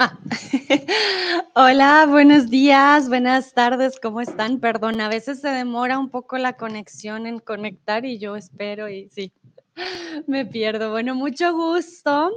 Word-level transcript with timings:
Hola, 1.54 2.06
buenos 2.08 2.48
días, 2.48 3.08
buenas 3.08 3.52
tardes, 3.52 4.00
¿cómo 4.00 4.22
están? 4.22 4.58
Perdón, 4.58 4.98
a 5.00 5.08
veces 5.08 5.40
se 5.40 5.48
demora 5.48 5.98
un 5.98 6.08
poco 6.08 6.38
la 6.38 6.54
conexión 6.54 7.26
en 7.26 7.38
conectar 7.38 8.06
y 8.06 8.18
yo 8.18 8.36
espero 8.36 8.88
y 8.88 9.10
sí, 9.10 9.32
me 10.26 10.46
pierdo. 10.46 10.90
Bueno, 10.90 11.14
mucho 11.14 11.52
gusto 11.52 12.30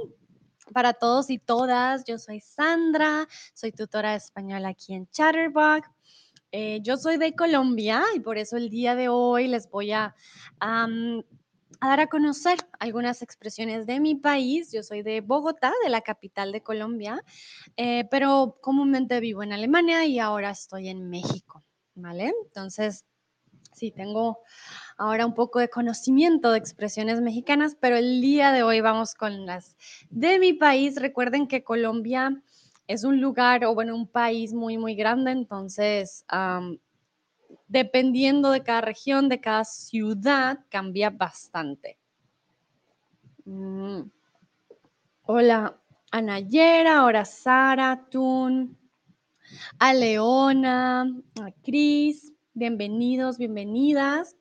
para 0.74 0.92
todos 0.92 1.30
y 1.30 1.38
todas. 1.38 2.04
Yo 2.04 2.18
soy 2.18 2.40
Sandra, 2.40 3.26
soy 3.54 3.72
tutora 3.72 4.10
de 4.10 4.18
español 4.18 4.66
aquí 4.66 4.92
en 4.92 5.08
Chatterbox. 5.08 5.88
Eh, 6.52 6.80
yo 6.82 6.98
soy 6.98 7.16
de 7.16 7.34
Colombia 7.34 8.02
y 8.14 8.20
por 8.20 8.36
eso 8.36 8.58
el 8.58 8.68
día 8.68 8.94
de 8.94 9.08
hoy 9.08 9.48
les 9.48 9.70
voy 9.70 9.92
a 9.92 10.14
a 11.84 11.88
dar 11.88 12.00
a 12.00 12.06
conocer 12.06 12.56
algunas 12.78 13.20
expresiones 13.20 13.86
de 13.86 14.00
mi 14.00 14.14
país. 14.14 14.72
Yo 14.72 14.82
soy 14.82 15.02
de 15.02 15.20
Bogotá, 15.20 15.70
de 15.84 15.90
la 15.90 16.00
capital 16.00 16.50
de 16.50 16.62
Colombia, 16.62 17.22
eh, 17.76 18.08
pero 18.10 18.56
comúnmente 18.62 19.20
vivo 19.20 19.42
en 19.42 19.52
Alemania 19.52 20.06
y 20.06 20.18
ahora 20.18 20.50
estoy 20.50 20.88
en 20.88 21.10
México, 21.10 21.62
¿vale? 21.94 22.32
Entonces, 22.46 23.04
sí, 23.74 23.90
tengo 23.90 24.38
ahora 24.96 25.26
un 25.26 25.34
poco 25.34 25.58
de 25.58 25.68
conocimiento 25.68 26.52
de 26.52 26.58
expresiones 26.58 27.20
mexicanas, 27.20 27.76
pero 27.78 27.96
el 27.98 28.22
día 28.22 28.50
de 28.52 28.62
hoy 28.62 28.80
vamos 28.80 29.14
con 29.14 29.44
las 29.44 29.76
de 30.08 30.38
mi 30.38 30.54
país. 30.54 30.96
Recuerden 30.96 31.46
que 31.46 31.64
Colombia 31.64 32.42
es 32.86 33.04
un 33.04 33.20
lugar 33.20 33.62
o 33.66 33.74
bueno, 33.74 33.94
un 33.94 34.08
país 34.08 34.54
muy, 34.54 34.78
muy 34.78 34.94
grande, 34.94 35.32
entonces 35.32 36.24
dependiendo 37.66 38.50
de 38.50 38.62
cada 38.62 38.80
región, 38.80 39.28
de 39.28 39.40
cada 39.40 39.64
ciudad, 39.64 40.58
cambia 40.68 41.10
bastante. 41.10 41.98
Mm. 43.44 44.02
Hola, 45.22 45.80
Anayera, 46.10 46.98
ahora 46.98 47.24
Sara, 47.24 48.06
Tun, 48.10 48.78
a 49.78 49.94
Leona, 49.94 51.02
a 51.02 51.50
Cris, 51.62 52.32
bienvenidos, 52.52 53.38
bienvenidas. 53.38 54.36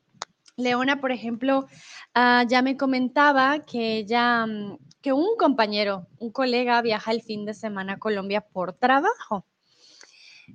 Leona, 0.56 1.02
por 1.02 1.12
ejemplo, 1.12 1.68
ah, 2.14 2.46
ya 2.48 2.62
me 2.62 2.78
comentaba 2.78 3.60
que 3.60 3.98
ella, 3.98 4.46
mm, 4.46 4.78
que 5.02 5.14
un 5.14 5.36
compañero, 5.38 6.08
un 6.20 6.32
colega 6.32 6.82
viaja 6.82 7.12
el 7.12 7.22
fin 7.22 7.46
de 7.46 7.54
semana 7.54 7.94
a 7.94 8.00
Colombia 8.00 8.42
por 8.42 8.74
trabajo. 8.74 9.46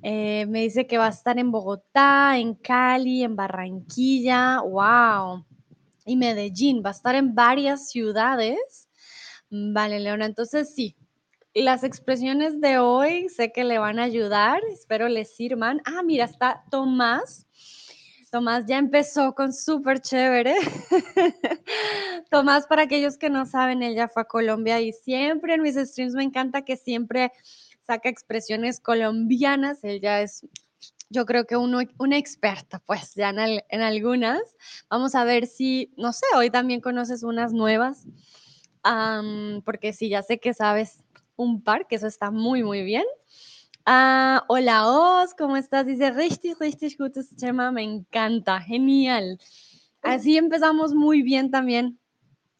Eh, 0.02 0.46
me 0.46 0.62
dice 0.62 0.86
que 0.86 0.98
va 0.98 1.06
a 1.06 1.10
estar 1.10 1.38
en 1.38 1.50
Bogotá, 1.50 2.38
en 2.38 2.54
Cali, 2.54 3.22
en 3.22 3.36
Barranquilla, 3.36 4.60
wow. 4.60 5.44
Y 6.04 6.16
Medellín, 6.16 6.82
va 6.84 6.90
a 6.90 6.92
estar 6.92 7.14
en 7.14 7.34
varias 7.34 7.90
ciudades. 7.90 8.88
Vale, 9.50 10.00
Leona, 10.00 10.26
entonces 10.26 10.74
sí, 10.74 10.96
las 11.54 11.84
expresiones 11.84 12.60
de 12.60 12.78
hoy 12.78 13.28
sé 13.28 13.52
que 13.52 13.64
le 13.64 13.78
van 13.78 13.98
a 13.98 14.04
ayudar, 14.04 14.60
espero 14.70 15.08
les 15.08 15.34
sirvan. 15.34 15.80
Ah, 15.84 16.02
mira, 16.02 16.24
está 16.24 16.64
Tomás. 16.70 17.46
Tomás 18.30 18.64
ya 18.66 18.76
empezó 18.76 19.34
con 19.34 19.54
súper 19.54 20.00
chévere. 20.00 20.54
Tomás, 22.30 22.66
para 22.66 22.82
aquellos 22.82 23.16
que 23.16 23.30
no 23.30 23.46
saben, 23.46 23.82
ella 23.82 24.08
fue 24.08 24.22
a 24.22 24.26
Colombia 24.26 24.80
y 24.80 24.92
siempre 24.92 25.54
en 25.54 25.62
mis 25.62 25.76
streams 25.76 26.14
me 26.14 26.24
encanta 26.24 26.62
que 26.62 26.76
siempre 26.76 27.32
saca 27.88 28.10
expresiones 28.10 28.80
colombianas, 28.80 29.82
él 29.82 30.00
ya 30.02 30.20
es, 30.20 30.46
yo 31.08 31.24
creo 31.24 31.46
que 31.46 31.56
uno, 31.56 31.80
una 31.98 32.18
experta, 32.18 32.80
pues 32.80 33.14
ya 33.14 33.30
en, 33.30 33.80
algunas. 33.80 34.42
Vamos 34.90 35.14
a 35.14 35.24
ver 35.24 35.46
si, 35.46 35.94
no 35.96 36.12
sé, 36.12 36.26
hoy 36.36 36.50
también 36.50 36.82
conoces 36.82 37.22
unas 37.22 37.54
nuevas, 37.54 38.06
porque 39.64 39.94
sí, 39.94 40.10
ya 40.10 40.22
sé 40.22 40.38
que 40.38 40.52
sabes 40.52 40.98
un 41.36 41.62
par, 41.62 41.86
que 41.86 41.96
eso 41.96 42.06
está 42.06 42.30
muy, 42.30 42.62
muy 42.62 42.82
bien. 42.82 43.04
Ah, 43.86 44.44
hola 44.48 44.86
Oz, 44.86 45.34
¿cómo 45.34 45.56
estás? 45.56 45.86
Dice, 45.86 46.10
richtig, 46.10 46.60
richtig 46.60 46.98
gutes 46.98 47.34
tema, 47.36 47.72
me 47.72 47.82
encanta, 47.82 48.60
genial. 48.60 49.40
Así 50.02 50.36
empezamos 50.36 50.92
muy 50.92 51.22
bien 51.22 51.50
también 51.50 51.98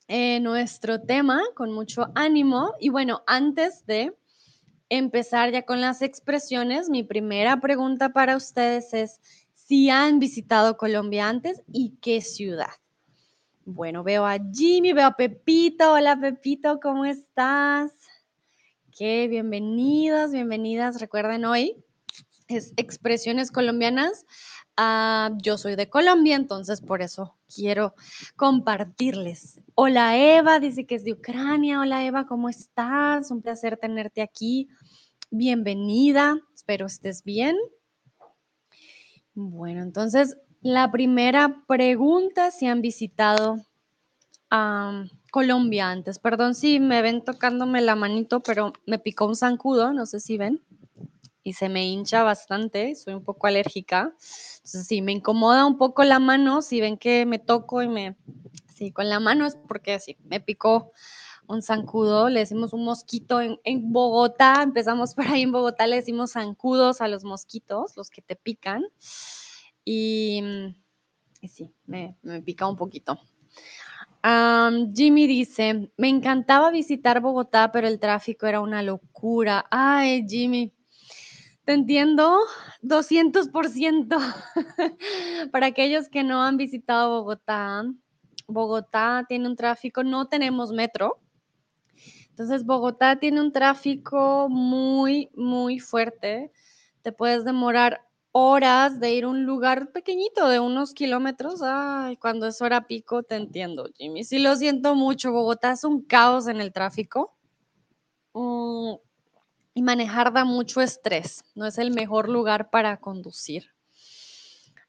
eh, 0.08 0.40
nuestro 0.40 1.02
tema, 1.02 1.42
con 1.54 1.74
mucho 1.74 2.06
ánimo. 2.14 2.72
Y 2.80 2.88
bueno, 2.88 3.22
antes 3.26 3.84
de 3.84 4.17
empezar 4.88 5.52
ya 5.52 5.62
con 5.62 5.80
las 5.80 6.02
expresiones, 6.02 6.88
mi 6.88 7.02
primera 7.02 7.60
pregunta 7.60 8.10
para 8.10 8.36
ustedes 8.36 8.92
es 8.94 9.20
si 9.54 9.90
han 9.90 10.18
visitado 10.18 10.76
Colombia 10.76 11.28
antes 11.28 11.62
y 11.72 11.96
qué 12.00 12.20
ciudad. 12.20 12.72
Bueno, 13.64 14.02
veo 14.02 14.24
a 14.24 14.38
Jimmy, 14.52 14.94
veo 14.94 15.08
a 15.08 15.16
Pepito. 15.16 15.92
Hola 15.92 16.18
Pepito, 16.18 16.80
¿cómo 16.80 17.04
estás? 17.04 17.92
Qué 18.96 19.28
bienvenidos, 19.28 20.32
bienvenidas. 20.32 21.00
Recuerden 21.00 21.44
hoy 21.44 21.84
es 22.48 22.72
expresiones 22.76 23.52
colombianas. 23.52 24.24
Ah, 24.80 25.32
yo 25.42 25.58
soy 25.58 25.74
de 25.74 25.90
Colombia, 25.90 26.36
entonces 26.36 26.80
por 26.80 27.02
eso 27.02 27.34
quiero 27.52 27.96
compartirles. 28.36 29.60
Hola 29.74 30.16
Eva, 30.16 30.60
dice 30.60 30.86
que 30.86 30.94
es 30.94 31.02
de 31.02 31.14
Ucrania. 31.14 31.80
Hola 31.80 32.04
Eva, 32.04 32.28
¿cómo 32.28 32.48
estás? 32.48 33.32
Un 33.32 33.42
placer 33.42 33.76
tenerte 33.76 34.22
aquí. 34.22 34.68
Bienvenida, 35.32 36.38
espero 36.54 36.86
estés 36.86 37.24
bien. 37.24 37.56
Bueno, 39.34 39.82
entonces 39.82 40.36
la 40.60 40.92
primera 40.92 41.64
pregunta, 41.66 42.52
si 42.52 42.66
han 42.66 42.80
visitado 42.80 43.56
Colombia 45.32 45.90
antes. 45.90 46.20
Perdón 46.20 46.54
si 46.54 46.78
me 46.78 47.02
ven 47.02 47.24
tocándome 47.24 47.80
la 47.80 47.96
manito, 47.96 48.44
pero 48.44 48.72
me 48.86 49.00
picó 49.00 49.26
un 49.26 49.34
zancudo, 49.34 49.92
no 49.92 50.06
sé 50.06 50.20
si 50.20 50.38
ven, 50.38 50.62
y 51.42 51.54
se 51.54 51.68
me 51.68 51.86
hincha 51.86 52.22
bastante, 52.22 52.94
soy 52.94 53.14
un 53.14 53.24
poco 53.24 53.46
alérgica. 53.46 54.12
Entonces, 54.56 54.86
sí, 54.86 55.02
me 55.02 55.12
incomoda 55.12 55.66
un 55.66 55.78
poco 55.78 56.04
la 56.04 56.18
mano, 56.18 56.62
si 56.62 56.80
ven 56.80 56.98
que 56.98 57.26
me 57.26 57.38
toco 57.38 57.82
y 57.82 57.88
me... 57.88 58.16
Sí, 58.74 58.92
con 58.92 59.08
la 59.08 59.18
mano 59.18 59.46
es 59.46 59.56
porque 59.56 59.94
así, 59.94 60.16
me 60.24 60.40
picó 60.40 60.92
un 61.48 61.62
zancudo, 61.62 62.28
le 62.28 62.40
decimos 62.40 62.72
un 62.72 62.84
mosquito 62.84 63.40
en, 63.40 63.58
Bogotá, 63.92 64.62
empezamos 64.62 65.14
por 65.14 65.26
ahí 65.26 65.42
en 65.42 65.52
Bogotá, 65.52 65.86
le 65.86 65.96
decimos 65.96 66.32
zancudos 66.32 67.00
a 67.00 67.08
los 67.08 67.24
mosquitos, 67.24 67.96
los 67.96 68.10
que 68.10 68.22
te 68.22 68.36
pican. 68.36 68.84
Y, 69.84 70.42
sí, 71.48 71.72
me, 71.86 72.16
pica 72.44 72.68
un 72.68 72.76
poquito. 72.76 73.18
Jimmy 74.94 75.26
dice, 75.26 75.90
me 75.96 76.08
encantaba 76.08 76.70
visitar 76.70 77.20
Bogotá, 77.20 77.72
pero 77.72 77.88
el 77.88 77.98
tráfico 77.98 78.46
era 78.46 78.60
una 78.60 78.82
locura. 78.82 79.64
Ay, 79.70 80.26
Jimmy, 80.28 80.72
te 81.68 81.74
entiendo 81.74 82.38
200%. 82.80 84.16
Para 85.52 85.66
aquellos 85.66 86.08
que 86.08 86.24
no 86.24 86.42
han 86.42 86.56
visitado 86.56 87.20
Bogotá, 87.20 87.84
Bogotá 88.46 89.26
tiene 89.28 89.46
un 89.46 89.54
tráfico, 89.54 90.02
no 90.02 90.28
tenemos 90.28 90.72
metro, 90.72 91.20
entonces, 92.30 92.64
Bogotá 92.64 93.16
tiene 93.18 93.42
un 93.42 93.52
tráfico 93.52 94.48
muy, 94.48 95.28
muy 95.34 95.78
fuerte. 95.78 96.52
Te 97.02 97.12
puedes 97.12 97.44
demorar 97.44 98.00
horas 98.30 98.98
de 98.98 99.12
ir 99.12 99.24
a 99.24 99.28
un 99.28 99.44
lugar 99.44 99.90
pequeñito 99.90 100.48
de 100.48 100.60
unos 100.60 100.94
kilómetros. 100.94 101.60
Ay, 101.62 102.16
cuando 102.16 102.46
es 102.46 102.62
hora 102.62 102.86
pico, 102.86 103.24
te 103.24 103.34
entiendo, 103.34 103.90
Jimmy. 103.96 104.22
Sí, 104.22 104.38
lo 104.38 104.56
siento 104.56 104.94
mucho. 104.94 105.32
Bogotá 105.32 105.72
es 105.72 105.82
un 105.82 106.00
caos 106.02 106.46
en 106.46 106.60
el 106.60 106.72
tráfico. 106.72 107.36
Mm, 108.34 108.94
y 109.78 109.82
manejar 109.82 110.32
da 110.32 110.44
mucho 110.44 110.80
estrés. 110.80 111.44
No 111.54 111.64
es 111.64 111.78
el 111.78 111.92
mejor 111.92 112.28
lugar 112.28 112.68
para 112.68 112.96
conducir. 112.96 113.70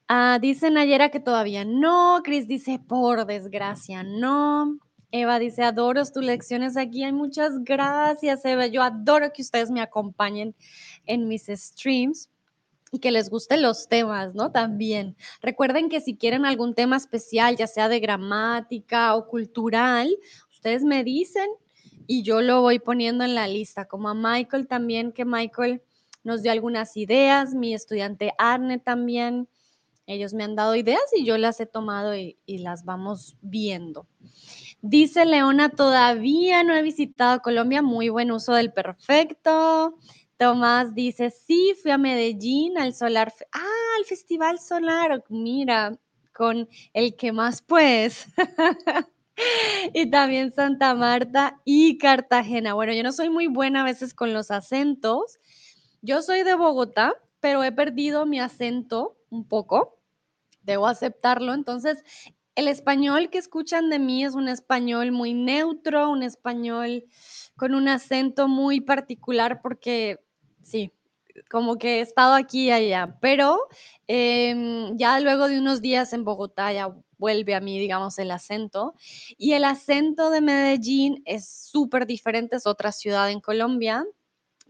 Ah, 0.08 0.40
dicen 0.42 0.80
ayer 0.80 1.12
que 1.12 1.20
todavía 1.20 1.64
no. 1.64 2.22
Chris 2.24 2.48
dice, 2.48 2.80
por 2.80 3.28
desgracia, 3.28 4.02
no. 4.02 4.80
Eva 5.12 5.38
dice, 5.38 5.62
adoro 5.62 6.04
tus 6.06 6.24
lecciones 6.24 6.76
aquí. 6.76 7.04
Hay 7.04 7.14
muchas 7.14 7.64
gracias, 7.64 8.44
Eva. 8.46 8.66
Yo 8.66 8.82
adoro 8.82 9.32
que 9.32 9.44
ustedes 9.44 9.70
me 9.70 9.82
acompañen 9.82 10.56
en 11.06 11.28
mis 11.28 11.46
streams 11.46 12.28
y 12.92 12.98
que 12.98 13.12
les 13.12 13.30
gusten 13.30 13.62
los 13.62 13.88
temas, 13.88 14.34
¿no? 14.34 14.52
También. 14.52 15.16
Recuerden 15.44 15.90
que 15.90 16.02
si 16.02 16.18
quieren 16.18 16.48
algún 16.48 16.74
tema 16.74 16.98
especial, 16.98 17.56
ya 17.56 17.68
sea 17.68 17.90
de 17.90 18.00
gramática 18.00 19.16
o 19.16 19.28
cultural, 19.28 20.18
ustedes 20.52 20.82
me 20.82 21.04
dicen 21.04 21.48
y 22.12 22.24
yo 22.24 22.42
lo 22.42 22.62
voy 22.62 22.80
poniendo 22.80 23.24
en 23.24 23.36
la 23.36 23.48
lista, 23.48 23.86
como 23.86 24.10
a 24.10 24.16
Michael 24.16 24.68
también, 24.68 25.12
que 25.12 25.26
Michael 25.26 25.84
nos 26.24 26.42
dio 26.42 26.52
algunas 26.52 26.98
ideas, 26.98 27.54
mi 27.54 27.76
estudiante 27.76 28.34
Arne 28.40 28.80
también. 28.80 29.48
Ellos 30.08 30.34
me 30.34 30.44
han 30.44 30.56
dado 30.56 30.74
ideas 30.74 31.04
y 31.16 31.24
yo 31.24 31.38
las 31.38 31.60
he 31.60 31.68
tomado 31.68 32.16
y, 32.16 32.36
las 32.48 32.84
vamos 32.84 33.38
viendo. 33.42 34.08
Dice 34.82 35.24
Leona, 35.24 35.70
todavía 35.70 36.64
no 36.64 36.76
he 36.76 36.82
visitado 36.82 37.44
Colombia, 37.44 37.84
muy 37.84 38.10
buen 38.10 38.32
uso 38.32 38.54
del 38.54 38.74
perfecto. 38.74 39.96
Tomás 40.38 40.96
dice, 40.96 41.30
sí, 41.30 41.76
fui 41.80 41.92
a 41.92 42.00
Medellín 42.00 42.80
al 42.80 42.96
Solar, 42.96 43.32
ah, 43.52 43.98
al 44.00 44.06
Festival 44.06 44.58
Solar, 44.58 45.24
mira, 45.30 45.96
con 46.34 46.68
el 46.92 47.16
que 47.16 47.32
más 47.32 47.62
pues. 47.62 48.26
y 49.94 50.10
también 50.10 50.54
Santa 50.54 50.94
Marta 50.96 51.60
y 51.66 51.98
Cartagena. 51.98 52.74
Bueno, 52.74 52.94
yo 52.94 53.04
no 53.04 53.12
soy 53.12 53.30
muy 53.30 53.48
buena 53.48 53.82
a 53.82 53.86
veces 53.86 54.14
con 54.14 54.34
los 54.34 54.52
acentos. 54.52 55.40
Yo 56.02 56.22
soy 56.22 56.44
de 56.44 56.56
Bogotá, 56.56 57.14
pero 57.40 57.64
he 57.64 57.72
perdido 57.72 58.26
mi 58.26 58.40
acento 58.40 59.18
un 59.30 59.48
poco. 59.48 60.00
Debo 60.62 60.88
aceptarlo. 60.88 61.54
Entonces, 61.54 62.04
el 62.56 62.68
español 62.68 63.30
que 63.30 63.38
escuchan 63.38 63.90
de 63.90 64.00
mí 64.00 64.24
es 64.26 64.36
un 64.36 64.48
español 64.48 65.12
muy 65.12 65.34
neutro, 65.34 66.10
un 66.10 66.24
español 66.24 67.06
con 67.56 67.76
un 67.76 67.88
acento 67.88 68.48
muy 68.48 68.82
particular 68.82 69.62
porque, 69.62 70.20
sí, 70.64 70.92
como 71.50 71.78
que 71.78 72.00
he 72.00 72.02
estado 72.02 72.34
aquí 72.34 72.66
y 72.68 72.72
allá, 72.72 73.18
pero 73.22 73.68
em, 74.12 74.98
ya 74.98 75.20
luego 75.20 75.48
de 75.48 75.60
unos 75.60 75.82
días 75.82 76.14
en 76.14 76.24
Bogotá 76.24 76.74
ya 76.74 76.92
vuelve 77.20 77.54
a 77.54 77.60
mí, 77.60 77.78
digamos, 77.78 78.18
el 78.18 78.32
acento. 78.32 78.96
Y 79.38 79.54
el 79.54 79.64
acento 79.64 80.32
de 80.32 80.42
Medellín 80.42 81.22
es 81.26 81.48
súper 81.48 82.08
diferente, 82.08 82.56
es 82.56 82.66
otra 82.66 82.92
ciudad 82.92 83.30
en 83.30 83.40
Colombia. 83.40 84.04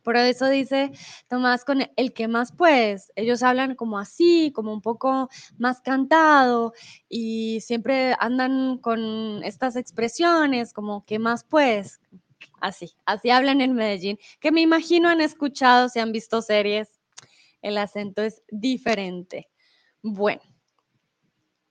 Por 0.04 0.18
eso 0.18 0.48
dice 0.50 0.92
Tomás 1.30 1.64
con 1.64 1.88
el 1.96 2.14
que 2.14 2.28
más 2.28 2.52
pues, 2.52 3.12
ellos 3.16 3.42
hablan 3.44 3.76
como 3.76 3.98
así, 3.98 4.52
como 4.54 4.74
un 4.74 4.82
poco 4.82 5.30
más 5.58 5.82
cantado 5.82 6.74
y 7.08 7.62
siempre 7.62 8.16
andan 8.20 8.78
con 8.80 9.44
estas 9.44 9.76
expresiones 9.76 10.74
como 10.74 11.06
que 11.06 11.20
más 11.20 11.44
pues, 11.44 12.02
así, 12.60 12.94
así 13.06 13.30
hablan 13.30 13.62
en 13.62 13.74
Medellín, 13.74 14.18
que 14.40 14.52
me 14.52 14.62
imagino 14.62 15.10
han 15.10 15.22
escuchado, 15.22 15.90
si 15.90 16.00
han 16.00 16.12
visto 16.12 16.42
series, 16.42 16.99
el 17.62 17.78
acento 17.78 18.22
es 18.22 18.44
diferente. 18.50 19.50
Bueno, 20.02 20.42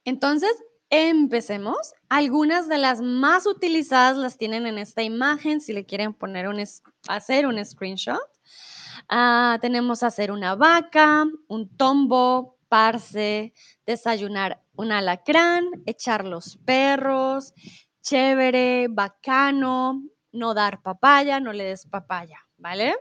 entonces 0.04 0.52
empecemos. 0.90 1.92
Algunas 2.08 2.68
de 2.68 2.78
las 2.78 3.00
más 3.00 3.46
utilizadas 3.46 4.16
las 4.16 4.38
tienen 4.38 4.66
en 4.66 4.78
esta 4.78 5.02
imagen, 5.02 5.60
si 5.60 5.72
le 5.72 5.84
quieren 5.84 6.14
poner 6.14 6.48
un, 6.48 6.62
hacer 7.08 7.46
un 7.46 7.64
screenshot. 7.64 8.20
Ah, 9.08 9.58
tenemos 9.60 10.02
hacer 10.02 10.30
una 10.30 10.54
vaca, 10.54 11.26
un 11.46 11.76
tombo, 11.76 12.58
parse, 12.68 13.54
desayunar 13.86 14.62
un 14.76 14.92
alacrán, 14.92 15.64
echar 15.86 16.24
los 16.24 16.56
perros, 16.58 17.54
chévere, 18.02 18.88
bacano, 18.88 20.02
no 20.32 20.54
dar 20.54 20.82
papaya, 20.82 21.40
no 21.40 21.52
le 21.52 21.64
des 21.64 21.86
papaya, 21.86 22.38
¿vale? 22.56 22.96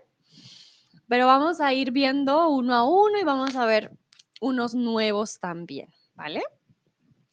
Pero 1.07 1.27
vamos 1.27 1.61
a 1.61 1.73
ir 1.73 1.91
viendo 1.91 2.49
uno 2.49 2.73
a 2.73 2.83
uno 2.83 3.19
y 3.19 3.23
vamos 3.23 3.55
a 3.55 3.65
ver 3.65 3.91
unos 4.41 4.75
nuevos 4.75 5.39
también, 5.39 5.89
¿vale? 6.15 6.43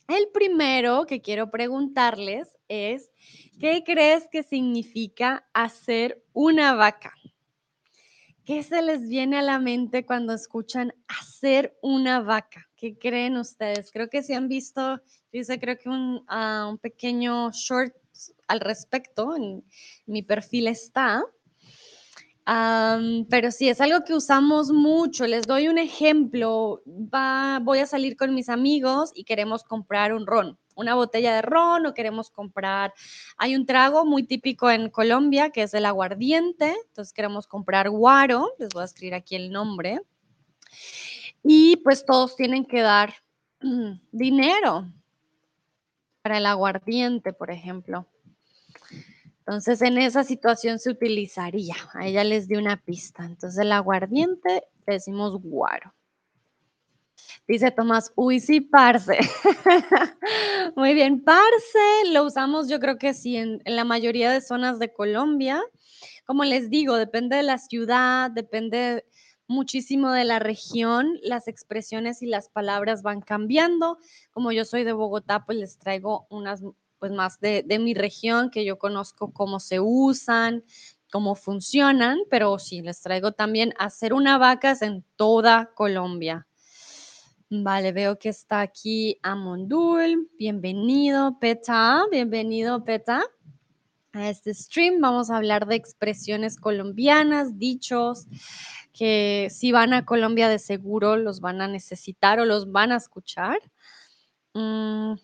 El 0.08 0.28
primero 0.32 1.06
que 1.06 1.20
quiero 1.22 1.50
preguntarles 1.50 2.48
es, 2.68 3.10
¿qué 3.58 3.82
crees 3.84 4.28
que 4.30 4.42
significa 4.42 5.48
hacer 5.52 6.22
una 6.32 6.74
vaca? 6.74 7.14
¿Qué 8.44 8.62
se 8.62 8.82
les 8.82 9.08
viene 9.08 9.38
a 9.38 9.42
la 9.42 9.58
mente 9.58 10.04
cuando 10.04 10.34
escuchan 10.34 10.92
hacer 11.08 11.78
una 11.80 12.20
vaca? 12.20 12.68
¿Qué 12.76 12.98
creen 12.98 13.38
ustedes? 13.38 13.90
Creo 13.90 14.10
que 14.10 14.22
si 14.22 14.34
han 14.34 14.48
visto, 14.48 15.00
yo 15.32 15.42
creo 15.58 15.78
que 15.78 15.88
un, 15.88 16.22
ah, 16.28 16.68
un 16.70 16.76
pequeño 16.76 17.50
short 17.52 17.94
al 18.46 18.60
respecto, 18.60 19.34
en 19.34 19.64
mi 20.06 20.22
perfil 20.22 20.66
está. 20.66 21.24
Pero 22.44 23.50
sí, 23.50 23.68
es 23.68 23.80
algo 23.80 24.04
que 24.04 24.14
usamos 24.14 24.70
mucho. 24.70 25.26
Les 25.26 25.46
doy 25.46 25.68
un 25.68 25.78
ejemplo. 25.78 26.82
voy 26.84 27.78
a 27.78 27.86
salir 27.86 28.16
con 28.16 28.34
mis 28.34 28.48
amigos 28.48 29.12
y 29.14 29.24
queremos 29.24 29.64
comprar 29.64 30.12
un 30.12 30.26
ron, 30.26 30.58
una 30.74 30.94
botella 30.94 31.34
de 31.34 31.42
ron 31.42 31.86
o 31.86 31.94
queremos 31.94 32.30
comprar... 32.30 32.92
Hay 33.38 33.56
un 33.56 33.66
trago 33.66 34.04
muy 34.04 34.24
típico 34.24 34.70
en 34.70 34.90
Colombia 34.90 35.50
que 35.50 35.62
es 35.62 35.74
el 35.74 35.86
aguardiente. 35.86 36.74
Entonces 36.88 37.12
queremos 37.12 37.46
comprar 37.46 37.90
guaro. 37.90 38.52
Les 38.58 38.68
voy 38.70 38.82
a 38.82 38.86
escribir 38.86 39.14
aquí 39.14 39.36
el 39.36 39.50
nombre. 39.50 40.00
Y 41.42 41.76
pues 41.76 42.04
todos 42.04 42.36
tienen 42.36 42.64
que 42.64 42.80
dar 42.80 43.14
dinero 44.12 44.86
para 46.22 46.38
el 46.38 46.46
aguardiente, 46.46 47.32
por 47.32 47.50
ejemplo. 47.50 48.06
Entonces, 49.46 49.82
en 49.82 49.98
esa 49.98 50.24
situación 50.24 50.78
se 50.78 50.90
utilizaría. 50.90 51.76
A 51.92 52.06
ella 52.06 52.24
les 52.24 52.48
di 52.48 52.56
una 52.56 52.78
pista. 52.78 53.24
Entonces, 53.24 53.58
el 53.58 53.72
aguardiente 53.72 54.64
decimos 54.86 55.40
guaro. 55.42 55.94
Dice 57.46 57.70
Tomás, 57.70 58.10
uy, 58.16 58.40
sí, 58.40 58.62
parce. 58.62 59.18
Muy 60.76 60.94
bien, 60.94 61.22
parce 61.22 61.78
lo 62.10 62.24
usamos 62.24 62.68
yo 62.68 62.80
creo 62.80 62.96
que 62.96 63.12
sí 63.12 63.36
en, 63.36 63.60
en, 63.66 63.76
la 63.76 63.84
mayoría 63.84 64.30
de 64.30 64.40
zonas 64.40 64.78
de 64.78 64.94
Colombia. 64.94 65.62
Como 66.24 66.44
les 66.44 66.70
digo, 66.70 66.96
depende 66.96 67.36
de 67.36 67.42
la 67.42 67.58
ciudad, 67.58 68.30
depende 68.30 69.04
muchísimo 69.46 70.10
de 70.10 70.24
la 70.24 70.38
región, 70.38 71.18
las 71.22 71.48
expresiones 71.48 72.22
y 72.22 72.26
las 72.26 72.48
palabras 72.48 73.02
van 73.02 73.20
cambiando. 73.20 73.98
Como 74.30 74.50
yo 74.52 74.64
soy 74.64 74.84
de 74.84 74.94
Bogotá, 74.94 75.44
pues 75.44 75.58
les 75.58 75.78
traigo 75.78 76.26
unas 76.30 76.62
pues 77.04 77.12
más 77.12 77.38
de, 77.38 77.78
mi 77.80 77.92
región, 77.92 78.48
que 78.48 78.64
yo 78.64 78.78
conozco 78.78 79.30
cómo 79.30 79.60
se 79.60 79.78
usan, 79.78 80.64
cómo 81.12 81.34
funcionan, 81.34 82.20
pero 82.30 82.58
sí, 82.58 82.80
les 82.80 83.02
traigo 83.02 83.32
también 83.32 83.74
hacer 83.78 84.14
una 84.14 84.38
vaca 84.38 84.74
en 84.80 85.04
toda 85.14 85.70
Colombia. 85.74 86.46
Vale, 87.50 87.92
veo 87.92 88.18
que 88.18 88.30
está 88.30 88.62
aquí 88.62 89.18
Amondul. 89.22 90.30
Bienvenido, 90.38 91.38
Peta. 91.38 92.06
Bienvenido, 92.10 92.82
Peta. 92.82 93.22
A 94.14 94.30
este 94.30 94.54
stream 94.54 95.02
vamos 95.02 95.28
a 95.28 95.36
hablar 95.36 95.66
de 95.66 95.74
expresiones 95.74 96.56
colombianas, 96.56 97.58
dichos, 97.58 98.28
que 98.94 99.48
si 99.50 99.72
van 99.72 99.92
a 99.92 100.06
Colombia 100.06 100.48
de 100.48 100.58
seguro 100.58 101.18
los 101.18 101.40
van 101.40 101.60
a 101.60 101.68
necesitar 101.68 102.40
o 102.40 102.46
los 102.46 102.72
van 102.72 102.92
a 102.92 102.96
escuchar. 102.96 103.58
Mm, 104.54 105.16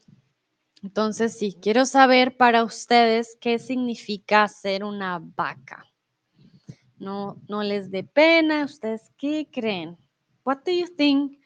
entonces, 0.82 1.38
sí, 1.38 1.56
quiero 1.60 1.84
saber 1.84 2.36
para 2.36 2.64
ustedes 2.64 3.36
qué 3.40 3.58
significa 3.58 4.48
ser 4.48 4.84
una 4.84 5.20
vaca. 5.20 5.84
No, 6.98 7.36
no 7.48 7.62
les 7.62 7.90
dé 7.90 8.04
pena. 8.04 8.64
¿Ustedes 8.64 9.12
qué 9.18 9.48
creen? 9.50 9.96
What 10.44 10.58
do 10.64 10.72
you 10.72 10.86
think 10.86 11.38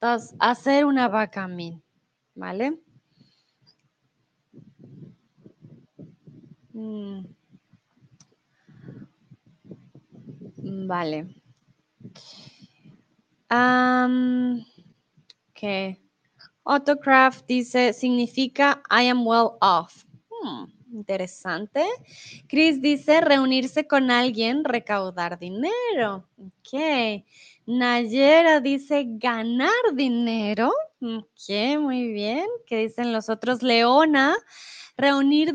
does 0.00 0.34
hacer 0.38 0.84
una 0.84 1.08
vaca 1.08 1.48
mean? 1.48 1.82
¿Vale? 2.34 2.78
Mm. 6.72 7.24
Vale. 10.86 11.34
Um, 13.50 14.64
okay. 15.50 16.07
Autocraft 16.68 17.46
dice, 17.48 17.94
significa 17.94 18.82
I 18.90 19.08
am 19.08 19.26
well 19.26 19.56
off. 19.62 20.04
Hmm, 20.28 20.66
interesante. 20.92 21.82
Chris 22.46 22.82
dice, 22.82 23.22
reunirse 23.22 23.86
con 23.86 24.10
alguien, 24.10 24.64
recaudar 24.64 25.38
dinero. 25.38 26.28
Ok. 26.36 27.24
Nayera 27.64 28.60
dice, 28.60 29.04
ganar 29.08 29.70
dinero. 29.94 30.70
Ok, 31.00 31.78
muy 31.80 32.12
bien. 32.12 32.46
¿Qué 32.66 32.76
dicen 32.76 33.14
los 33.14 33.30
otros? 33.30 33.62
Leona, 33.62 34.36
reunir 34.98 35.54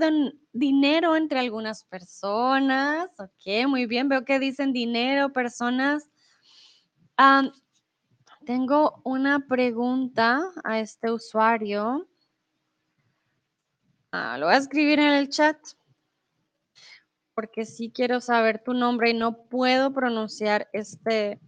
dinero 0.51 1.15
entre 1.15 1.39
algunas 1.39 1.83
personas. 1.83 3.07
Ok, 3.19 3.67
muy 3.67 3.85
bien. 3.85 4.09
Veo 4.09 4.25
que 4.25 4.39
dicen 4.39 4.73
dinero, 4.73 5.31
personas. 5.31 6.09
Tengo 8.45 9.01
una 9.05 9.47
pregunta 9.47 10.41
a 10.65 10.79
este 10.79 11.09
usuario. 11.09 12.07
Ah, 14.11 14.37
lo 14.37 14.47
voy 14.47 14.55
a 14.55 14.57
escribir 14.57 14.99
en 14.99 15.13
el 15.13 15.29
chat 15.29 15.57
porque 17.33 17.65
sí 17.65 17.89
quiero 17.89 18.19
saber 18.19 18.61
tu 18.61 18.73
nombre 18.73 19.11
y 19.11 19.13
no 19.13 19.45
puedo 19.45 19.93
pronunciar 19.93 20.69
este. 20.73 21.39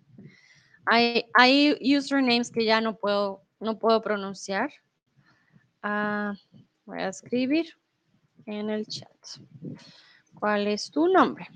Hay, 0.86 1.26
hay 1.34 1.78
usernames 1.98 2.50
que 2.50 2.64
ya 2.64 2.80
no 2.80 2.96
puedo, 2.96 3.44
no 3.60 3.78
puedo 3.78 4.02
pronunciar. 4.02 4.72
Ah, 5.84 6.34
voy 6.86 7.00
a 7.00 7.10
escribir 7.10 7.78
en 8.46 8.70
el 8.70 8.88
chat. 8.88 9.12
¿Cuál 10.34 10.68
es 10.68 10.90
tu 10.90 11.08
nombre? 11.08 11.48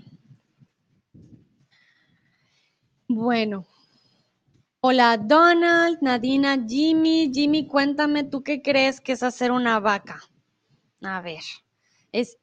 Bueno, 3.08 3.66
Hola 4.82 5.18
Donald, 5.18 5.98
Nadina, 6.02 6.58
Jimmy. 6.66 7.30
Jimmy, 7.34 7.68
cuéntame, 7.68 8.24
¿tú 8.24 8.44
qué 8.44 8.62
crees 8.62 9.02
que 9.02 9.12
es 9.12 9.24
hacer 9.24 9.52
una 9.52 9.82
vaca? 9.82 10.22
A 11.02 11.20
ver, 11.20 11.44
es, 12.14 12.38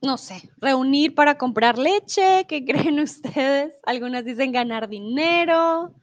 no 0.00 0.18
sé, 0.18 0.50
reunir 0.56 1.14
para 1.14 1.38
comprar 1.38 1.78
leche, 1.78 2.44
¿qué 2.48 2.64
creen 2.66 2.98
ustedes? 2.98 3.72
Algunas 3.84 4.24
dicen 4.24 4.50
ganar 4.50 4.88
dinero. 4.88 5.94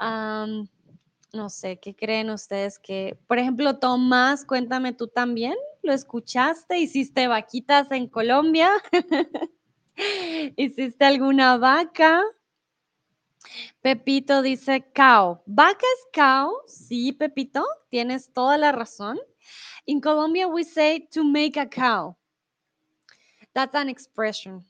no 0.00 1.50
sé, 1.50 1.78
¿qué 1.78 1.94
creen 1.94 2.30
ustedes 2.30 2.78
que, 2.78 3.18
por 3.26 3.38
ejemplo, 3.38 3.78
Tomás, 3.78 4.46
cuéntame 4.46 4.94
tú 4.94 5.08
también, 5.08 5.56
¿Lo 5.82 5.92
escuchaste? 5.92 6.78
¿Hiciste 6.78 7.28
vaquitas 7.28 7.90
en 7.90 8.08
Colombia? 8.08 8.70
¿Hiciste 10.56 11.04
alguna 11.04 11.58
vaca? 11.58 12.24
Pepito 13.82 14.42
dice 14.42 14.84
cow. 14.94 15.40
¿Vaca 15.46 15.86
es 15.86 16.06
cow? 16.12 16.52
Sí, 16.66 17.12
Pepito, 17.12 17.64
tienes 17.90 18.32
toda 18.32 18.56
la 18.58 18.72
razón. 18.72 19.18
In 19.86 20.00
Colombia, 20.00 20.48
we 20.48 20.64
say 20.64 21.06
to 21.12 21.24
make 21.24 21.56
a 21.56 21.66
cow. 21.66 22.16
That's 23.54 23.74
an 23.74 23.88
expression, 23.88 24.62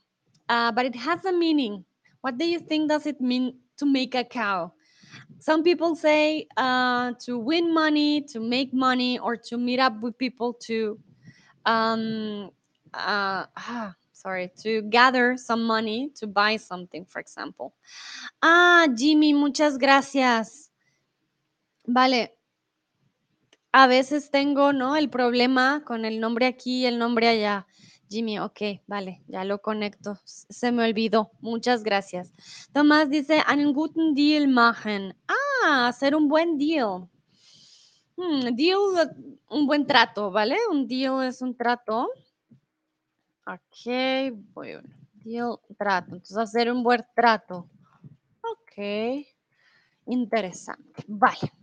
uh, 0.47 0.71
but 0.71 0.85
it 0.85 0.95
has 0.95 1.25
a 1.25 1.33
meaning. 1.33 1.83
What 2.21 2.37
do 2.37 2.45
you 2.45 2.59
think 2.59 2.89
does 2.89 3.05
it 3.05 3.19
mean 3.19 3.59
to 3.77 3.85
make 3.85 4.15
a 4.15 4.23
cow? 4.23 4.71
Some 5.39 5.63
people 5.63 5.95
say 5.95 6.47
uh, 6.55 7.13
to 7.25 7.37
win 7.37 7.73
money, 7.73 8.21
to 8.33 8.39
make 8.39 8.73
money, 8.73 9.19
or 9.19 9.35
to 9.35 9.57
meet 9.57 9.79
up 9.79 9.99
with 10.01 10.17
people 10.17 10.53
to, 10.67 10.97
um, 11.65 12.49
uh, 12.93 13.45
ah, 13.57 13.93
sorry, 14.17 14.51
to 14.63 14.81
gather 14.89 15.37
some 15.37 15.63
money 15.63 16.11
to 16.19 16.27
buy 16.27 16.57
something, 16.57 17.05
for 17.05 17.19
example. 17.19 17.73
Ah, 18.41 18.87
Jimmy, 18.95 19.33
muchas 19.33 19.77
gracias. 19.77 20.71
Vale. 21.85 22.33
A 23.71 23.87
veces 23.87 24.31
tengo, 24.31 24.73
¿no? 24.73 24.95
El 24.95 25.09
problema 25.09 25.83
con 25.85 26.05
el 26.05 26.19
nombre 26.19 26.47
aquí 26.47 26.81
y 26.81 26.85
el 26.85 26.97
nombre 26.97 27.27
allá. 27.27 27.67
Jimmy, 28.09 28.39
ok, 28.39 28.81
vale, 28.87 29.21
ya 29.27 29.43
lo 29.43 29.61
conecto. 29.61 30.17
Se 30.23 30.71
me 30.71 30.85
olvidó. 30.85 31.31
Muchas 31.41 31.83
gracias. 31.83 32.31
Tomás 32.73 33.09
dice, 33.09 33.43
einen 33.45 33.73
guten 33.73 34.15
Deal 34.15 34.47
machen. 34.47 35.15
Ah, 35.27 35.87
hacer 35.87 36.15
un 36.15 36.27
buen 36.27 36.57
deal. 36.57 37.07
Hmm, 38.15 38.55
deal, 38.55 38.79
un 39.49 39.67
buen 39.67 39.85
trato, 39.85 40.31
¿vale? 40.31 40.57
Un 40.71 40.87
deal 40.87 41.23
es 41.23 41.41
un 41.41 41.55
trato. 41.55 42.09
Ok, 43.47 44.33
bueno, 44.53 44.81
deal, 45.23 45.57
trato. 45.77 46.15
Entonces, 46.15 46.37
hacer 46.37 46.69
un 46.69 46.83
buen 46.83 47.05
trato. 47.15 47.69
Ok, 48.41 49.25
interesante. 50.07 51.03
Vale. 51.07 51.53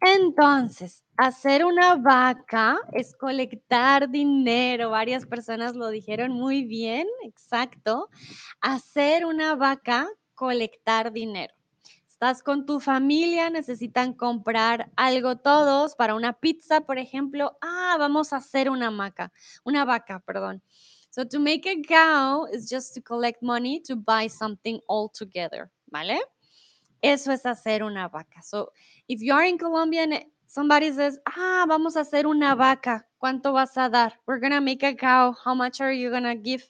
Entonces, 0.00 1.04
hacer 1.16 1.64
una 1.64 1.96
vaca 1.96 2.78
es 2.92 3.16
colectar 3.16 4.08
dinero. 4.10 4.90
Varias 4.90 5.26
personas 5.26 5.74
lo 5.74 5.88
dijeron 5.88 6.32
muy 6.32 6.64
bien, 6.64 7.08
exacto. 7.24 8.08
Hacer 8.60 9.26
una 9.26 9.56
vaca, 9.56 10.08
colectar 10.34 11.12
dinero. 11.12 11.52
Estás 12.08 12.42
con 12.42 12.66
tu 12.66 12.80
familia, 12.80 13.50
necesitan 13.50 14.12
comprar 14.12 14.90
algo 14.96 15.36
todos 15.36 15.94
para 15.96 16.14
una 16.16 16.32
pizza, 16.32 16.80
por 16.82 16.98
ejemplo. 16.98 17.56
Ah, 17.60 17.96
vamos 17.98 18.32
a 18.32 18.36
hacer 18.36 18.70
una 18.70 18.90
vaca, 18.90 19.32
una 19.64 19.84
vaca, 19.84 20.20
perdón. 20.20 20.62
So 21.10 21.24
to 21.24 21.38
make 21.38 21.66
a 21.66 21.82
cow 21.82 22.46
is 22.52 22.68
just 22.68 22.94
to 22.94 23.00
collect 23.00 23.42
money 23.42 23.80
to 23.86 23.96
buy 23.96 24.26
something 24.26 24.80
all 24.88 25.08
together, 25.08 25.70
¿vale? 25.90 26.18
Eso 27.02 27.32
es 27.32 27.42
hacer 27.44 27.82
una 27.82 28.08
vaca. 28.08 28.42
So 28.42 28.70
if 29.08 29.20
you 29.22 29.32
are 29.32 29.44
in 29.44 29.58
Colombia 29.58 30.02
and 30.02 30.24
somebody 30.46 30.92
says, 30.92 31.18
ah, 31.26 31.64
vamos 31.68 31.96
a 31.96 32.00
hacer 32.00 32.26
una 32.26 32.54
vaca, 32.56 33.04
¿cuánto 33.22 33.52
vas 33.52 33.76
a 33.76 33.88
dar? 33.88 34.12
We're 34.26 34.40
gonna 34.40 34.60
make 34.60 34.82
a 34.82 34.94
cow. 34.94 35.32
How 35.32 35.54
much 35.54 35.80
are 35.80 35.92
you 35.92 36.10
gonna 36.10 36.34
give? 36.34 36.62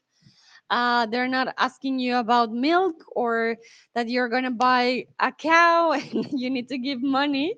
Uh, 0.70 1.06
they're 1.06 1.28
not 1.28 1.54
asking 1.56 1.98
you 1.98 2.16
about 2.16 2.52
milk 2.52 3.02
or 3.16 3.56
that 3.94 4.08
you're 4.08 4.28
gonna 4.28 4.50
buy 4.50 5.06
a 5.18 5.32
cow 5.32 5.92
and 6.12 6.26
you 6.32 6.50
need 6.50 6.68
to 6.68 6.76
give 6.76 7.02
money. 7.02 7.54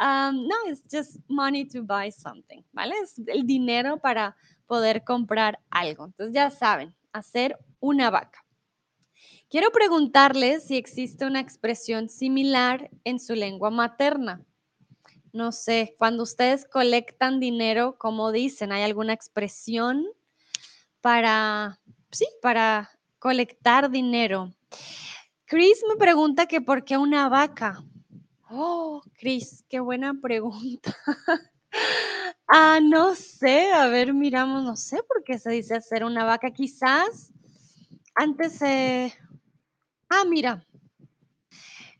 Um, 0.00 0.48
no, 0.48 0.56
it's 0.66 0.82
just 0.90 1.18
money 1.30 1.64
to 1.66 1.82
buy 1.82 2.10
something, 2.10 2.64
¿vale? 2.74 2.92
Es 3.02 3.14
el 3.28 3.44
dinero 3.46 3.96
para 3.96 4.34
poder 4.68 5.02
comprar 5.02 5.58
algo. 5.70 6.04
Entonces 6.04 6.32
ya 6.32 6.50
saben, 6.50 6.94
hacer 7.12 7.58
una 7.80 8.10
vaca. 8.10 8.44
Quiero 9.50 9.72
preguntarles 9.72 10.66
si 10.66 10.76
existe 10.76 11.24
una 11.24 11.40
expresión 11.40 12.08
similar 12.08 12.90
en 13.04 13.18
su 13.18 13.34
lengua 13.34 13.70
materna. 13.70 14.44
No 15.32 15.52
sé, 15.52 15.94
cuando 15.98 16.22
ustedes 16.22 16.66
colectan 16.66 17.40
dinero, 17.40 17.96
¿cómo 17.98 18.30
dicen? 18.30 18.72
¿Hay 18.72 18.82
alguna 18.82 19.14
expresión 19.14 20.06
para, 21.00 21.80
sí, 22.10 22.26
para 22.42 22.90
colectar 23.18 23.90
dinero? 23.90 24.54
Chris 25.46 25.82
me 25.88 25.96
pregunta 25.96 26.46
que 26.46 26.60
por 26.60 26.84
qué 26.84 26.98
una 26.98 27.28
vaca. 27.30 27.82
Oh, 28.50 29.02
Chris, 29.18 29.64
qué 29.68 29.80
buena 29.80 30.14
pregunta. 30.20 30.94
ah, 32.48 32.80
no 32.82 33.14
sé, 33.14 33.70
a 33.72 33.86
ver, 33.88 34.12
miramos, 34.14 34.64
no 34.64 34.76
sé 34.76 35.02
por 35.02 35.22
qué 35.24 35.38
se 35.38 35.50
dice 35.50 35.76
hacer 35.76 36.04
una 36.04 36.24
vaca. 36.24 36.50
Quizás 36.50 37.32
antes 38.14 38.54
se... 38.54 39.14
Ah, 40.08 40.24
mira. 40.26 40.66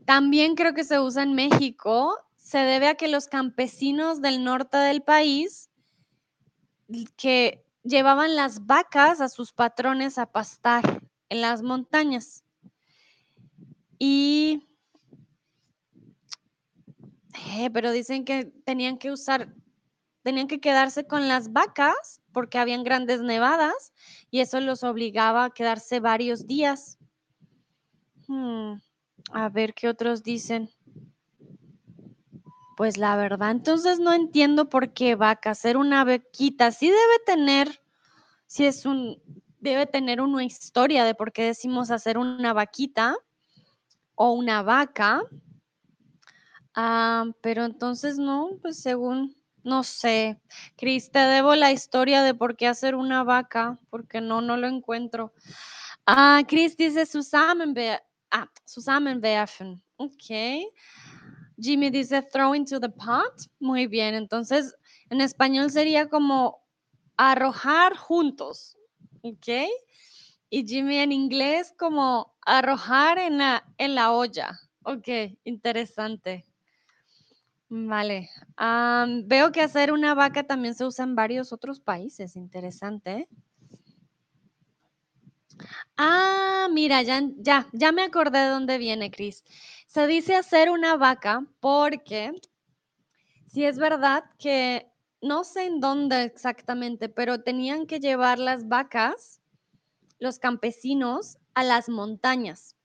También 0.05 0.55
creo 0.55 0.75
que 0.75 0.85
se 0.85 0.99
usa 0.99 1.23
en 1.23 1.35
México. 1.35 2.19
Se 2.37 2.59
debe 2.59 2.89
a 2.89 2.95
que 2.95 3.09
los 3.09 3.29
campesinos 3.29 4.23
del 4.23 4.43
norte 4.43 4.79
del 4.79 5.03
país 5.03 5.71
que 7.17 7.65
llevaban 7.85 8.35
las 8.35 8.67
vacas 8.67 9.21
a 9.21 9.29
sus 9.29 9.53
patrones 9.53 10.19
a 10.19 10.27
pastar 10.27 11.03
en 11.29 11.41
las 11.43 11.63
montañas. 11.63 12.45
Y 13.99 14.69
eh, 17.47 17.71
pero 17.71 17.93
dicen 17.93 18.25
que 18.25 18.47
tenían 18.65 18.99
que 18.99 19.11
usar, 19.11 19.55
tenían 20.29 20.47
que 20.47 20.61
quedarse 20.61 21.07
con 21.07 21.27
las 21.27 21.55
vacas 21.55 22.21
porque 22.35 22.59
habían 22.59 22.85
grandes 22.85 23.23
nevadas 23.23 23.95
y 24.31 24.41
eso 24.41 24.61
los 24.61 24.85
obligaba 24.85 25.47
a 25.47 25.51
quedarse 25.51 26.01
varios 26.01 26.47
días. 26.47 26.99
Hmm, 28.27 28.75
a 29.33 29.49
ver 29.49 29.73
qué 29.73 29.89
otros 29.89 30.23
dicen. 30.23 30.69
Pues 32.77 32.99
la 32.99 33.17
verdad, 33.17 33.53
entonces 33.53 34.01
no 34.01 34.13
entiendo 34.13 34.69
por 34.69 34.93
qué 34.93 35.15
vaca, 35.15 35.53
hacer 35.53 35.79
una 35.79 36.05
vaquita. 36.05 36.73
Sí 36.73 36.89
debe 36.89 37.19
tener, 37.25 37.81
sí 38.47 38.67
es 38.67 38.85
un, 38.85 39.23
debe 39.61 39.87
tener 39.87 40.21
una 40.21 40.45
historia 40.45 41.07
de 41.07 41.15
por 41.15 41.33
qué 41.33 41.45
decimos 41.45 41.91
hacer 41.91 42.19
una 42.19 42.53
vaquita 42.53 43.17
o 44.15 44.33
una 44.33 44.63
vaca. 44.63 45.23
Ah, 46.75 47.25
pero 47.41 47.65
entonces 47.65 48.19
no, 48.19 48.59
pues 48.61 48.79
según, 48.83 49.38
no 49.65 49.85
sé. 49.85 50.41
Cris, 50.77 51.11
te 51.11 51.19
debo 51.19 51.55
la 51.55 51.73
historia 51.73 52.23
de 52.23 52.35
por 52.35 52.57
qué 52.57 52.67
hacer 52.67 52.95
una 52.95 53.25
vaca, 53.25 53.79
porque 53.91 54.21
no, 54.21 54.41
no 54.41 54.57
lo 54.57 54.67
encuentro. 54.67 55.33
Ah, 56.07 56.43
Cris 56.47 56.77
dice 56.77 57.07
zusammenwerfen. 57.07 58.01
Ah. 58.31 58.51
Ok. 59.97 60.31
Jimmy 61.61 61.91
dice 61.91 62.23
throw 62.23 62.55
into 62.55 62.79
the 62.81 62.89
pot. 62.89 63.33
Muy 63.59 63.87
bien, 63.87 64.15
entonces 64.15 64.75
en 65.11 65.21
español 65.21 65.71
sería 65.71 66.09
como 66.09 66.65
arrojar 67.17 67.97
juntos. 67.97 68.77
Ok. 69.23 69.49
Y 70.51 70.67
Jimmy 70.67 70.99
en 70.99 71.13
inglés 71.13 71.75
como 71.79 72.35
arrojar 72.47 73.19
en 73.19 73.39
la, 73.39 73.65
en 73.77 73.95
la 73.95 74.13
olla. 74.13 74.59
Ok, 74.85 75.09
interesante. 75.45 76.47
Vale. 77.71 78.31
veo 79.25 79.53
que 79.53 79.61
hacer 79.61 79.93
una 79.93 80.15
vaca 80.15 80.45
también 80.45 80.75
se 80.75 80.85
usa 80.85 81.05
en 81.05 81.15
varios 81.15 81.53
otros 81.53 81.81
países. 81.81 82.37
Interesante. 82.37 83.29
Ah, 85.97 86.69
mira, 86.71 87.03
ya, 87.03 87.23
ya, 87.37 87.67
ya 87.73 87.93
me 87.93 88.03
acordé 88.03 88.39
de 88.39 88.49
dónde 88.49 88.79
viene, 88.79 89.11
Cris. 89.11 89.45
Se 89.87 90.07
dice 90.07 90.37
hacer 90.37 90.71
una 90.71 90.97
vaca 90.97 91.45
porque 91.61 92.33
si 93.49 93.65
es 93.65 93.79
verdad 93.79 94.25
que 94.39 94.87
no 95.21 95.45
sé 95.45 95.65
en 95.65 95.81
dónde 95.81 96.23
exactamente, 96.23 97.09
pero 97.09 97.43
tenían 97.43 97.87
que 97.87 97.99
llevar 97.99 98.39
las 98.39 98.69
vacas, 98.69 99.41
los 100.21 100.39
campesinos, 100.39 101.39
a 101.55 101.65
las 101.65 101.89
montañas. 101.89 102.77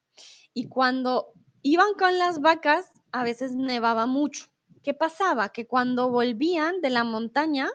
Y 0.53 0.67
cuando 0.67 1.33
iban 1.61 1.93
con 1.93 2.17
las 2.17 2.41
vacas, 2.41 2.91
a 3.11 3.23
veces 3.23 3.53
nevaba 3.53 4.07
mucho. 4.07 4.52
¿Qué 4.83 4.93
pasaba? 4.93 5.49
Que 5.49 5.65
cuando 5.65 6.09
volvían 6.09 6.81
de 6.81 6.89
la 6.89 7.03
montaña, 7.03 7.69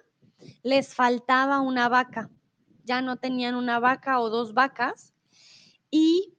les 0.62 0.94
faltaba 0.94 1.60
una 1.60 1.88
vaca. 1.88 2.30
Ya 2.84 3.00
no 3.02 3.16
tenían 3.16 3.54
una 3.54 3.80
vaca 3.80 4.20
o 4.20 4.30
dos 4.30 4.54
vacas. 4.54 5.14
Y 5.90 6.37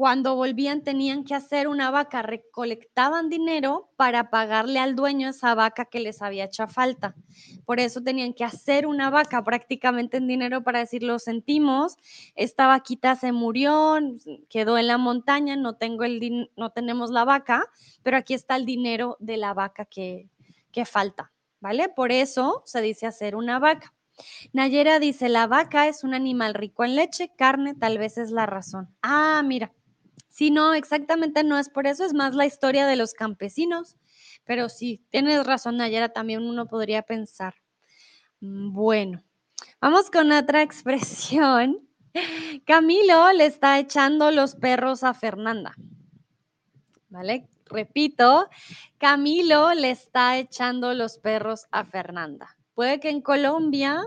cuando 0.00 0.34
volvían 0.34 0.82
tenían 0.82 1.24
que 1.24 1.34
hacer 1.34 1.68
una 1.68 1.90
vaca, 1.90 2.22
recolectaban 2.22 3.28
dinero 3.28 3.90
para 3.96 4.30
pagarle 4.30 4.78
al 4.78 4.96
dueño 4.96 5.28
esa 5.28 5.54
vaca 5.54 5.84
que 5.84 6.00
les 6.00 6.22
había 6.22 6.44
hecho 6.44 6.66
falta. 6.68 7.14
Por 7.66 7.80
eso 7.80 8.00
tenían 8.00 8.32
que 8.32 8.42
hacer 8.42 8.86
una 8.86 9.10
vaca 9.10 9.44
prácticamente 9.44 10.16
en 10.16 10.26
dinero 10.26 10.62
para 10.62 10.78
decir, 10.78 11.02
lo 11.02 11.18
sentimos, 11.18 11.98
esta 12.34 12.66
vaquita 12.66 13.14
se 13.14 13.32
murió, 13.32 13.98
quedó 14.48 14.78
en 14.78 14.86
la 14.86 14.96
montaña, 14.96 15.54
no, 15.56 15.74
tengo 15.74 16.04
el 16.04 16.48
no 16.56 16.70
tenemos 16.70 17.10
la 17.10 17.26
vaca, 17.26 17.66
pero 18.02 18.16
aquí 18.16 18.32
está 18.32 18.56
el 18.56 18.64
dinero 18.64 19.18
de 19.20 19.36
la 19.36 19.52
vaca 19.52 19.84
que, 19.84 20.30
que 20.72 20.86
falta. 20.86 21.30
¿vale? 21.60 21.90
Por 21.90 22.10
eso 22.10 22.62
se 22.64 22.80
dice 22.80 23.06
hacer 23.06 23.36
una 23.36 23.58
vaca. 23.58 23.92
Nayera 24.54 24.98
dice, 24.98 25.28
la 25.28 25.46
vaca 25.46 25.88
es 25.88 26.04
un 26.04 26.14
animal 26.14 26.54
rico 26.54 26.84
en 26.84 26.96
leche, 26.96 27.30
carne, 27.36 27.74
tal 27.74 27.98
vez 27.98 28.16
es 28.16 28.30
la 28.30 28.46
razón. 28.46 28.88
Ah, 29.02 29.42
mira. 29.44 29.70
Sí, 30.40 30.50
no, 30.50 30.72
exactamente 30.72 31.44
no 31.44 31.58
es 31.58 31.68
por 31.68 31.86
eso, 31.86 32.02
es 32.02 32.14
más 32.14 32.34
la 32.34 32.46
historia 32.46 32.86
de 32.86 32.96
los 32.96 33.12
campesinos. 33.12 33.98
Pero 34.46 34.70
sí, 34.70 35.04
tienes 35.10 35.44
razón, 35.44 35.76
Nayera, 35.76 36.14
también 36.14 36.44
uno 36.44 36.64
podría 36.64 37.02
pensar. 37.02 37.56
Mm, 38.40 38.72
bueno, 38.72 39.22
vamos 39.82 40.10
con 40.10 40.32
otra 40.32 40.62
expresión. 40.62 41.86
Camilo 42.64 43.30
le 43.34 43.44
está 43.44 43.78
echando 43.78 44.30
los 44.30 44.54
perros 44.54 45.04
a 45.04 45.12
Fernanda. 45.12 45.74
¿Vale? 47.10 47.46
Repito, 47.66 48.48
Camilo 48.96 49.74
le 49.74 49.90
está 49.90 50.38
echando 50.38 50.94
los 50.94 51.18
perros 51.18 51.66
a 51.70 51.84
Fernanda. 51.84 52.56
Puede 52.72 52.98
que 52.98 53.10
en 53.10 53.20
Colombia, 53.20 54.00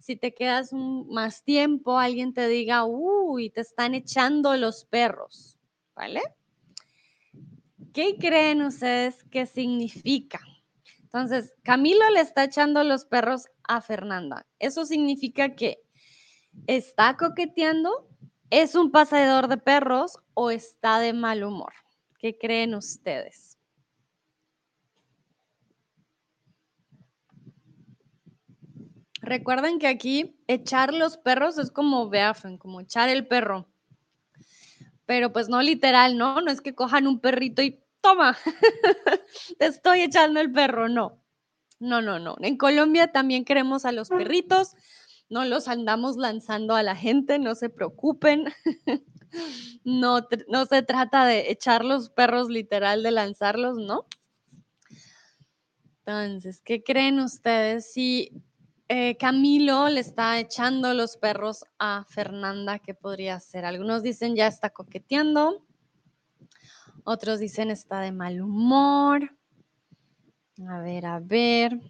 si 0.00 0.16
te 0.16 0.34
quedas 0.34 0.72
más 0.72 1.44
tiempo, 1.44 1.96
alguien 1.96 2.34
te 2.34 2.48
diga, 2.48 2.84
uy, 2.84 3.50
te 3.50 3.60
están 3.60 3.94
echando 3.94 4.56
los 4.56 4.84
perros, 4.84 5.55
¿vale? 5.96 6.22
¿Qué 7.92 8.16
creen 8.18 8.62
ustedes 8.62 9.24
que 9.24 9.46
significa? 9.46 10.38
Entonces, 11.02 11.54
Camilo 11.62 12.08
le 12.10 12.20
está 12.20 12.44
echando 12.44 12.84
los 12.84 13.06
perros 13.06 13.46
a 13.64 13.80
Fernanda. 13.80 14.46
Eso 14.58 14.84
significa 14.84 15.54
que 15.54 15.78
está 16.66 17.16
coqueteando, 17.16 18.08
es 18.50 18.74
un 18.74 18.92
paseador 18.92 19.48
de 19.48 19.56
perros 19.56 20.18
o 20.34 20.50
está 20.50 20.98
de 20.98 21.14
mal 21.14 21.42
humor. 21.42 21.72
¿Qué 22.18 22.36
creen 22.36 22.74
ustedes? 22.74 23.58
Recuerden 29.22 29.78
que 29.78 29.88
aquí 29.88 30.38
echar 30.46 30.94
los 30.94 31.16
perros 31.16 31.58
es 31.58 31.70
como 31.70 32.08
beafen, 32.08 32.58
como 32.58 32.80
echar 32.80 33.08
el 33.08 33.26
perro. 33.26 33.68
Pero 35.06 35.32
pues 35.32 35.48
no 35.48 35.62
literal, 35.62 36.18
¿no? 36.18 36.40
No 36.40 36.50
es 36.50 36.60
que 36.60 36.74
cojan 36.74 37.06
un 37.06 37.20
perrito 37.20 37.62
y 37.62 37.80
toma, 38.00 38.36
te 39.58 39.66
estoy 39.66 40.02
echando 40.02 40.40
el 40.40 40.52
perro, 40.52 40.88
no. 40.88 41.22
No, 41.78 42.00
no, 42.02 42.18
no. 42.18 42.36
En 42.40 42.56
Colombia 42.56 43.12
también 43.12 43.44
queremos 43.44 43.84
a 43.84 43.92
los 43.92 44.08
perritos, 44.08 44.74
no 45.28 45.44
los 45.44 45.68
andamos 45.68 46.16
lanzando 46.16 46.74
a 46.74 46.82
la 46.82 46.96
gente, 46.96 47.38
no 47.38 47.54
se 47.54 47.68
preocupen. 47.70 48.52
No, 49.84 50.26
no 50.48 50.66
se 50.66 50.82
trata 50.82 51.26
de 51.26 51.50
echar 51.50 51.84
los 51.84 52.08
perros 52.08 52.48
literal, 52.48 53.02
de 53.02 53.10
lanzarlos, 53.10 53.76
¿no? 53.76 54.06
Entonces, 56.06 56.60
¿qué 56.64 56.82
creen 56.82 57.20
ustedes 57.20 57.92
si 57.92 58.30
eh, 58.88 59.16
Camilo 59.16 59.88
le 59.88 60.00
está 60.00 60.38
echando 60.38 60.94
los 60.94 61.16
perros 61.16 61.64
a 61.78 62.04
Fernanda, 62.08 62.78
¿qué 62.78 62.94
podría 62.94 63.40
ser? 63.40 63.64
Algunos 63.64 64.02
dicen 64.02 64.36
ya 64.36 64.46
está 64.46 64.70
coqueteando, 64.70 65.64
otros 67.04 67.40
dicen 67.40 67.70
está 67.70 68.00
de 68.00 68.12
mal 68.12 68.40
humor. 68.40 69.30
A 70.68 70.80
ver, 70.80 71.06
a 71.06 71.20
ver. 71.20 71.80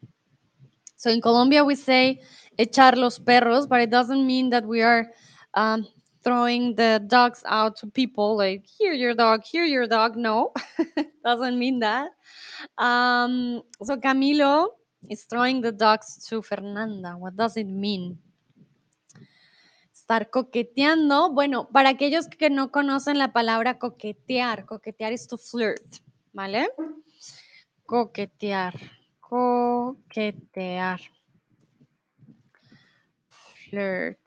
So 0.96 1.10
in 1.10 1.20
Colombia 1.20 1.62
we 1.62 1.76
say 1.76 2.20
echar 2.56 2.96
los 2.96 3.20
perros, 3.20 3.68
but 3.68 3.80
it 3.80 3.90
doesn't 3.90 4.26
mean 4.26 4.50
that 4.50 4.64
we 4.64 4.82
are 4.82 5.12
um, 5.54 5.86
throwing 6.24 6.74
the 6.74 7.00
dogs 7.06 7.42
out 7.46 7.76
to 7.76 7.86
people 7.86 8.36
like 8.36 8.64
here 8.66 8.94
your 8.94 9.14
dog, 9.14 9.42
here 9.44 9.64
your 9.64 9.86
dog. 9.86 10.16
No, 10.16 10.52
doesn't 11.24 11.58
mean 11.58 11.78
that. 11.80 12.10
Um, 12.78 13.62
so 13.82 13.96
Camilo 13.98 14.70
is 15.08 15.26
throwing 15.26 15.60
the 15.60 15.72
dogs 15.72 16.26
to 16.28 16.42
Fernanda. 16.42 17.16
What 17.16 17.34
does 17.34 17.56
it 17.56 17.66
mean? 17.66 18.18
Estar 19.92 20.30
coqueteando. 20.30 21.30
Bueno, 21.32 21.68
para 21.68 21.90
aquellos 21.90 22.28
que 22.28 22.50
no 22.50 22.70
conocen 22.70 23.18
la 23.18 23.32
palabra 23.32 23.78
coquetear, 23.78 24.66
coquetear 24.66 25.12
es 25.12 25.26
to 25.26 25.36
flirt, 25.38 25.96
¿vale? 26.32 26.68
Coquetear, 27.84 28.74
coquetear. 29.20 31.00
Flirt. 33.68 34.20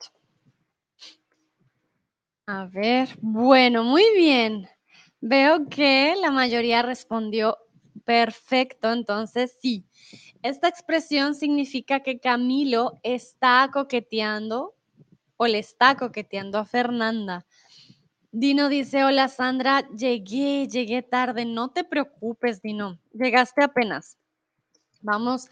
A 2.46 2.66
ver, 2.66 3.08
bueno, 3.20 3.84
muy 3.84 4.04
bien. 4.16 4.68
Veo 5.20 5.68
que 5.68 6.14
la 6.20 6.30
mayoría 6.30 6.82
respondió 6.82 7.56
perfecto, 8.04 8.92
entonces 8.92 9.56
sí, 9.60 9.86
esta 10.42 10.68
expresión 10.68 11.34
significa 11.34 12.00
que 12.00 12.18
Camilo 12.18 12.98
está 13.02 13.68
coqueteando 13.72 14.74
o 15.36 15.46
le 15.46 15.58
está 15.58 15.96
coqueteando 15.96 16.58
a 16.58 16.64
Fernanda. 16.64 17.46
Dino 18.32 18.68
dice, 18.68 19.04
hola 19.04 19.28
Sandra, 19.28 19.88
llegué, 19.88 20.68
llegué 20.68 21.02
tarde, 21.02 21.44
no 21.44 21.70
te 21.70 21.82
preocupes, 21.82 22.62
Dino, 22.62 22.98
llegaste 23.12 23.64
apenas. 23.64 24.16
Vamos 25.02 25.48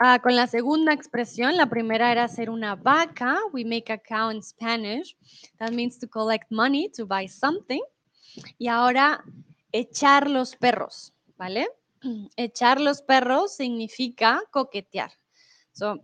uh, 0.00 0.20
con 0.22 0.36
la 0.36 0.46
segunda 0.46 0.92
expresión. 0.92 1.56
La 1.56 1.66
primera 1.66 2.12
era 2.12 2.24
hacer 2.24 2.50
una 2.50 2.76
vaca. 2.76 3.38
We 3.52 3.64
make 3.64 3.90
a 3.90 3.98
cow 3.98 4.30
in 4.30 4.42
Spanish. 4.42 5.16
That 5.58 5.72
means 5.72 5.98
to 5.98 6.08
collect 6.08 6.50
money, 6.50 6.90
to 6.90 7.06
buy 7.06 7.26
something. 7.26 7.80
Y 8.58 8.68
ahora, 8.68 9.24
echar 9.72 10.28
los 10.28 10.54
perros, 10.54 11.14
¿vale? 11.36 11.68
echar 12.36 12.80
los 12.80 13.02
perros 13.02 13.56
significa 13.56 14.40
coquetear. 14.50 15.10
So, 15.72 15.98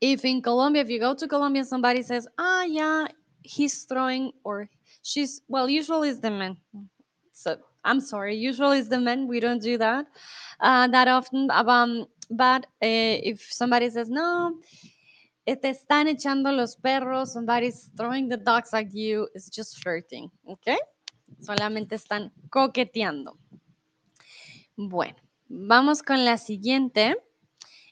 if 0.00 0.24
in 0.24 0.42
Colombia, 0.42 0.82
if 0.82 0.88
you 0.88 0.98
go 0.98 1.14
to 1.14 1.28
Colombia, 1.28 1.64
somebody 1.64 2.02
says, 2.02 2.26
ah, 2.38 2.64
yeah, 2.64 3.06
he's 3.42 3.84
throwing 3.84 4.32
or 4.44 4.68
she's, 5.02 5.42
well, 5.48 5.68
usually 5.68 6.08
it's 6.08 6.20
the 6.20 6.30
men. 6.30 6.56
So 7.32 7.58
I'm 7.84 8.00
sorry, 8.00 8.36
usually 8.36 8.78
it's 8.78 8.88
the 8.88 9.00
men. 9.00 9.28
We 9.28 9.40
don't 9.40 9.62
do 9.62 9.78
that 9.78 10.06
uh, 10.60 10.86
that 10.88 11.08
often. 11.08 11.50
Um, 11.50 12.06
but 12.30 12.64
uh, 12.82 13.16
if 13.22 13.40
somebody 13.52 13.90
says, 13.90 14.08
no, 14.08 14.60
te 15.46 15.68
están 15.68 16.06
echando 16.08 16.54
los 16.54 16.76
perros, 16.76 17.32
somebody's 17.32 17.90
throwing 17.96 18.28
the 18.28 18.36
dogs 18.36 18.72
at 18.72 18.94
you, 18.94 19.28
it's 19.34 19.48
just 19.50 19.82
flirting, 19.82 20.30
¿ok? 20.46 20.76
Solamente 21.40 21.96
están 21.96 22.30
coqueteando. 22.50 23.36
Bueno, 24.82 25.16
vamos 25.46 26.02
con 26.02 26.24
la 26.24 26.38
siguiente, 26.38 27.18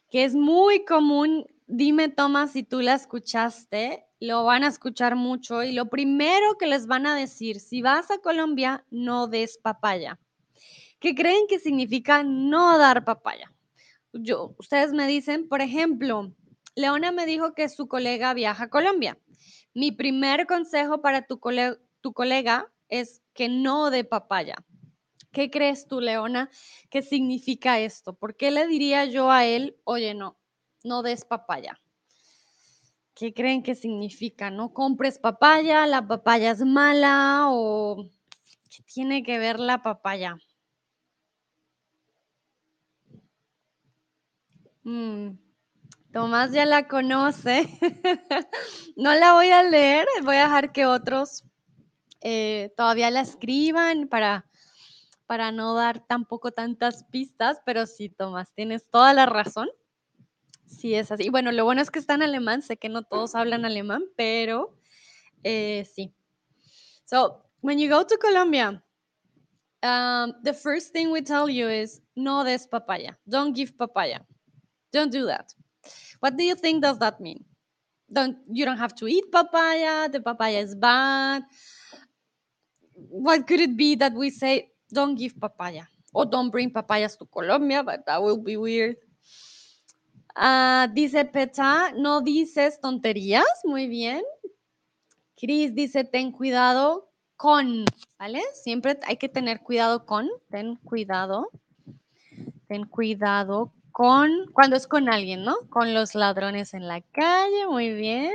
que 0.09 0.25
es 0.25 0.35
muy 0.35 0.87
común. 0.87 1.45
Dime, 1.67 2.09
Tomás, 2.09 2.53
si 2.53 2.63
tú 2.63 2.81
la 2.81 2.95
escuchaste, 2.95 4.07
lo 4.21 4.45
van 4.45 4.65
a 4.65 4.69
escuchar 4.69 5.15
mucho 5.15 5.63
y 5.63 5.73
lo 5.73 5.91
primero 5.91 6.57
que 6.59 6.67
les 6.67 6.87
van 6.87 7.05
a 7.05 7.15
decir, 7.15 7.61
si 7.61 7.83
vas 7.83 8.11
a 8.11 8.21
Colombia, 8.21 8.87
no 8.91 9.27
des 9.27 9.59
papaya. 9.59 10.19
¿Qué 10.99 11.15
creen 11.15 11.47
que 11.47 11.59
significa 11.59 12.23
no 12.23 12.79
dar 12.79 13.05
papaya? 13.05 13.53
Yo, 14.15 14.55
ustedes 14.59 14.95
me 14.95 15.07
dicen, 15.07 15.47
por 15.47 15.61
ejemplo, 15.61 16.33
Leona 16.75 17.13
me 17.13 17.27
dijo 17.27 17.53
que 17.53 17.69
su 17.69 17.87
colega 17.87 18.33
viaja 18.33 18.65
a 18.65 18.71
Colombia. 18.71 19.19
Mi 19.75 19.93
primer 19.93 20.47
consejo 20.47 21.03
para 21.03 21.27
tu, 21.27 21.39
tu 22.01 22.13
colega 22.15 22.73
es 22.89 23.21
que 23.35 23.51
no 23.51 23.91
dé 23.91 24.05
papaya. 24.05 24.57
¿Qué 25.33 25.51
crees 25.51 25.87
tú, 25.87 26.01
Leona, 26.01 26.51
qué 26.91 27.03
significa 27.03 27.79
esto? 27.79 28.15
¿Por 28.15 28.37
qué 28.37 28.51
le 28.51 28.67
diría 28.67 29.05
yo 29.05 29.31
a 29.31 29.45
él, 29.45 29.77
oye, 29.85 30.15
no, 30.15 30.39
no 30.85 31.03
des 31.03 31.25
papaya? 31.25 31.79
¿Qué 33.15 33.35
creen 33.35 33.63
que 33.63 33.75
significa? 33.75 34.51
No 34.51 34.73
compres 34.73 35.19
papaya, 35.19 35.87
la 35.87 36.07
papaya 36.07 36.53
es 36.53 36.61
mala 36.61 37.47
o 37.51 38.07
qué 38.71 38.83
tiene 38.85 39.23
que 39.23 39.39
ver 39.39 39.59
la 39.59 39.83
papaya. 39.83 40.39
Mm, 44.85 45.37
Tomás 46.13 46.53
ya 46.53 46.65
la 46.65 46.89
conoce. 46.89 47.69
no 48.97 49.15
la 49.15 49.35
voy 49.35 49.51
a 49.51 49.63
leer, 49.63 50.07
voy 50.25 50.37
a 50.37 50.45
dejar 50.45 50.73
que 50.73 50.87
otros 50.87 51.45
eh, 52.23 52.73
todavía 52.77 53.11
la 53.11 53.21
escriban 53.21 54.09
para 54.09 54.48
para 55.29 55.53
no 55.53 55.75
dar 55.75 56.07
tampoco 56.07 56.53
tantas 56.53 57.05
pistas, 57.05 57.61
pero 57.67 57.85
sí, 57.85 58.09
Tomás, 58.09 58.51
tienes 58.55 58.89
toda 58.91 59.13
la 59.13 59.27
razón. 59.27 59.69
Sí, 60.67 60.95
es 60.95 61.13
así. 61.13 61.29
Bueno, 61.29 61.53
lo 61.53 61.65
bueno 61.65 61.83
es 61.83 61.91
que 61.91 61.99
está 61.99 62.15
en 62.15 62.23
alemán, 62.23 62.63
sé 62.63 62.79
que 62.79 62.89
no 62.89 63.03
todos 63.03 63.35
hablan 63.35 63.67
alemán, 63.67 64.05
pero 64.17 64.75
eh, 65.45 65.87
sí. 65.95 66.15
So, 67.05 67.43
when 67.61 67.79
you 67.79 67.91
go 67.91 68.07
to 68.07 68.17
Colombia, 68.17 68.83
um, 69.83 70.33
the 70.45 70.55
first 70.55 70.95
thing 70.95 71.11
we 71.11 71.21
tell 71.21 71.51
you 71.51 71.69
is 71.69 72.01
no 72.17 72.43
des 72.43 72.67
papaya. 72.67 73.19
Don't 73.29 73.55
give 73.55 73.77
papaya. 73.77 74.25
Don't 74.93 75.13
do 75.13 75.27
that. 75.27 75.53
What 76.21 76.37
do 76.39 76.45
you 76.45 76.55
think 76.55 76.83
does 76.83 76.99
that 77.01 77.21
mean? 77.21 77.45
Don't 78.11 78.39
you 78.51 78.65
don't 78.65 78.79
have 78.79 78.95
to 78.97 79.07
eat 79.07 79.31
papaya. 79.31 80.09
The 80.09 80.21
papaya 80.21 80.61
is 80.61 80.75
bad. 80.75 81.43
What 82.95 83.47
could 83.47 83.61
it 83.61 83.77
be 83.77 83.95
that 83.97 84.15
we 84.15 84.31
say 84.31 84.71
don't 84.93 85.19
give 85.19 85.39
papaya 85.39 85.89
or 86.13 86.27
don't 86.27 86.51
bring 86.51 86.71
papayas 86.71 87.17
to 87.17 87.27
Colombia, 87.27 87.83
but 87.83 88.05
that 88.07 88.23
will 88.23 88.39
be 88.39 88.57
weird. 88.57 88.97
Ah, 90.35 90.89
dice 90.93 91.25
Peta, 91.25 91.93
no 91.97 92.21
dices 92.21 92.81
tonterías, 92.81 93.65
muy 93.65 93.89
bien. 93.89 94.23
Cris 95.37 95.75
dice, 95.75 96.05
ten 96.05 96.33
cuidado 96.33 97.11
con, 97.37 97.85
¿vale? 98.19 98.43
Siempre 98.55 98.99
hay 99.05 99.17
que 99.17 99.29
tener 99.29 99.61
cuidado 99.61 100.07
con, 100.07 100.29
ten 100.51 100.77
cuidado, 100.77 101.51
ten 102.69 102.85
cuidado 102.85 103.73
con, 103.93 104.31
cuando 104.53 104.77
es 104.77 104.87
con 104.87 105.09
alguien, 105.09 105.45
¿no? 105.45 105.57
Con 105.71 105.93
los 105.95 106.15
ladrones 106.15 106.75
en 106.75 106.87
la 106.87 107.01
calle, 107.01 107.67
muy 107.69 107.93
bien. 107.95 108.33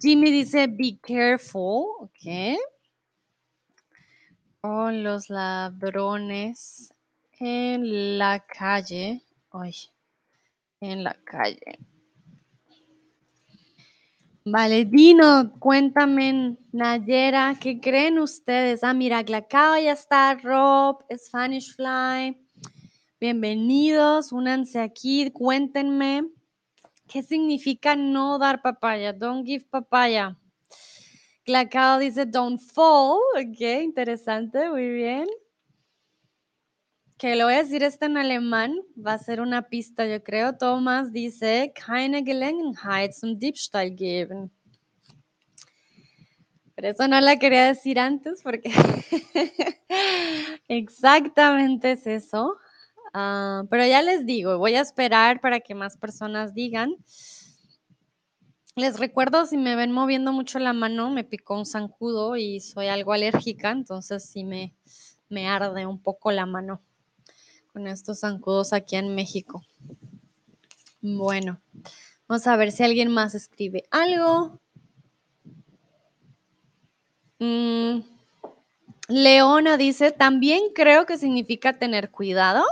Jimmy 0.00 0.30
dice, 0.30 0.66
be 0.66 0.98
careful, 1.00 1.86
ok. 2.00 2.58
Con 4.68 5.04
los 5.04 5.30
ladrones 5.30 6.92
en 7.38 8.18
la 8.18 8.40
calle, 8.40 9.22
ay, 9.52 9.72
en 10.80 11.04
la 11.04 11.14
calle. 11.22 11.78
Vale, 14.44 14.84
Dino, 14.84 15.52
cuéntame, 15.60 16.56
Nayera, 16.72 17.56
¿qué 17.60 17.80
creen 17.80 18.18
ustedes? 18.18 18.82
Ah, 18.82 18.92
mira, 18.92 19.22
Glacao 19.22 19.78
ya 19.78 19.92
está, 19.92 20.34
Rob, 20.34 21.04
Spanish 21.16 21.72
Fly. 21.76 22.36
Bienvenidos, 23.20 24.32
únanse 24.32 24.80
aquí, 24.80 25.30
cuéntenme 25.30 26.24
qué 27.06 27.22
significa 27.22 27.94
no 27.94 28.36
dar 28.36 28.62
papaya, 28.62 29.12
don't 29.12 29.46
give 29.46 29.64
papaya. 29.70 30.36
Glacao 31.46 32.00
dice 32.00 32.26
don't 32.26 32.60
fall, 32.60 33.20
ok, 33.36 33.60
interesante, 33.84 34.68
muy 34.68 34.90
bien. 34.90 35.28
Que 37.16 37.36
lo 37.36 37.44
voy 37.44 37.54
a 37.54 37.62
decir 37.62 37.84
esto 37.84 38.06
en 38.06 38.16
alemán, 38.16 38.74
va 38.94 39.12
a 39.12 39.18
ser 39.18 39.40
una 39.40 39.62
pista, 39.62 40.04
yo 40.06 40.22
creo. 40.24 40.56
Thomas 40.58 41.12
dice, 41.12 41.72
keine 41.72 42.24
Gelegenheit 42.24 43.12
zum 43.12 43.38
Diebstahl 43.38 43.96
geben. 43.96 44.50
Pero 46.74 46.88
eso 46.88 47.06
no 47.06 47.20
la 47.20 47.38
quería 47.38 47.66
decir 47.66 48.00
antes 48.00 48.42
porque 48.42 48.70
exactamente 50.68 51.92
es 51.92 52.08
eso. 52.08 52.56
Ah, 53.14 53.62
pero 53.70 53.86
ya 53.86 54.02
les 54.02 54.26
digo, 54.26 54.58
voy 54.58 54.74
a 54.74 54.80
esperar 54.80 55.40
para 55.40 55.60
que 55.60 55.76
más 55.76 55.96
personas 55.96 56.54
digan. 56.54 56.96
Les 58.76 58.98
recuerdo, 58.98 59.46
si 59.46 59.56
me 59.56 59.74
ven 59.74 59.90
moviendo 59.90 60.34
mucho 60.34 60.58
la 60.58 60.74
mano, 60.74 61.08
me 61.08 61.24
picó 61.24 61.56
un 61.56 61.64
zancudo 61.64 62.36
y 62.36 62.60
soy 62.60 62.88
algo 62.88 63.14
alérgica, 63.14 63.70
entonces 63.70 64.28
sí 64.28 64.44
me, 64.44 64.74
me 65.30 65.48
arde 65.48 65.86
un 65.86 65.98
poco 65.98 66.30
la 66.30 66.44
mano 66.44 66.82
con 67.72 67.86
estos 67.86 68.20
zancudos 68.20 68.74
aquí 68.74 68.96
en 68.96 69.14
México. 69.14 69.62
Bueno, 71.00 71.58
vamos 72.28 72.46
a 72.46 72.56
ver 72.56 72.70
si 72.70 72.82
alguien 72.82 73.10
más 73.10 73.34
escribe 73.34 73.84
algo. 73.90 74.60
Mm, 77.38 78.00
Leona 79.08 79.78
dice, 79.78 80.12
también 80.12 80.64
creo 80.74 81.06
que 81.06 81.16
significa 81.16 81.78
tener 81.78 82.10
cuidado. 82.10 82.62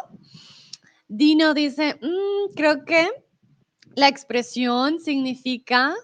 Dino 1.09 1.55
dice, 1.55 1.99
mm, 2.03 2.53
creo 2.55 2.85
que 2.85 3.24
la 3.97 4.09
expresión 4.09 5.01
significa 5.01 5.95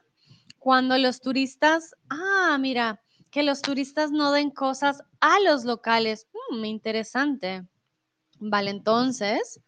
cuando 0.59 0.99
los 0.99 1.21
turistas, 1.21 1.95
ah, 2.09 2.57
mira, 2.61 3.03
que 3.31 3.43
los 3.43 3.63
turistas 3.63 4.11
no 4.11 4.33
den 4.33 4.51
cosas 4.51 5.03
a 5.21 5.41
los 5.41 5.65
locales. 5.65 6.29
Mm, 6.51 6.65
interesante. 6.65 7.67
Vale, 8.39 8.71
entonces, 8.71 9.61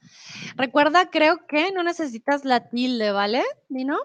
recuerda, 0.57 1.11
creo 1.11 1.47
que 1.47 1.73
no 1.73 1.83
necesitas 1.83 2.45
la 2.45 2.69
tilde, 2.71 3.13
¿vale? 3.13 3.43
Dino. 3.69 3.99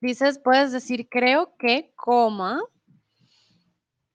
Dices, 0.00 0.38
puedes 0.38 0.72
decir, 0.72 1.08
creo 1.08 1.56
que, 1.56 1.92
coma. 1.96 2.60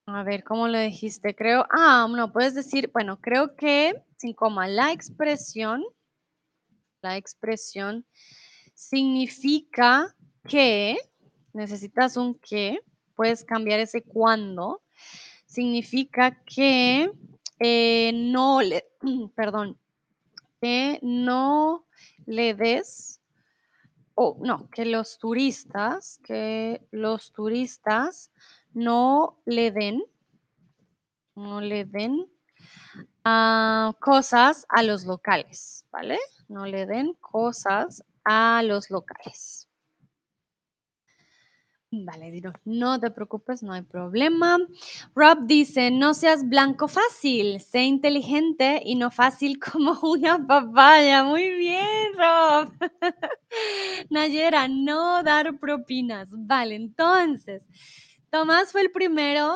A 0.05 0.23
ver, 0.23 0.43
¿cómo 0.43 0.67
lo 0.67 0.79
dijiste? 0.79 1.35
Creo, 1.35 1.65
ah, 1.71 2.07
no, 2.09 2.31
puedes 2.31 2.53
decir, 2.53 2.91
bueno, 2.93 3.19
creo 3.19 3.55
que, 3.55 4.03
sin 4.17 4.33
coma, 4.33 4.67
la 4.67 4.91
expresión, 4.91 5.83
la 7.01 7.17
expresión 7.17 8.05
significa 8.77 10.15
que, 10.47 10.97
necesitas 11.51 12.15
un 12.15 12.35
que, 12.35 12.79
puedes 13.15 13.43
cambiar 13.43 13.79
ese 13.79 14.03
cuando, 14.03 14.83
significa 15.47 16.43
que 16.45 17.11
eh, 17.59 18.11
no 18.13 18.61
le, 18.61 18.85
perdón, 19.35 19.79
que 20.61 20.99
no 21.01 21.87
le 22.27 22.53
des, 22.53 23.19
o 24.13 24.37
no, 24.41 24.69
que 24.69 24.85
los 24.85 25.17
turistas, 25.17 26.19
que 26.23 26.87
los 26.91 27.31
turistas 27.31 28.31
no 28.73 29.39
le 29.45 29.71
den, 29.71 30.03
no 31.33 31.61
le 31.61 31.83
den 31.83 32.29
ah, 33.23 33.95
cosas 33.99 34.67
a 34.69 34.83
los 34.83 35.03
locales, 35.05 35.83
¿vale? 35.91 36.19
No 36.47 36.67
le 36.67 36.85
den 36.85 37.13
cosas 37.19 38.03
a 38.27 38.61
los 38.63 38.89
locales. 38.89 39.67
Vale, 41.89 42.31
Dino, 42.31 42.51
no 42.65 42.99
te 42.99 43.09
preocupes, 43.11 43.63
no 43.63 43.71
hay 43.71 43.81
problema. 43.81 44.57
Rob 45.15 45.45
dice, 45.45 45.89
no 45.89 46.13
seas 46.13 46.47
blanco 46.47 46.89
fácil, 46.89 47.61
sé 47.61 47.83
inteligente 47.83 48.81
y 48.83 48.95
no 48.95 49.09
fácil 49.09 49.57
como 49.71 49.97
una 50.01 50.45
papaya. 50.45 51.23
Muy 51.23 51.49
bien, 51.51 52.11
Rob. 52.17 52.73
Nayera, 54.09 54.67
no 54.67 55.23
dar 55.23 55.57
propinas. 55.59 56.27
Vale, 56.29 56.75
entonces, 56.75 57.63
Tomás 58.31 58.73
fue 58.73 58.81
el 58.81 58.91
primero. 58.91 59.55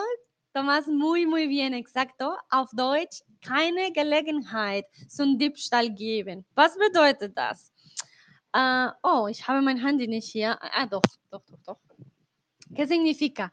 Tomás, 0.54 0.88
muy, 0.88 1.26
muy 1.26 1.48
bien, 1.48 1.74
exacto. 1.74 2.38
Auf 2.50 2.70
Deutsch, 2.72 3.24
keine 3.42 3.92
Gelegenheit 3.92 4.86
zum 5.10 5.38
Diebstahl 5.38 5.90
geben. 5.94 6.46
Was 6.56 6.78
bedeutet 6.78 7.36
das? 7.36 7.71
Uh, 8.54 8.92
oh, 9.04 9.28
ich 9.30 9.48
habe 9.48 9.62
mein 9.62 9.78
Handy 9.78 10.08
nicht 10.08 10.30
hier. 10.30 10.58
Ah, 10.62 10.86
doch, 10.86 11.02
doch, 11.30 11.44
doch, 11.46 11.60
doch. 11.66 11.80
¿Qué 12.76 12.88
significa? 12.88 13.52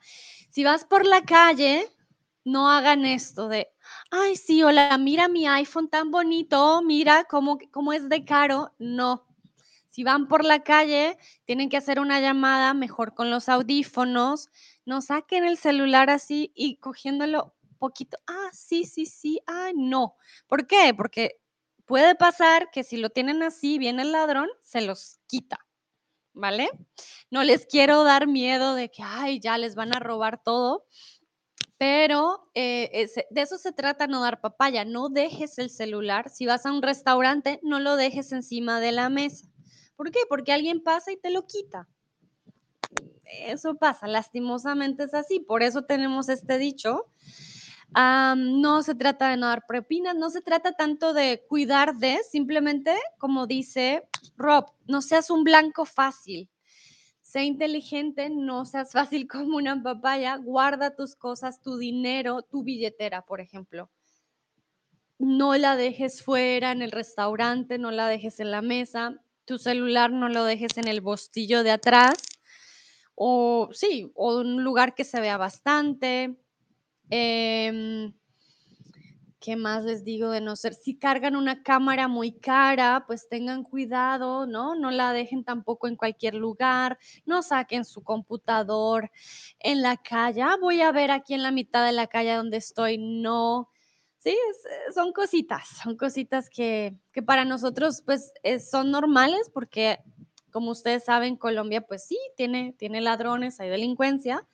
Si 0.50 0.64
vas 0.64 0.84
por 0.84 1.04
la 1.06 1.22
calle, 1.22 1.88
no 2.44 2.68
hagan 2.70 3.04
esto 3.04 3.48
de, 3.48 3.68
ay, 4.10 4.36
sí, 4.36 4.62
hola, 4.62 4.96
mira 4.98 5.28
mi 5.28 5.46
iPhone 5.46 5.88
tan 5.88 6.10
bonito, 6.10 6.82
mira 6.82 7.24
cómo, 7.24 7.58
cómo 7.70 7.92
es 7.92 8.08
de 8.08 8.24
caro. 8.24 8.72
No. 8.78 9.24
Si 9.90 10.04
van 10.04 10.28
por 10.28 10.44
la 10.44 10.62
calle, 10.62 11.18
tienen 11.44 11.68
que 11.68 11.76
hacer 11.76 12.00
una 12.00 12.20
llamada 12.20 12.74
mejor 12.74 13.14
con 13.14 13.30
los 13.30 13.48
audífonos. 13.48 14.50
No 14.84 15.00
saquen 15.00 15.44
el 15.44 15.58
celular 15.58 16.10
así 16.10 16.52
y 16.54 16.76
cogiéndolo 16.76 17.54
poquito. 17.78 18.18
Ah, 18.26 18.50
sí, 18.52 18.84
sí, 18.84 19.06
sí. 19.06 19.40
Ah, 19.46 19.70
no. 19.74 20.16
¿Por 20.46 20.66
qué? 20.66 20.92
Porque 20.96 21.40
puede 21.88 22.14
pasar 22.14 22.70
que 22.70 22.84
si 22.84 22.98
lo 22.98 23.10
tienen 23.10 23.42
así, 23.42 23.78
viene 23.78 24.02
el 24.02 24.12
ladrón, 24.12 24.48
se 24.62 24.82
los 24.82 25.18
quita. 25.26 25.58
¿vale? 26.38 26.70
No 27.30 27.42
les 27.44 27.66
quiero 27.66 28.04
dar 28.04 28.26
miedo 28.26 28.74
de 28.74 28.90
que, 28.90 29.02
ay, 29.02 29.40
ya 29.40 29.58
les 29.58 29.74
van 29.74 29.94
a 29.94 29.98
robar 29.98 30.42
todo, 30.42 30.86
pero 31.76 32.50
eh, 32.54 33.08
de 33.30 33.40
eso 33.40 33.58
se 33.58 33.72
trata 33.72 34.06
no 34.06 34.20
dar 34.20 34.40
papaya. 34.40 34.84
No 34.84 35.08
dejes 35.08 35.58
el 35.58 35.70
celular. 35.70 36.28
Si 36.28 36.46
vas 36.46 36.66
a 36.66 36.72
un 36.72 36.82
restaurante, 36.82 37.60
no 37.62 37.78
lo 37.78 37.96
dejes 37.96 38.32
encima 38.32 38.80
de 38.80 38.92
la 38.92 39.08
mesa. 39.08 39.46
¿Por 39.94 40.10
qué? 40.10 40.20
Porque 40.28 40.52
alguien 40.52 40.82
pasa 40.82 41.12
y 41.12 41.16
te 41.16 41.30
lo 41.30 41.46
quita. 41.46 41.88
Eso 43.46 43.76
pasa, 43.76 44.06
lastimosamente 44.08 45.04
es 45.04 45.14
así. 45.14 45.38
Por 45.40 45.62
eso 45.62 45.82
tenemos 45.82 46.28
este 46.28 46.58
dicho. 46.58 47.06
No 47.94 48.82
se 48.82 48.94
trata 48.94 49.30
de 49.30 49.36
no 49.36 49.46
dar 49.46 49.64
propinas, 49.66 50.14
no 50.14 50.30
se 50.30 50.42
trata 50.42 50.72
tanto 50.72 51.12
de 51.12 51.44
cuidar 51.48 51.96
de, 51.96 52.18
simplemente, 52.30 52.94
como 53.18 53.46
dice 53.46 54.08
Rob, 54.36 54.66
no 54.86 55.02
seas 55.02 55.30
un 55.30 55.44
blanco 55.44 55.84
fácil. 55.84 56.48
Sé 57.22 57.44
inteligente, 57.44 58.30
no 58.30 58.64
seas 58.64 58.92
fácil 58.92 59.28
como 59.28 59.56
una 59.56 59.82
papaya. 59.82 60.36
Guarda 60.36 60.94
tus 60.96 61.14
cosas, 61.14 61.60
tu 61.60 61.76
dinero, 61.76 62.42
tu 62.42 62.62
billetera, 62.62 63.22
por 63.22 63.40
ejemplo. 63.40 63.90
No 65.18 65.56
la 65.56 65.76
dejes 65.76 66.22
fuera 66.22 66.72
en 66.72 66.80
el 66.80 66.92
restaurante, 66.92 67.76
no 67.76 67.90
la 67.90 68.08
dejes 68.08 68.40
en 68.40 68.50
la 68.50 68.62
mesa. 68.62 69.20
Tu 69.44 69.58
celular 69.58 70.10
no 70.12 70.28
lo 70.28 70.44
dejes 70.44 70.78
en 70.78 70.88
el 70.88 71.00
bolsillo 71.00 71.64
de 71.64 71.72
atrás. 71.72 72.18
O 73.14 73.68
sí, 73.72 74.10
o 74.14 74.38
un 74.38 74.62
lugar 74.62 74.94
que 74.94 75.04
se 75.04 75.20
vea 75.20 75.36
bastante. 75.36 76.38
Eh, 77.10 78.12
¿Qué 79.40 79.54
más 79.54 79.84
les 79.84 80.04
digo 80.04 80.30
de 80.30 80.40
no 80.40 80.56
ser? 80.56 80.74
Si 80.74 80.98
cargan 80.98 81.36
una 81.36 81.62
cámara 81.62 82.08
muy 82.08 82.32
cara, 82.32 83.04
pues 83.06 83.28
tengan 83.28 83.62
cuidado, 83.62 84.46
¿no? 84.46 84.74
No 84.74 84.90
la 84.90 85.12
dejen 85.12 85.44
tampoco 85.44 85.86
en 85.86 85.94
cualquier 85.94 86.34
lugar, 86.34 86.98
no 87.24 87.42
saquen 87.42 87.84
su 87.84 88.02
computador 88.02 89.10
en 89.60 89.80
la 89.80 89.96
calle. 89.96 90.42
Ah, 90.42 90.56
voy 90.60 90.80
a 90.80 90.90
ver 90.90 91.12
aquí 91.12 91.34
en 91.34 91.44
la 91.44 91.52
mitad 91.52 91.86
de 91.86 91.92
la 91.92 92.08
calle 92.08 92.34
donde 92.34 92.56
estoy. 92.56 92.98
No, 92.98 93.68
Sí, 94.20 94.30
es- 94.30 94.94
son 94.94 95.12
cositas, 95.12 95.68
son 95.84 95.96
cositas 95.96 96.50
que, 96.50 96.96
que 97.12 97.22
para 97.22 97.44
nosotros 97.44 98.02
pues 98.04 98.32
es- 98.42 98.68
son 98.68 98.90
normales 98.90 99.48
porque 99.54 100.00
como 100.50 100.72
ustedes 100.72 101.04
saben, 101.04 101.36
Colombia 101.36 101.82
pues 101.82 102.04
sí, 102.06 102.18
tiene, 102.36 102.74
tiene 102.76 103.00
ladrones, 103.00 103.60
hay 103.60 103.68
delincuencia, 103.70 104.44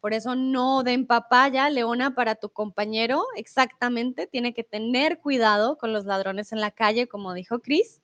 por 0.00 0.14
eso 0.14 0.34
no 0.34 0.82
den 0.82 1.06
papaya, 1.06 1.70
Leona, 1.70 2.14
para 2.14 2.34
tu 2.34 2.50
compañero, 2.50 3.24
exactamente, 3.36 4.26
tiene 4.26 4.54
que 4.54 4.64
tener 4.64 5.18
cuidado 5.20 5.76
con 5.78 5.92
los 5.92 6.04
ladrones 6.04 6.52
en 6.52 6.60
la 6.60 6.70
calle, 6.70 7.08
como 7.08 7.34
dijo 7.34 7.60
Chris. 7.60 8.00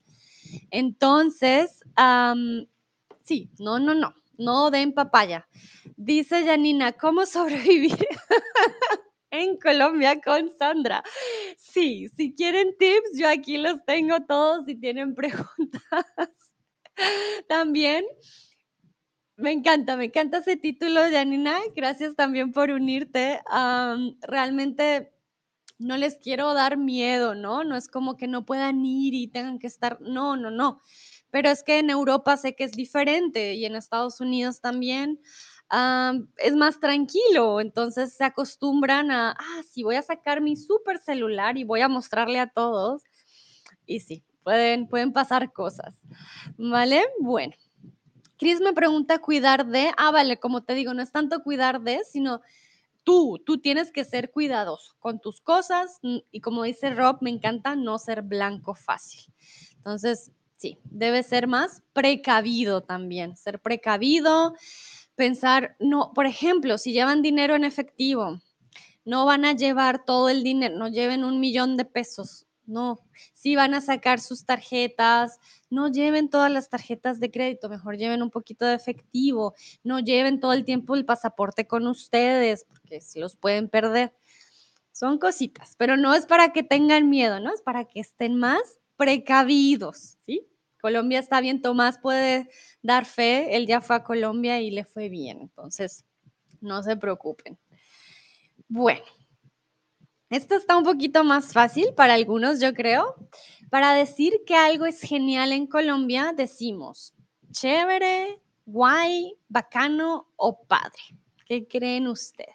Entonces, 0.71 1.81
sí, 3.25 3.51
no, 3.59 3.79
no, 3.79 3.95
no, 3.95 4.15
no 4.37 4.71
den 4.71 4.93
papaya. 4.93 5.47
Dice 5.97 6.45
Janina, 6.45 6.93
¿cómo 6.93 7.27
sobrevivir 7.27 8.07
en 9.31 9.57
Colombia 9.59 10.21
con 10.21 10.53
Sandra? 10.59 11.03
Sí, 11.59 12.09
si 12.17 12.35
quieren 12.35 12.77
tips, 12.79 13.19
yo 13.19 13.29
aquí 13.29 13.59
los 13.59 13.85
tengo 13.85 14.21
todos 14.27 14.65
si 14.67 14.77
tienen 14.77 15.15
preguntas. 15.17 15.83
También 17.49 18.05
me 19.37 19.53
encanta, 19.53 19.97
me 19.97 20.07
encanta 20.07 20.39
ese 20.39 20.57
título, 20.57 21.01
Janina. 21.11 21.59
Gracias 21.75 22.15
también 22.15 22.53
por 22.53 22.71
unirte. 22.71 23.41
Realmente 24.23 25.13
no 25.79 25.97
les 25.97 26.17
quiero 26.17 26.55
dar 26.55 26.77
miedo, 26.77 27.35
¿no? 27.35 27.65
No 27.65 27.77
es 27.77 27.89
como 27.89 28.17
que 28.17 28.29
no 28.29 28.45
puedan 28.47 28.85
ir 28.85 29.15
y 29.15 29.29
tengan 29.29 29.59
que 29.59 29.67
estar, 29.67 30.01
no, 30.01 30.37
no, 30.37 30.51
no. 30.51 30.81
Pero 31.31 31.51
es 31.51 31.63
que 31.65 31.79
en 31.81 31.91
Europa 31.91 32.37
sé 32.37 32.55
que 32.55 32.65
es 32.65 32.73
diferente 32.73 33.55
y 33.55 33.65
en 33.67 33.75
Estados 33.77 34.21
Unidos 34.21 34.61
también 34.61 35.21
am, 35.69 36.29
es 36.37 36.55
más 36.55 36.79
tranquilo, 36.79 37.61
entonces 37.61 38.15
se 38.15 38.25
acostumbran 38.25 39.11
a, 39.11 39.33
ah, 39.33 39.63
sí, 39.69 39.83
voy 39.83 39.97
a 39.97 40.03
sacar 40.03 40.41
mi 40.41 40.57
super 40.57 40.99
celular 40.99 41.59
y 41.59 41.65
voy 41.65 41.81
a 41.81 41.89
mostrarle 41.89 42.39
a 42.41 42.49
todos. 42.49 43.03
Y 43.87 44.01
sí, 44.01 44.25
pueden, 44.45 44.89
pueden 44.89 45.13
pasar 45.13 45.53
cosas, 45.53 45.95
¿vale? 46.59 47.05
Bueno. 47.21 47.55
Chris 48.39 48.61
me 48.61 48.73
pregunta 48.73 49.19
cuidar 49.19 49.67
de, 49.67 49.93
ah, 49.97 50.11
vale, 50.11 50.39
como 50.39 50.63
te 50.63 50.75
digo, 50.75 50.95
no 50.95 51.03
es 51.03 51.13
tanto 51.13 51.43
cuidar 51.43 51.81
de, 51.81 52.01
sino 52.05 52.41
tú, 53.05 53.41
tú 53.45 53.59
tienes 53.59 53.93
que 53.93 54.05
ser 54.05 54.31
cuidadoso 54.31 54.97
con 54.99 55.21
tus 55.21 55.41
cosas 55.41 55.99
mm, 56.03 56.19
y 56.33 56.41
como 56.41 56.65
dice 56.65 56.91
Rob, 56.91 57.19
me 57.21 57.31
encanta 57.31 57.77
no 57.77 57.99
ser 57.99 58.23
blanco 58.23 58.75
fácil. 58.75 59.25
Entonces, 59.77 60.33
sí, 60.57 60.79
debe 60.85 61.23
ser 61.23 61.47
más 61.47 61.83
precavido 61.93 62.83
también, 62.83 63.37
ser 63.37 63.61
precavido, 63.61 64.55
pensar, 65.15 65.77
no, 65.79 66.13
por 66.15 66.27
ejemplo, 66.27 66.79
si 66.79 66.93
llevan 66.93 67.23
dinero 67.23 67.55
en 67.55 67.65
efectivo, 67.65 68.41
no 69.05 69.27
van 69.27 69.45
a 69.45 69.53
llevar 69.53 70.05
todo 70.05 70.31
el 70.31 70.43
dinero, 70.43 70.77
no 70.77 70.89
lleven 70.89 71.25
un 71.25 71.39
millón 71.39 71.77
de 71.77 71.85
pesos, 71.85 72.44
no, 72.67 73.01
si 73.35 73.57
van 73.57 73.75
a 73.75 73.81
sacar 73.81 74.21
sus 74.21 74.45
tarjetas, 74.45 75.39
no 75.71 75.89
lleven 75.89 76.31
todas 76.31 76.51
las 76.51 76.69
tarjetas 76.69 77.21
de 77.21 77.31
crédito, 77.31 77.69
mejor 77.69 77.97
lleven 77.97 78.23
un 78.23 78.31
poquito 78.31 78.65
de 78.65 78.75
efectivo, 78.75 79.55
no 79.83 80.01
lleven 80.01 80.41
todo 80.41 80.53
el 80.53 80.65
tiempo 80.65 80.95
el 80.95 81.05
pasaporte 81.05 81.67
con 81.67 81.87
ustedes, 81.87 82.65
porque 82.69 83.01
se 83.01 83.21
los 83.21 83.37
pueden 83.37 83.69
perder. 83.69 84.15
Son 84.93 85.19
cositas, 85.19 85.75
pero 85.77 85.97
no 85.97 86.15
es 86.15 86.27
para 86.27 86.53
que 86.53 86.63
tengan 86.63 87.11
miedo, 87.11 87.41
¿no? 87.41 87.53
Es 87.53 87.63
para 87.63 87.85
que 87.85 88.01
estén 88.01 88.37
más 88.37 88.63
precavidos, 88.97 90.19
¿sí? 90.25 90.47
Colombia 90.81 91.19
está 91.19 91.41
bien, 91.41 91.63
Tomás 91.63 91.99
puede 91.99 92.49
dar 92.83 93.07
fe, 93.07 93.57
él 93.57 93.67
ya 93.67 93.81
fue 93.81 93.97
a 93.97 94.05
Colombia 94.05 94.61
y 94.61 94.71
le 94.71 94.85
fue 94.85 95.09
bien, 95.09 95.41
entonces 95.41 96.05
no 96.61 96.83
se 96.83 96.97
preocupen. 96.97 97.59
Bueno, 98.69 99.05
esto 100.37 100.57
está 100.57 100.77
un 100.77 100.85
poquito 100.85 101.23
más 101.23 101.53
fácil 101.53 101.95
para 101.95 102.15
algunos, 102.15 102.61
yo 102.61 102.75
creo. 102.75 103.15
Para 103.71 103.95
decir 103.95 104.43
que 104.47 104.57
algo 104.57 104.85
es 104.87 105.01
genial 105.01 105.53
en 105.53 105.67
Colombia, 105.67 106.33
decimos 106.37 107.15
chévere, 107.53 108.41
guay, 108.67 109.39
bacano 109.49 110.29
o 110.37 110.65
padre. 110.65 111.03
¿Qué 111.47 111.69
creen 111.69 112.09
ustedes? 112.09 112.51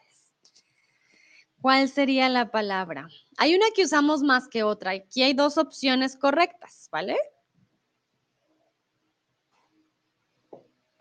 ¿Cuál 1.61 1.87
sería 1.89 2.27
la 2.29 2.51
palabra? 2.51 3.07
Hay 3.37 3.55
una 3.55 3.65
que 3.73 3.83
usamos 3.83 4.23
más 4.23 4.47
que 4.47 4.63
otra. 4.63 4.91
Aquí 4.91 5.23
hay 5.23 5.33
dos 5.33 5.57
opciones 5.57 6.17
correctas, 6.17 6.89
¿vale? 6.91 7.17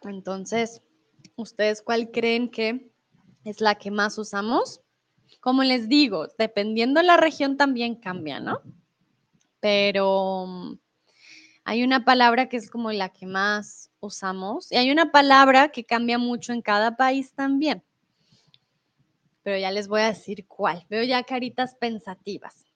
Entonces, 0.03 0.81
¿ustedes 1.35 1.83
cuál 1.83 2.11
creen 2.13 2.51
que 2.51 2.93
es 3.45 3.61
la 3.61 3.75
que 3.77 3.91
más 3.91 4.17
usamos? 4.19 4.81
Como 5.49 5.63
les 5.63 5.89
digo, 5.89 6.29
dependiendo 6.37 7.01
de 7.01 7.07
la 7.07 7.17
región 7.17 7.57
también 7.57 7.95
cambia, 7.95 8.39
¿no? 8.39 8.61
Pero 9.61 10.77
hay 11.65 11.83
una 11.83 12.05
palabra 12.05 12.51
que 12.51 12.59
es 12.59 12.69
como 12.69 12.93
la 12.93 13.09
que 13.09 13.25
más 13.25 13.91
usamos 13.99 14.71
y 14.71 14.77
hay 14.77 14.91
una 14.91 15.11
palabra 15.11 15.71
que 15.71 15.85
cambia 15.85 16.19
mucho 16.19 16.53
en 16.53 16.61
cada 16.61 16.99
país 16.99 17.33
también. 17.33 17.83
Pero 19.43 19.57
ya 19.57 19.71
les 19.71 19.89
voy 19.89 20.03
a 20.03 20.09
decir 20.09 20.47
cuál. 20.47 20.85
Veo 20.91 21.03
ya 21.03 21.23
caritas 21.23 21.75
pensativas. 21.77 22.67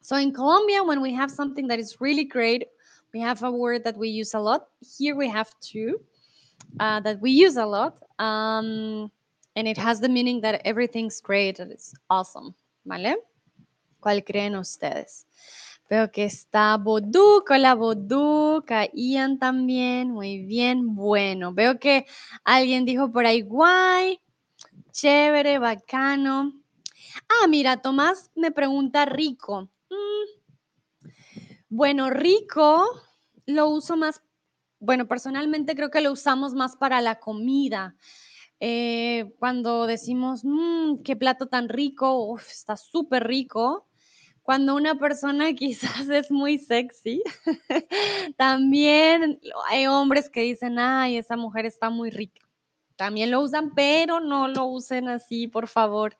So 0.00 0.18
in 0.18 0.32
Colombia, 0.32 0.82
when 0.82 1.02
we 1.02 1.14
have 1.14 1.30
something 1.30 1.68
that 1.68 1.78
is 1.78 2.00
really 2.00 2.24
great, 2.24 2.66
we 3.12 3.20
have 3.20 3.42
a 3.42 3.50
word 3.50 3.84
that 3.84 3.98
we 3.98 4.08
use 4.08 4.34
a 4.34 4.40
lot. 4.40 4.66
Here 4.80 5.14
we 5.14 5.28
have 5.28 5.50
two 5.60 6.00
uh, 6.80 7.00
that 7.00 7.20
we 7.20 7.32
use 7.32 7.58
a 7.58 7.66
lot. 7.66 8.02
Um, 8.18 9.10
and 9.56 9.68
it 9.68 9.78
has 9.78 10.00
the 10.00 10.08
meaning 10.08 10.40
that 10.40 10.60
everything's 10.64 11.20
great, 11.20 11.56
that 11.58 11.70
it's 11.70 11.94
awesome. 12.08 12.54
¿Vale? 12.84 13.16
¿Cuál 14.00 14.24
creen 14.24 14.56
ustedes? 14.56 15.26
Veo 15.88 16.10
que 16.10 16.24
está 16.24 16.76
Boduk, 16.78 17.50
hola 17.50 17.74
Boduk, 17.74 18.70
Ian 18.94 19.38
también, 19.38 20.10
muy 20.10 20.38
bien, 20.38 20.94
bueno. 20.94 21.52
Veo 21.52 21.78
que 21.78 22.06
alguien 22.42 22.84
dijo 22.84 23.12
por 23.12 23.26
ahí, 23.26 23.42
guay, 23.42 24.18
chévere, 24.92 25.58
bacano. 25.58 26.52
Ah, 27.28 27.46
mira, 27.48 27.76
Tomás 27.76 28.30
me 28.34 28.50
pregunta 28.50 29.04
rico. 29.04 29.68
Mm, 29.90 30.44
Bueno, 31.68 32.08
rico 32.10 32.86
lo 33.46 33.68
uso 33.68 33.96
más, 33.96 34.22
bueno, 34.78 35.06
personalmente 35.06 35.74
creo 35.74 35.90
que 35.90 36.00
lo 36.00 36.12
usamos 36.12 36.54
más 36.54 36.76
para 36.76 37.00
la 37.00 37.18
comida. 37.20 37.94
Eh, 38.60 39.32
cuando 39.38 39.86
decimos, 39.86 40.42
"Mm, 40.44 41.02
qué 41.04 41.16
plato 41.16 41.46
tan 41.48 41.68
rico, 41.68 42.14
uf, 42.32 42.48
está 42.50 42.76
súper 42.76 43.26
rico. 43.26 43.86
Cuando 44.42 44.74
una 44.76 44.96
persona 44.96 45.52
quizás 46.04 46.08
es 46.10 46.30
muy 46.30 46.58
sexy, 46.58 47.22
también 48.38 49.40
hay 49.68 49.86
hombres 49.86 50.30
que 50.30 50.42
dicen, 50.42 50.78
ay, 50.78 51.18
esa 51.18 51.36
mujer 51.36 51.66
está 51.66 51.90
muy 51.90 52.10
rica. 52.10 52.42
También 52.96 53.30
lo 53.30 53.40
usan, 53.42 53.74
pero 53.74 54.20
no 54.20 54.48
lo 54.48 54.66
usen 54.66 55.08
así, 55.08 55.48
por 55.48 55.68
favor. 55.68 56.16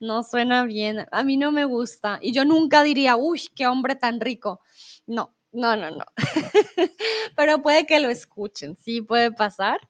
No 0.00 0.22
suena 0.22 0.64
bien. 0.64 1.06
A 1.12 1.24
mí 1.24 1.36
no 1.36 1.52
me 1.52 1.64
gusta. 1.66 2.18
Y 2.22 2.32
yo 2.32 2.44
nunca 2.44 2.82
diría, 2.84 3.16
uy, 3.16 3.42
qué 3.54 3.66
hombre 3.66 3.94
tan 3.96 4.20
rico. 4.20 4.60
No, 5.06 5.34
no, 5.52 5.76
no, 5.76 5.90
no. 5.90 6.04
pero 7.36 7.62
puede 7.62 7.86
que 7.86 8.00
lo 8.00 8.08
escuchen, 8.10 8.76
sí 8.80 9.02
puede 9.02 9.32
pasar. 9.32 9.80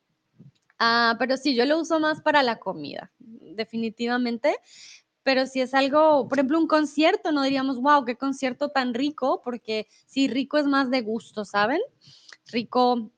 Ah, 0.78 1.16
pero 1.18 1.36
sí, 1.36 1.54
yo 1.54 1.64
lo 1.64 1.78
uso 1.78 2.00
más 2.00 2.20
para 2.20 2.42
la 2.42 2.58
comida, 2.58 3.12
definitivamente. 3.18 4.56
Pero 5.22 5.46
si 5.46 5.60
es 5.62 5.72
algo, 5.72 6.28
por 6.28 6.38
ejemplo, 6.38 6.58
un 6.58 6.66
concierto, 6.66 7.32
no 7.32 7.42
diríamos, 7.42 7.80
wow, 7.80 8.04
qué 8.04 8.16
concierto 8.16 8.68
tan 8.68 8.92
rico, 8.92 9.40
porque 9.42 9.86
sí, 10.06 10.28
rico 10.28 10.58
es 10.58 10.66
más 10.66 10.90
de 10.90 11.00
gusto, 11.00 11.44
¿saben? 11.46 11.80
Rico 12.52 13.10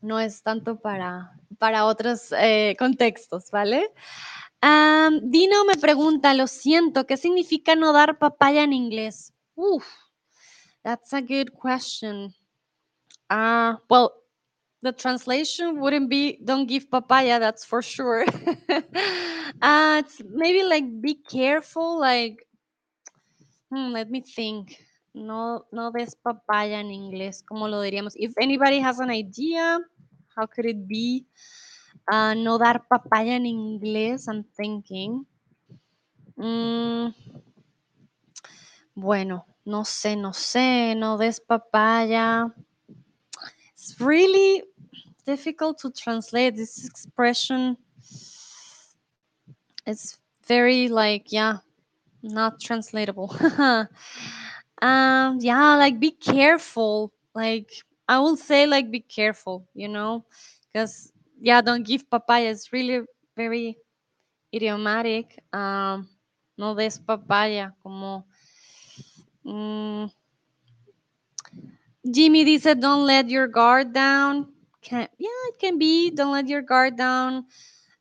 no 0.00 0.18
es 0.18 0.42
tanto 0.42 0.80
para, 0.80 1.32
para 1.58 1.86
otros 1.86 2.32
eh, 2.36 2.74
contextos, 2.78 3.50
¿vale? 3.52 3.92
Um, 4.62 5.30
Dino 5.30 5.64
me 5.64 5.76
pregunta, 5.76 6.34
lo 6.34 6.46
siento, 6.46 7.06
¿qué 7.06 7.16
significa 7.16 7.76
no 7.76 7.92
dar 7.92 8.18
papaya 8.18 8.62
en 8.62 8.72
inglés? 8.72 9.32
Uf, 9.54 9.86
that's 10.82 11.12
a 11.12 11.20
good 11.20 11.50
question. 11.52 12.34
Uh, 13.30 13.76
well, 13.88 14.23
the 14.84 14.92
translation 14.92 15.80
wouldn't 15.80 16.10
be 16.10 16.38
don't 16.44 16.68
give 16.68 16.90
papaya, 16.90 17.40
that's 17.40 17.64
for 17.64 17.80
sure. 17.80 18.24
uh, 18.68 20.02
it's 20.04 20.20
maybe 20.28 20.62
like 20.62 20.84
be 21.00 21.14
careful, 21.24 21.98
like, 21.98 22.46
hmm, 23.72 23.96
let 23.96 24.10
me 24.10 24.20
think. 24.20 24.76
No, 25.14 25.64
no 25.72 25.90
des 25.90 26.12
papaya 26.14 26.80
en 26.80 26.90
inglés, 26.90 27.42
como 27.46 27.66
lo 27.66 27.80
diríamos. 27.80 28.12
If 28.16 28.34
anybody 28.38 28.78
has 28.80 28.98
an 29.00 29.10
idea, 29.10 29.78
how 30.36 30.44
could 30.44 30.66
it 30.66 30.86
be? 30.86 31.24
Uh, 32.10 32.34
no 32.34 32.58
dar 32.58 32.84
papaya 32.90 33.36
en 33.36 33.46
inglés, 33.46 34.28
I'm 34.28 34.44
thinking. 34.44 35.24
Mm, 36.36 37.14
bueno, 38.94 39.46
no 39.64 39.84
sé, 39.84 40.16
no 40.16 40.32
sé, 40.32 40.94
no 40.94 41.16
des 41.16 41.40
papaya. 41.40 42.52
It's 43.84 44.00
really 44.00 44.64
difficult 45.26 45.78
to 45.78 45.90
translate 45.90 46.56
this 46.56 46.84
expression. 46.84 47.76
It's 49.86 50.18
very 50.46 50.88
like, 50.88 51.32
yeah, 51.32 51.58
not 52.22 52.60
translatable. 52.60 53.34
um, 54.82 55.38
yeah, 55.40 55.76
like 55.76 56.00
be 56.00 56.10
careful. 56.10 57.12
Like 57.34 57.70
I 58.08 58.18
will 58.18 58.36
say, 58.36 58.66
like 58.66 58.90
be 58.90 59.00
careful. 59.00 59.66
You 59.74 59.88
know, 59.88 60.24
because 60.72 61.12
yeah, 61.40 61.60
don't 61.60 61.86
give 61.86 62.08
papaya. 62.10 62.50
It's 62.50 62.72
really 62.72 63.02
very 63.36 63.76
idiomatic. 64.54 65.42
Um, 65.52 66.08
no 66.56 66.74
des 66.74 66.98
papaya, 67.06 67.70
como. 67.82 68.24
Mm, 69.44 70.10
Jimmy 72.10 72.44
dice, 72.44 72.74
don't 72.78 73.04
let 73.06 73.28
your 73.28 73.48
guard 73.48 73.92
down. 73.92 74.53
Can, 74.84 75.08
yeah, 75.18 75.28
it 75.48 75.58
can 75.58 75.78
be. 75.78 76.10
Don't 76.10 76.32
let 76.32 76.48
your 76.48 76.62
guard 76.62 76.96
down. 76.96 77.46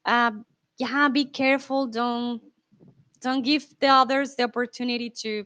Uh, 0.06 0.32
yeah, 0.78 1.08
be 1.10 1.26
careful. 1.26 1.88
Don't 1.88 2.42
don't 3.22 3.42
give 3.44 3.66
the 3.80 3.88
others 3.88 4.36
the 4.36 4.44
opportunity 4.44 5.10
to 5.22 5.46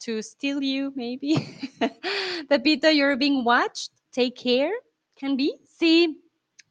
to 0.00 0.22
steal 0.22 0.62
you. 0.62 0.92
Maybe. 0.94 1.36
Pepito, 2.50 2.88
you're 2.90 3.16
being 3.16 3.44
watched. 3.44 3.90
Take 4.12 4.36
care. 4.36 4.72
Can 5.18 5.36
be. 5.36 5.54
See, 5.78 6.16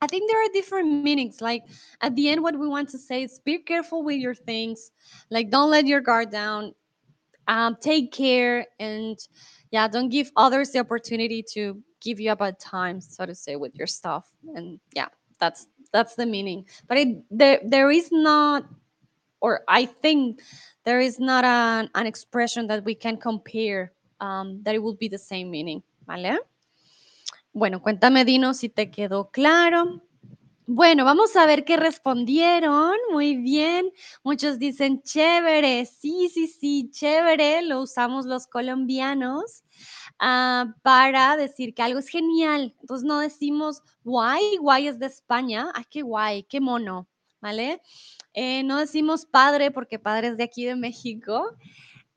I 0.02 0.08
think 0.08 0.30
there 0.30 0.44
are 0.46 0.50
different 0.54 0.92
meanings. 0.92 1.42
Like 1.42 1.64
at 2.02 2.16
the 2.16 2.30
end, 2.30 2.34
what 2.44 2.58
we 2.58 2.68
want 2.68 2.90
to 2.90 3.00
say 3.00 3.24
is 3.24 3.40
be 3.44 3.58
careful 3.58 4.04
with 4.04 4.18
your 4.18 4.36
things. 4.36 4.92
Like 5.32 5.50
don't 5.50 5.70
let 5.72 5.88
your 5.88 6.02
guard 6.02 6.32
down. 6.32 6.74
Um, 7.48 7.78
take 7.82 8.12
care 8.12 8.66
and 8.80 9.18
yeah, 9.72 9.88
don't 9.88 10.10
give 10.10 10.32
others 10.36 10.72
the 10.72 10.80
opportunity 10.80 11.44
to 11.54 11.82
give 12.06 12.20
you 12.22 12.32
a 12.32 12.36
bad 12.36 12.60
time, 12.60 13.02
so 13.02 13.26
to 13.26 13.34
say, 13.34 13.58
with 13.58 13.76
your 13.76 13.88
stuff. 13.88 14.30
And 14.56 14.80
yeah, 14.94 15.10
that's 15.40 15.68
that's 15.92 16.16
the 16.16 16.26
meaning. 16.26 16.66
But 16.88 16.98
it, 17.00 17.18
there 17.32 17.60
there 17.66 17.92
is 17.92 18.12
not, 18.12 18.64
or 19.42 19.62
I 19.68 19.86
think 19.86 20.40
there 20.86 21.02
is 21.02 21.20
not 21.20 21.44
an, 21.44 21.90
an 21.96 22.06
expression 22.06 22.68
that 22.68 22.86
we 22.86 22.96
can 22.96 23.18
compare 23.18 23.92
um, 24.22 24.62
that 24.64 24.76
it 24.76 24.84
will 24.84 24.96
be 24.96 25.10
the 25.10 25.18
same 25.18 25.50
meaning. 25.50 25.84
¿Vale? 26.08 26.38
Bueno, 27.52 27.82
cuéntame, 27.82 28.26
Dino, 28.26 28.54
si 28.54 28.70
te 28.70 28.92
quedó 28.92 29.32
claro. 29.32 30.02
Bueno, 30.68 31.06
vamos 31.06 31.36
a 31.36 31.46
ver 31.46 31.64
qué 31.64 31.78
respondieron. 31.78 32.96
Muy 33.12 33.38
bien. 33.38 33.92
Muchos 34.24 34.60
dicen 34.60 35.02
chévere. 35.04 35.86
Sí, 35.86 36.30
sí, 36.34 36.48
sí, 36.48 36.90
chévere. 36.92 37.62
Lo 37.62 37.82
usamos 37.82 38.26
los 38.26 38.48
colombianos 38.48 39.64
ah, 40.20 40.74
para 40.82 41.38
decir 41.38 41.74
que 41.74 41.82
algo 41.82 42.00
es 42.00 42.08
genial. 42.08 42.76
Entonces 42.82 43.06
no 43.06 43.20
decimos 43.20 43.82
guay, 44.04 44.58
guay 44.58 44.88
es 44.88 45.00
de 45.00 45.08
España. 45.08 45.72
Ay, 45.74 45.86
qué 45.90 46.02
guay, 46.02 46.44
qué 46.44 46.62
mono. 46.62 47.08
¿Vale? 47.42 47.82
Eh, 48.34 48.64
no 48.64 48.80
decimos 48.80 49.26
padre 49.26 49.72
porque 49.72 50.00
padre 50.00 50.30
es 50.30 50.38
de 50.38 50.44
aquí 50.44 50.66
de 50.66 50.76
México. 50.76 51.56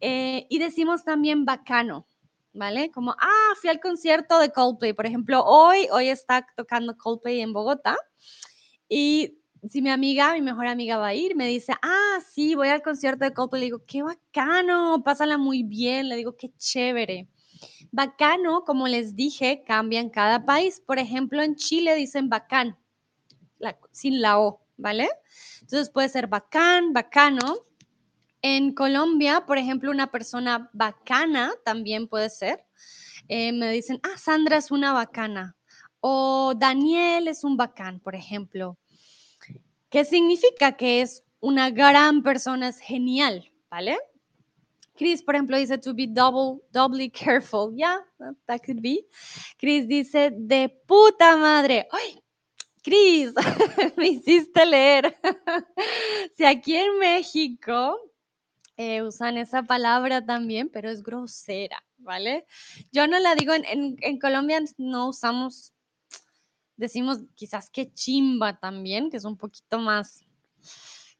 Eh, 0.00 0.46
y 0.48 0.58
decimos 0.58 1.04
también 1.04 1.44
bacano. 1.44 2.06
¿Vale? 2.54 2.90
Como, 2.90 3.12
ah, 3.12 3.54
fui 3.60 3.70
al 3.70 3.78
concierto 3.78 4.38
de 4.38 4.50
Coldplay, 4.50 4.92
por 4.92 5.06
ejemplo, 5.06 5.44
hoy, 5.44 5.86
hoy 5.92 6.08
está 6.08 6.46
tocando 6.56 6.96
Coldplay 6.96 7.40
en 7.40 7.52
Bogotá. 7.52 7.96
Y 8.88 9.38
si 9.70 9.82
mi 9.82 9.90
amiga, 9.90 10.32
mi 10.32 10.40
mejor 10.42 10.66
amiga 10.66 10.96
va 10.96 11.08
a 11.08 11.14
ir, 11.14 11.36
me 11.36 11.46
dice, 11.46 11.74
ah, 11.82 12.18
sí, 12.32 12.54
voy 12.54 12.68
al 12.68 12.82
concierto 12.82 13.24
de 13.24 13.32
Coldplay. 13.32 13.60
Le 13.60 13.66
digo, 13.66 13.82
qué 13.86 14.02
bacano, 14.02 15.02
pásala 15.04 15.38
muy 15.38 15.62
bien. 15.62 16.08
Le 16.08 16.16
digo, 16.16 16.36
qué 16.36 16.50
chévere. 16.56 17.28
Bacano, 17.90 18.64
como 18.64 18.88
les 18.88 19.16
dije, 19.16 19.62
cambia 19.66 20.00
en 20.00 20.10
cada 20.10 20.44
país. 20.44 20.80
Por 20.84 20.98
ejemplo, 20.98 21.42
en 21.42 21.56
Chile 21.56 21.94
dicen 21.94 22.28
bacán, 22.28 22.76
sin 23.92 24.20
la 24.20 24.38
O, 24.40 24.60
¿vale? 24.76 25.08
Entonces 25.60 25.90
puede 25.90 26.08
ser 26.08 26.26
bacán, 26.26 26.92
bacano. 26.92 27.58
En 28.40 28.72
Colombia, 28.72 29.44
por 29.46 29.58
ejemplo, 29.58 29.90
una 29.90 30.10
persona 30.10 30.70
bacana 30.72 31.52
también 31.64 32.06
puede 32.06 32.30
ser. 32.30 32.64
Eh, 33.28 33.52
me 33.52 33.70
dicen, 33.70 34.00
ah, 34.02 34.16
Sandra 34.16 34.56
es 34.56 34.70
una 34.70 34.92
bacana. 34.92 35.56
O 36.00 36.54
Daniel 36.56 37.28
es 37.28 37.42
un 37.42 37.56
bacán, 37.56 38.00
por 38.00 38.14
ejemplo. 38.14 38.78
¿Qué 39.90 40.04
significa? 40.04 40.76
Que 40.76 41.00
es 41.00 41.24
una 41.40 41.70
gran 41.70 42.22
persona, 42.22 42.68
es 42.68 42.78
genial, 42.78 43.50
¿vale? 43.70 43.98
Chris, 44.98 45.22
por 45.22 45.36
ejemplo, 45.36 45.56
dice 45.56 45.78
to 45.78 45.94
be 45.94 46.08
double, 46.08 46.60
doubly 46.72 47.08
careful. 47.08 47.72
Yeah, 47.72 48.00
that 48.46 48.62
could 48.64 48.82
be. 48.82 49.06
Chris 49.56 49.86
dice 49.86 50.32
de 50.32 50.68
puta 50.86 51.36
madre. 51.36 51.86
¡Ay! 51.92 52.20
Chris, 52.82 53.32
me 53.96 54.08
hiciste 54.08 54.66
leer. 54.66 55.16
si 56.36 56.44
aquí 56.44 56.74
en 56.74 56.98
México 56.98 57.96
eh, 58.76 59.02
usan 59.02 59.36
esa 59.36 59.62
palabra 59.62 60.24
también, 60.24 60.68
pero 60.68 60.90
es 60.90 61.02
grosera, 61.02 61.84
¿vale? 61.98 62.46
Yo 62.90 63.06
no 63.06 63.18
la 63.20 63.34
digo, 63.34 63.52
en, 63.52 63.96
en, 64.00 64.18
Colombia 64.18 64.60
no 64.78 65.10
usamos, 65.10 65.72
decimos 66.76 67.18
quizás 67.36 67.70
que 67.70 67.92
chimba 67.92 68.58
también, 68.58 69.10
que 69.10 69.16
es 69.16 69.24
un 69.24 69.36
poquito 69.36 69.78
más 69.78 70.24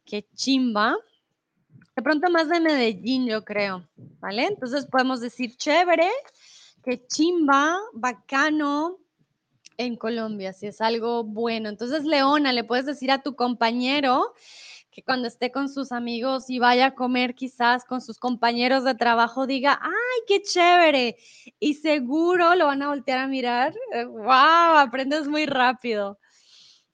que 0.05 0.27
chimba. 0.35 0.97
De 1.99 2.03
pronto 2.05 2.31
más 2.31 2.49
de 2.49 2.61
Medellín, 2.61 3.27
yo 3.27 3.45
creo, 3.45 3.85
¿vale? 4.21 4.47
Entonces 4.47 4.87
podemos 4.87 5.21
decir 5.21 5.57
chévere, 5.57 6.09
que 6.85 7.05
chimba, 7.09 7.77
bacano, 7.93 8.99
en 9.77 9.97
Colombia, 9.97 10.53
si 10.53 10.69
es 10.69 10.81
algo 10.81 11.25
bueno. 11.25 11.69
Entonces, 11.69 12.05
Leona, 12.05 12.53
le 12.53 12.63
puedes 12.63 12.87
decir 12.87 13.11
a 13.11 13.21
tu 13.21 13.35
compañero 13.35 14.33
que 14.93 15.03
cuando 15.03 15.27
esté 15.27 15.51
con 15.51 15.69
sus 15.69 15.91
amigos 15.91 16.49
y 16.49 16.61
vaya 16.61 16.87
a 16.87 16.95
comer 16.95 17.35
quizás 17.35 17.85
con 17.85 18.01
sus 18.01 18.21
compañeros 18.21 18.85
de 18.85 18.95
trabajo 18.95 19.49
diga, 19.49 19.81
ay, 19.83 20.23
qué 20.29 20.41
chévere. 20.41 21.17
Y 21.59 21.75
seguro 21.75 22.55
lo 22.55 22.67
van 22.67 22.83
a 22.83 22.91
voltear 22.91 23.19
a 23.19 23.27
mirar. 23.27 23.75
¡Wow! 24.07 24.77
Eh, 24.77 24.83
aprendes 24.83 25.27
muy 25.27 25.47
rápido. 25.47 26.21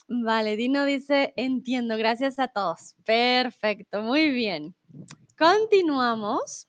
Vale, 0.08 0.56
Dino 0.56 0.86
dice, 0.86 1.34
entiendo, 1.36 1.98
gracias 1.98 2.38
a 2.38 2.48
todos. 2.48 2.94
Perfecto, 3.04 4.00
muy 4.00 4.30
bien. 4.30 4.74
Continuamos. 5.38 6.68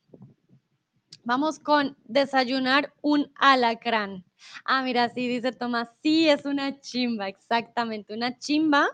Vamos 1.24 1.60
con 1.60 1.98
desayunar 2.06 2.94
un 3.02 3.32
alacrán. 3.36 4.24
Ah, 4.64 4.84
mira, 4.84 5.10
sí, 5.10 5.28
dice 5.28 5.52
Tomás, 5.52 5.90
sí, 6.04 6.30
es 6.30 6.46
una 6.46 6.80
chimba, 6.82 7.28
exactamente. 7.28 8.14
Una 8.14 8.38
chimba 8.38 8.88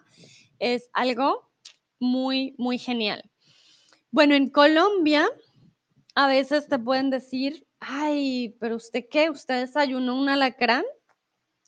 es 0.59 0.89
algo 0.93 1.49
muy, 1.99 2.55
muy 2.57 2.77
genial. 2.77 3.23
Bueno, 4.11 4.35
en 4.35 4.49
Colombia 4.49 5.29
a 6.15 6.27
veces 6.27 6.67
te 6.67 6.79
pueden 6.79 7.09
decir, 7.09 7.65
ay, 7.79 8.55
pero 8.59 8.75
usted 8.75 9.05
qué, 9.09 9.29
usted 9.29 9.61
desayunó 9.61 10.19
un 10.19 10.29
alacrán. 10.29 10.83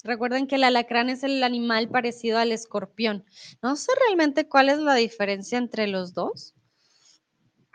Recuerden 0.04 0.48
que 0.48 0.56
el 0.56 0.66
alacrán 0.66 1.10
es 1.10 1.24
el 1.24 1.44
animal 1.44 1.90
parecido 1.90 2.38
al 2.38 2.52
escorpión. 2.52 3.26
No 3.62 3.76
sé 3.76 3.92
realmente 4.08 4.48
cuál 4.48 4.70
es 4.70 4.80
la 4.80 4.96
diferencia 4.96 5.58
entre 5.58 5.88
los 5.88 6.14
dos. 6.14 6.54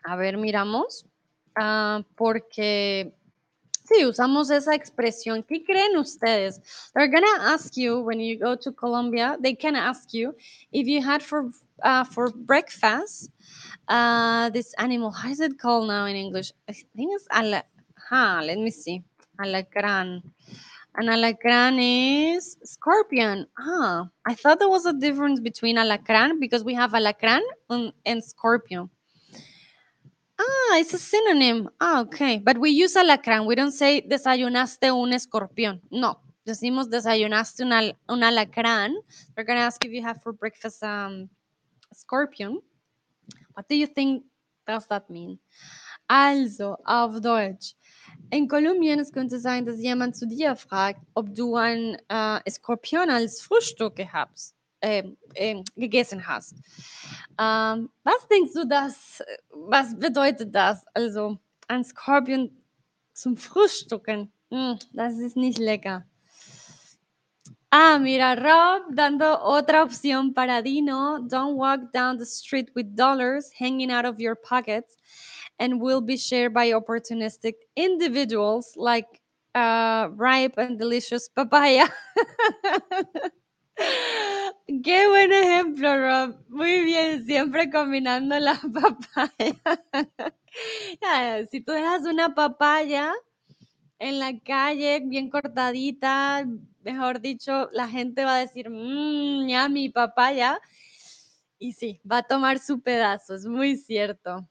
A 0.05 0.17
ver, 0.17 0.37
miramos. 0.37 1.07
Ah, 1.57 2.03
porque 2.17 3.13
sí, 3.85 4.07
usamos 4.07 4.51
esa 4.51 4.75
expresión. 4.75 5.43
¿Qué 5.43 5.65
creen 5.65 5.97
ustedes? 5.97 6.61
They're 6.95 7.11
gonna 7.11 7.53
ask 7.53 7.77
you 7.77 8.01
when 8.01 8.21
you 8.21 8.39
go 8.39 8.57
to 8.57 8.73
Colombia, 8.73 9.37
they 9.41 9.55
can 9.55 9.77
ask 9.77 10.13
you 10.13 10.35
if 10.73 10.87
you 10.87 11.03
had 11.03 11.23
for 11.23 11.51
uh, 11.83 12.05
for 12.05 12.31
breakfast, 12.31 13.31
uh, 13.89 14.51
this 14.51 14.75
animal, 14.79 15.11
how 15.13 15.31
is 15.31 15.41
it 15.41 15.59
called 15.59 15.89
now 15.89 16.07
in 16.07 16.17
English? 16.17 16.53
I 16.69 16.73
think 16.73 17.13
it's 17.15 17.27
ala, 17.35 17.63
huh, 18.11 18.43
let 18.45 18.59
me 18.59 18.71
see, 18.71 19.03
alacran. 19.41 20.23
An 20.97 21.07
alacran 21.07 21.79
is 21.79 22.57
scorpion. 22.65 23.47
Ah, 23.59 24.09
I 24.27 24.35
thought 24.35 24.59
there 24.59 24.69
was 24.69 24.87
a 24.87 24.93
difference 24.93 25.41
between 25.41 25.77
alacran 25.77 26.41
because 26.41 26.65
we 26.65 26.75
have 26.75 26.93
alacran 26.93 27.43
and, 27.71 27.93
and 28.05 28.23
scorpion. 28.25 28.91
Ah, 30.39 30.79
it's 30.79 30.95
a 30.95 30.99
synonym. 30.99 31.69
Ah, 31.81 32.01
okay. 32.01 32.39
But 32.39 32.59
we 32.59 32.71
use 32.71 32.95
alacrán. 32.95 33.47
We 33.47 33.55
don't 33.57 33.73
say 33.73 34.01
desayunaste 34.01 34.93
un 34.93 35.13
escorpión. 35.13 35.81
No, 35.91 36.21
decimos 36.47 36.89
desayunaste 36.89 37.63
un, 37.65 37.73
al, 37.73 37.97
un 38.09 38.23
alacrán. 38.23 38.95
We're 39.37 39.45
going 39.45 39.59
to 39.59 39.65
ask 39.65 39.85
if 39.85 39.93
you 39.93 40.03
have 40.03 40.23
for 40.23 40.33
breakfast 40.33 40.83
um, 40.85 41.29
Scorpion. 41.93 42.61
What 43.55 43.69
do 43.69 43.75
you 43.75 43.87
think 43.87 44.25
does 44.67 44.87
that 44.87 45.11
mean? 45.11 45.39
Also, 46.09 46.77
auf 46.87 47.21
Deutsch. 47.21 47.75
In 48.31 48.47
Kolumbien 48.47 49.01
es 49.01 49.13
könnte 49.13 49.39
sein, 49.41 49.67
dass 49.67 49.81
jemand 49.81 50.17
zu 50.17 50.27
dir 50.27 50.55
fragt, 50.55 51.01
ob 51.15 51.35
du 51.35 51.57
ein 51.57 51.97
äh, 52.09 52.51
Skorpion 52.51 53.11
als 53.11 53.41
Frühstück 53.41 53.97
gehabt, 53.97 54.55
gegessen 55.77 56.27
hast. 56.27 56.55
Ähm, 57.39 57.91
was 58.05 58.29
denkst 58.31 58.53
du 58.55 58.67
das? 58.67 59.23
Was 59.51 59.99
bedeutet 59.99 60.55
das? 60.55 60.85
Also, 60.95 61.39
ein 61.69 61.85
Skorpion 61.85 62.51
zum 63.13 63.37
Frühstücken. 63.37 64.33
Hm, 64.51 64.79
das 64.93 65.19
ist 65.19 65.37
nicht 65.37 65.59
lecker. 65.59 66.05
Ah, 67.71 67.99
mira, 67.99 68.33
Rob 68.35 68.95
dando 68.95 69.27
otra 69.43 69.83
opción 69.83 70.33
para 70.33 70.63
Dino. 70.63 71.19
Don't 71.29 71.57
walk 71.57 71.93
down 71.93 72.19
the 72.19 72.25
street 72.25 72.71
with 72.75 72.97
dollars 72.97 73.51
hanging 73.59 73.91
out 73.91 74.07
of 74.07 74.19
your 74.19 74.35
pockets. 74.35 74.99
and 75.59 75.81
will 75.81 76.01
be 76.01 76.17
shared 76.17 76.55
by 76.55 76.71
opportunistic 76.71 77.55
individuals 77.77 78.73
like 78.77 79.07
uh, 79.55 80.09
ripe 80.15 80.55
and 80.57 80.79
delicious 80.79 81.29
papaya. 81.29 81.87
Qué 84.69 85.09
buen 85.09 85.33
ejemplo, 85.33 85.97
Rob. 85.97 86.37
Muy 86.51 86.85
bien, 86.85 87.25
siempre 87.25 87.71
combinando 87.71 88.39
la 88.39 88.61
papaya. 88.75 89.57
si 91.51 91.61
tú 91.63 91.73
dejas 91.73 92.03
una 92.03 92.35
papaya 92.35 93.15
en 93.99 94.19
la 94.19 94.39
calle 94.41 95.01
bien 95.07 95.31
cortadita, 95.31 96.47
mejor 96.83 97.23
dicho, 97.23 97.71
la 97.73 97.89
gente 97.89 98.27
va 98.27 98.37
a 98.37 98.41
decir, 98.41 98.69
mmm, 98.69 99.49
ya 99.49 99.71
mi 99.71 99.89
papaya. 99.89 100.61
Y 101.59 101.73
sí, 101.73 101.99
va 102.11 102.19
a 102.19 102.23
tomar 102.23 102.59
su 102.59 102.83
pedazo, 102.83 103.37
es 103.37 103.47
muy 103.47 103.75
cierto. 103.79 104.47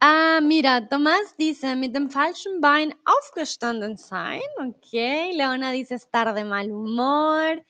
Ah, 0.00 0.40
mira, 0.42 0.88
Tomás 0.88 1.36
dice, 1.36 1.76
mit 1.76 1.92
dem 1.92 2.08
falschen 2.08 2.62
Bein 2.62 2.94
aufgestanden 3.04 3.98
sein. 3.98 4.40
Ok, 4.58 4.92
Leona 5.34 5.72
dice, 5.72 5.96
estar 5.96 6.34
de 6.34 6.44
mal 6.44 6.70
humor. 6.70 7.62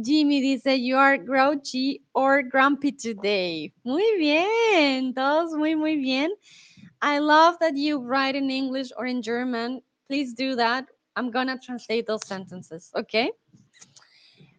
Jimmy 0.00 0.40
dice, 0.40 0.78
you 0.78 0.96
are 0.96 1.18
grouchy 1.18 2.02
or 2.14 2.42
grumpy 2.42 2.92
today. 2.92 3.72
Muy 3.84 4.16
bien, 4.16 5.12
todos 5.12 5.56
muy, 5.56 5.74
muy 5.74 5.96
bien. 5.96 6.30
I 7.02 7.18
love 7.18 7.56
that 7.60 7.76
you 7.76 7.98
write 7.98 8.36
in 8.36 8.48
English 8.48 8.92
or 8.96 9.06
in 9.06 9.22
German. 9.22 9.80
Please 10.06 10.34
do 10.34 10.54
that. 10.54 10.86
I'm 11.16 11.30
gonna 11.30 11.58
translate 11.58 12.06
those 12.06 12.24
sentences, 12.26 12.92
okay? 12.94 13.32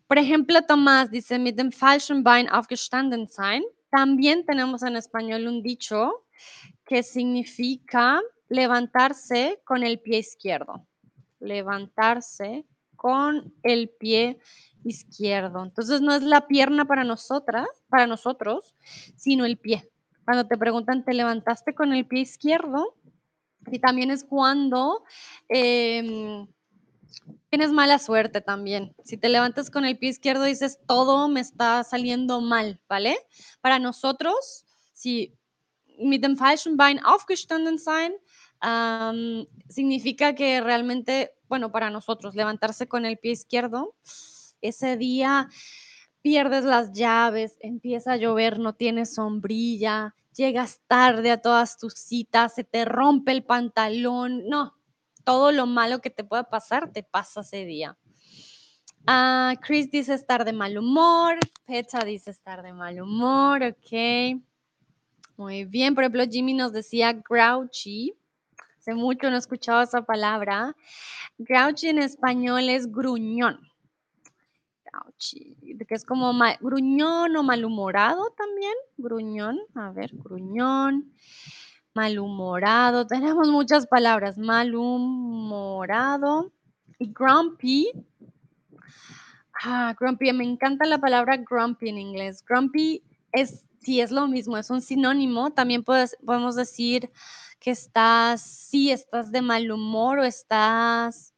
Por 0.09 0.17
ejemplo, 0.17 0.61
Tomás 0.67 1.09
dice, 1.09 1.39
mit 1.39 1.55
dem 1.55 1.71
falschen 1.71 2.21
Bein 2.23 2.49
aufgestanden 2.49 3.29
sein. 3.29 3.63
También 3.91 4.45
tenemos 4.45 4.83
en 4.83 4.97
español 4.97 5.47
un 5.47 5.63
dicho 5.63 6.25
que 6.85 7.01
significa 7.01 8.19
levantarse 8.49 9.61
con 9.63 9.83
el 9.83 9.99
pie 9.99 10.19
izquierdo. 10.19 10.85
Levantarse 11.39 12.65
con 12.97 13.53
el 13.63 13.89
pie 13.89 14.31
izquierdo. 14.31 14.68
Entonces 14.83 16.01
no 16.01 16.13
es 16.13 16.23
la 16.23 16.47
pierna 16.47 16.85
para 16.85 17.03
nosotras, 17.03 17.67
para 17.89 18.07
nosotros, 18.07 18.75
sino 19.15 19.45
el 19.45 19.57
pie. 19.57 19.89
Cuando 20.25 20.47
te 20.47 20.57
preguntan, 20.57 21.03
¿te 21.03 21.13
levantaste 21.13 21.73
con 21.73 21.93
el 21.93 22.05
pie 22.05 22.21
izquierdo? 22.21 22.95
Y 23.71 23.79
también 23.79 24.09
es 24.11 24.23
cuando 24.23 25.03
em, 25.47 26.47
tienes 27.49 27.71
mala 27.71 27.99
suerte 27.99 28.41
también. 28.41 28.95
Si 29.03 29.17
te 29.17 29.29
levantas 29.29 29.69
con 29.69 29.85
el 29.85 29.97
pie 29.97 30.09
izquierdo, 30.09 30.43
dices, 30.43 30.79
todo 30.87 31.27
me 31.27 31.41
está 31.41 31.83
saliendo 31.83 32.41
mal, 32.41 32.79
¿vale? 32.87 33.17
Para 33.61 33.79
nosotros, 33.79 34.65
si 34.93 35.35
mit 35.99 36.21
dem 36.21 36.37
falschen 36.37 36.77
Bein 36.77 36.99
aufgestanden 37.03 37.79
sein, 37.79 38.13
significa 39.69 40.35
que 40.35 40.61
realmente, 40.61 41.31
bueno, 41.47 41.71
para 41.71 41.89
nosotros, 41.89 42.35
levantarse 42.35 42.87
con 42.87 43.05
el 43.05 43.17
pie 43.17 43.31
izquierdo, 43.31 43.95
ese 44.61 44.97
día 44.97 45.49
pierdes 46.21 46.63
las 46.63 46.91
llaves, 46.93 47.55
empieza 47.61 48.13
a 48.13 48.17
llover, 48.17 48.59
no 48.59 48.73
tienes 48.73 49.13
sombrilla, 49.13 50.15
llegas 50.35 50.81
tarde 50.87 51.31
a 51.31 51.41
todas 51.41 51.77
tus 51.77 51.93
citas, 51.93 52.55
se 52.55 52.63
te 52.63 52.85
rompe 52.85 53.31
el 53.31 53.43
pantalón, 53.43 54.47
no, 54.47 54.75
todo 55.23 55.51
lo 55.51 55.65
malo 55.65 56.01
que 56.01 56.09
te 56.09 56.23
pueda 56.23 56.43
pasar 56.43 56.91
te 56.91 57.03
pasa 57.03 57.41
ese 57.41 57.65
día. 57.65 57.97
Ah, 59.07 59.55
Chris 59.61 59.89
dice 59.89 60.13
estar 60.13 60.45
de 60.45 60.53
mal 60.53 60.77
humor, 60.77 61.39
Pecha 61.65 61.99
dice 61.99 62.31
estar 62.31 62.61
de 62.61 62.73
mal 62.73 63.01
humor, 63.01 63.63
ok. 63.63 64.41
Muy 65.37 65.63
bien, 65.63 65.95
por 65.95 66.03
ejemplo, 66.03 66.25
Jimmy 66.29 66.53
nos 66.53 66.73
decía 66.73 67.13
grouchy. 67.13 68.13
Hace 68.77 68.93
mucho 68.93 69.29
no 69.29 69.37
he 69.37 69.39
escuchado 69.39 69.81
esa 69.81 70.01
palabra. 70.01 70.75
Grouchy 71.37 71.87
en 71.87 71.99
español 71.99 72.69
es 72.69 72.91
gruñón. 72.91 73.68
Que 75.87 75.95
es 75.95 76.05
como 76.05 76.33
gruñón 76.59 77.35
o 77.35 77.43
malhumorado 77.43 78.29
también. 78.37 78.73
Gruñón, 78.97 79.59
a 79.75 79.91
ver, 79.91 80.11
gruñón, 80.13 81.13
malhumorado. 81.93 83.07
Tenemos 83.13 83.49
muchas 83.49 83.87
palabras. 83.87 84.37
Malhumorado. 84.37 85.81
Y 86.99 87.11
grumpy. 87.13 87.91
Ah, 89.63 89.95
grumpy. 89.99 90.33
Me 90.33 90.43
encanta 90.43 90.85
la 90.85 90.99
palabra 90.99 91.37
grumpy 91.37 91.89
en 91.89 91.97
inglés. 91.97 92.43
Grumpy 92.45 93.03
es 93.31 93.65
sí 93.81 94.01
es 94.01 94.11
lo 94.11 94.27
mismo, 94.27 94.57
es 94.57 94.69
un 94.69 94.81
sinónimo. 94.81 95.51
También 95.51 95.83
podemos 95.83 96.55
decir 96.55 97.09
que 97.59 97.71
estás, 97.71 98.41
sí, 98.41 98.91
estás 98.91 99.31
de 99.31 99.41
mal 99.41 99.71
humor 99.71 100.19
o 100.19 100.23
estás 100.23 101.28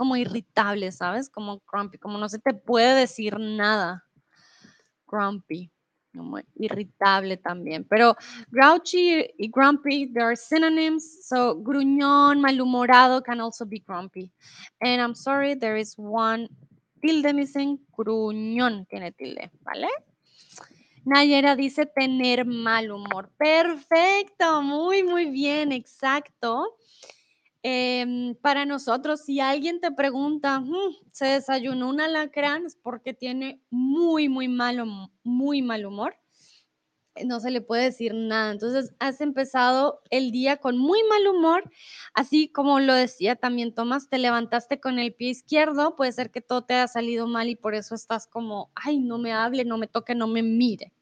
como 0.00 0.16
irritable, 0.16 0.90
¿sabes? 0.92 1.28
Como 1.28 1.60
grumpy, 1.70 1.98
como 1.98 2.16
no 2.16 2.26
se 2.26 2.38
te 2.38 2.54
puede 2.54 3.00
decir 3.00 3.38
nada. 3.38 4.02
Grumpy, 5.06 5.70
como 6.16 6.38
irritable 6.54 7.36
también. 7.36 7.84
Pero 7.84 8.16
grouchy 8.48 9.26
y 9.36 9.50
grumpy, 9.50 10.10
there 10.10 10.24
are 10.24 10.36
synonyms. 10.36 11.28
So 11.28 11.54
gruñón, 11.54 12.40
malhumorado 12.40 13.22
can 13.22 13.42
also 13.42 13.66
be 13.66 13.80
grumpy. 13.86 14.32
And 14.80 15.02
I'm 15.02 15.14
sorry, 15.14 15.54
there 15.54 15.78
is 15.78 15.94
one 15.98 16.48
tilde 17.02 17.34
missing. 17.34 17.78
Gruñón 17.94 18.86
tiene 18.86 19.12
tilde, 19.12 19.50
¿vale? 19.60 19.88
Nayera 21.04 21.56
dice 21.56 21.84
tener 21.84 22.46
mal 22.46 22.90
humor. 22.90 23.30
Perfecto, 23.36 24.62
muy, 24.62 25.02
muy 25.02 25.26
bien, 25.26 25.72
exacto. 25.72 26.78
Em, 27.62 28.34
para 28.36 28.64
nosotros, 28.64 29.20
si 29.20 29.40
alguien 29.40 29.80
te 29.80 29.90
pregunta, 29.92 30.60
mm, 30.60 30.96
¿se 31.12 31.26
desayunó 31.26 31.90
un 31.90 32.00
alacrán? 32.00 32.64
Es 32.64 32.76
porque 32.76 33.12
tiene 33.12 33.60
muy, 33.70 34.28
muy 34.30 34.48
malo, 34.48 34.86
muy 35.24 35.60
mal 35.60 35.84
humor. 35.84 36.16
No 37.24 37.40
se 37.40 37.50
le 37.50 37.60
puede 37.60 37.84
decir 37.84 38.14
nada. 38.14 38.52
Entonces, 38.52 38.94
has 38.98 39.20
empezado 39.20 40.00
el 40.10 40.30
día 40.30 40.56
con 40.56 40.78
muy 40.78 41.02
mal 41.04 41.26
humor, 41.26 41.70
así 42.14 42.48
como 42.48 42.80
lo 42.80 42.94
decía 42.94 43.36
también 43.36 43.74
Tomás, 43.74 44.08
te 44.08 44.18
levantaste 44.18 44.80
con 44.80 44.98
el 44.98 45.12
pie 45.14 45.30
izquierdo, 45.30 45.96
puede 45.96 46.12
ser 46.12 46.30
que 46.30 46.40
todo 46.40 46.62
te 46.64 46.74
haya 46.74 46.88
salido 46.88 47.26
mal 47.26 47.48
y 47.50 47.56
por 47.56 47.74
eso 47.74 47.94
estás 47.94 48.26
como, 48.26 48.70
ay, 48.74 49.00
no 49.00 49.18
me 49.18 49.32
hable, 49.32 49.64
no 49.64 49.76
me 49.76 49.86
toque, 49.88 50.14
no 50.14 50.28
me 50.28 50.42
mire. 50.42 50.92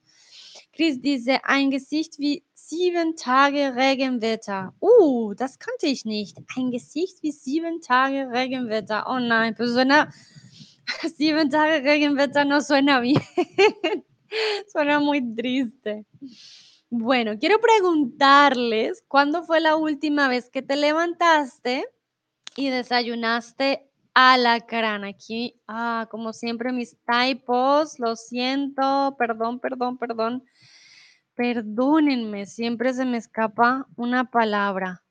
Chris 0.72 1.00
dice, 1.02 1.40
ein 1.44 1.70
Gesicht 1.70 2.18
wie 2.18 2.44
sieben 2.68 3.16
Tage 3.16 3.74
Regenwetter. 3.74 4.74
Uh, 4.80 5.32
das 5.34 5.58
kannte 5.58 5.86
ich 5.86 6.04
nicht. 6.04 6.36
Ein 6.54 6.70
Gesicht 6.70 7.22
wie 7.22 7.32
sieben 7.32 7.80
Tage 7.80 8.28
Regenwetter. 8.30 9.06
Oh 9.08 9.18
nein, 9.18 9.54
pues 9.56 9.70
suena, 9.74 10.12
sieben 11.16 11.48
Tage 11.48 11.82
Regenwetter 11.82 12.44
no 12.44 12.60
suena 12.60 13.00
bien. 13.00 13.22
suena 14.70 15.00
muy 15.00 15.22
triste. 15.34 16.04
Bueno, 16.90 17.38
quiero 17.38 17.58
preguntarles, 17.58 19.02
¿cuándo 19.08 19.44
fue 19.44 19.60
la 19.60 19.76
última 19.76 20.28
vez 20.28 20.50
que 20.50 20.62
te 20.62 20.76
levantaste 20.76 21.86
y 22.54 22.68
desayunaste 22.68 23.88
alacrán? 24.12 25.04
Aquí, 25.04 25.58
ah, 25.68 26.06
como 26.10 26.34
siempre, 26.34 26.72
mis 26.72 26.96
typos, 27.06 27.98
lo 27.98 28.14
siento, 28.14 29.16
perdón, 29.18 29.58
perdón, 29.58 29.96
perdón. 29.96 30.44
Perdónenme, 31.39 32.47
siempre 32.47 32.93
se 32.93 33.05
me 33.05 33.16
escapa 33.16 33.86
una 33.95 34.28
palabra. 34.28 35.05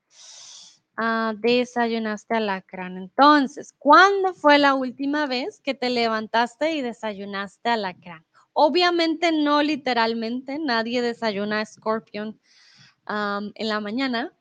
Ah, 0.98 1.34
desayunaste 1.38 2.36
alacrán. 2.36 2.98
Entonces, 2.98 3.74
¿cuándo 3.80 4.34
fue 4.34 4.58
la 4.58 4.74
última 4.74 5.26
vez 5.26 5.62
que 5.62 5.74
te 5.74 5.90
levantaste 5.90 6.74
y 6.74 6.82
desayunaste 6.82 7.70
alacrán? 7.70 8.26
Obviamente 8.52 9.32
no 9.32 9.64
literalmente, 9.64 10.60
nadie 10.60 11.02
desayuna 11.02 11.66
Scorpion 11.66 12.38
en 13.08 13.68
la 13.70 13.80
mañana. 13.80 14.34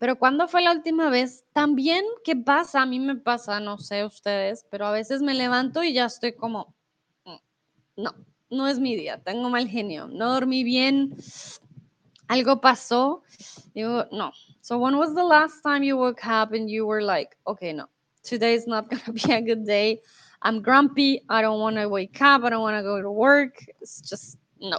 Pero 0.00 0.18
¿cuándo 0.18 0.48
fue 0.48 0.62
la 0.62 0.72
última 0.72 1.10
vez? 1.10 1.44
También, 1.52 2.04
¿qué 2.24 2.34
pasa? 2.34 2.82
A 2.82 2.86
mí 2.86 2.98
me 2.98 3.14
pasa, 3.14 3.60
no 3.60 3.78
sé 3.78 4.04
ustedes, 4.04 4.66
pero 4.68 4.86
a 4.86 4.90
veces 4.90 5.22
me 5.22 5.34
levanto 5.34 5.84
y 5.84 5.92
ya 5.92 6.06
estoy 6.06 6.34
como, 6.34 6.74
mm, 7.24 7.36
no, 7.98 8.14
no 8.50 8.66
es 8.66 8.78
mi 8.78 8.96
día, 8.96 9.18
tengo 9.22 9.48
mal 9.48 9.68
genio, 9.68 10.08
no 10.08 10.34
dormí 10.34 10.64
bien, 10.64 11.16
algo 12.30 12.60
pasó. 12.60 13.22
Digo, 13.74 14.06
no. 14.12 14.32
So 14.62 14.78
when 14.78 14.96
was 14.96 15.14
the 15.14 15.24
last 15.24 15.62
time 15.62 15.82
you 15.82 15.96
woke 15.96 16.24
up 16.26 16.52
and 16.52 16.70
you 16.70 16.86
were 16.86 17.02
like, 17.02 17.36
okay, 17.46 17.72
no, 17.72 17.86
today 18.22 18.54
is 18.54 18.66
not 18.66 18.90
to 19.04 19.12
be 19.12 19.32
a 19.32 19.42
good 19.42 19.66
day. 19.66 20.00
I'm 20.42 20.62
grumpy. 20.62 21.22
I 21.28 21.42
don't 21.42 21.60
want 21.60 21.76
to 21.76 21.88
wake 21.88 22.20
up. 22.22 22.44
I 22.44 22.50
don't 22.50 22.62
want 22.62 22.76
to 22.76 22.82
go 22.82 23.02
to 23.02 23.10
work. 23.10 23.64
It's 23.80 24.00
just, 24.00 24.38
no. 24.60 24.78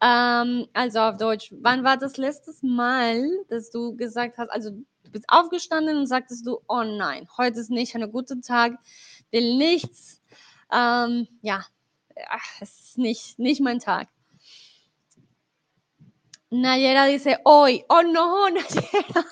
Um, 0.00 0.66
also 0.74 1.00
auf 1.00 1.16
Deutsch, 1.16 1.52
wann 1.60 1.84
war 1.84 1.96
das 1.96 2.16
letztes 2.16 2.62
Mal, 2.62 3.22
dass 3.48 3.70
du 3.70 3.94
gesagt 3.94 4.38
hast, 4.38 4.50
also 4.50 4.70
du 4.70 5.10
bist 5.12 5.24
aufgestanden 5.28 5.96
und 5.96 6.06
sagtest 6.06 6.44
du, 6.46 6.58
oh 6.68 6.82
nein, 6.82 7.28
heute 7.36 7.60
ist 7.60 7.70
nicht 7.70 7.94
ein 7.94 8.10
guter 8.10 8.40
Tag, 8.40 8.72
will 9.30 9.56
nichts. 9.56 10.20
Um, 10.72 11.28
ja, 11.42 11.64
ach, 12.28 12.60
es 12.60 12.96
nicht, 12.96 13.38
nicht 13.38 13.60
mein 13.60 13.78
Tag. 13.78 14.08
Nayera 16.50 17.06
dice 17.06 17.38
hoy. 17.44 17.84
Oh 17.88 18.02
no, 18.02 18.48
Nayera. 18.50 19.26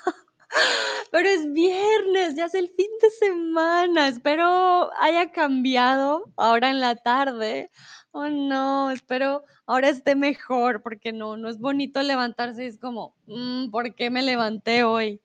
Pero 1.12 1.28
es 1.28 1.52
viernes, 1.52 2.34
ya 2.34 2.46
es 2.46 2.54
el 2.54 2.68
fin 2.70 2.90
de 3.02 3.10
semana. 3.10 4.08
Espero 4.08 4.90
haya 5.00 5.30
cambiado 5.32 6.24
ahora 6.36 6.70
en 6.70 6.80
la 6.80 6.96
tarde. 6.96 7.70
Oh 8.12 8.28
no, 8.28 8.90
espero 8.90 9.44
ahora 9.66 9.90
esté 9.90 10.16
mejor 10.16 10.82
porque 10.82 11.12
no, 11.12 11.36
no 11.36 11.48
es 11.48 11.58
bonito 11.58 12.02
levantarse. 12.02 12.66
Es 12.66 12.78
como, 12.78 13.14
mm, 13.26 13.70
¿por 13.70 13.94
qué 13.94 14.10
me 14.10 14.22
levanté 14.22 14.82
hoy? 14.84 15.20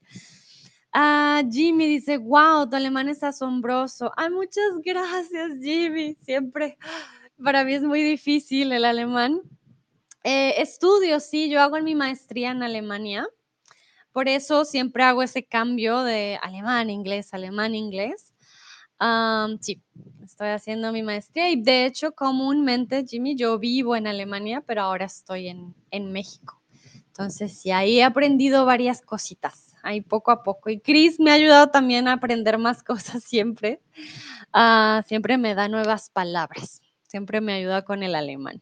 Ah, 0.93 1.43
Jimmy 1.51 1.87
dice, 1.87 2.17
wow, 2.17 2.69
tu 2.69 2.75
alemán 2.75 3.09
es 3.09 3.21
asombroso. 3.23 4.11
Ay, 4.15 4.29
muchas 4.29 4.79
gracias, 4.83 5.51
Jimmy. 5.61 6.15
Siempre, 6.23 6.77
para 7.43 7.63
mí 7.63 7.73
es 7.73 7.81
muy 7.81 8.03
difícil 8.03 8.71
el 8.71 8.85
alemán. 8.85 9.41
Eh, 10.23 10.61
estudio, 10.61 11.19
sí, 11.19 11.49
yo 11.49 11.61
hago 11.61 11.77
en 11.77 11.83
mi 11.83 11.95
maestría 11.95 12.51
en 12.51 12.63
Alemania. 12.63 13.27
Por 14.11 14.27
eso 14.29 14.65
siempre 14.65 15.03
hago 15.03 15.23
ese 15.23 15.45
cambio 15.45 16.03
de 16.03 16.39
alemán, 16.41 16.89
inglés, 16.89 17.33
alemán, 17.33 17.75
inglés. 17.75 18.33
sí, 19.59 19.81
estoy 20.23 20.49
haciendo 20.49 20.91
mi 20.91 21.03
maestría 21.03 21.49
y 21.49 21.61
de 21.61 21.85
hecho 21.85 22.13
comúnmente, 22.13 23.05
Jimmy, 23.05 23.35
yo 23.35 23.59
vivo 23.59 23.95
en 23.95 24.07
Alemania, 24.07 24.63
pero 24.65 24.83
ahora 24.83 25.05
estoy 25.05 25.49
en, 25.49 25.75
en 25.91 26.11
México. 26.11 26.61
Entonces, 27.07 27.59
sí, 27.59 27.71
ahí 27.71 27.99
he 27.99 28.03
aprendido 28.03 28.65
varias 28.65 29.01
cositas, 29.01 29.73
ahí 29.83 30.01
poco 30.01 30.31
a 30.31 30.43
poco. 30.43 30.69
Y 30.69 30.79
Chris 30.79 31.19
me 31.19 31.31
ha 31.31 31.35
ayudado 31.35 31.67
también 31.69 32.07
a 32.07 32.13
aprender 32.13 32.57
más 32.57 32.83
cosas 32.83 33.23
siempre. 33.23 33.81
Ah, 34.51 35.03
siempre 35.07 35.37
me 35.37 35.55
da 35.55 35.67
nuevas 35.69 36.09
palabras, 36.09 36.81
siempre 37.15 37.39
me 37.39 37.53
ayuda 37.53 37.85
con 37.85 38.03
el 38.03 38.13
alemán. 38.13 38.61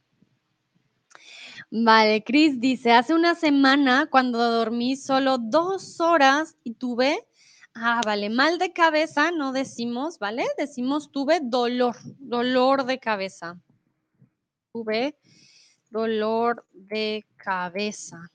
Vale, 1.71 2.23
Chris 2.23 2.59
dice, 2.59 2.91
hace 2.91 3.15
una 3.15 3.33
semana 3.33 4.07
cuando 4.11 4.37
dormí 4.37 4.95
solo 4.95 5.39
dos 5.39 5.99
horas 5.99 6.55
y 6.63 6.75
tuve, 6.75 7.27
ah, 7.73 8.01
vale, 8.05 8.29
mal 8.29 8.59
de 8.59 8.71
cabeza, 8.71 9.31
no 9.31 9.53
decimos, 9.53 10.19
¿vale? 10.19 10.45
Decimos 10.55 11.11
tuve 11.11 11.39
dolor, 11.41 11.95
dolor 12.19 12.85
de 12.85 12.99
cabeza. 12.99 13.59
Tuve 14.71 15.17
dolor 15.89 16.63
de 16.73 17.25
cabeza. 17.37 18.31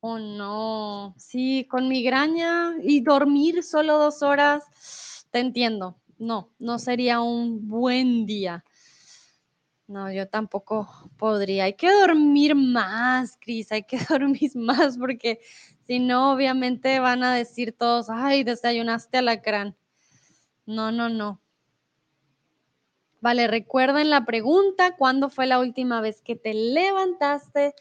Oh, 0.00 0.18
no. 0.18 1.14
Sí, 1.18 1.66
con 1.70 1.86
migraña 1.86 2.76
y 2.82 3.02
dormir 3.02 3.62
solo 3.62 3.98
dos 3.98 4.22
horas, 4.22 5.26
te 5.30 5.40
entiendo. 5.40 6.01
No, 6.22 6.52
no 6.60 6.78
sería 6.78 7.20
un 7.20 7.68
buen 7.68 8.26
día. 8.26 8.64
No, 9.88 10.12
yo 10.12 10.28
tampoco 10.28 10.88
podría. 11.16 11.64
Hay 11.64 11.74
que 11.74 11.90
dormir 11.90 12.54
más, 12.54 13.36
Cris, 13.40 13.72
hay 13.72 13.82
que 13.82 13.98
dormir 14.08 14.52
más 14.54 14.96
porque 14.98 15.40
si 15.88 15.98
no, 15.98 16.32
obviamente 16.32 17.00
van 17.00 17.24
a 17.24 17.34
decir 17.34 17.72
todos, 17.76 18.06
ay, 18.08 18.44
desayunaste 18.44 19.18
alacrán. 19.18 19.76
No, 20.64 20.92
no, 20.92 21.08
no. 21.08 21.40
Vale, 23.20 23.48
recuerden 23.48 24.08
la 24.08 24.24
pregunta, 24.24 24.94
¿cuándo 24.96 25.28
fue 25.28 25.48
la 25.48 25.58
última 25.58 26.00
vez 26.00 26.22
que 26.22 26.36
te 26.36 26.54
levantaste 26.54 27.74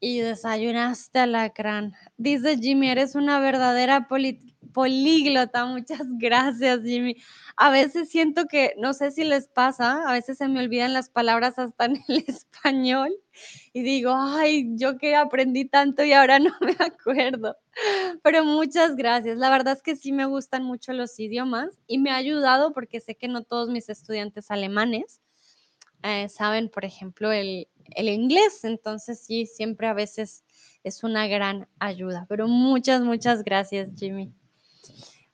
y 0.00 0.20
desayunaste 0.20 1.18
alacrán? 1.18 1.92
Dice 2.16 2.56
Jimmy, 2.56 2.88
eres 2.88 3.14
una 3.14 3.40
verdadera 3.40 4.08
políglota. 4.72 5.66
Muchas 5.66 6.02
gracias, 6.18 6.80
Jimmy 6.82 7.16
a 7.56 7.70
veces 7.70 8.08
siento 8.08 8.46
que, 8.46 8.74
no 8.78 8.94
sé 8.94 9.10
si 9.10 9.24
les 9.24 9.46
pasa, 9.46 10.08
a 10.08 10.12
veces 10.12 10.38
se 10.38 10.48
me 10.48 10.60
olvidan 10.60 10.92
las 10.92 11.08
palabras 11.08 11.58
hasta 11.58 11.84
en 11.84 12.02
el 12.08 12.24
español 12.28 13.14
y 13.72 13.82
digo, 13.82 14.14
ay, 14.16 14.70
yo 14.76 14.98
que 14.98 15.16
aprendí 15.16 15.64
tanto 15.66 16.04
y 16.04 16.12
ahora 16.12 16.38
no 16.38 16.52
me 16.60 16.76
acuerdo. 16.78 17.56
Pero 18.22 18.44
muchas 18.44 18.96
gracias. 18.96 19.38
La 19.38 19.50
verdad 19.50 19.74
es 19.74 19.82
que 19.82 19.96
sí 19.96 20.12
me 20.12 20.26
gustan 20.26 20.64
mucho 20.64 20.92
los 20.92 21.18
idiomas 21.18 21.70
y 21.86 21.98
me 21.98 22.10
ha 22.10 22.16
ayudado 22.16 22.72
porque 22.72 23.00
sé 23.00 23.16
que 23.16 23.28
no 23.28 23.42
todos 23.44 23.70
mis 23.70 23.88
estudiantes 23.88 24.50
alemanes 24.50 25.20
eh, 26.02 26.28
saben, 26.28 26.68
por 26.68 26.84
ejemplo, 26.84 27.32
el, 27.32 27.68
el 27.94 28.08
inglés. 28.08 28.64
Entonces 28.64 29.20
sí, 29.20 29.46
siempre 29.46 29.86
a 29.86 29.94
veces 29.94 30.44
es 30.84 31.04
una 31.04 31.26
gran 31.28 31.68
ayuda. 31.78 32.26
Pero 32.28 32.48
muchas, 32.48 33.02
muchas 33.02 33.42
gracias, 33.44 33.88
Jimmy. 33.96 34.32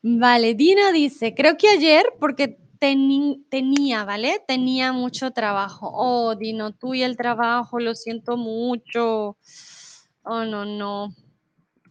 Vale, 0.02 0.54
Dina 0.54 0.92
dice, 0.92 1.34
creo 1.34 1.56
que 1.56 1.68
ayer 1.68 2.06
porque 2.20 2.58
tenía, 2.78 4.04
¿vale? 4.04 4.40
Tenía 4.46 4.92
mucho 4.92 5.32
trabajo. 5.32 5.90
Oh, 5.92 6.34
Dino, 6.36 6.72
tú 6.72 6.94
y 6.94 7.02
el 7.02 7.16
trabajo, 7.16 7.80
lo 7.80 7.94
siento 7.94 8.36
mucho. 8.36 9.36
Oh, 10.22 10.44
no, 10.44 10.64
no. 10.64 11.12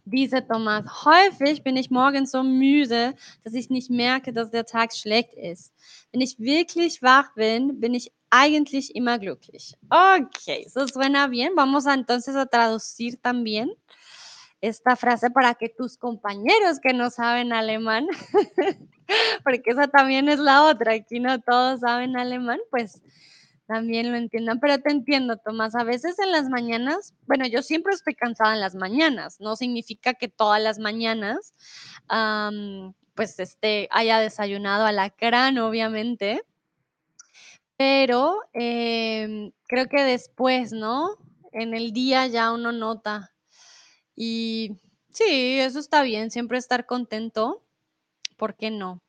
Dice 0.04 0.40
Thomas, 0.40 0.86
häufig 1.04 1.62
bin 1.62 1.76
ich 1.76 1.90
morgens 1.90 2.30
so 2.30 2.42
müde, 2.42 3.14
dass 3.44 3.52
ich 3.52 3.68
nicht 3.68 3.90
merke, 3.90 4.32
dass 4.32 4.50
der 4.50 4.64
Tag 4.64 4.94
schlecht 4.94 5.34
ist. 5.34 5.74
Wenn 6.12 6.22
ich 6.22 6.38
wirklich 6.38 7.02
wach 7.02 7.34
bin, 7.34 7.78
bin 7.78 7.92
ich 7.92 8.10
eigentlich 8.30 8.94
immer 8.96 9.18
glücklich. 9.18 9.74
Ok, 9.90 10.64
eso 10.64 10.86
suena 10.86 11.26
bien. 11.26 11.52
Vamos 11.54 11.84
entonces 11.84 12.36
a 12.36 12.46
traducir 12.46 13.20
también 13.20 13.70
esta 14.60 14.96
frase 14.96 15.30
para 15.30 15.54
que 15.54 15.68
tus 15.68 15.96
compañeros 15.96 16.80
que 16.82 16.92
no 16.92 17.10
saben 17.10 17.52
alemán, 17.52 18.06
porque 19.44 19.70
esa 19.70 19.88
también 19.88 20.28
es 20.28 20.38
la 20.38 20.64
otra, 20.64 20.94
aquí 20.94 21.20
no 21.20 21.40
todos 21.40 21.80
saben 21.80 22.16
alemán, 22.16 22.58
pues 22.70 23.00
también 23.66 24.10
lo 24.10 24.16
entiendan, 24.16 24.60
pero 24.60 24.78
te 24.78 24.90
entiendo, 24.90 25.36
Tomás, 25.36 25.74
a 25.74 25.84
veces 25.84 26.18
en 26.18 26.32
las 26.32 26.48
mañanas, 26.48 27.14
bueno, 27.26 27.46
yo 27.46 27.62
siempre 27.62 27.92
estoy 27.92 28.14
cansada 28.14 28.54
en 28.54 28.60
las 28.60 28.74
mañanas, 28.74 29.40
no 29.40 29.56
significa 29.56 30.14
que 30.14 30.28
todas 30.28 30.60
las 30.60 30.78
mañanas, 30.78 31.54
pues, 33.14 33.38
este, 33.38 33.88
haya 33.90 34.20
desayunado 34.20 34.86
alacrán, 34.86 35.58
obviamente, 35.58 36.42
pero 37.76 38.40
em, 38.54 39.52
creo 39.68 39.86
que 39.86 40.02
después, 40.02 40.72
¿no? 40.72 41.16
En 41.52 41.74
el 41.74 41.92
día 41.92 42.26
ya 42.26 42.52
uno 42.52 42.72
nota 42.72 43.30
y 44.20 44.76
sí, 45.12 45.60
eso 45.60 45.78
está 45.78 46.02
bien, 46.02 46.30
siempre 46.32 46.58
estar 46.58 46.86
contento. 46.86 47.62
¿Por 48.36 48.56
qué 48.56 48.70
no? 48.70 49.00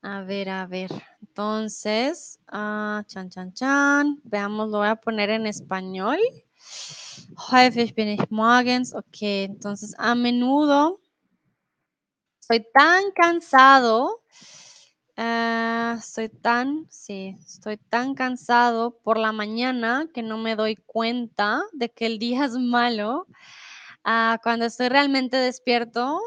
A 0.00 0.22
ver, 0.22 0.48
a 0.48 0.66
ver. 0.66 0.90
Entonces, 1.20 2.38
ah, 2.46 3.02
chan, 3.08 3.30
chan, 3.30 3.52
chan. 3.52 4.20
Veamos, 4.22 4.70
lo 4.70 4.78
voy 4.78 4.88
a 4.88 4.96
poner 4.96 5.30
en 5.30 5.46
español. 5.46 6.18
Häufig 7.50 7.94
bin 7.96 8.08
ich 8.08 8.30
morgens. 8.30 8.94
Ok, 8.94 9.22
entonces 9.22 9.94
a 9.98 10.14
menudo 10.14 11.00
estoy 12.40 12.64
tan 12.72 13.10
cansado. 13.12 14.22
Uh, 15.16 15.98
estoy 15.98 16.28
tan, 16.28 16.86
sí, 16.90 17.36
estoy 17.38 17.76
tan 17.76 18.14
cansado 18.14 18.98
por 19.02 19.18
la 19.18 19.32
mañana 19.32 20.08
que 20.14 20.22
no 20.22 20.38
me 20.38 20.56
doy 20.56 20.76
cuenta 20.76 21.62
de 21.72 21.90
que 21.90 22.06
el 22.06 22.18
día 22.18 22.44
es 22.44 22.52
malo. 22.52 23.26
Ah, 24.04 24.38
cuando 24.42 24.66
estoy 24.66 24.88
realmente 24.88 25.36
despierto, 25.36 26.20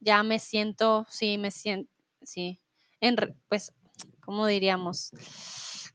ya 0.00 0.22
me 0.22 0.38
siento, 0.38 1.06
sí, 1.10 1.38
me 1.38 1.50
siento, 1.50 1.90
sí, 2.22 2.60
en, 3.00 3.16
pues, 3.48 3.72
¿cómo 4.20 4.46
diríamos? 4.46 5.10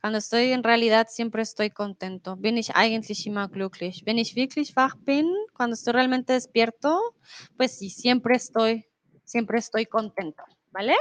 Cuando 0.02 0.20
estoy 0.20 0.52
en 0.54 0.64
realidad 0.64 1.08
siempre 1.10 1.42
estoy 1.42 1.72
contento. 1.72 2.38
Bin 2.38 2.58
ich 2.58 2.72
eigentlich 2.74 3.26
immer 3.28 3.50
glücklich. 3.50 4.04
Wenn 4.06 4.18
ich 4.18 4.34
wirklich 4.34 4.74
wach 4.76 4.96
bin, 5.00 5.30
cuando 5.54 5.74
estoy 5.74 5.94
realmente 5.94 6.34
despierto, 6.34 7.16
pues 7.58 7.78
sí, 7.78 7.90
siempre 7.90 8.36
estoy, 8.36 8.86
siempre 9.26 9.60
estoy 9.60 9.86
contento, 9.86 10.44
¿vale? 10.72 10.96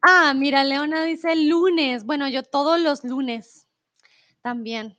Ah, 0.00 0.32
mira, 0.34 0.62
Leona 0.64 1.04
dice 1.04 1.34
lunes. 1.34 2.04
Bueno, 2.04 2.28
yo 2.28 2.42
todos 2.44 2.80
los 2.80 3.02
lunes 3.02 3.66
también. 4.42 4.96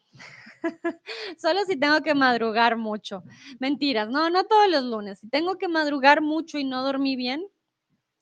Solo 1.37 1.65
si 1.65 1.75
tengo 1.77 2.01
que 2.01 2.13
madrugar 2.13 2.77
mucho. 2.77 3.23
Mentiras, 3.59 4.09
no, 4.09 4.29
no 4.29 4.43
todos 4.45 4.69
los 4.69 4.83
lunes. 4.83 5.19
Si 5.19 5.27
tengo 5.29 5.57
que 5.57 5.67
madrugar 5.67 6.21
mucho 6.21 6.57
y 6.57 6.63
no 6.63 6.83
dormí 6.83 7.15
bien, 7.15 7.45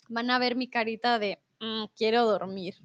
van 0.09 0.29
a 0.29 0.39
ver 0.39 0.55
mi 0.55 0.69
carita 0.69 1.19
de 1.19 1.39
mm, 1.59 1.85
quiero 1.95 2.25
dormir. 2.25 2.75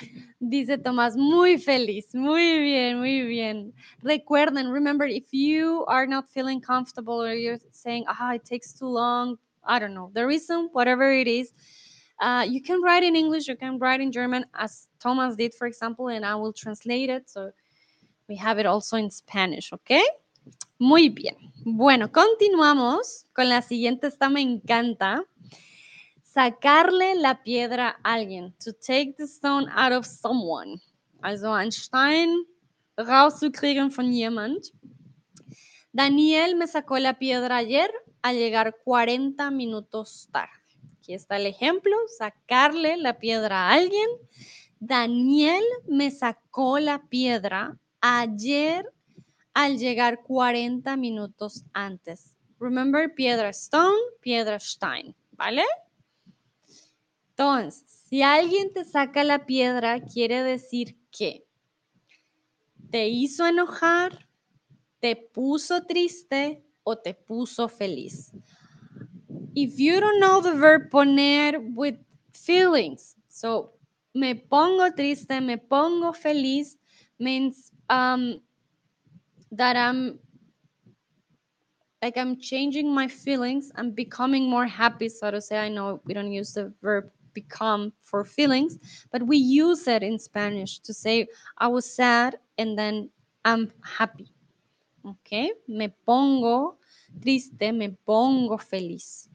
Dice 0.40 0.78
Tomás, 0.78 1.16
muy 1.16 1.58
feliz, 1.58 2.14
muy 2.14 2.60
bien, 2.60 2.98
muy 2.98 3.22
bien. 3.22 3.72
Recuerden, 4.02 4.72
remember, 4.72 5.08
if 5.08 5.26
you 5.32 5.84
are 5.88 6.06
not 6.06 6.28
feeling 6.30 6.60
comfortable 6.60 7.22
or 7.22 7.34
you're 7.34 7.60
saying, 7.72 8.04
ah, 8.08 8.34
it 8.34 8.44
takes 8.44 8.74
too 8.74 8.88
long, 8.88 9.38
I 9.64 9.78
don't 9.78 9.94
know, 9.94 10.10
the 10.14 10.26
reason, 10.26 10.68
whatever 10.72 11.10
it 11.12 11.26
is, 11.26 11.52
uh, 12.20 12.44
you 12.48 12.62
can 12.62 12.80
write 12.82 13.02
in 13.02 13.16
English, 13.16 13.48
you 13.48 13.56
can 13.56 13.78
write 13.78 14.00
in 14.00 14.10
German, 14.10 14.46
as 14.54 14.88
Thomas 15.00 15.36
did, 15.36 15.54
for 15.54 15.66
example, 15.66 16.08
and 16.08 16.24
I 16.24 16.34
will 16.34 16.52
translate 16.52 17.10
it. 17.10 17.28
So 17.28 17.50
We 18.28 18.36
have 18.36 18.58
it 18.58 18.66
also 18.66 18.96
in 18.96 19.10
Spanish, 19.10 19.72
¿ok? 19.72 19.92
Muy 20.78 21.08
bien. 21.08 21.36
Bueno, 21.64 22.10
continuamos 22.10 23.24
con 23.32 23.48
la 23.48 23.62
siguiente. 23.62 24.08
Esta 24.08 24.28
me 24.28 24.40
encanta. 24.40 25.24
Sacarle 26.22 27.14
la 27.14 27.42
piedra 27.44 28.00
a 28.02 28.14
alguien. 28.14 28.52
To 28.64 28.72
take 28.72 29.14
the 29.16 29.28
stone 29.28 29.70
out 29.70 29.92
of 29.92 30.04
someone. 30.04 30.80
Also 31.22 31.52
ein 31.52 31.70
Stein 31.70 32.44
rauszukriegen 32.96 33.90
von 33.90 34.12
jemand. 34.12 34.72
Daniel 35.92 36.56
me 36.56 36.66
sacó 36.66 36.98
la 36.98 37.18
piedra 37.18 37.58
ayer 37.58 37.90
al 38.22 38.36
llegar 38.36 38.76
40 38.84 39.50
minutos 39.52 40.28
tarde. 40.32 40.50
Aquí 40.98 41.14
está 41.14 41.36
el 41.36 41.46
ejemplo, 41.46 41.96
sacarle 42.18 42.96
la 42.96 43.18
piedra 43.18 43.68
a 43.68 43.74
alguien. 43.74 44.08
Daniel 44.80 45.64
me 45.86 46.10
sacó 46.10 46.80
la 46.80 47.06
piedra 47.08 47.78
ayer 48.06 48.92
al 49.54 49.78
llegar 49.78 50.22
40 50.22 50.96
minutos 50.96 51.64
antes. 51.72 52.34
Remember, 52.60 53.12
piedra 53.14 53.50
stone, 53.50 53.98
piedra 54.20 54.60
stein, 54.60 55.14
¿vale? 55.32 55.64
Entonces, 57.30 57.84
si 58.08 58.22
alguien 58.22 58.72
te 58.72 58.84
saca 58.84 59.24
la 59.24 59.44
piedra, 59.44 60.00
quiere 60.00 60.42
decir 60.42 60.96
que 61.10 61.44
te 62.90 63.08
hizo 63.08 63.46
enojar, 63.46 64.28
te 65.00 65.16
puso 65.16 65.82
triste 65.82 66.64
o 66.84 66.96
te 66.96 67.14
puso 67.14 67.68
feliz. 67.68 68.32
If 69.54 69.78
you 69.78 70.00
don't 70.00 70.20
know 70.20 70.40
the 70.40 70.52
verb 70.52 70.90
poner 70.90 71.58
with 71.74 71.96
feelings, 72.32 73.16
so 73.28 73.72
me 74.14 74.34
pongo 74.34 74.94
triste, 74.94 75.40
me 75.40 75.58
pongo 75.58 76.12
feliz 76.12 76.78
means 77.18 77.72
um, 77.88 78.40
that 79.52 79.76
I'm 79.76 80.18
like 82.02 82.16
I'm 82.16 82.38
changing 82.38 82.92
my 82.92 83.08
feelings. 83.08 83.72
I'm 83.76 83.90
becoming 83.90 84.48
more 84.48 84.66
happy, 84.66 85.08
so 85.08 85.30
to 85.30 85.40
say. 85.40 85.58
I 85.58 85.68
know 85.68 86.00
we 86.04 86.14
don't 86.14 86.32
use 86.32 86.52
the 86.52 86.72
verb 86.82 87.10
become 87.32 87.92
for 88.02 88.24
feelings, 88.24 88.78
but 89.12 89.22
we 89.22 89.36
use 89.36 89.86
it 89.88 90.02
in 90.02 90.18
Spanish 90.18 90.78
to 90.80 90.94
say 90.94 91.26
I 91.58 91.68
was 91.68 91.84
sad 91.84 92.38
and 92.58 92.78
then 92.78 93.10
I'm 93.44 93.72
happy. 93.82 94.32
Okay, 95.04 95.52
me 95.68 95.88
pongo 96.06 96.76
triste, 97.20 97.72
me 97.72 97.96
pongo 98.06 98.58
feliz. 98.58 99.28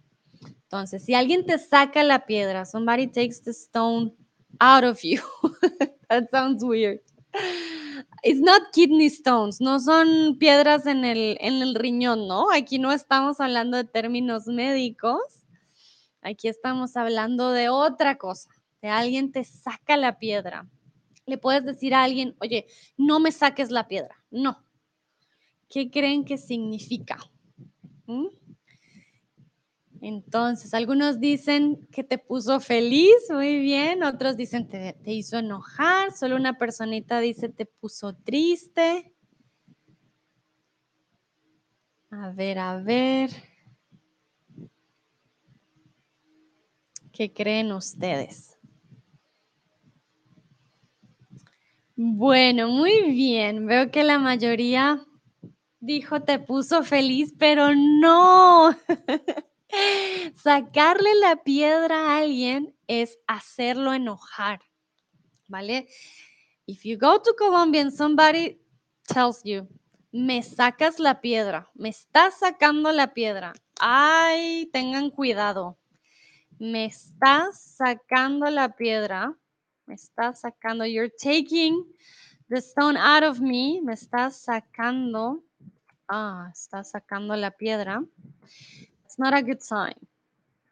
Entonces, 0.63 1.03
si 1.03 1.13
alguien 1.13 1.45
te 1.45 1.57
saca 1.57 2.03
la 2.03 2.19
piedra, 2.19 2.65
somebody 2.65 3.07
takes 3.07 3.39
the 3.39 3.53
stone 3.53 4.11
out 4.59 4.83
of 4.83 5.03
you. 5.03 5.21
that 6.09 6.29
sounds 6.31 6.63
weird. 6.63 6.99
It's 8.23 8.39
not 8.39 8.71
kidney 8.71 9.07
stones, 9.07 9.59
no 9.61 9.79
son 9.79 10.37
piedras 10.37 10.85
en 10.85 11.05
el, 11.05 11.37
en 11.39 11.61
el 11.61 11.73
riñón, 11.73 12.27
¿no? 12.27 12.51
Aquí 12.51 12.77
no 12.77 12.91
estamos 12.91 13.39
hablando 13.39 13.77
de 13.77 13.83
términos 13.83 14.45
médicos. 14.45 15.19
Aquí 16.21 16.47
estamos 16.47 16.95
hablando 16.97 17.51
de 17.51 17.69
otra 17.69 18.17
cosa. 18.17 18.49
De 18.81 18.89
alguien 18.89 19.31
te 19.31 19.43
saca 19.43 19.97
la 19.97 20.19
piedra. 20.19 20.69
Le 21.25 21.37
puedes 21.37 21.65
decir 21.65 21.95
a 21.95 22.03
alguien, 22.03 22.35
oye, 22.41 22.67
no 22.95 23.19
me 23.19 23.31
saques 23.31 23.71
la 23.71 23.87
piedra. 23.87 24.15
No. 24.29 24.63
¿Qué 25.67 25.89
creen 25.89 26.23
que 26.23 26.37
significa? 26.37 27.17
¿Mm? 28.05 28.27
Entonces, 30.03 30.73
algunos 30.73 31.19
dicen 31.19 31.87
que 31.91 32.03
te 32.03 32.17
puso 32.17 32.59
feliz, 32.59 33.13
muy 33.29 33.59
bien, 33.59 34.01
otros 34.01 34.35
dicen 34.35 34.67
te, 34.67 34.93
te 34.93 35.13
hizo 35.13 35.37
enojar, 35.37 36.11
solo 36.11 36.35
una 36.37 36.57
personita 36.57 37.19
dice 37.19 37.49
te 37.49 37.67
puso 37.67 38.15
triste. 38.15 39.13
A 42.09 42.31
ver, 42.31 42.57
a 42.57 42.77
ver. 42.77 43.29
¿Qué 47.13 47.31
creen 47.31 47.71
ustedes? 47.71 48.57
Bueno, 51.95 52.69
muy 52.69 53.11
bien. 53.11 53.67
Veo 53.67 53.91
que 53.91 54.03
la 54.03 54.17
mayoría 54.17 55.05
dijo 55.79 56.23
te 56.23 56.39
puso 56.39 56.83
feliz, 56.83 57.35
pero 57.37 57.75
no. 57.75 58.75
Sacarle 60.35 61.15
la 61.15 61.37
piedra 61.43 61.95
a 61.99 62.17
alguien 62.17 62.75
es 62.87 63.17
hacerlo 63.27 63.93
enojar, 63.93 64.61
¿vale? 65.47 65.87
If 66.67 66.83
you 66.83 66.97
go 66.97 67.21
to 67.21 67.33
Colombia 67.37 67.81
and 67.81 67.93
somebody 67.93 68.59
tells 69.07 69.41
you, 69.43 69.67
me 70.11 70.41
sacas 70.41 70.99
la 70.99 71.21
piedra, 71.21 71.69
me 71.75 71.89
estás 71.89 72.39
sacando 72.39 72.91
la 72.91 73.13
piedra, 73.13 73.53
ay, 73.79 74.69
tengan 74.73 75.09
cuidado, 75.09 75.77
me 76.59 76.85
estás 76.85 77.59
sacando 77.77 78.49
la 78.49 78.75
piedra, 78.75 79.35
me 79.85 79.95
estás 79.95 80.41
sacando, 80.41 80.85
you're 80.85 81.09
taking 81.09 81.83
the 82.49 82.57
stone 82.57 82.97
out 82.97 83.23
of 83.23 83.39
me, 83.39 83.81
me 83.81 83.93
estás 83.93 84.35
sacando, 84.43 85.43
ah, 86.07 86.49
estás 86.51 86.91
sacando 86.91 87.35
la 87.35 87.51
piedra. 87.51 88.03
It's 89.11 89.19
not 89.19 89.33
a 89.33 89.41
good 89.41 89.61
sign. 89.61 89.95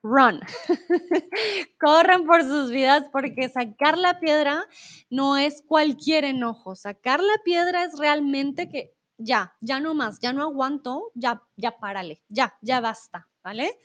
Run. 0.01 0.39
Corran 1.77 2.25
por 2.25 2.41
sus 2.43 2.71
vidas 2.71 3.03
porque 3.11 3.49
sacar 3.49 3.97
la 3.97 4.17
piedra 4.21 4.65
no 5.09 5.35
es 5.35 5.61
cualquier 5.67 6.23
enojo. 6.23 6.73
Sacar 6.77 7.19
la 7.19 7.37
piedra 7.43 7.83
es 7.83 7.99
realmente 7.99 8.69
que 8.69 8.93
ya, 9.17 9.53
ya 9.59 9.81
no 9.81 9.93
más, 9.93 10.21
ya 10.21 10.31
no 10.31 10.43
aguanto, 10.43 11.11
ya, 11.15 11.43
ya 11.57 11.77
párale, 11.79 12.21
ya, 12.29 12.57
ya 12.61 12.79
basta, 12.79 13.27
¿vale? 13.43 13.77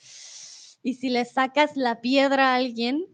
Y 0.84 0.94
si 0.94 1.11
le 1.11 1.24
sacas 1.24 1.76
la 1.76 2.00
piedra 2.00 2.52
a 2.52 2.55
alguien, 2.55 3.05